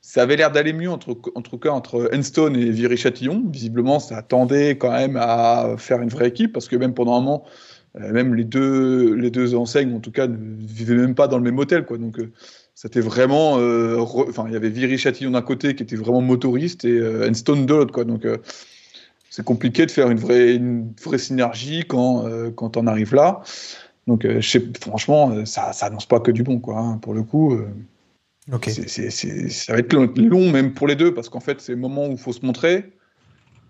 ça 0.00 0.22
avait 0.22 0.36
l'air 0.36 0.50
d'aller 0.50 0.72
mieux, 0.72 0.90
entre, 0.90 1.16
en 1.34 1.42
tout 1.42 1.58
cas, 1.58 1.70
entre 1.70 2.10
Enstone 2.12 2.56
et 2.56 2.70
Viry-Châtillon. 2.70 3.44
Visiblement, 3.52 4.00
ça 4.00 4.16
attendait 4.16 4.70
quand 4.78 4.90
même 4.90 5.16
à 5.16 5.76
faire 5.76 6.00
une 6.00 6.08
vraie 6.08 6.28
équipe 6.28 6.52
parce 6.52 6.66
que 6.66 6.74
même 6.74 6.92
pendant 6.92 7.16
un 7.18 7.20
moment, 7.20 7.44
même 7.94 8.34
les 8.34 8.44
deux, 8.44 9.14
les 9.14 9.30
deux 9.30 9.54
enseignes, 9.54 9.94
en 9.94 10.00
tout 10.00 10.10
cas, 10.10 10.26
ne 10.26 10.36
vivaient 10.58 10.96
même 10.96 11.14
pas 11.14 11.28
dans 11.28 11.36
le 11.36 11.44
même 11.44 11.58
hôtel. 11.58 11.84
Quoi. 11.84 11.98
Donc, 11.98 12.18
c'était 12.80 13.00
vraiment. 13.00 13.58
Euh, 13.58 13.98
enfin, 13.98 14.44
il 14.46 14.52
y 14.52 14.56
avait 14.56 14.68
Viry 14.68 14.98
Châtillon 14.98 15.32
d'un 15.32 15.42
côté 15.42 15.74
qui 15.74 15.82
était 15.82 15.96
vraiment 15.96 16.20
motoriste 16.20 16.84
et 16.84 17.02
Enstone 17.28 17.66
de 17.66 17.74
l'autre. 17.74 17.92
Quoi. 17.92 18.04
Donc, 18.04 18.24
c'est 19.30 19.44
compliqué 19.44 19.84
de 19.84 19.90
faire 19.90 20.12
une 20.12 20.20
vraie, 20.20 20.54
une 20.54 20.92
vraie 21.02 21.18
synergie 21.18 21.82
quand, 21.88 22.24
quand 22.54 22.76
on 22.76 22.86
arrive 22.86 23.16
là. 23.16 23.40
Donc, 24.06 24.24
franchement, 24.80 25.44
ça, 25.44 25.72
ça 25.72 25.86
annonce 25.86 26.06
pas 26.06 26.20
que 26.20 26.30
du 26.30 26.44
bon, 26.44 26.60
quoi. 26.60 26.78
Hein, 26.78 26.98
pour 26.98 27.14
le 27.14 27.24
coup. 27.24 27.58
Okay. 28.52 28.70
ça 28.70 29.72
va 29.72 29.80
être 29.80 29.92
long, 30.16 30.48
même 30.52 30.72
pour 30.72 30.86
les 30.86 30.94
deux, 30.94 31.12
parce 31.12 31.28
qu'en 31.28 31.40
fait, 31.40 31.60
c'est 31.60 31.72
le 31.72 31.78
moment 31.78 32.06
où 32.06 32.12
il 32.12 32.18
faut 32.18 32.32
se 32.32 32.46
montrer. 32.46 32.92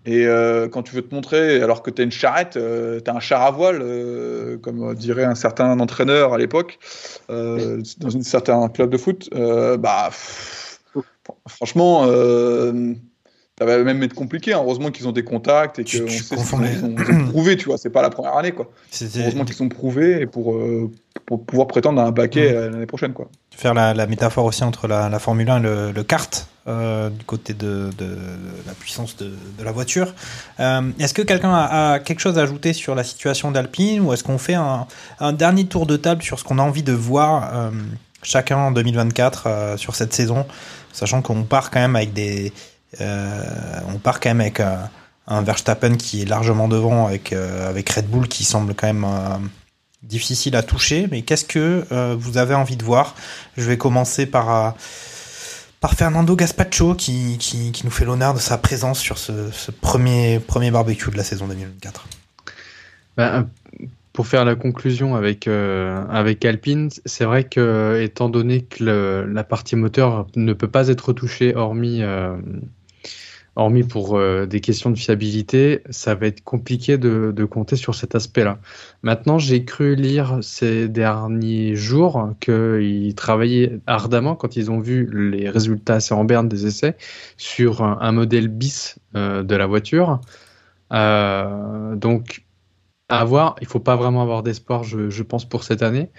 Et 0.05 0.25
euh, 0.25 0.69
quand 0.69 0.83
tu 0.83 0.95
veux 0.95 1.01
te 1.01 1.13
montrer, 1.13 1.61
alors 1.61 1.83
que 1.83 1.91
tu 1.91 2.01
as 2.01 2.05
une 2.05 2.11
charrette, 2.11 2.55
euh, 2.57 3.01
un 3.05 3.19
char 3.19 3.41
à 3.41 3.51
voile, 3.51 3.79
euh, 3.81 4.57
comme 4.57 4.95
dirait 4.95 5.25
un 5.25 5.35
certain 5.35 5.79
entraîneur 5.79 6.33
à 6.33 6.37
l'époque, 6.37 6.79
dans 7.27 8.17
un 8.17 8.21
certain 8.21 8.69
club 8.69 8.89
de 8.89 8.97
foot, 8.97 9.29
bah, 9.33 10.09
franchement, 11.47 12.05
ça 13.59 13.65
va 13.65 13.77
même 13.83 14.01
être 14.03 14.13
compliqué. 14.13 14.53
Hein. 14.53 14.61
Heureusement 14.63 14.91
qu'ils 14.91 15.07
ont 15.07 15.11
des 15.11 15.23
contacts 15.23 15.79
et 15.79 15.83
qu'ils 15.83 16.03
ont, 16.37 17.25
prouvé, 17.29 17.57
tu 17.57 17.65
vois. 17.65 17.77
C'est 17.77 17.89
pas 17.89 18.01
la 18.01 18.09
première 18.09 18.37
année, 18.37 18.51
quoi. 18.51 18.69
Heureusement 19.17 19.45
qu'ils 19.45 19.55
sont 19.55 19.69
prouvés 19.69 20.21
et 20.21 20.25
pour, 20.25 20.57
pour 21.25 21.43
pouvoir 21.45 21.67
prétendre 21.67 22.01
à 22.01 22.05
un 22.05 22.11
paquet 22.11 22.53
mmh. 22.53 22.71
l'année 22.71 22.85
prochaine, 22.85 23.13
quoi. 23.13 23.29
Faire 23.51 23.73
la, 23.73 24.07
métaphore 24.07 24.45
aussi 24.45 24.63
entre 24.63 24.87
la, 24.87 25.19
Formule 25.19 25.49
1 25.49 25.63
et 25.63 25.93
le 25.93 26.03
kart 26.03 26.47
euh, 26.69 27.09
du 27.09 27.25
côté 27.25 27.55
de, 27.55 27.89
la 28.67 28.73
puissance 28.73 29.17
de, 29.17 29.33
la 29.63 29.71
voiture. 29.71 30.13
Euh, 30.59 30.91
est-ce 30.99 31.15
que 31.15 31.23
quelqu'un 31.23 31.51
a, 31.51 31.99
quelque 31.99 32.19
chose 32.19 32.37
à 32.37 32.43
ajouter 32.43 32.73
sur 32.73 32.93
la 32.93 33.03
situation 33.03 33.49
d'Alpine 33.49 34.01
ou 34.01 34.13
est-ce 34.13 34.23
qu'on 34.23 34.37
fait 34.37 34.53
un, 34.53 34.85
dernier 35.33 35.65
tour 35.65 35.87
de 35.87 35.97
table 35.97 36.21
sur 36.21 36.37
ce 36.37 36.43
qu'on 36.43 36.59
a 36.59 36.61
envie 36.61 36.83
de 36.83 36.93
voir 36.93 37.49
euh, 37.55 37.71
chacun 38.21 38.57
en 38.57 38.71
2024 38.71 39.77
sur 39.77 39.95
cette 39.95 40.13
saison, 40.13 40.45
sachant 40.93 41.23
qu'on 41.23 41.43
part 41.43 41.71
quand 41.71 41.79
même 41.79 41.95
avec 41.95 42.13
des, 42.13 42.53
on 42.99 43.99
part 44.01 44.19
quand 44.19 44.29
même 44.29 44.41
avec 44.41 44.59
un 44.59 45.41
Verstappen 45.41 45.95
qui 45.95 46.23
est 46.23 46.25
largement 46.25 46.67
devant 46.67 47.07
avec 47.07 47.33
avec 47.33 47.89
Red 47.89 48.07
Bull 48.07 48.27
qui 48.27 48.43
semble 48.43 48.73
quand 48.73 48.87
même 48.87 49.05
difficile 50.03 50.55
à 50.55 50.63
toucher. 50.63 51.07
Mais 51.11 51.21
qu'est-ce 51.21 51.45
que 51.45 51.85
vous 52.15 52.37
avez 52.37 52.55
envie 52.55 52.77
de 52.77 52.83
voir? 52.83 53.15
Je 53.57 53.63
vais 53.63 53.77
commencer 53.77 54.25
par 54.25 54.75
par 55.79 55.93
Fernando 55.93 56.35
Gaspacho 56.35 56.93
qui, 56.95 57.37
qui, 57.37 57.81
nous 57.83 57.91
fait 57.91 58.05
l'honneur 58.05 58.33
de 58.33 58.39
sa 58.39 58.57
présence 58.57 58.99
sur 58.99 59.17
ce, 59.17 59.31
premier, 59.71 60.39
premier 60.39 60.71
barbecue 60.71 61.09
de 61.09 61.17
la 61.17 61.23
saison 61.23 61.47
2024. 61.47 62.07
Ben, 63.15 63.47
pour 64.11 64.27
faire 64.27 64.43
la 64.43 64.55
conclusion 64.55 65.15
avec, 65.15 65.47
euh, 65.47 66.03
avec 66.09 66.43
Alpine, 66.43 66.89
c'est 67.05 67.23
vrai 67.23 67.45
que 67.45 68.01
étant 68.01 68.27
donné 68.27 68.63
que 68.63 69.25
la 69.29 69.43
partie 69.43 69.77
moteur 69.77 70.27
ne 70.35 70.51
peut 70.53 70.67
pas 70.67 70.89
être 70.89 71.13
touchée 71.13 71.55
hormis 71.55 72.01
euh, 72.01 72.35
hormis 73.59 73.83
pour 73.83 74.17
euh, 74.17 74.45
des 74.45 74.61
questions 74.61 74.89
de 74.89 74.97
fiabilité, 74.97 75.81
ça 75.89 76.15
va 76.15 76.27
être 76.27 76.41
compliqué 76.43 76.97
de, 76.97 77.45
compter 77.45 77.75
sur 77.75 77.93
cet 77.93 78.15
aspect-là. 78.15 78.59
Maintenant, 79.03 79.37
j'ai 79.37 79.65
cru 79.65 79.95
lire 79.95 80.39
ces 80.41 80.87
derniers 80.87 81.75
jours 81.75 82.33
qu'ils 82.39 83.15
travaillaient 83.15 83.79
ardemment 83.85 84.35
quand 84.35 84.55
ils 84.55 84.71
ont 84.71 84.79
vu 84.79 85.09
les 85.11 85.49
résultats 85.49 85.95
assez 85.95 86.13
en 86.13 86.23
berne 86.23 86.47
des 86.47 86.65
essais 86.65 86.95
sur 87.37 87.83
un, 87.83 88.11
modèle 88.11 88.47
bis 88.47 88.97
euh, 89.15 89.43
de 89.43 89.55
la 89.55 89.67
voiture. 89.67 90.21
Euh, 90.93 91.95
donc, 91.95 92.45
à 93.09 93.25
voir, 93.25 93.55
il 93.59 93.67
faut 93.67 93.79
pas 93.79 93.95
vraiment 93.95 94.21
avoir 94.21 94.43
d'espoir, 94.43 94.83
je, 94.83 95.23
pense, 95.23 95.43
pour 95.43 95.63
cette 95.63 95.81
année. 95.81 96.09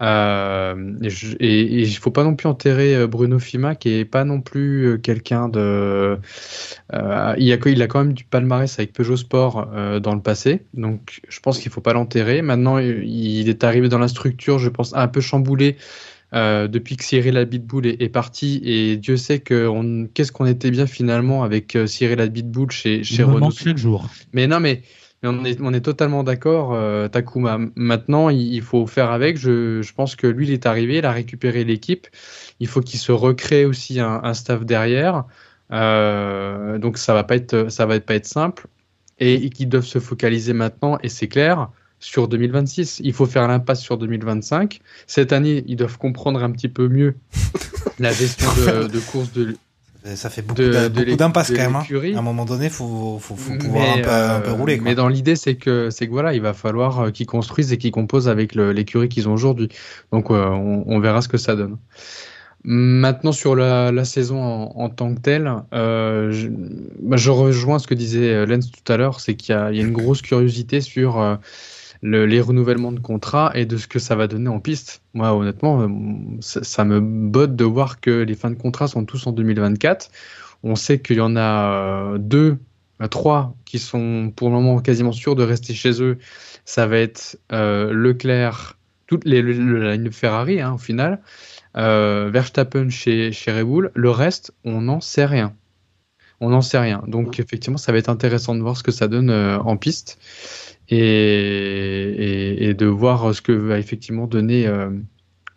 Euh, 0.00 0.94
et 1.40 1.62
il 1.62 1.96
faut 1.96 2.10
pas 2.10 2.24
non 2.24 2.34
plus 2.34 2.48
enterrer 2.48 2.94
euh, 2.94 3.06
Bruno 3.06 3.38
Fima, 3.38 3.74
qui 3.74 3.90
est 3.90 4.04
pas 4.04 4.24
non 4.24 4.40
plus 4.40 4.84
euh, 4.84 4.98
quelqu'un 4.98 5.48
de. 5.48 6.18
Euh, 6.92 7.34
il, 7.38 7.52
a, 7.52 7.56
il 7.66 7.82
a 7.82 7.86
quand 7.86 8.04
même 8.04 8.12
du 8.12 8.24
palmarès 8.24 8.78
avec 8.78 8.92
Peugeot 8.92 9.16
Sport 9.16 9.70
euh, 9.72 9.98
dans 10.00 10.14
le 10.14 10.20
passé, 10.20 10.62
donc 10.74 11.20
je 11.28 11.40
pense 11.40 11.58
qu'il 11.58 11.72
faut 11.72 11.80
pas 11.80 11.94
l'enterrer. 11.94 12.42
Maintenant, 12.42 12.78
il 12.78 13.48
est 13.48 13.64
arrivé 13.64 13.88
dans 13.88 13.98
la 13.98 14.08
structure, 14.08 14.58
je 14.58 14.68
pense, 14.68 14.94
un 14.94 15.08
peu 15.08 15.20
chamboulé. 15.20 15.76
Depuis 16.32 16.96
que 16.96 17.04
Cyril 17.04 17.38
Abitboul 17.38 17.86
est, 17.86 18.02
est, 18.02 18.10
parti 18.10 18.60
et 18.62 18.98
Dieu 18.98 19.16
sait 19.16 19.38
que 19.38 20.04
qu'est-ce 20.12 20.32
qu'on 20.32 20.44
était 20.44 20.70
bien 20.70 20.86
finalement 20.86 21.44
avec 21.44 21.78
Cyril 21.86 22.20
Abitboul 22.20 22.70
chez 22.70 23.04
chez 23.04 23.22
Renault. 23.22 23.52
chaque 23.52 23.78
jour. 23.78 24.06
Mais 24.34 24.46
non 24.46 24.60
mais 24.60 24.82
on 25.22 25.44
est, 25.44 25.80
totalement 25.80 26.22
d'accord, 26.22 26.74
euh, 26.74 27.08
Takuma. 27.08 27.58
Maintenant, 27.74 28.28
il, 28.28 28.62
faut 28.62 28.86
faire 28.86 29.10
avec. 29.10 29.38
Je, 29.38 29.92
pense 29.92 30.16
que 30.16 30.26
lui, 30.26 30.46
il 30.46 30.52
est 30.52 30.66
arrivé, 30.66 30.98
il 30.98 31.06
a 31.06 31.12
récupéré 31.12 31.64
l'équipe. 31.64 32.06
Il 32.60 32.68
faut 32.68 32.80
qu'il 32.80 33.00
se 33.00 33.12
recrée 33.12 33.64
aussi 33.64 34.00
un, 34.00 34.34
staff 34.34 34.64
derrière. 34.64 35.24
Euh, 35.72 36.78
donc 36.78 36.96
ça 36.96 37.12
va 37.12 37.24
pas 37.24 37.36
être, 37.36 37.70
ça 37.70 37.86
va 37.86 37.98
pas 38.00 38.14
être 38.14 38.26
simple. 38.26 38.66
Et, 39.18 39.34
et 39.34 39.50
qu'ils 39.50 39.68
doivent 39.68 39.86
se 39.86 39.98
focaliser 39.98 40.52
maintenant, 40.52 40.98
et 41.02 41.08
c'est 41.08 41.28
clair, 41.28 41.70
sur 41.98 42.28
2026. 42.28 43.00
Il 43.02 43.12
faut 43.12 43.26
faire 43.26 43.48
l'impasse 43.48 43.80
sur 43.80 43.98
2025. 43.98 44.80
Cette 45.06 45.32
année, 45.32 45.64
ils 45.66 45.76
doivent 45.76 45.98
comprendre 45.98 46.42
un 46.42 46.50
petit 46.50 46.68
peu 46.68 46.88
mieux 46.88 47.16
la 47.98 48.12
gestion 48.12 48.48
de, 48.54 48.88
de 48.88 48.98
course 49.00 49.32
de, 49.32 49.56
ça 50.14 50.30
fait 50.30 50.42
beaucoup 50.42 50.62
d'impasse 51.16 51.50
quand 51.50 51.56
même. 51.56 51.76
Hein. 51.76 52.14
À 52.14 52.18
un 52.18 52.22
moment 52.22 52.44
donné, 52.44 52.66
il 52.66 52.70
faut, 52.70 53.18
faut, 53.20 53.34
faut, 53.34 53.56
pouvoir 53.58 53.96
un, 53.96 54.00
peu, 54.00 54.10
un, 54.10 54.40
peu, 54.40 54.52
rouler. 54.52 54.76
Quoi. 54.78 54.84
Mais 54.84 54.94
dans 54.94 55.08
l'idée, 55.08 55.36
c'est 55.36 55.56
que, 55.56 55.90
c'est 55.90 56.06
que 56.06 56.12
voilà, 56.12 56.34
il 56.34 56.40
va 56.40 56.52
falloir 56.54 57.00
euh, 57.00 57.10
qu'ils 57.10 57.26
construisent 57.26 57.72
et 57.72 57.78
qu'ils 57.78 57.92
composent 57.92 58.28
avec 58.28 58.54
l'écurie 58.54 59.08
qu'ils 59.08 59.28
ont 59.28 59.32
aujourd'hui. 59.32 59.68
Donc, 60.12 60.30
euh, 60.30 60.46
on, 60.46 60.84
on, 60.86 61.00
verra 61.00 61.22
ce 61.22 61.28
que 61.28 61.38
ça 61.38 61.56
donne. 61.56 61.76
Maintenant, 62.64 63.32
sur 63.32 63.54
la, 63.54 63.92
la 63.92 64.04
saison 64.04 64.42
en, 64.42 64.72
en, 64.76 64.88
tant 64.88 65.14
que 65.14 65.20
telle, 65.20 65.52
euh, 65.72 66.32
je, 66.32 66.48
bah, 67.00 67.16
je, 67.16 67.30
rejoins 67.30 67.78
ce 67.78 67.86
que 67.86 67.94
disait 67.94 68.32
euh, 68.32 68.46
Lens 68.46 68.70
tout 68.70 68.92
à 68.92 68.96
l'heure, 68.96 69.20
c'est 69.20 69.34
qu'il 69.34 69.54
y, 69.54 69.76
y, 69.76 69.80
a 69.80 69.84
une 69.84 69.92
grosse 69.92 70.22
curiosité 70.22 70.80
sur 70.80 71.38
les 72.02 72.40
renouvellements 72.40 72.92
de 72.92 73.00
contrats 73.00 73.52
et 73.54 73.66
de 73.66 73.76
ce 73.76 73.86
que 73.88 73.98
ça 73.98 74.14
va 74.16 74.26
donner 74.26 74.48
en 74.48 74.60
piste. 74.60 75.02
Moi, 75.14 75.32
honnêtement, 75.34 75.82
euh, 75.82 75.88
ça, 76.40 76.84
me 76.84 77.00
botte 77.00 77.56
de 77.56 77.64
voir 77.64 78.00
que 78.00 78.10
les 78.22 78.34
fins 78.34 78.50
de 78.50 78.54
contrat 78.56 78.88
sont 78.88 79.04
tous 79.04 79.26
en 79.26 79.32
2024. 79.32 80.10
On 80.62 80.76
sait 80.76 81.00
qu'il 81.00 81.16
y 81.16 81.20
en 81.20 81.36
a 81.36 81.72
euh, 82.14 82.18
deux 82.18 82.58
euh, 83.02 83.08
trois 83.08 83.54
qui 83.64 83.78
sont 83.78 84.32
pour 84.34 84.48
le 84.48 84.54
moment 84.54 84.80
quasiment 84.80 85.12
sûrs 85.12 85.36
de 85.36 85.42
rester 85.42 85.74
chez 85.74 86.02
eux. 86.02 86.18
Ça 86.64 86.86
va 86.86 86.98
être 86.98 87.38
euh, 87.52 87.92
Leclerc, 87.92 88.76
toute 89.06 89.24
les, 89.24 89.42
le- 89.42 89.52
le- 89.52 89.82
la 89.82 89.92
ligne 89.96 90.04
de 90.04 90.10
Ferrari 90.10 90.60
hein, 90.60 90.74
au 90.74 90.78
final, 90.78 91.20
euh, 91.76 92.30
Verstappen 92.32 92.88
chez, 92.90 93.32
chez 93.32 93.52
Red 93.52 93.66
Bull. 93.66 93.90
Le 93.94 94.10
reste, 94.10 94.52
on 94.64 94.80
n'en 94.82 95.00
sait 95.00 95.26
rien. 95.26 95.54
On 96.40 96.50
n'en 96.50 96.60
sait 96.62 96.78
rien. 96.78 97.02
Donc 97.06 97.38
effectivement, 97.40 97.78
ça 97.78 97.92
va 97.92 97.98
être 97.98 98.10
intéressant 98.10 98.54
de 98.54 98.60
voir 98.60 98.76
ce 98.76 98.82
que 98.82 98.92
ça 98.92 99.08
donne 99.08 99.30
euh, 99.30 99.58
en 99.60 99.76
piste 99.76 100.18
et, 100.88 100.98
et, 100.98 102.68
et 102.68 102.74
de 102.74 102.86
voir 102.86 103.34
ce 103.34 103.42
que 103.42 103.52
va 103.52 103.78
effectivement 103.78 104.26
donner 104.26 104.66
euh, 104.66 104.90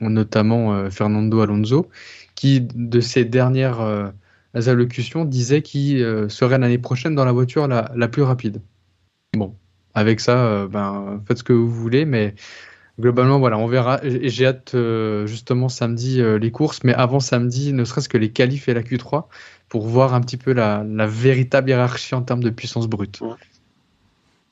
notamment 0.01 0.73
euh, 0.73 0.89
Fernando 0.89 1.41
Alonso, 1.41 1.89
qui 2.35 2.61
de 2.61 2.99
ses 3.01 3.25
dernières 3.25 3.81
euh, 3.81 4.09
allocutions 4.53 5.25
disait 5.25 5.61
qu'il 5.61 6.01
euh, 6.01 6.29
serait 6.29 6.57
l'année 6.57 6.77
prochaine 6.77 7.15
dans 7.15 7.25
la 7.25 7.31
voiture 7.31 7.67
la, 7.67 7.91
la 7.95 8.07
plus 8.07 8.23
rapide. 8.23 8.61
Bon, 9.37 9.55
avec 9.93 10.19
ça, 10.19 10.45
euh, 10.45 10.67
ben 10.67 11.21
faites 11.27 11.39
ce 11.39 11.43
que 11.43 11.53
vous 11.53 11.69
voulez, 11.69 12.05
mais 12.05 12.35
globalement 12.99 13.39
voilà, 13.39 13.57
on 13.57 13.67
verra. 13.67 13.99
J'ai 14.03 14.45
hâte 14.45 14.73
euh, 14.75 15.27
justement 15.27 15.69
samedi 15.69 16.21
les 16.39 16.51
courses, 16.51 16.83
mais 16.83 16.93
avant 16.93 17.19
samedi, 17.19 17.73
ne 17.73 17.83
serait-ce 17.83 18.09
que 18.09 18.17
les 18.17 18.31
qualifs 18.31 18.69
et 18.69 18.73
la 18.73 18.81
Q3 18.81 19.25
pour 19.67 19.87
voir 19.87 20.13
un 20.13 20.21
petit 20.21 20.37
peu 20.37 20.51
la, 20.51 20.83
la 20.83 21.05
véritable 21.05 21.69
hiérarchie 21.69 22.15
en 22.15 22.23
termes 22.23 22.43
de 22.43 22.49
puissance 22.49 22.87
brute. 22.87 23.19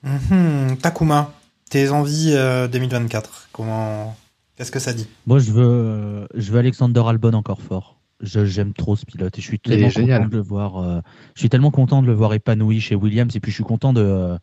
Mhm, 0.04 0.78
Takuma, 0.82 1.34
tes 1.70 1.90
envies 1.90 2.34
euh, 2.36 2.68
2024, 2.68 3.50
comment 3.52 4.16
Qu'est-ce 4.56 4.72
que 4.72 4.80
ça 4.80 4.94
dit? 4.94 5.08
Moi, 5.28 5.38
je 5.40 5.52
veux, 5.52 5.64
euh, 5.68 6.28
je 6.34 6.52
veux 6.52 6.58
Alexander 6.60 7.02
Albon 7.06 7.34
encore 7.34 7.62
fort. 7.62 8.00
Je- 8.22 8.46
J'aime 8.46 8.74
trop 8.74 8.96
ce 8.96 9.06
pilote 9.06 9.38
et 9.38 9.42
je 9.42 9.46
suis 9.48 9.60
Il 9.64 9.70
tellement 9.70 9.90
génial. 9.90 10.22
content 10.22 10.30
de 10.30 10.36
le 10.38 10.42
voir. 10.42 10.78
euh, 10.78 11.00
je 11.36 11.40
suis 11.42 11.50
tellement 11.50 11.70
content 11.70 12.02
de 12.02 12.08
le 12.08 12.14
voir 12.14 12.34
épanoui 12.34 12.80
chez 12.80 12.96
Williams 12.96 13.36
et 13.36 13.40
puis 13.40 13.52
je 13.52 13.56
suis 13.56 13.64
content 13.64 13.94
de, 13.94 14.02
euh, 14.02 14.38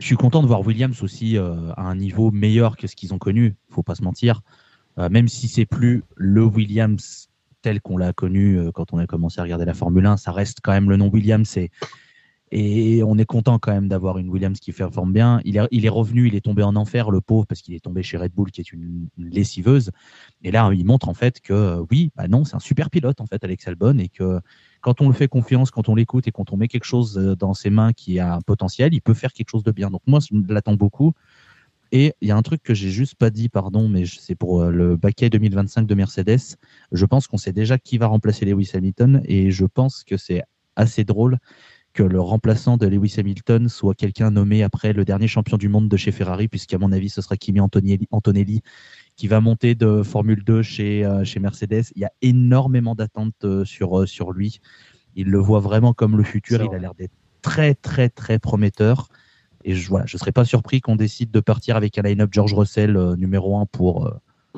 je 0.00 0.06
suis 0.06 0.16
content 0.16 0.42
de 0.42 0.48
voir 0.48 0.66
Williams 0.66 1.00
aussi 1.02 1.36
euh, 1.38 1.70
à 1.76 1.82
un 1.82 1.94
niveau 1.94 2.32
meilleur 2.32 2.76
que 2.76 2.88
ce 2.88 2.96
qu'ils 2.96 3.14
ont 3.14 3.18
connu. 3.18 3.54
Faut 3.70 3.84
pas 3.84 3.94
se 3.94 4.02
mentir. 4.02 4.40
Euh, 4.98 5.08
même 5.08 5.28
si 5.28 5.46
c'est 5.46 5.66
plus 5.66 6.02
le 6.16 6.44
Williams 6.44 7.28
tel 7.62 7.80
qu'on 7.80 7.96
l'a 7.96 8.12
connu 8.12 8.58
euh, 8.58 8.72
quand 8.72 8.92
on 8.92 8.98
a 8.98 9.06
commencé 9.06 9.40
à 9.40 9.44
regarder 9.44 9.64
la 9.64 9.74
Formule 9.74 10.06
1, 10.06 10.16
ça 10.16 10.32
reste 10.32 10.58
quand 10.62 10.72
même 10.72 10.90
le 10.90 10.96
nom 10.96 11.08
Williams 11.08 11.56
et 11.56 11.70
et 12.50 13.02
on 13.02 13.16
est 13.18 13.24
content 13.24 13.58
quand 13.58 13.72
même 13.72 13.88
d'avoir 13.88 14.18
une 14.18 14.28
Williams 14.28 14.60
qui 14.60 14.72
performe 14.72 15.12
bien. 15.12 15.40
Il 15.44 15.56
est, 15.56 15.66
il 15.70 15.86
est 15.86 15.90
revenu, 15.90 16.28
il 16.28 16.34
est 16.34 16.40
tombé 16.40 16.62
en 16.62 16.76
enfer, 16.76 17.10
le 17.10 17.20
pauvre, 17.20 17.46
parce 17.46 17.62
qu'il 17.62 17.74
est 17.74 17.80
tombé 17.80 18.02
chez 18.02 18.16
Red 18.16 18.32
Bull, 18.32 18.50
qui 18.50 18.60
est 18.60 18.72
une, 18.72 19.08
lessiveuse. 19.18 19.90
Et 20.42 20.50
là, 20.50 20.70
il 20.72 20.84
montre 20.84 21.08
en 21.08 21.14
fait 21.14 21.40
que 21.40 21.52
euh, 21.52 21.84
oui, 21.90 22.10
bah 22.16 22.28
non, 22.28 22.44
c'est 22.44 22.54
un 22.54 22.60
super 22.60 22.90
pilote 22.90 23.20
en 23.20 23.26
fait, 23.26 23.42
Alex 23.42 23.66
Albon, 23.66 23.98
et 23.98 24.08
que 24.08 24.40
quand 24.82 25.00
on 25.00 25.08
le 25.08 25.14
fait 25.14 25.28
confiance, 25.28 25.70
quand 25.70 25.88
on 25.88 25.94
l'écoute 25.94 26.28
et 26.28 26.32
quand 26.32 26.52
on 26.52 26.56
met 26.56 26.68
quelque 26.68 26.84
chose 26.84 27.18
euh, 27.18 27.34
dans 27.34 27.54
ses 27.54 27.70
mains 27.70 27.92
qui 27.92 28.18
a 28.20 28.34
un 28.34 28.40
potentiel, 28.40 28.92
il 28.92 29.00
peut 29.00 29.14
faire 29.14 29.32
quelque 29.32 29.50
chose 29.50 29.64
de 29.64 29.72
bien. 29.72 29.90
Donc 29.90 30.02
moi, 30.06 30.20
je 30.20 30.36
l'attends 30.52 30.74
beaucoup. 30.74 31.12
Et 31.92 32.12
il 32.20 32.28
y 32.28 32.30
a 32.30 32.36
un 32.36 32.42
truc 32.42 32.62
que 32.62 32.74
j'ai 32.74 32.90
juste 32.90 33.14
pas 33.14 33.30
dit, 33.30 33.48
pardon, 33.48 33.88
mais 33.88 34.04
c'est 34.06 34.34
pour 34.34 34.62
euh, 34.62 34.70
le 34.70 34.96
baquet 34.96 35.30
2025 35.30 35.86
de 35.86 35.94
Mercedes. 35.94 36.56
Je 36.92 37.06
pense 37.06 37.26
qu'on 37.26 37.36
sait 37.36 37.52
déjà 37.52 37.78
qui 37.78 37.98
va 37.98 38.06
remplacer 38.06 38.44
Lewis 38.44 38.70
Hamilton, 38.74 39.22
et 39.24 39.50
je 39.50 39.64
pense 39.64 40.04
que 40.04 40.16
c'est 40.16 40.42
assez 40.76 41.04
drôle 41.04 41.38
que 41.94 42.02
le 42.02 42.20
remplaçant 42.20 42.76
de 42.76 42.86
Lewis 42.86 43.14
Hamilton 43.18 43.68
soit 43.68 43.94
quelqu'un 43.94 44.30
nommé 44.30 44.62
après 44.62 44.92
le 44.92 45.04
dernier 45.04 45.28
champion 45.28 45.56
du 45.56 45.68
monde 45.68 45.88
de 45.88 45.96
chez 45.96 46.12
Ferrari, 46.12 46.48
puisqu'à 46.48 46.76
mon 46.76 46.92
avis, 46.92 47.08
ce 47.08 47.22
sera 47.22 47.36
Kimi 47.36 47.60
Antonelli, 47.60 48.08
Antonelli 48.10 48.62
qui 49.16 49.28
va 49.28 49.40
monter 49.40 49.74
de 49.74 50.02
Formule 50.02 50.44
2 50.44 50.62
chez, 50.62 51.04
euh, 51.04 51.24
chez 51.24 51.40
Mercedes. 51.40 51.84
Il 51.94 52.02
y 52.02 52.04
a 52.04 52.12
énormément 52.20 52.94
d'attentes 52.94 53.44
euh, 53.44 53.64
sur, 53.64 54.00
euh, 54.00 54.06
sur 54.06 54.32
lui. 54.32 54.58
Il 55.14 55.28
le 55.30 55.38
voit 55.38 55.60
vraiment 55.60 55.94
comme 55.94 56.16
le 56.16 56.24
futur. 56.24 56.62
Il 56.62 56.74
a 56.74 56.78
l'air 56.78 56.94
d'être 56.94 57.14
très, 57.40 57.74
très, 57.74 58.08
très 58.08 58.40
prometteur. 58.40 59.08
Et 59.64 59.74
je 59.74 59.88
voilà, 59.88 60.04
je 60.06 60.16
serais 60.18 60.32
pas 60.32 60.44
surpris 60.44 60.80
qu'on 60.80 60.96
décide 60.96 61.30
de 61.30 61.40
partir 61.40 61.76
avec 61.76 61.98
un 61.98 62.02
line-up 62.02 62.28
George 62.32 62.52
Russell 62.52 62.96
euh, 62.96 63.16
numéro 63.16 63.56
1 63.58 63.66
pour, 63.66 64.06
euh, 64.06 64.10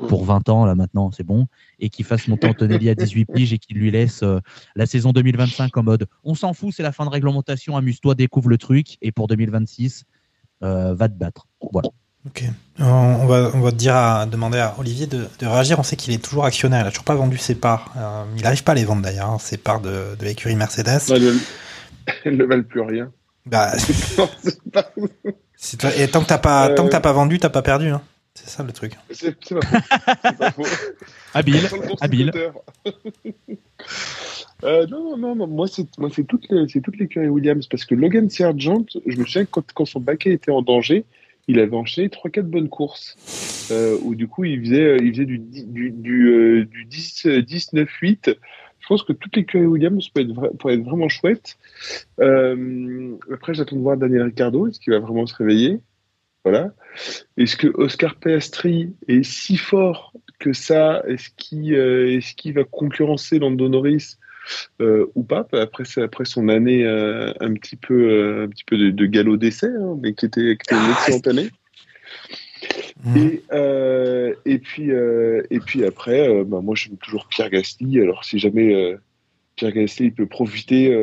pour 0.07 0.25
20 0.25 0.47
ans, 0.49 0.65
là 0.65 0.75
maintenant, 0.75 1.09
c'est 1.11 1.23
bon, 1.23 1.47
et 1.79 1.89
qu'il 1.89 2.05
fasse 2.05 2.27
monter 2.27 2.47
Antonelli 2.47 2.89
à 2.89 2.95
18 2.95 3.25
piges 3.33 3.53
et 3.53 3.57
qu'il 3.57 3.77
lui 3.77 3.89
laisse 3.89 4.21
euh, 4.23 4.39
la 4.75 4.85
saison 4.85 5.11
2025 5.11 5.75
en 5.75 5.83
mode 5.83 6.05
on 6.23 6.35
s'en 6.35 6.53
fout, 6.53 6.73
c'est 6.75 6.83
la 6.83 6.91
fin 6.91 7.03
de 7.05 7.09
réglementation, 7.09 7.75
amuse-toi, 7.77 8.13
découvre 8.15 8.49
le 8.49 8.57
truc, 8.57 8.97
et 9.01 9.11
pour 9.11 9.27
2026, 9.27 10.03
euh, 10.63 10.93
va 10.93 11.07
te 11.09 11.13
battre. 11.15 11.47
Voilà. 11.71 11.89
Ok. 12.25 12.43
On 12.79 13.25
va, 13.25 13.51
on 13.53 13.61
va 13.61 13.71
te 13.71 13.77
dire 13.77 13.95
à 13.95 14.25
demander 14.25 14.57
à 14.59 14.75
Olivier 14.79 15.07
de, 15.07 15.27
de 15.39 15.45
réagir. 15.45 15.79
On 15.79 15.83
sait 15.83 15.95
qu'il 15.95 16.13
est 16.13 16.21
toujours 16.23 16.43
actionnaire. 16.45 16.83
Il 16.83 16.87
a 16.87 16.91
toujours 16.91 17.05
pas 17.05 17.15
vendu 17.15 17.37
ses 17.37 17.55
parts. 17.55 17.93
Euh, 17.97 18.23
il 18.35 18.43
n'arrive 18.43 18.63
pas 18.63 18.73
à 18.73 18.75
les 18.75 18.83
vendre 18.83 19.01
d'ailleurs, 19.01 19.29
hein, 19.29 19.37
ses 19.39 19.55
parts 19.57 19.79
de, 19.79 20.15
de 20.19 20.25
l'écurie 20.25 20.55
Mercedes. 20.55 20.99
Bah, 21.07 21.17
le- 21.19 21.39
Elles 22.25 22.35
ne 22.37 22.43
valent 22.43 22.63
plus 22.63 22.81
rien. 22.81 23.11
Bah, 23.45 23.71
c'est 25.55 25.77
toi- 25.77 25.95
et 25.95 26.07
tant 26.09 26.21
que 26.21 26.27
t'as 26.27 26.37
pas, 26.37 26.69
tant 26.69 26.85
que 26.85 26.89
t'as 26.91 26.99
pas 26.99 27.13
vendu, 27.13 27.39
t'as 27.39 27.49
pas 27.49 27.61
perdu. 27.61 27.87
Hein. 27.89 28.01
C'est 28.39 28.49
ça 28.49 28.63
le 28.63 28.71
truc. 28.71 28.93
C'est 29.09 29.35
pas 29.49 29.61
faux. 29.61 29.77
C'est 30.23 30.37
pas 30.37 30.51
faux. 30.51 30.63
Habile, 31.33 31.67
habile. 32.01 32.31
Euh, 34.63 34.87
non, 34.87 35.17
non, 35.17 35.35
non, 35.35 35.45
moi 35.47 35.67
c'est 35.67 35.85
moi 35.99 36.09
c'est 36.11 36.23
toutes 36.25 36.47
les 36.49 36.67
c'est 36.67 36.81
toutes 36.81 36.97
les 36.97 37.07
Williams 37.29 37.67
parce 37.67 37.85
que 37.85 37.93
Logan 37.93 38.27
Sargent, 38.29 38.85
je 39.05 39.15
me 39.17 39.23
souviens 39.25 39.45
que 39.45 39.51
quand, 39.51 39.71
quand 39.73 39.85
son 39.85 39.99
baquet 39.99 40.33
était 40.33 40.49
en 40.51 40.63
danger, 40.63 41.05
il 41.47 41.59
avait 41.59 41.75
enchaîné 41.75 42.09
trois 42.09 42.31
quatre 42.31 42.47
bonnes 42.49 42.67
courses 42.69 43.67
euh, 43.71 43.97
où 44.01 44.15
du 44.15 44.27
coup 44.27 44.45
il 44.45 44.59
faisait 44.61 44.97
il 44.97 45.11
faisait 45.13 45.25
du 45.25 45.37
dix- 45.37 45.67
du 45.67 45.91
du, 45.91 46.27
euh, 46.29 46.65
du 46.65 46.85
10 46.85 47.25
euh, 47.27 47.41
10 47.43 47.73
9 47.73 47.87
8. 48.01 48.31
Je 48.79 48.87
pense 48.87 49.03
que 49.03 49.13
toutes 49.13 49.35
les 49.35 49.45
curries 49.45 49.65
Williams 49.67 50.09
peuvent 50.09 50.23
être, 50.25 50.33
vra- 50.35 50.57
pourraient 50.57 50.73
être 50.75 50.83
vraiment 50.85 51.07
chouettes. 51.09 51.55
Euh, 52.19 53.15
après 53.31 53.53
j'attends 53.53 53.75
de 53.75 53.81
voir 53.81 53.95
Daniel 53.97 54.23
Ricciardo, 54.23 54.67
est-ce 54.67 54.79
qu'il 54.79 54.91
va 54.93 54.99
vraiment 54.99 55.27
se 55.27 55.35
réveiller? 55.35 55.79
Voilà. 56.49 56.71
Est-ce 57.35 57.57
que 57.57 57.67
Oscar 57.75 58.15
Piastri 58.15 58.93
est 59.09 59.23
si 59.23 59.57
fort 59.57 60.13
que 60.39 60.53
ça? 60.53 61.03
Est-ce 61.05 61.29
qu'il 61.35 61.75
euh, 61.75 62.19
va 62.55 62.63
concurrencer 62.63 63.37
Lando 63.37 63.67
Norris 63.67 64.15
euh, 64.79 65.11
ou 65.13 65.23
pas? 65.23 65.45
Après, 65.51 65.83
après 66.01 66.23
son 66.23 66.47
année 66.47 66.85
euh, 66.85 67.33
un 67.41 67.53
petit 67.53 67.75
peu 67.75 68.43
un 68.43 68.47
petit 68.47 68.63
peu 68.63 68.77
de, 68.77 68.91
de 68.91 69.05
galop 69.05 69.35
d'essai, 69.35 69.67
hein, 69.67 69.97
mais 70.01 70.13
qui 70.13 70.25
était, 70.25 70.55
qui 70.55 70.73
était 70.73 70.81
une 70.81 70.91
excellente 70.91 71.27
année. 71.27 71.49
Et, 73.17 73.43
euh, 73.51 74.33
et 74.45 74.57
puis 74.57 74.91
euh, 74.91 75.43
et 75.49 75.59
puis 75.59 75.83
après, 75.83 76.29
euh, 76.29 76.45
bah, 76.45 76.61
moi 76.63 76.75
j'aime 76.75 76.97
toujours 76.97 77.27
Pierre 77.27 77.49
Gasly. 77.49 77.99
Alors 77.99 78.23
si 78.23 78.39
jamais 78.39 78.95
Pierre 79.57 79.73
Gasly 79.73 80.11
peut 80.11 80.27
profiter 80.27 80.95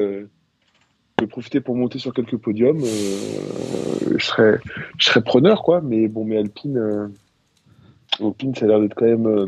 peut 1.17 1.27
profiter 1.27 1.61
pour 1.61 1.77
monter 1.77 1.99
sur 1.99 2.13
quelques 2.13 2.37
podiums, 2.37 2.83
euh, 2.83 4.17
je 4.19 4.25
serais 4.25 4.59
je 4.99 5.07
serais 5.07 5.23
preneur 5.23 5.63
quoi. 5.63 5.81
Mais 5.83 6.09
bon, 6.09 6.25
mais 6.25 6.39
Alpine 6.39 6.77
euh, 6.79 7.07
Alpine 8.21 8.55
ça 8.55 8.65
a 8.65 8.69
l'air 8.69 8.81
d'être 8.81 8.95
quand 8.95 9.07
même 9.07 9.27
euh, 9.27 9.47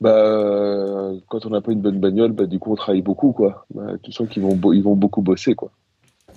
bah, 0.00 1.10
quand 1.28 1.46
on 1.46 1.50
n'a 1.50 1.60
pas 1.60 1.72
une 1.72 1.80
bonne 1.80 1.98
bagnole, 1.98 2.32
bah, 2.32 2.44
du 2.46 2.58
coup, 2.58 2.72
on 2.72 2.76
travaille 2.76 3.00
beaucoup, 3.00 3.32
quoi. 3.32 3.66
Bah, 3.74 3.92
tu 4.02 4.12
sens 4.12 4.28
qu'ils 4.28 4.42
vont, 4.42 4.58
ils 4.72 4.82
vont 4.82 4.94
beaucoup 4.94 5.22
bosser, 5.22 5.54
quoi. 5.54 5.70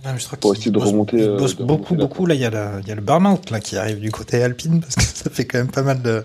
Mais 0.05 0.17
je 0.17 0.25
crois 0.27 0.37
Pour 0.39 0.53
essayer 0.55 0.71
de 0.71 0.79
bosse- 0.79 0.91
remonter. 0.91 1.17
il 1.17 1.23
euh, 1.23 1.37
bosse 1.37 1.57
de 1.57 1.63
beaucoup, 1.65 1.93
remonter 1.93 1.95
beaucoup. 2.07 2.25
Là, 2.25 2.35
il 2.35 2.39
y 2.41 2.45
a 2.45 2.49
le, 2.49 2.87
y 2.87 2.91
a 2.91 2.95
le 2.95 3.01
burn-out 3.01 3.51
là 3.51 3.59
qui 3.59 3.75
arrive 3.75 3.99
du 3.99 4.11
côté 4.11 4.41
Alpine 4.41 4.79
parce 4.79 4.95
que 4.95 5.01
ça 5.03 5.29
fait 5.29 5.43
quand 5.45 5.57
même 5.57 5.71
pas 5.71 5.83
mal 5.83 6.01
de, 6.01 6.23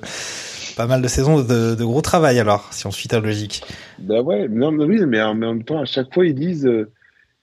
pas 0.76 0.86
mal 0.86 1.02
de 1.02 1.08
saisons 1.08 1.42
de, 1.42 1.74
de 1.74 1.84
gros 1.84 2.02
travail 2.02 2.38
alors, 2.38 2.72
si 2.72 2.86
on 2.86 2.92
suit 2.92 3.08
ta 3.08 3.18
logique. 3.18 3.62
Bah 3.98 4.22
ouais, 4.22 4.46
mais 4.46 4.60
non, 4.60 4.70
mais 4.70 4.84
oui, 4.84 5.04
mais 5.04 5.20
en 5.20 5.34
même 5.34 5.64
temps, 5.64 5.80
à 5.80 5.86
chaque 5.86 6.14
fois, 6.14 6.24
ils 6.24 6.36
disent, 6.36 6.66
euh, 6.66 6.92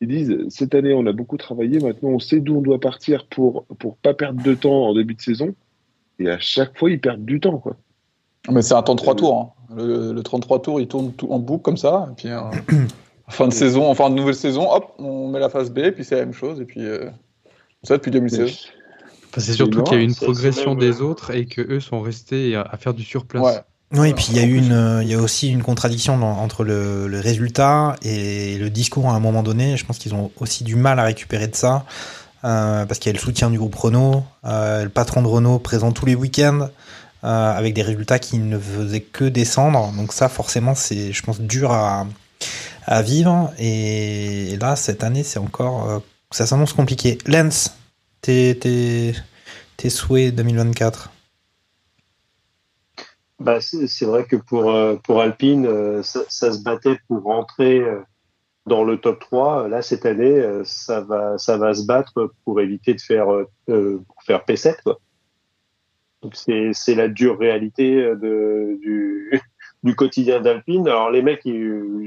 ils 0.02 0.08
disent, 0.08 0.36
cette 0.50 0.74
année, 0.76 0.94
on 0.94 1.06
a 1.06 1.12
beaucoup 1.14 1.38
travaillé, 1.38 1.80
maintenant, 1.80 2.10
on 2.10 2.20
sait 2.20 2.40
d'où 2.40 2.58
on 2.58 2.62
doit 2.62 2.80
partir 2.80 3.28
pour, 3.28 3.66
pour 3.80 3.96
pas 3.98 4.14
perdre 4.16 4.42
de 4.44 4.54
temps 4.56 4.88
en 4.88 4.94
début 4.96 5.14
de 5.14 5.22
saison. 5.22 5.54
Et 6.20 6.30
à 6.30 6.40
chaque 6.40 6.78
fois, 6.78 6.90
ils 6.92 7.00
perdent 7.00 7.24
du 7.24 7.40
temps, 7.40 7.58
quoi. 7.58 7.76
Mais 8.50 8.64
c'est 8.64 8.74
un 8.74 8.82
temps 8.82 8.96
de 8.96 9.00
3 9.02 9.16
tours. 9.16 9.56
hein. 9.70 9.76
Le, 9.78 10.12
le 10.14 10.24
33 10.24 10.62
tours, 10.64 10.82
il 10.82 10.88
tourne 10.88 11.14
tout 11.14 11.32
en 11.32 11.40
boucle 11.40 11.62
comme 11.62 11.78
ça. 11.78 12.10
Et 12.12 12.16
puis, 12.16 12.30
euh, 12.30 12.40
en 12.40 12.52
fin 13.32 13.48
de 13.48 13.54
saison, 13.54 13.86
en 13.86 13.94
fin 13.94 14.10
de 14.10 14.16
nouvelle 14.16 14.36
saison, 14.36 14.70
hop, 14.72 14.94
on 14.98 15.28
met 15.30 15.40
la 15.40 15.50
phase 15.50 15.70
B, 15.72 15.92
puis 15.92 16.04
c'est 16.04 16.16
la 16.16 16.26
même 16.26 16.34
chose. 16.34 16.60
Et 16.60 16.66
puis, 16.66 16.82
euh, 16.84 17.10
ça 17.84 17.98
depuis 17.98 18.12
2016. 18.12 18.68
Enfin, 19.30 19.40
c'est 19.42 19.54
surtout 19.54 19.84
qu'il 19.84 19.94
y 19.94 20.00
a 20.00 20.02
eu 20.02 20.06
une 20.06 20.16
progression 20.16 20.72
même, 20.72 20.80
des 20.80 21.02
autres 21.02 21.32
et 21.32 21.46
que 21.46 21.62
eux 21.62 21.80
sont 21.80 22.02
restés 22.02 22.56
à, 22.56 22.64
à 22.64 22.78
faire 22.78 22.94
du 22.94 23.04
surplace. 23.04 23.44
Ouais. 23.44 23.62
Oui, 23.94 24.10
et 24.10 24.14
puis 24.14 24.28
il 24.30 24.38
y 24.38 24.40
a 24.40 24.44
eu 24.44 24.56
une, 24.56 24.72
euh, 24.72 25.04
il 25.04 25.10
y 25.10 25.14
a 25.14 25.18
aussi 25.20 25.50
une 25.50 25.64
contradiction 25.64 26.18
dans- 26.18 26.38
entre 26.38 26.64
le, 26.64 27.08
le 27.08 27.20
résultat 27.20 27.98
et 28.04 28.58
le 28.58 28.70
discours 28.70 29.10
à 29.10 29.14
un 29.14 29.20
moment 29.20 29.44
donné. 29.44 29.76
Je 29.76 29.86
pense 29.86 29.98
qu'ils 29.98 30.14
ont 30.16 30.32
aussi 30.40 30.64
du 30.64 30.78
mal 30.78 30.98
à 31.00 31.04
récupérer 31.04 31.48
de 31.50 31.56
ça 31.56 31.84
euh, 32.46 32.86
parce 32.86 33.00
qu'il 33.00 33.10
y 33.12 33.16
a 33.16 33.18
le 33.20 33.24
soutien 33.24 33.50
du 33.50 33.58
groupe 33.58 33.76
Renault, 33.76 34.24
euh, 34.46 34.84
le 34.84 34.90
patron 34.90 35.22
de 35.22 35.28
Renault 35.28 35.60
présent 35.60 35.92
tous 35.92 36.06
les 36.06 36.16
week-ends 36.16 36.70
euh, 37.26 37.52
avec 37.58 37.74
des 37.74 37.82
résultats 37.82 38.18
qui 38.18 38.38
ne 38.38 38.58
faisaient 38.58 39.02
que 39.02 39.26
descendre. 39.26 39.92
Donc 39.98 40.14
ça, 40.14 40.30
forcément, 40.30 40.74
c'est, 40.74 41.12
je 41.12 41.22
pense, 41.22 41.42
dur 41.42 41.72
à, 41.74 42.08
à 42.86 43.02
vivre. 43.02 43.52
Et, 43.60 44.58
là, 44.62 44.78
cette 44.78 45.04
année, 45.04 45.24
c'est 45.24 45.40
encore, 45.40 45.90
euh, 45.90 46.00
ça 46.32 46.46
s'annonce 46.46 46.72
compliqué. 46.72 47.18
Lens, 47.28 47.76
tes, 48.22 48.58
tes, 48.58 49.14
tes 49.76 49.90
souhaits 49.90 50.34
2024. 50.34 51.12
Bah, 53.42 53.60
c'est 53.60 54.06
vrai 54.06 54.26
que 54.26 54.36
pour, 54.36 54.70
euh, 54.70 54.98
pour 54.98 55.20
Alpine, 55.20 55.66
euh, 55.66 56.04
ça, 56.04 56.52
se 56.52 56.62
battait 56.62 57.00
pour 57.08 57.24
rentrer 57.24 57.80
euh, 57.80 58.00
dans 58.68 58.84
le 58.84 58.98
top 58.98 59.20
3. 59.20 59.68
Là, 59.68 59.82
cette 59.82 60.06
année, 60.06 60.44
ça 60.64 61.02
va, 61.02 61.40
ça 61.40 61.58
va 61.58 61.74
se 61.74 61.88
battre 61.88 62.32
pour 62.46 62.62
éviter 62.62 62.94
de 62.94 63.02
faire, 63.02 63.34
euh, 63.34 63.48
pour 64.06 64.24
faire 64.24 64.46
P7. 64.46 64.76
Quoi. 64.84 65.00
Donc 66.22 66.36
c'est, 66.36 66.94
la 66.94 67.08
dure 67.08 67.40
réalité 67.40 68.14
du, 68.22 69.42
du 69.84 69.96
quotidien 69.96 70.40
d'Alpine. 70.40 70.88
Alors 70.88 71.10
les 71.10 71.24
mecs, 71.24 71.42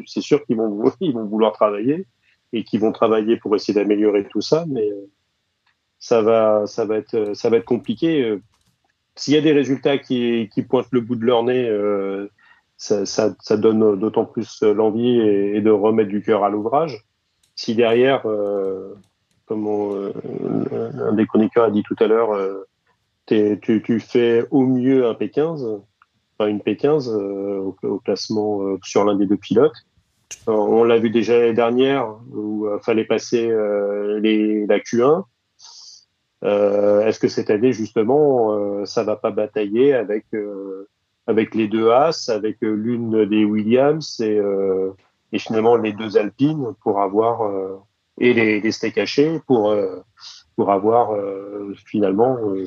c'est 0.06 0.20
sûr 0.20 0.44
qu'ils 0.44 0.56
vont, 0.56 0.92
ils 1.00 1.14
vont 1.14 1.24
vouloir 1.24 1.52
travailler 1.52 2.06
et 2.52 2.62
qu'ils 2.62 2.78
vont 2.78 2.92
travailler 2.92 3.38
pour 3.38 3.56
essayer 3.56 3.74
d'améliorer 3.74 4.28
tout 4.28 4.40
ça, 4.40 4.66
mais 4.68 4.88
ça 5.98 6.22
va, 6.22 6.68
ça 6.68 6.84
va 6.84 6.98
être, 6.98 7.34
ça 7.34 7.50
va 7.50 7.56
être 7.56 7.64
compliqué. 7.64 8.38
S'il 9.16 9.34
y 9.34 9.36
a 9.36 9.40
des 9.40 9.52
résultats 9.52 9.98
qui, 9.98 10.50
qui 10.52 10.62
pointent 10.62 10.90
le 10.90 11.00
bout 11.00 11.16
de 11.16 11.24
leur 11.24 11.44
nez, 11.44 11.68
euh, 11.68 12.28
ça, 12.76 13.06
ça, 13.06 13.34
ça 13.40 13.56
donne 13.56 13.98
d'autant 13.98 14.24
plus 14.24 14.62
l'envie 14.62 15.20
et, 15.20 15.60
de 15.60 15.70
remettre 15.70 16.10
du 16.10 16.22
cœur 16.22 16.44
à 16.44 16.50
l'ouvrage. 16.50 17.04
Si 17.54 17.74
derrière, 17.74 18.26
euh, 18.26 18.94
comme 19.46 19.66
on, 19.66 19.94
euh, 19.94 20.12
un 20.98 21.12
des 21.12 21.26
chroniqueurs 21.26 21.64
a 21.64 21.70
dit 21.70 21.82
tout 21.82 21.96
à 22.00 22.06
l'heure, 22.06 22.32
euh, 22.32 22.66
tu, 23.26 23.82
tu 23.82 24.00
fais 24.00 24.44
au 24.50 24.66
mieux 24.66 25.06
un 25.06 25.12
P15, 25.12 25.80
enfin 26.38 26.48
une 26.48 26.58
P15 26.58 27.08
euh, 27.08 27.58
au, 27.58 27.76
au 27.82 27.98
classement 28.00 28.62
euh, 28.62 28.78
sur 28.82 29.04
l'un 29.04 29.14
des 29.16 29.26
deux 29.26 29.36
pilotes. 29.36 29.76
On 30.46 30.84
l'a 30.84 30.98
vu 30.98 31.10
déjà 31.10 31.38
l'année 31.38 31.54
dernière 31.54 32.08
où 32.32 32.66
il 32.66 32.82
fallait 32.82 33.04
passer 33.04 33.46
les, 34.20 34.66
la 34.66 34.78
Q1. 34.78 35.22
Euh, 36.44 37.06
Est-ce 37.06 37.18
que 37.18 37.28
cette 37.28 37.50
année 37.50 37.72
justement 37.72 38.52
euh, 38.52 38.84
ça 38.84 39.02
va 39.02 39.16
pas 39.16 39.30
batailler 39.30 39.94
avec 39.94 40.26
euh, 40.34 40.88
avec 41.26 41.54
les 41.54 41.68
deux 41.68 41.90
As, 41.90 42.28
avec 42.28 42.58
l'une 42.60 43.24
des 43.24 43.44
Williams 43.46 44.20
et, 44.20 44.38
euh, 44.38 44.90
et 45.32 45.38
finalement 45.38 45.76
les 45.76 45.92
deux 45.94 46.18
Alpines 46.18 46.74
pour 46.82 47.00
avoir 47.00 47.42
euh, 47.46 47.78
et 48.18 48.34
les, 48.34 48.60
les 48.60 48.72
steaks 48.72 48.98
hachés 48.98 49.40
pour 49.46 49.70
euh, 49.70 50.00
pour 50.56 50.70
avoir 50.70 51.14
euh, 51.14 51.74
finalement 51.86 52.36
euh, 52.42 52.66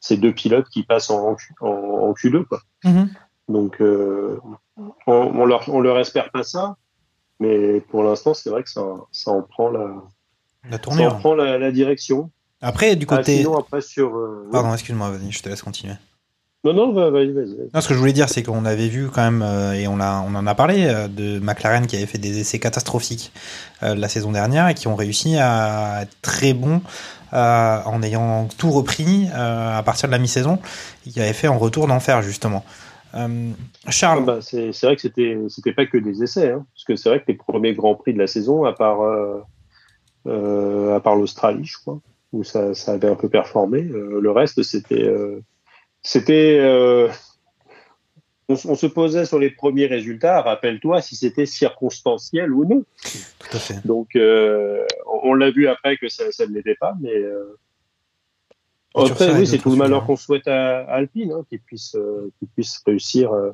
ces 0.00 0.16
deux 0.16 0.32
pilotes 0.32 0.68
qui 0.70 0.82
passent 0.82 1.10
en, 1.10 1.36
en, 1.60 1.66
en 1.68 2.12
Q2 2.14 2.44
quoi. 2.46 2.60
Mhm. 2.84 3.10
Donc 3.48 3.80
euh, 3.82 4.38
on, 5.06 5.12
on 5.12 5.44
leur 5.44 5.68
on 5.68 5.80
leur 5.80 5.98
espère 5.98 6.30
pas 6.30 6.44
ça, 6.44 6.76
mais 7.40 7.80
pour 7.82 8.02
l'instant 8.04 8.32
c'est 8.32 8.48
vrai 8.48 8.62
que 8.62 8.70
ça 8.70 8.82
ça 9.10 9.32
en 9.32 9.42
prend 9.42 9.68
la 9.68 9.96
La 10.64 10.72
ça 10.72 10.78
tournure. 10.78 11.14
en 11.14 11.18
prend 11.18 11.34
la, 11.34 11.58
la 11.58 11.70
direction. 11.72 12.30
Après, 12.62 12.94
du 12.96 13.06
Ah, 13.10 13.16
côté. 13.16 13.38
sinon 13.38 13.58
après 13.58 13.80
sur 13.80 14.16
euh, 14.16 14.48
Pardon, 14.52 14.72
excuse-moi, 14.72 15.10
vas-y, 15.10 15.30
je 15.32 15.42
te 15.42 15.48
laisse 15.48 15.62
continuer. 15.62 15.94
non 16.64 16.72
non 16.74 16.92
va- 16.92 17.10
vas-y 17.10 17.32
vas-y. 17.32 17.56
Non, 17.74 17.80
ce 17.80 17.88
que 17.88 17.94
je 17.94 17.98
voulais 17.98 18.12
dire, 18.12 18.28
c'est 18.28 18.44
qu'on 18.44 18.64
avait 18.64 18.88
vu 18.88 19.08
quand 19.10 19.22
même, 19.22 19.42
euh, 19.42 19.72
et 19.72 19.88
on, 19.88 19.96
l'a- 19.96 20.22
on 20.24 20.34
en 20.36 20.46
a 20.46 20.54
parlé, 20.54 20.86
euh, 20.86 21.08
de 21.08 21.40
McLaren 21.40 21.86
qui 21.88 21.96
avait 21.96 22.06
fait 22.06 22.18
des 22.18 22.38
essais 22.38 22.60
catastrophiques 22.60 23.32
la 23.80 24.08
saison 24.08 24.30
dernière 24.30 24.68
et 24.68 24.74
qui 24.74 24.86
ont 24.86 24.94
réussi 24.94 25.36
à 25.38 26.02
être 26.02 26.16
très 26.22 26.54
bons 26.54 26.80
en 27.32 28.02
ayant 28.02 28.46
tout 28.58 28.70
repris 28.70 29.28
à 29.34 29.82
partir 29.84 30.08
de 30.08 30.12
la 30.12 30.18
mi-saison, 30.18 30.60
et 31.06 31.10
qui 31.10 31.20
avait 31.20 31.32
fait 31.32 31.48
en 31.48 31.58
retour 31.58 31.88
d'enfer, 31.88 32.22
justement. 32.22 32.64
Charles, 33.88 34.18
Ah 34.22 34.24
bah, 34.24 34.38
c'est 34.40 34.70
vrai 34.82 34.94
que 34.94 35.02
c'était 35.02 35.72
pas 35.72 35.86
que 35.86 35.98
des 35.98 36.22
essais, 36.22 36.52
hein, 36.52 36.64
parce 36.74 36.84
que 36.84 36.94
c'est 36.94 37.08
vrai 37.08 37.18
que 37.20 37.24
les 37.26 37.34
premiers 37.34 37.74
grands 37.74 37.96
prix 37.96 38.12
de 38.14 38.18
la 38.20 38.28
saison, 38.28 38.64
à 38.64 38.72
part 38.72 39.00
à 40.26 41.00
part 41.00 41.16
l'Australie, 41.16 41.64
je 41.64 41.78
crois, 41.78 41.98
où 42.32 42.44
ça, 42.44 42.74
ça 42.74 42.92
avait 42.92 43.08
un 43.08 43.14
peu 43.14 43.28
performé, 43.28 43.82
euh, 43.82 44.20
le 44.20 44.30
reste 44.30 44.62
c'était 44.62 45.02
euh, 45.02 45.40
c'était 46.02 46.58
euh, 46.60 47.08
on, 48.48 48.74
se 48.74 48.86
posait 48.86 49.24
sur 49.24 49.38
les 49.38 49.50
premiers 49.50 49.86
résultats. 49.86 50.42
Rappelle-toi 50.42 51.00
si 51.00 51.16
c'était 51.16 51.46
circonstanciel 51.46 52.52
ou 52.52 52.64
non. 52.64 52.84
tout 53.38 53.56
à 53.56 53.58
fait. 53.58 53.86
Donc 53.86 54.10
on, 54.16 55.20
on 55.22 55.34
l'a 55.34 55.50
vu 55.50 55.68
après 55.68 55.96
que 55.96 56.08
ça, 56.08 56.30
ça 56.32 56.46
ne 56.46 56.52
l'était 56.52 56.74
pas, 56.74 56.94
mais 57.00 57.14
après 58.94 59.34
oui 59.34 59.46
c'est 59.46 59.58
tout 59.58 59.70
le 59.70 59.76
malheur 59.76 60.02
hein. 60.02 60.06
qu'on 60.06 60.16
souhaite 60.16 60.48
à, 60.48 60.80
Alpine, 60.84 61.32
hein, 61.32 61.44
euh, 61.94 62.28
qu'ils 62.38 62.48
puissent 62.48 62.82
réussir 62.86 63.32
euh, 63.32 63.52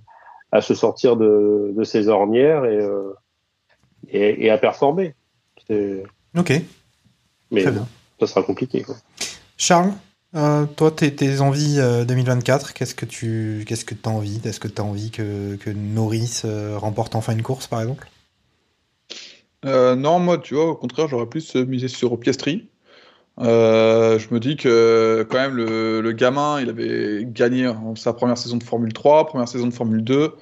à 0.53 0.61
se 0.61 0.75
sortir 0.75 1.17
de, 1.17 1.73
de 1.77 1.85
ces 1.85 2.09
ornières 2.09 2.65
et, 2.65 2.79
euh, 2.79 3.13
et, 4.09 4.47
et 4.47 4.51
à 4.51 4.59
performer. 4.59 5.15
Ok. 6.37 6.53
Mais 7.51 7.63
Très 7.63 7.73
bien. 7.73 7.87
Ça 8.21 8.27
sera 8.27 8.43
compliqué. 8.43 8.83
Quoi. 8.83 8.97
Charles, 9.57 9.93
euh, 10.35 10.67
toi, 10.67 10.91
tes, 10.91 11.15
tes 11.15 11.41
envies 11.41 11.79
euh, 11.79 12.05
2024, 12.05 12.75
qu'est-ce 12.75 12.95
que 12.95 13.07
tu 13.07 13.65
qu'est-ce 13.67 13.85
que 13.85 13.95
as 14.05 14.09
envie? 14.09 14.41
Est-ce 14.45 14.61
que 14.61 14.69
tu 14.69 14.81
as 14.81 14.85
envie 14.85 15.11
que, 15.11 15.57
que 15.57 15.71
Norris 15.71 16.43
euh, 16.45 16.77
remporte 16.79 17.15
enfin 17.15 17.33
une 17.33 17.43
course, 17.43 17.67
par 17.67 17.81
exemple? 17.81 18.09
Euh, 19.65 19.97
non, 19.97 20.19
moi, 20.21 20.39
tu 20.39 20.55
vois, 20.55 20.67
au 20.71 20.77
contraire, 20.77 21.09
j'aurais 21.09 21.27
plus 21.27 21.57
euh, 21.57 21.65
misé 21.65 21.89
sur 21.89 22.19
Piastri. 22.19 22.69
Euh, 23.41 24.19
je 24.19 24.33
me 24.35 24.41
dis 24.41 24.57
que 24.57 25.27
quand 25.31 25.39
même 25.39 25.57
le, 25.57 26.01
le 26.01 26.13
gamin, 26.13 26.61
il 26.61 26.69
avait 26.71 27.25
gagné 27.25 27.69
en 27.69 27.95
sa 27.95 28.13
première 28.13 28.37
saison 28.39 28.57
de 28.57 28.65
Formule 28.65 28.93
3, 28.93 29.27
première 29.27 29.49
saison 29.49 29.67
de 29.69 29.75
Formule 29.75 30.03
2. 30.03 30.35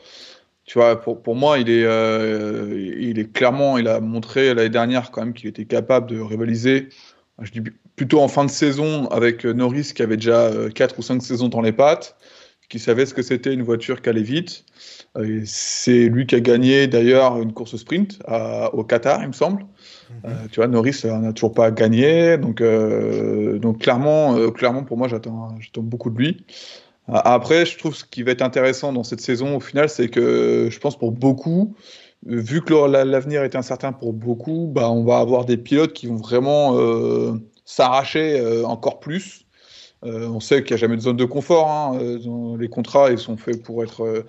Tu 0.64 0.78
vois, 0.78 1.00
pour, 1.00 1.22
pour 1.22 1.36
moi, 1.36 1.58
il 1.58 1.70
est, 1.70 1.84
euh, 1.84 2.94
il 2.98 3.18
est 3.18 3.32
clairement, 3.32 3.78
il 3.78 3.86
a 3.88 4.00
montré 4.00 4.52
l'année 4.54 4.68
dernière 4.68 5.10
quand 5.10 5.22
même 5.24 5.34
qu'il 5.34 5.48
était 5.48 5.66
capable 5.66 6.08
de 6.08 6.20
rivaliser. 6.20 6.88
Je 7.42 7.50
dis 7.52 7.60
plutôt 7.96 8.20
en 8.20 8.28
fin 8.28 8.44
de 8.44 8.50
saison 8.50 9.06
avec 9.08 9.44
euh, 9.44 9.52
Norris 9.52 9.92
qui 9.94 10.02
avait 10.02 10.16
déjà 10.16 10.50
4 10.74 10.98
ou 10.98 11.02
5 11.02 11.22
saisons 11.22 11.48
dans 11.48 11.60
les 11.60 11.72
pattes, 11.72 12.16
qui 12.68 12.78
savait 12.78 13.06
ce 13.06 13.14
que 13.14 13.22
c'était 13.22 13.52
une 13.52 13.62
voiture 13.62 14.00
qui 14.02 14.08
allait 14.08 14.22
vite. 14.22 14.64
Euh, 15.16 15.42
C'est 15.44 16.08
lui 16.08 16.26
qui 16.26 16.34
a 16.34 16.40
gagné 16.40 16.86
d'ailleurs 16.86 17.40
une 17.40 17.52
course 17.52 17.76
sprint 17.76 18.18
à- 18.26 18.74
au 18.74 18.84
Qatar, 18.84 19.22
il 19.22 19.28
me 19.28 19.32
semble. 19.32 19.66
Euh, 20.24 20.30
tu 20.50 20.56
vois, 20.56 20.66
Norris 20.68 21.02
euh, 21.04 21.16
n'a 21.18 21.32
toujours 21.32 21.52
pas 21.52 21.70
gagné, 21.70 22.38
donc, 22.38 22.60
euh, 22.60 23.58
donc 23.58 23.80
clairement, 23.82 24.36
euh, 24.36 24.50
clairement 24.50 24.82
pour 24.84 24.96
moi, 24.96 25.08
j'attends, 25.08 25.54
beaucoup 25.76 26.10
de 26.10 26.18
lui. 26.18 26.44
Euh, 27.08 27.12
Après, 27.24 27.66
je 27.66 27.76
trouve 27.78 27.94
ce 27.94 28.04
qui 28.04 28.22
va 28.22 28.32
être 28.32 28.42
intéressant 28.42 28.92
dans 28.92 29.04
cette 29.04 29.20
saison, 29.20 29.56
au 29.56 29.60
final, 29.60 29.88
c'est 29.88 30.08
que 30.08 30.68
je 30.70 30.78
pense 30.80 30.98
pour 30.98 31.12
beaucoup, 31.12 31.74
euh, 31.76 32.05
vu 32.26 32.62
que 32.62 32.74
l'avenir 32.74 33.42
est 33.44 33.56
incertain 33.56 33.92
pour 33.92 34.12
beaucoup, 34.12 34.70
bah, 34.72 34.90
on 34.90 35.04
va 35.04 35.18
avoir 35.18 35.44
des 35.44 35.56
pilotes 35.56 35.92
qui 35.92 36.06
vont 36.06 36.16
vraiment 36.16 36.76
euh, 36.76 37.32
s'arracher 37.64 38.38
euh, 38.40 38.64
encore 38.64 39.00
plus. 39.00 39.46
Euh, 40.04 40.28
on 40.28 40.40
sait 40.40 40.62
qu'il 40.62 40.74
n'y 40.74 40.74
a 40.74 40.76
jamais 40.78 40.96
de 40.96 41.00
zone 41.00 41.16
de 41.16 41.24
confort. 41.24 41.70
hein, 41.70 41.98
dans 42.24 42.56
les 42.56 42.68
contrats, 42.68 43.10
ils 43.10 43.18
sont 43.18 43.36
faits 43.36 43.62
pour 43.62 43.82
être 43.82 44.24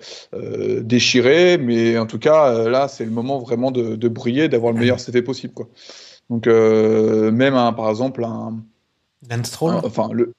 déchirés, 0.82 1.58
mais 1.58 1.98
en 1.98 2.06
tout 2.06 2.18
cas, 2.18 2.68
là, 2.68 2.88
c'est 2.88 3.04
le 3.04 3.10
moment 3.10 3.38
vraiment 3.38 3.70
de, 3.70 3.94
de 3.94 4.08
briller, 4.08 4.48
d'avoir 4.48 4.72
le 4.72 4.80
meilleur 4.80 4.98
CV 4.98 5.22
possible. 5.22 5.52
Quoi. 5.52 5.68
Donc, 6.30 6.46
même 6.46 7.54
un- 7.54 7.72
par 7.74 7.90
exemple, 7.90 8.24
un, 8.24 8.62
Lance 9.28 9.46
Stroll 9.48 9.74
enfin 9.84 10.08
le 10.12 10.32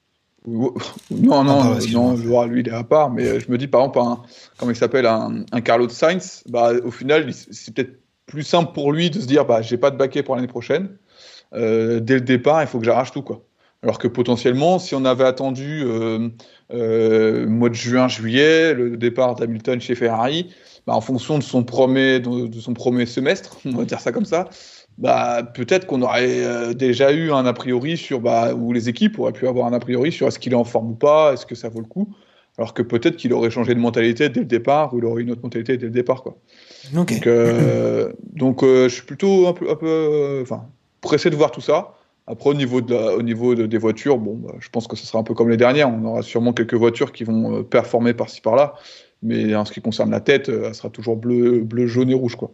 non, 0.46 1.44
non, 1.44 1.74
excuse-moi. 1.74 2.14
non, 2.16 2.44
lui, 2.46 2.60
il 2.60 2.68
est 2.68 2.72
à 2.72 2.84
part, 2.84 3.10
mais 3.10 3.26
euh, 3.26 3.40
je 3.40 3.50
me 3.50 3.58
dis, 3.58 3.68
par 3.68 3.82
exemple, 3.82 3.98
un, 3.98 4.22
comment 4.56 4.72
il 4.72 4.76
s'appelle, 4.76 5.06
un, 5.06 5.44
un 5.52 5.60
Carlos 5.60 5.88
Sainz, 5.88 6.42
bah, 6.48 6.72
au 6.82 6.90
final, 6.90 7.32
c'est 7.32 7.74
peut-être 7.74 8.00
plus 8.26 8.42
simple 8.42 8.72
pour 8.72 8.92
lui 8.92 9.10
de 9.10 9.20
se 9.20 9.26
dire, 9.26 9.44
bah, 9.44 9.60
j'ai 9.60 9.76
pas 9.76 9.90
de 9.90 9.96
baquet 9.96 10.22
pour 10.22 10.36
l'année 10.36 10.48
prochaine. 10.48 10.96
Euh, 11.52 12.00
dès 12.00 12.14
le 12.14 12.20
départ, 12.20 12.62
il 12.62 12.68
faut 12.68 12.78
que 12.78 12.84
j'arrache 12.84 13.12
tout, 13.12 13.22
quoi. 13.22 13.44
Alors 13.82 13.98
que 13.98 14.08
potentiellement, 14.08 14.78
si 14.78 14.94
on 14.94 15.04
avait 15.04 15.24
attendu 15.24 15.82
euh, 15.84 16.28
euh, 16.72 17.46
mois 17.46 17.70
de 17.70 17.74
juin, 17.74 18.08
juillet, 18.08 18.74
le 18.74 18.96
départ 18.96 19.34
d'Hamilton 19.34 19.80
chez 19.80 19.94
Ferrari, 19.94 20.54
bah, 20.86 20.94
en 20.94 21.00
fonction 21.00 21.38
de 21.38 21.42
son 21.42 21.64
premier, 21.64 22.20
de, 22.20 22.46
de 22.46 22.60
son 22.60 22.74
premier 22.74 23.06
semestre, 23.06 23.58
on 23.64 23.72
va 23.72 23.84
dire 23.84 24.00
ça 24.00 24.12
comme 24.12 24.26
ça, 24.26 24.48
bah, 24.98 25.42
peut-être 25.54 25.86
qu'on 25.86 26.02
aurait 26.02 26.44
euh, 26.44 26.74
déjà 26.74 27.12
eu 27.12 27.32
un 27.32 27.46
a 27.46 27.52
priori 27.52 27.96
sur, 27.96 28.20
bah, 28.20 28.54
ou 28.54 28.72
les 28.72 28.88
équipes 28.88 29.18
auraient 29.18 29.32
pu 29.32 29.46
avoir 29.48 29.66
un 29.66 29.72
a 29.72 29.80
priori 29.80 30.12
sur 30.12 30.26
est-ce 30.26 30.38
qu'il 30.38 30.52
est 30.52 30.56
en 30.56 30.64
forme 30.64 30.90
ou 30.90 30.94
pas, 30.94 31.32
est-ce 31.32 31.46
que 31.46 31.54
ça 31.54 31.68
vaut 31.68 31.80
le 31.80 31.86
coup, 31.86 32.08
alors 32.58 32.74
que 32.74 32.82
peut-être 32.82 33.16
qu'il 33.16 33.32
aurait 33.32 33.50
changé 33.50 33.74
de 33.74 33.80
mentalité 33.80 34.28
dès 34.28 34.40
le 34.40 34.46
départ, 34.46 34.92
ou 34.92 34.98
il 34.98 35.04
aurait 35.06 35.22
eu 35.22 35.24
une 35.24 35.30
autre 35.30 35.42
mentalité 35.42 35.76
dès 35.78 35.86
le 35.86 35.92
départ. 35.92 36.22
Quoi. 36.22 36.36
Donc, 37.12 37.26
euh, 37.26 38.12
donc 38.34 38.62
euh, 38.62 38.88
je 38.88 38.94
suis 38.96 39.04
plutôt 39.06 39.46
un 39.46 39.52
peu, 39.54 39.70
un 39.70 39.76
peu 39.76 40.40
enfin, 40.42 40.66
pressé 41.00 41.30
de 41.30 41.36
voir 41.36 41.50
tout 41.50 41.62
ça. 41.62 41.94
Après, 42.26 42.50
au 42.50 42.54
niveau, 42.54 42.80
de 42.80 42.94
la- 42.94 43.14
au 43.16 43.22
niveau 43.22 43.54
de- 43.54 43.66
des 43.66 43.78
voitures, 43.78 44.18
bon, 44.18 44.34
bah, 44.36 44.52
je 44.60 44.68
pense 44.68 44.86
que 44.86 44.94
ce 44.96 45.06
sera 45.06 45.18
un 45.18 45.22
peu 45.24 45.34
comme 45.34 45.48
les 45.48 45.56
dernières. 45.56 45.88
On 45.88 46.04
aura 46.04 46.22
sûrement 46.22 46.52
quelques 46.52 46.74
voitures 46.74 47.10
qui 47.12 47.24
vont 47.24 47.64
performer 47.64 48.12
par-ci 48.14 48.40
par-là. 48.40 48.74
Mais 49.22 49.54
en 49.54 49.64
ce 49.64 49.72
qui 49.72 49.80
concerne 49.80 50.10
la 50.10 50.20
tête, 50.20 50.48
elle 50.48 50.74
sera 50.74 50.90
toujours 50.90 51.16
bleu, 51.16 51.60
bleu, 51.60 51.86
jaune 51.86 52.08
et 52.10 52.14
rouge. 52.14 52.36
Quoi. 52.36 52.52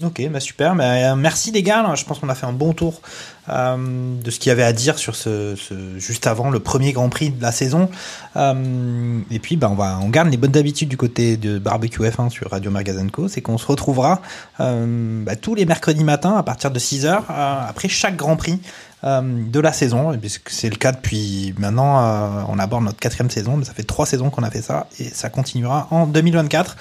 Ok, 0.00 0.26
bah 0.30 0.40
super. 0.40 0.74
Bah, 0.74 0.84
euh, 0.84 1.16
merci 1.16 1.50
les 1.50 1.62
gars. 1.62 1.94
Je 1.94 2.04
pense 2.04 2.18
qu'on 2.18 2.30
a 2.30 2.34
fait 2.34 2.46
un 2.46 2.54
bon 2.54 2.72
tour 2.72 3.02
euh, 3.50 3.76
de 4.24 4.30
ce 4.30 4.38
qu'il 4.38 4.48
y 4.48 4.52
avait 4.52 4.62
à 4.62 4.72
dire 4.72 4.96
sur 4.96 5.14
ce, 5.14 5.54
juste 5.98 6.26
avant 6.26 6.48
le 6.48 6.60
premier 6.60 6.92
Grand 6.92 7.10
Prix 7.10 7.28
de 7.28 7.42
la 7.42 7.52
saison. 7.52 7.90
Euh, 8.36 9.20
et 9.30 9.38
puis, 9.38 9.56
bah, 9.56 9.70
on 10.00 10.08
garde 10.08 10.30
les 10.30 10.38
bonnes 10.38 10.56
habitudes 10.56 10.88
du 10.88 10.96
côté 10.96 11.36
de 11.36 11.58
Barbecue 11.58 12.00
F1 12.00 12.30
sur 12.30 12.50
Radio 12.50 12.70
Magazine 12.70 13.10
Co. 13.10 13.28
C'est 13.28 13.42
qu'on 13.42 13.58
se 13.58 13.66
retrouvera 13.66 14.22
bah, 14.58 15.36
tous 15.36 15.54
les 15.54 15.66
mercredis 15.66 16.04
matins 16.04 16.38
à 16.38 16.42
partir 16.42 16.70
de 16.70 16.78
6 16.78 17.04
h 17.04 17.20
après 17.28 17.88
chaque 17.88 18.16
Grand 18.16 18.36
Prix. 18.36 18.60
de 19.02 19.60
la 19.60 19.74
saison, 19.74 20.18
c'est 20.46 20.70
le 20.70 20.76
cas 20.76 20.92
depuis 20.92 21.54
maintenant, 21.58 22.46
on 22.48 22.58
aborde 22.58 22.84
notre 22.84 22.98
quatrième 22.98 23.28
saison, 23.28 23.58
mais 23.58 23.66
ça 23.66 23.74
fait 23.74 23.82
trois 23.82 24.06
saisons 24.06 24.30
qu'on 24.30 24.42
a 24.42 24.50
fait 24.50 24.62
ça, 24.62 24.86
et 24.98 25.04
ça 25.04 25.28
continuera 25.28 25.88
en 25.90 26.06
2024. 26.06 26.76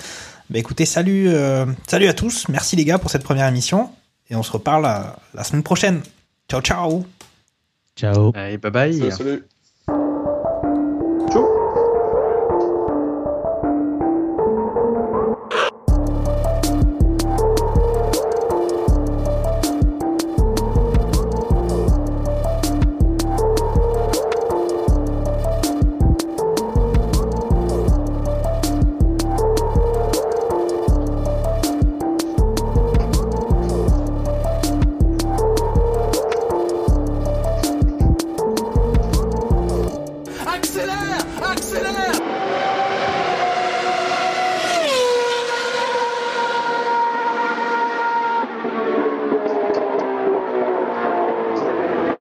Bah 0.52 0.60
écoutez, 0.60 0.86
salut, 0.86 1.30
euh, 1.30 1.65
salut 1.88 2.07
à 2.07 2.14
tous, 2.14 2.49
merci 2.49 2.76
les 2.76 2.84
gars 2.84 2.99
pour 2.99 3.10
cette 3.10 3.23
première 3.23 3.48
émission, 3.48 3.90
Et 4.30 4.36
on 4.36 4.44
se 4.44 4.52
reparle 4.52 4.84
la, 4.84 5.15
la 5.34 5.45
semaine 5.45 5.64
prochaine. 5.64 6.02
Ciao, 6.49 6.60
ciao 6.60 7.06
Ciao. 7.95 8.34
Allez, 8.36 8.57
bye 8.57 8.69
bye. 8.69 8.98
Salut, 8.98 9.11
salut. 9.11 9.44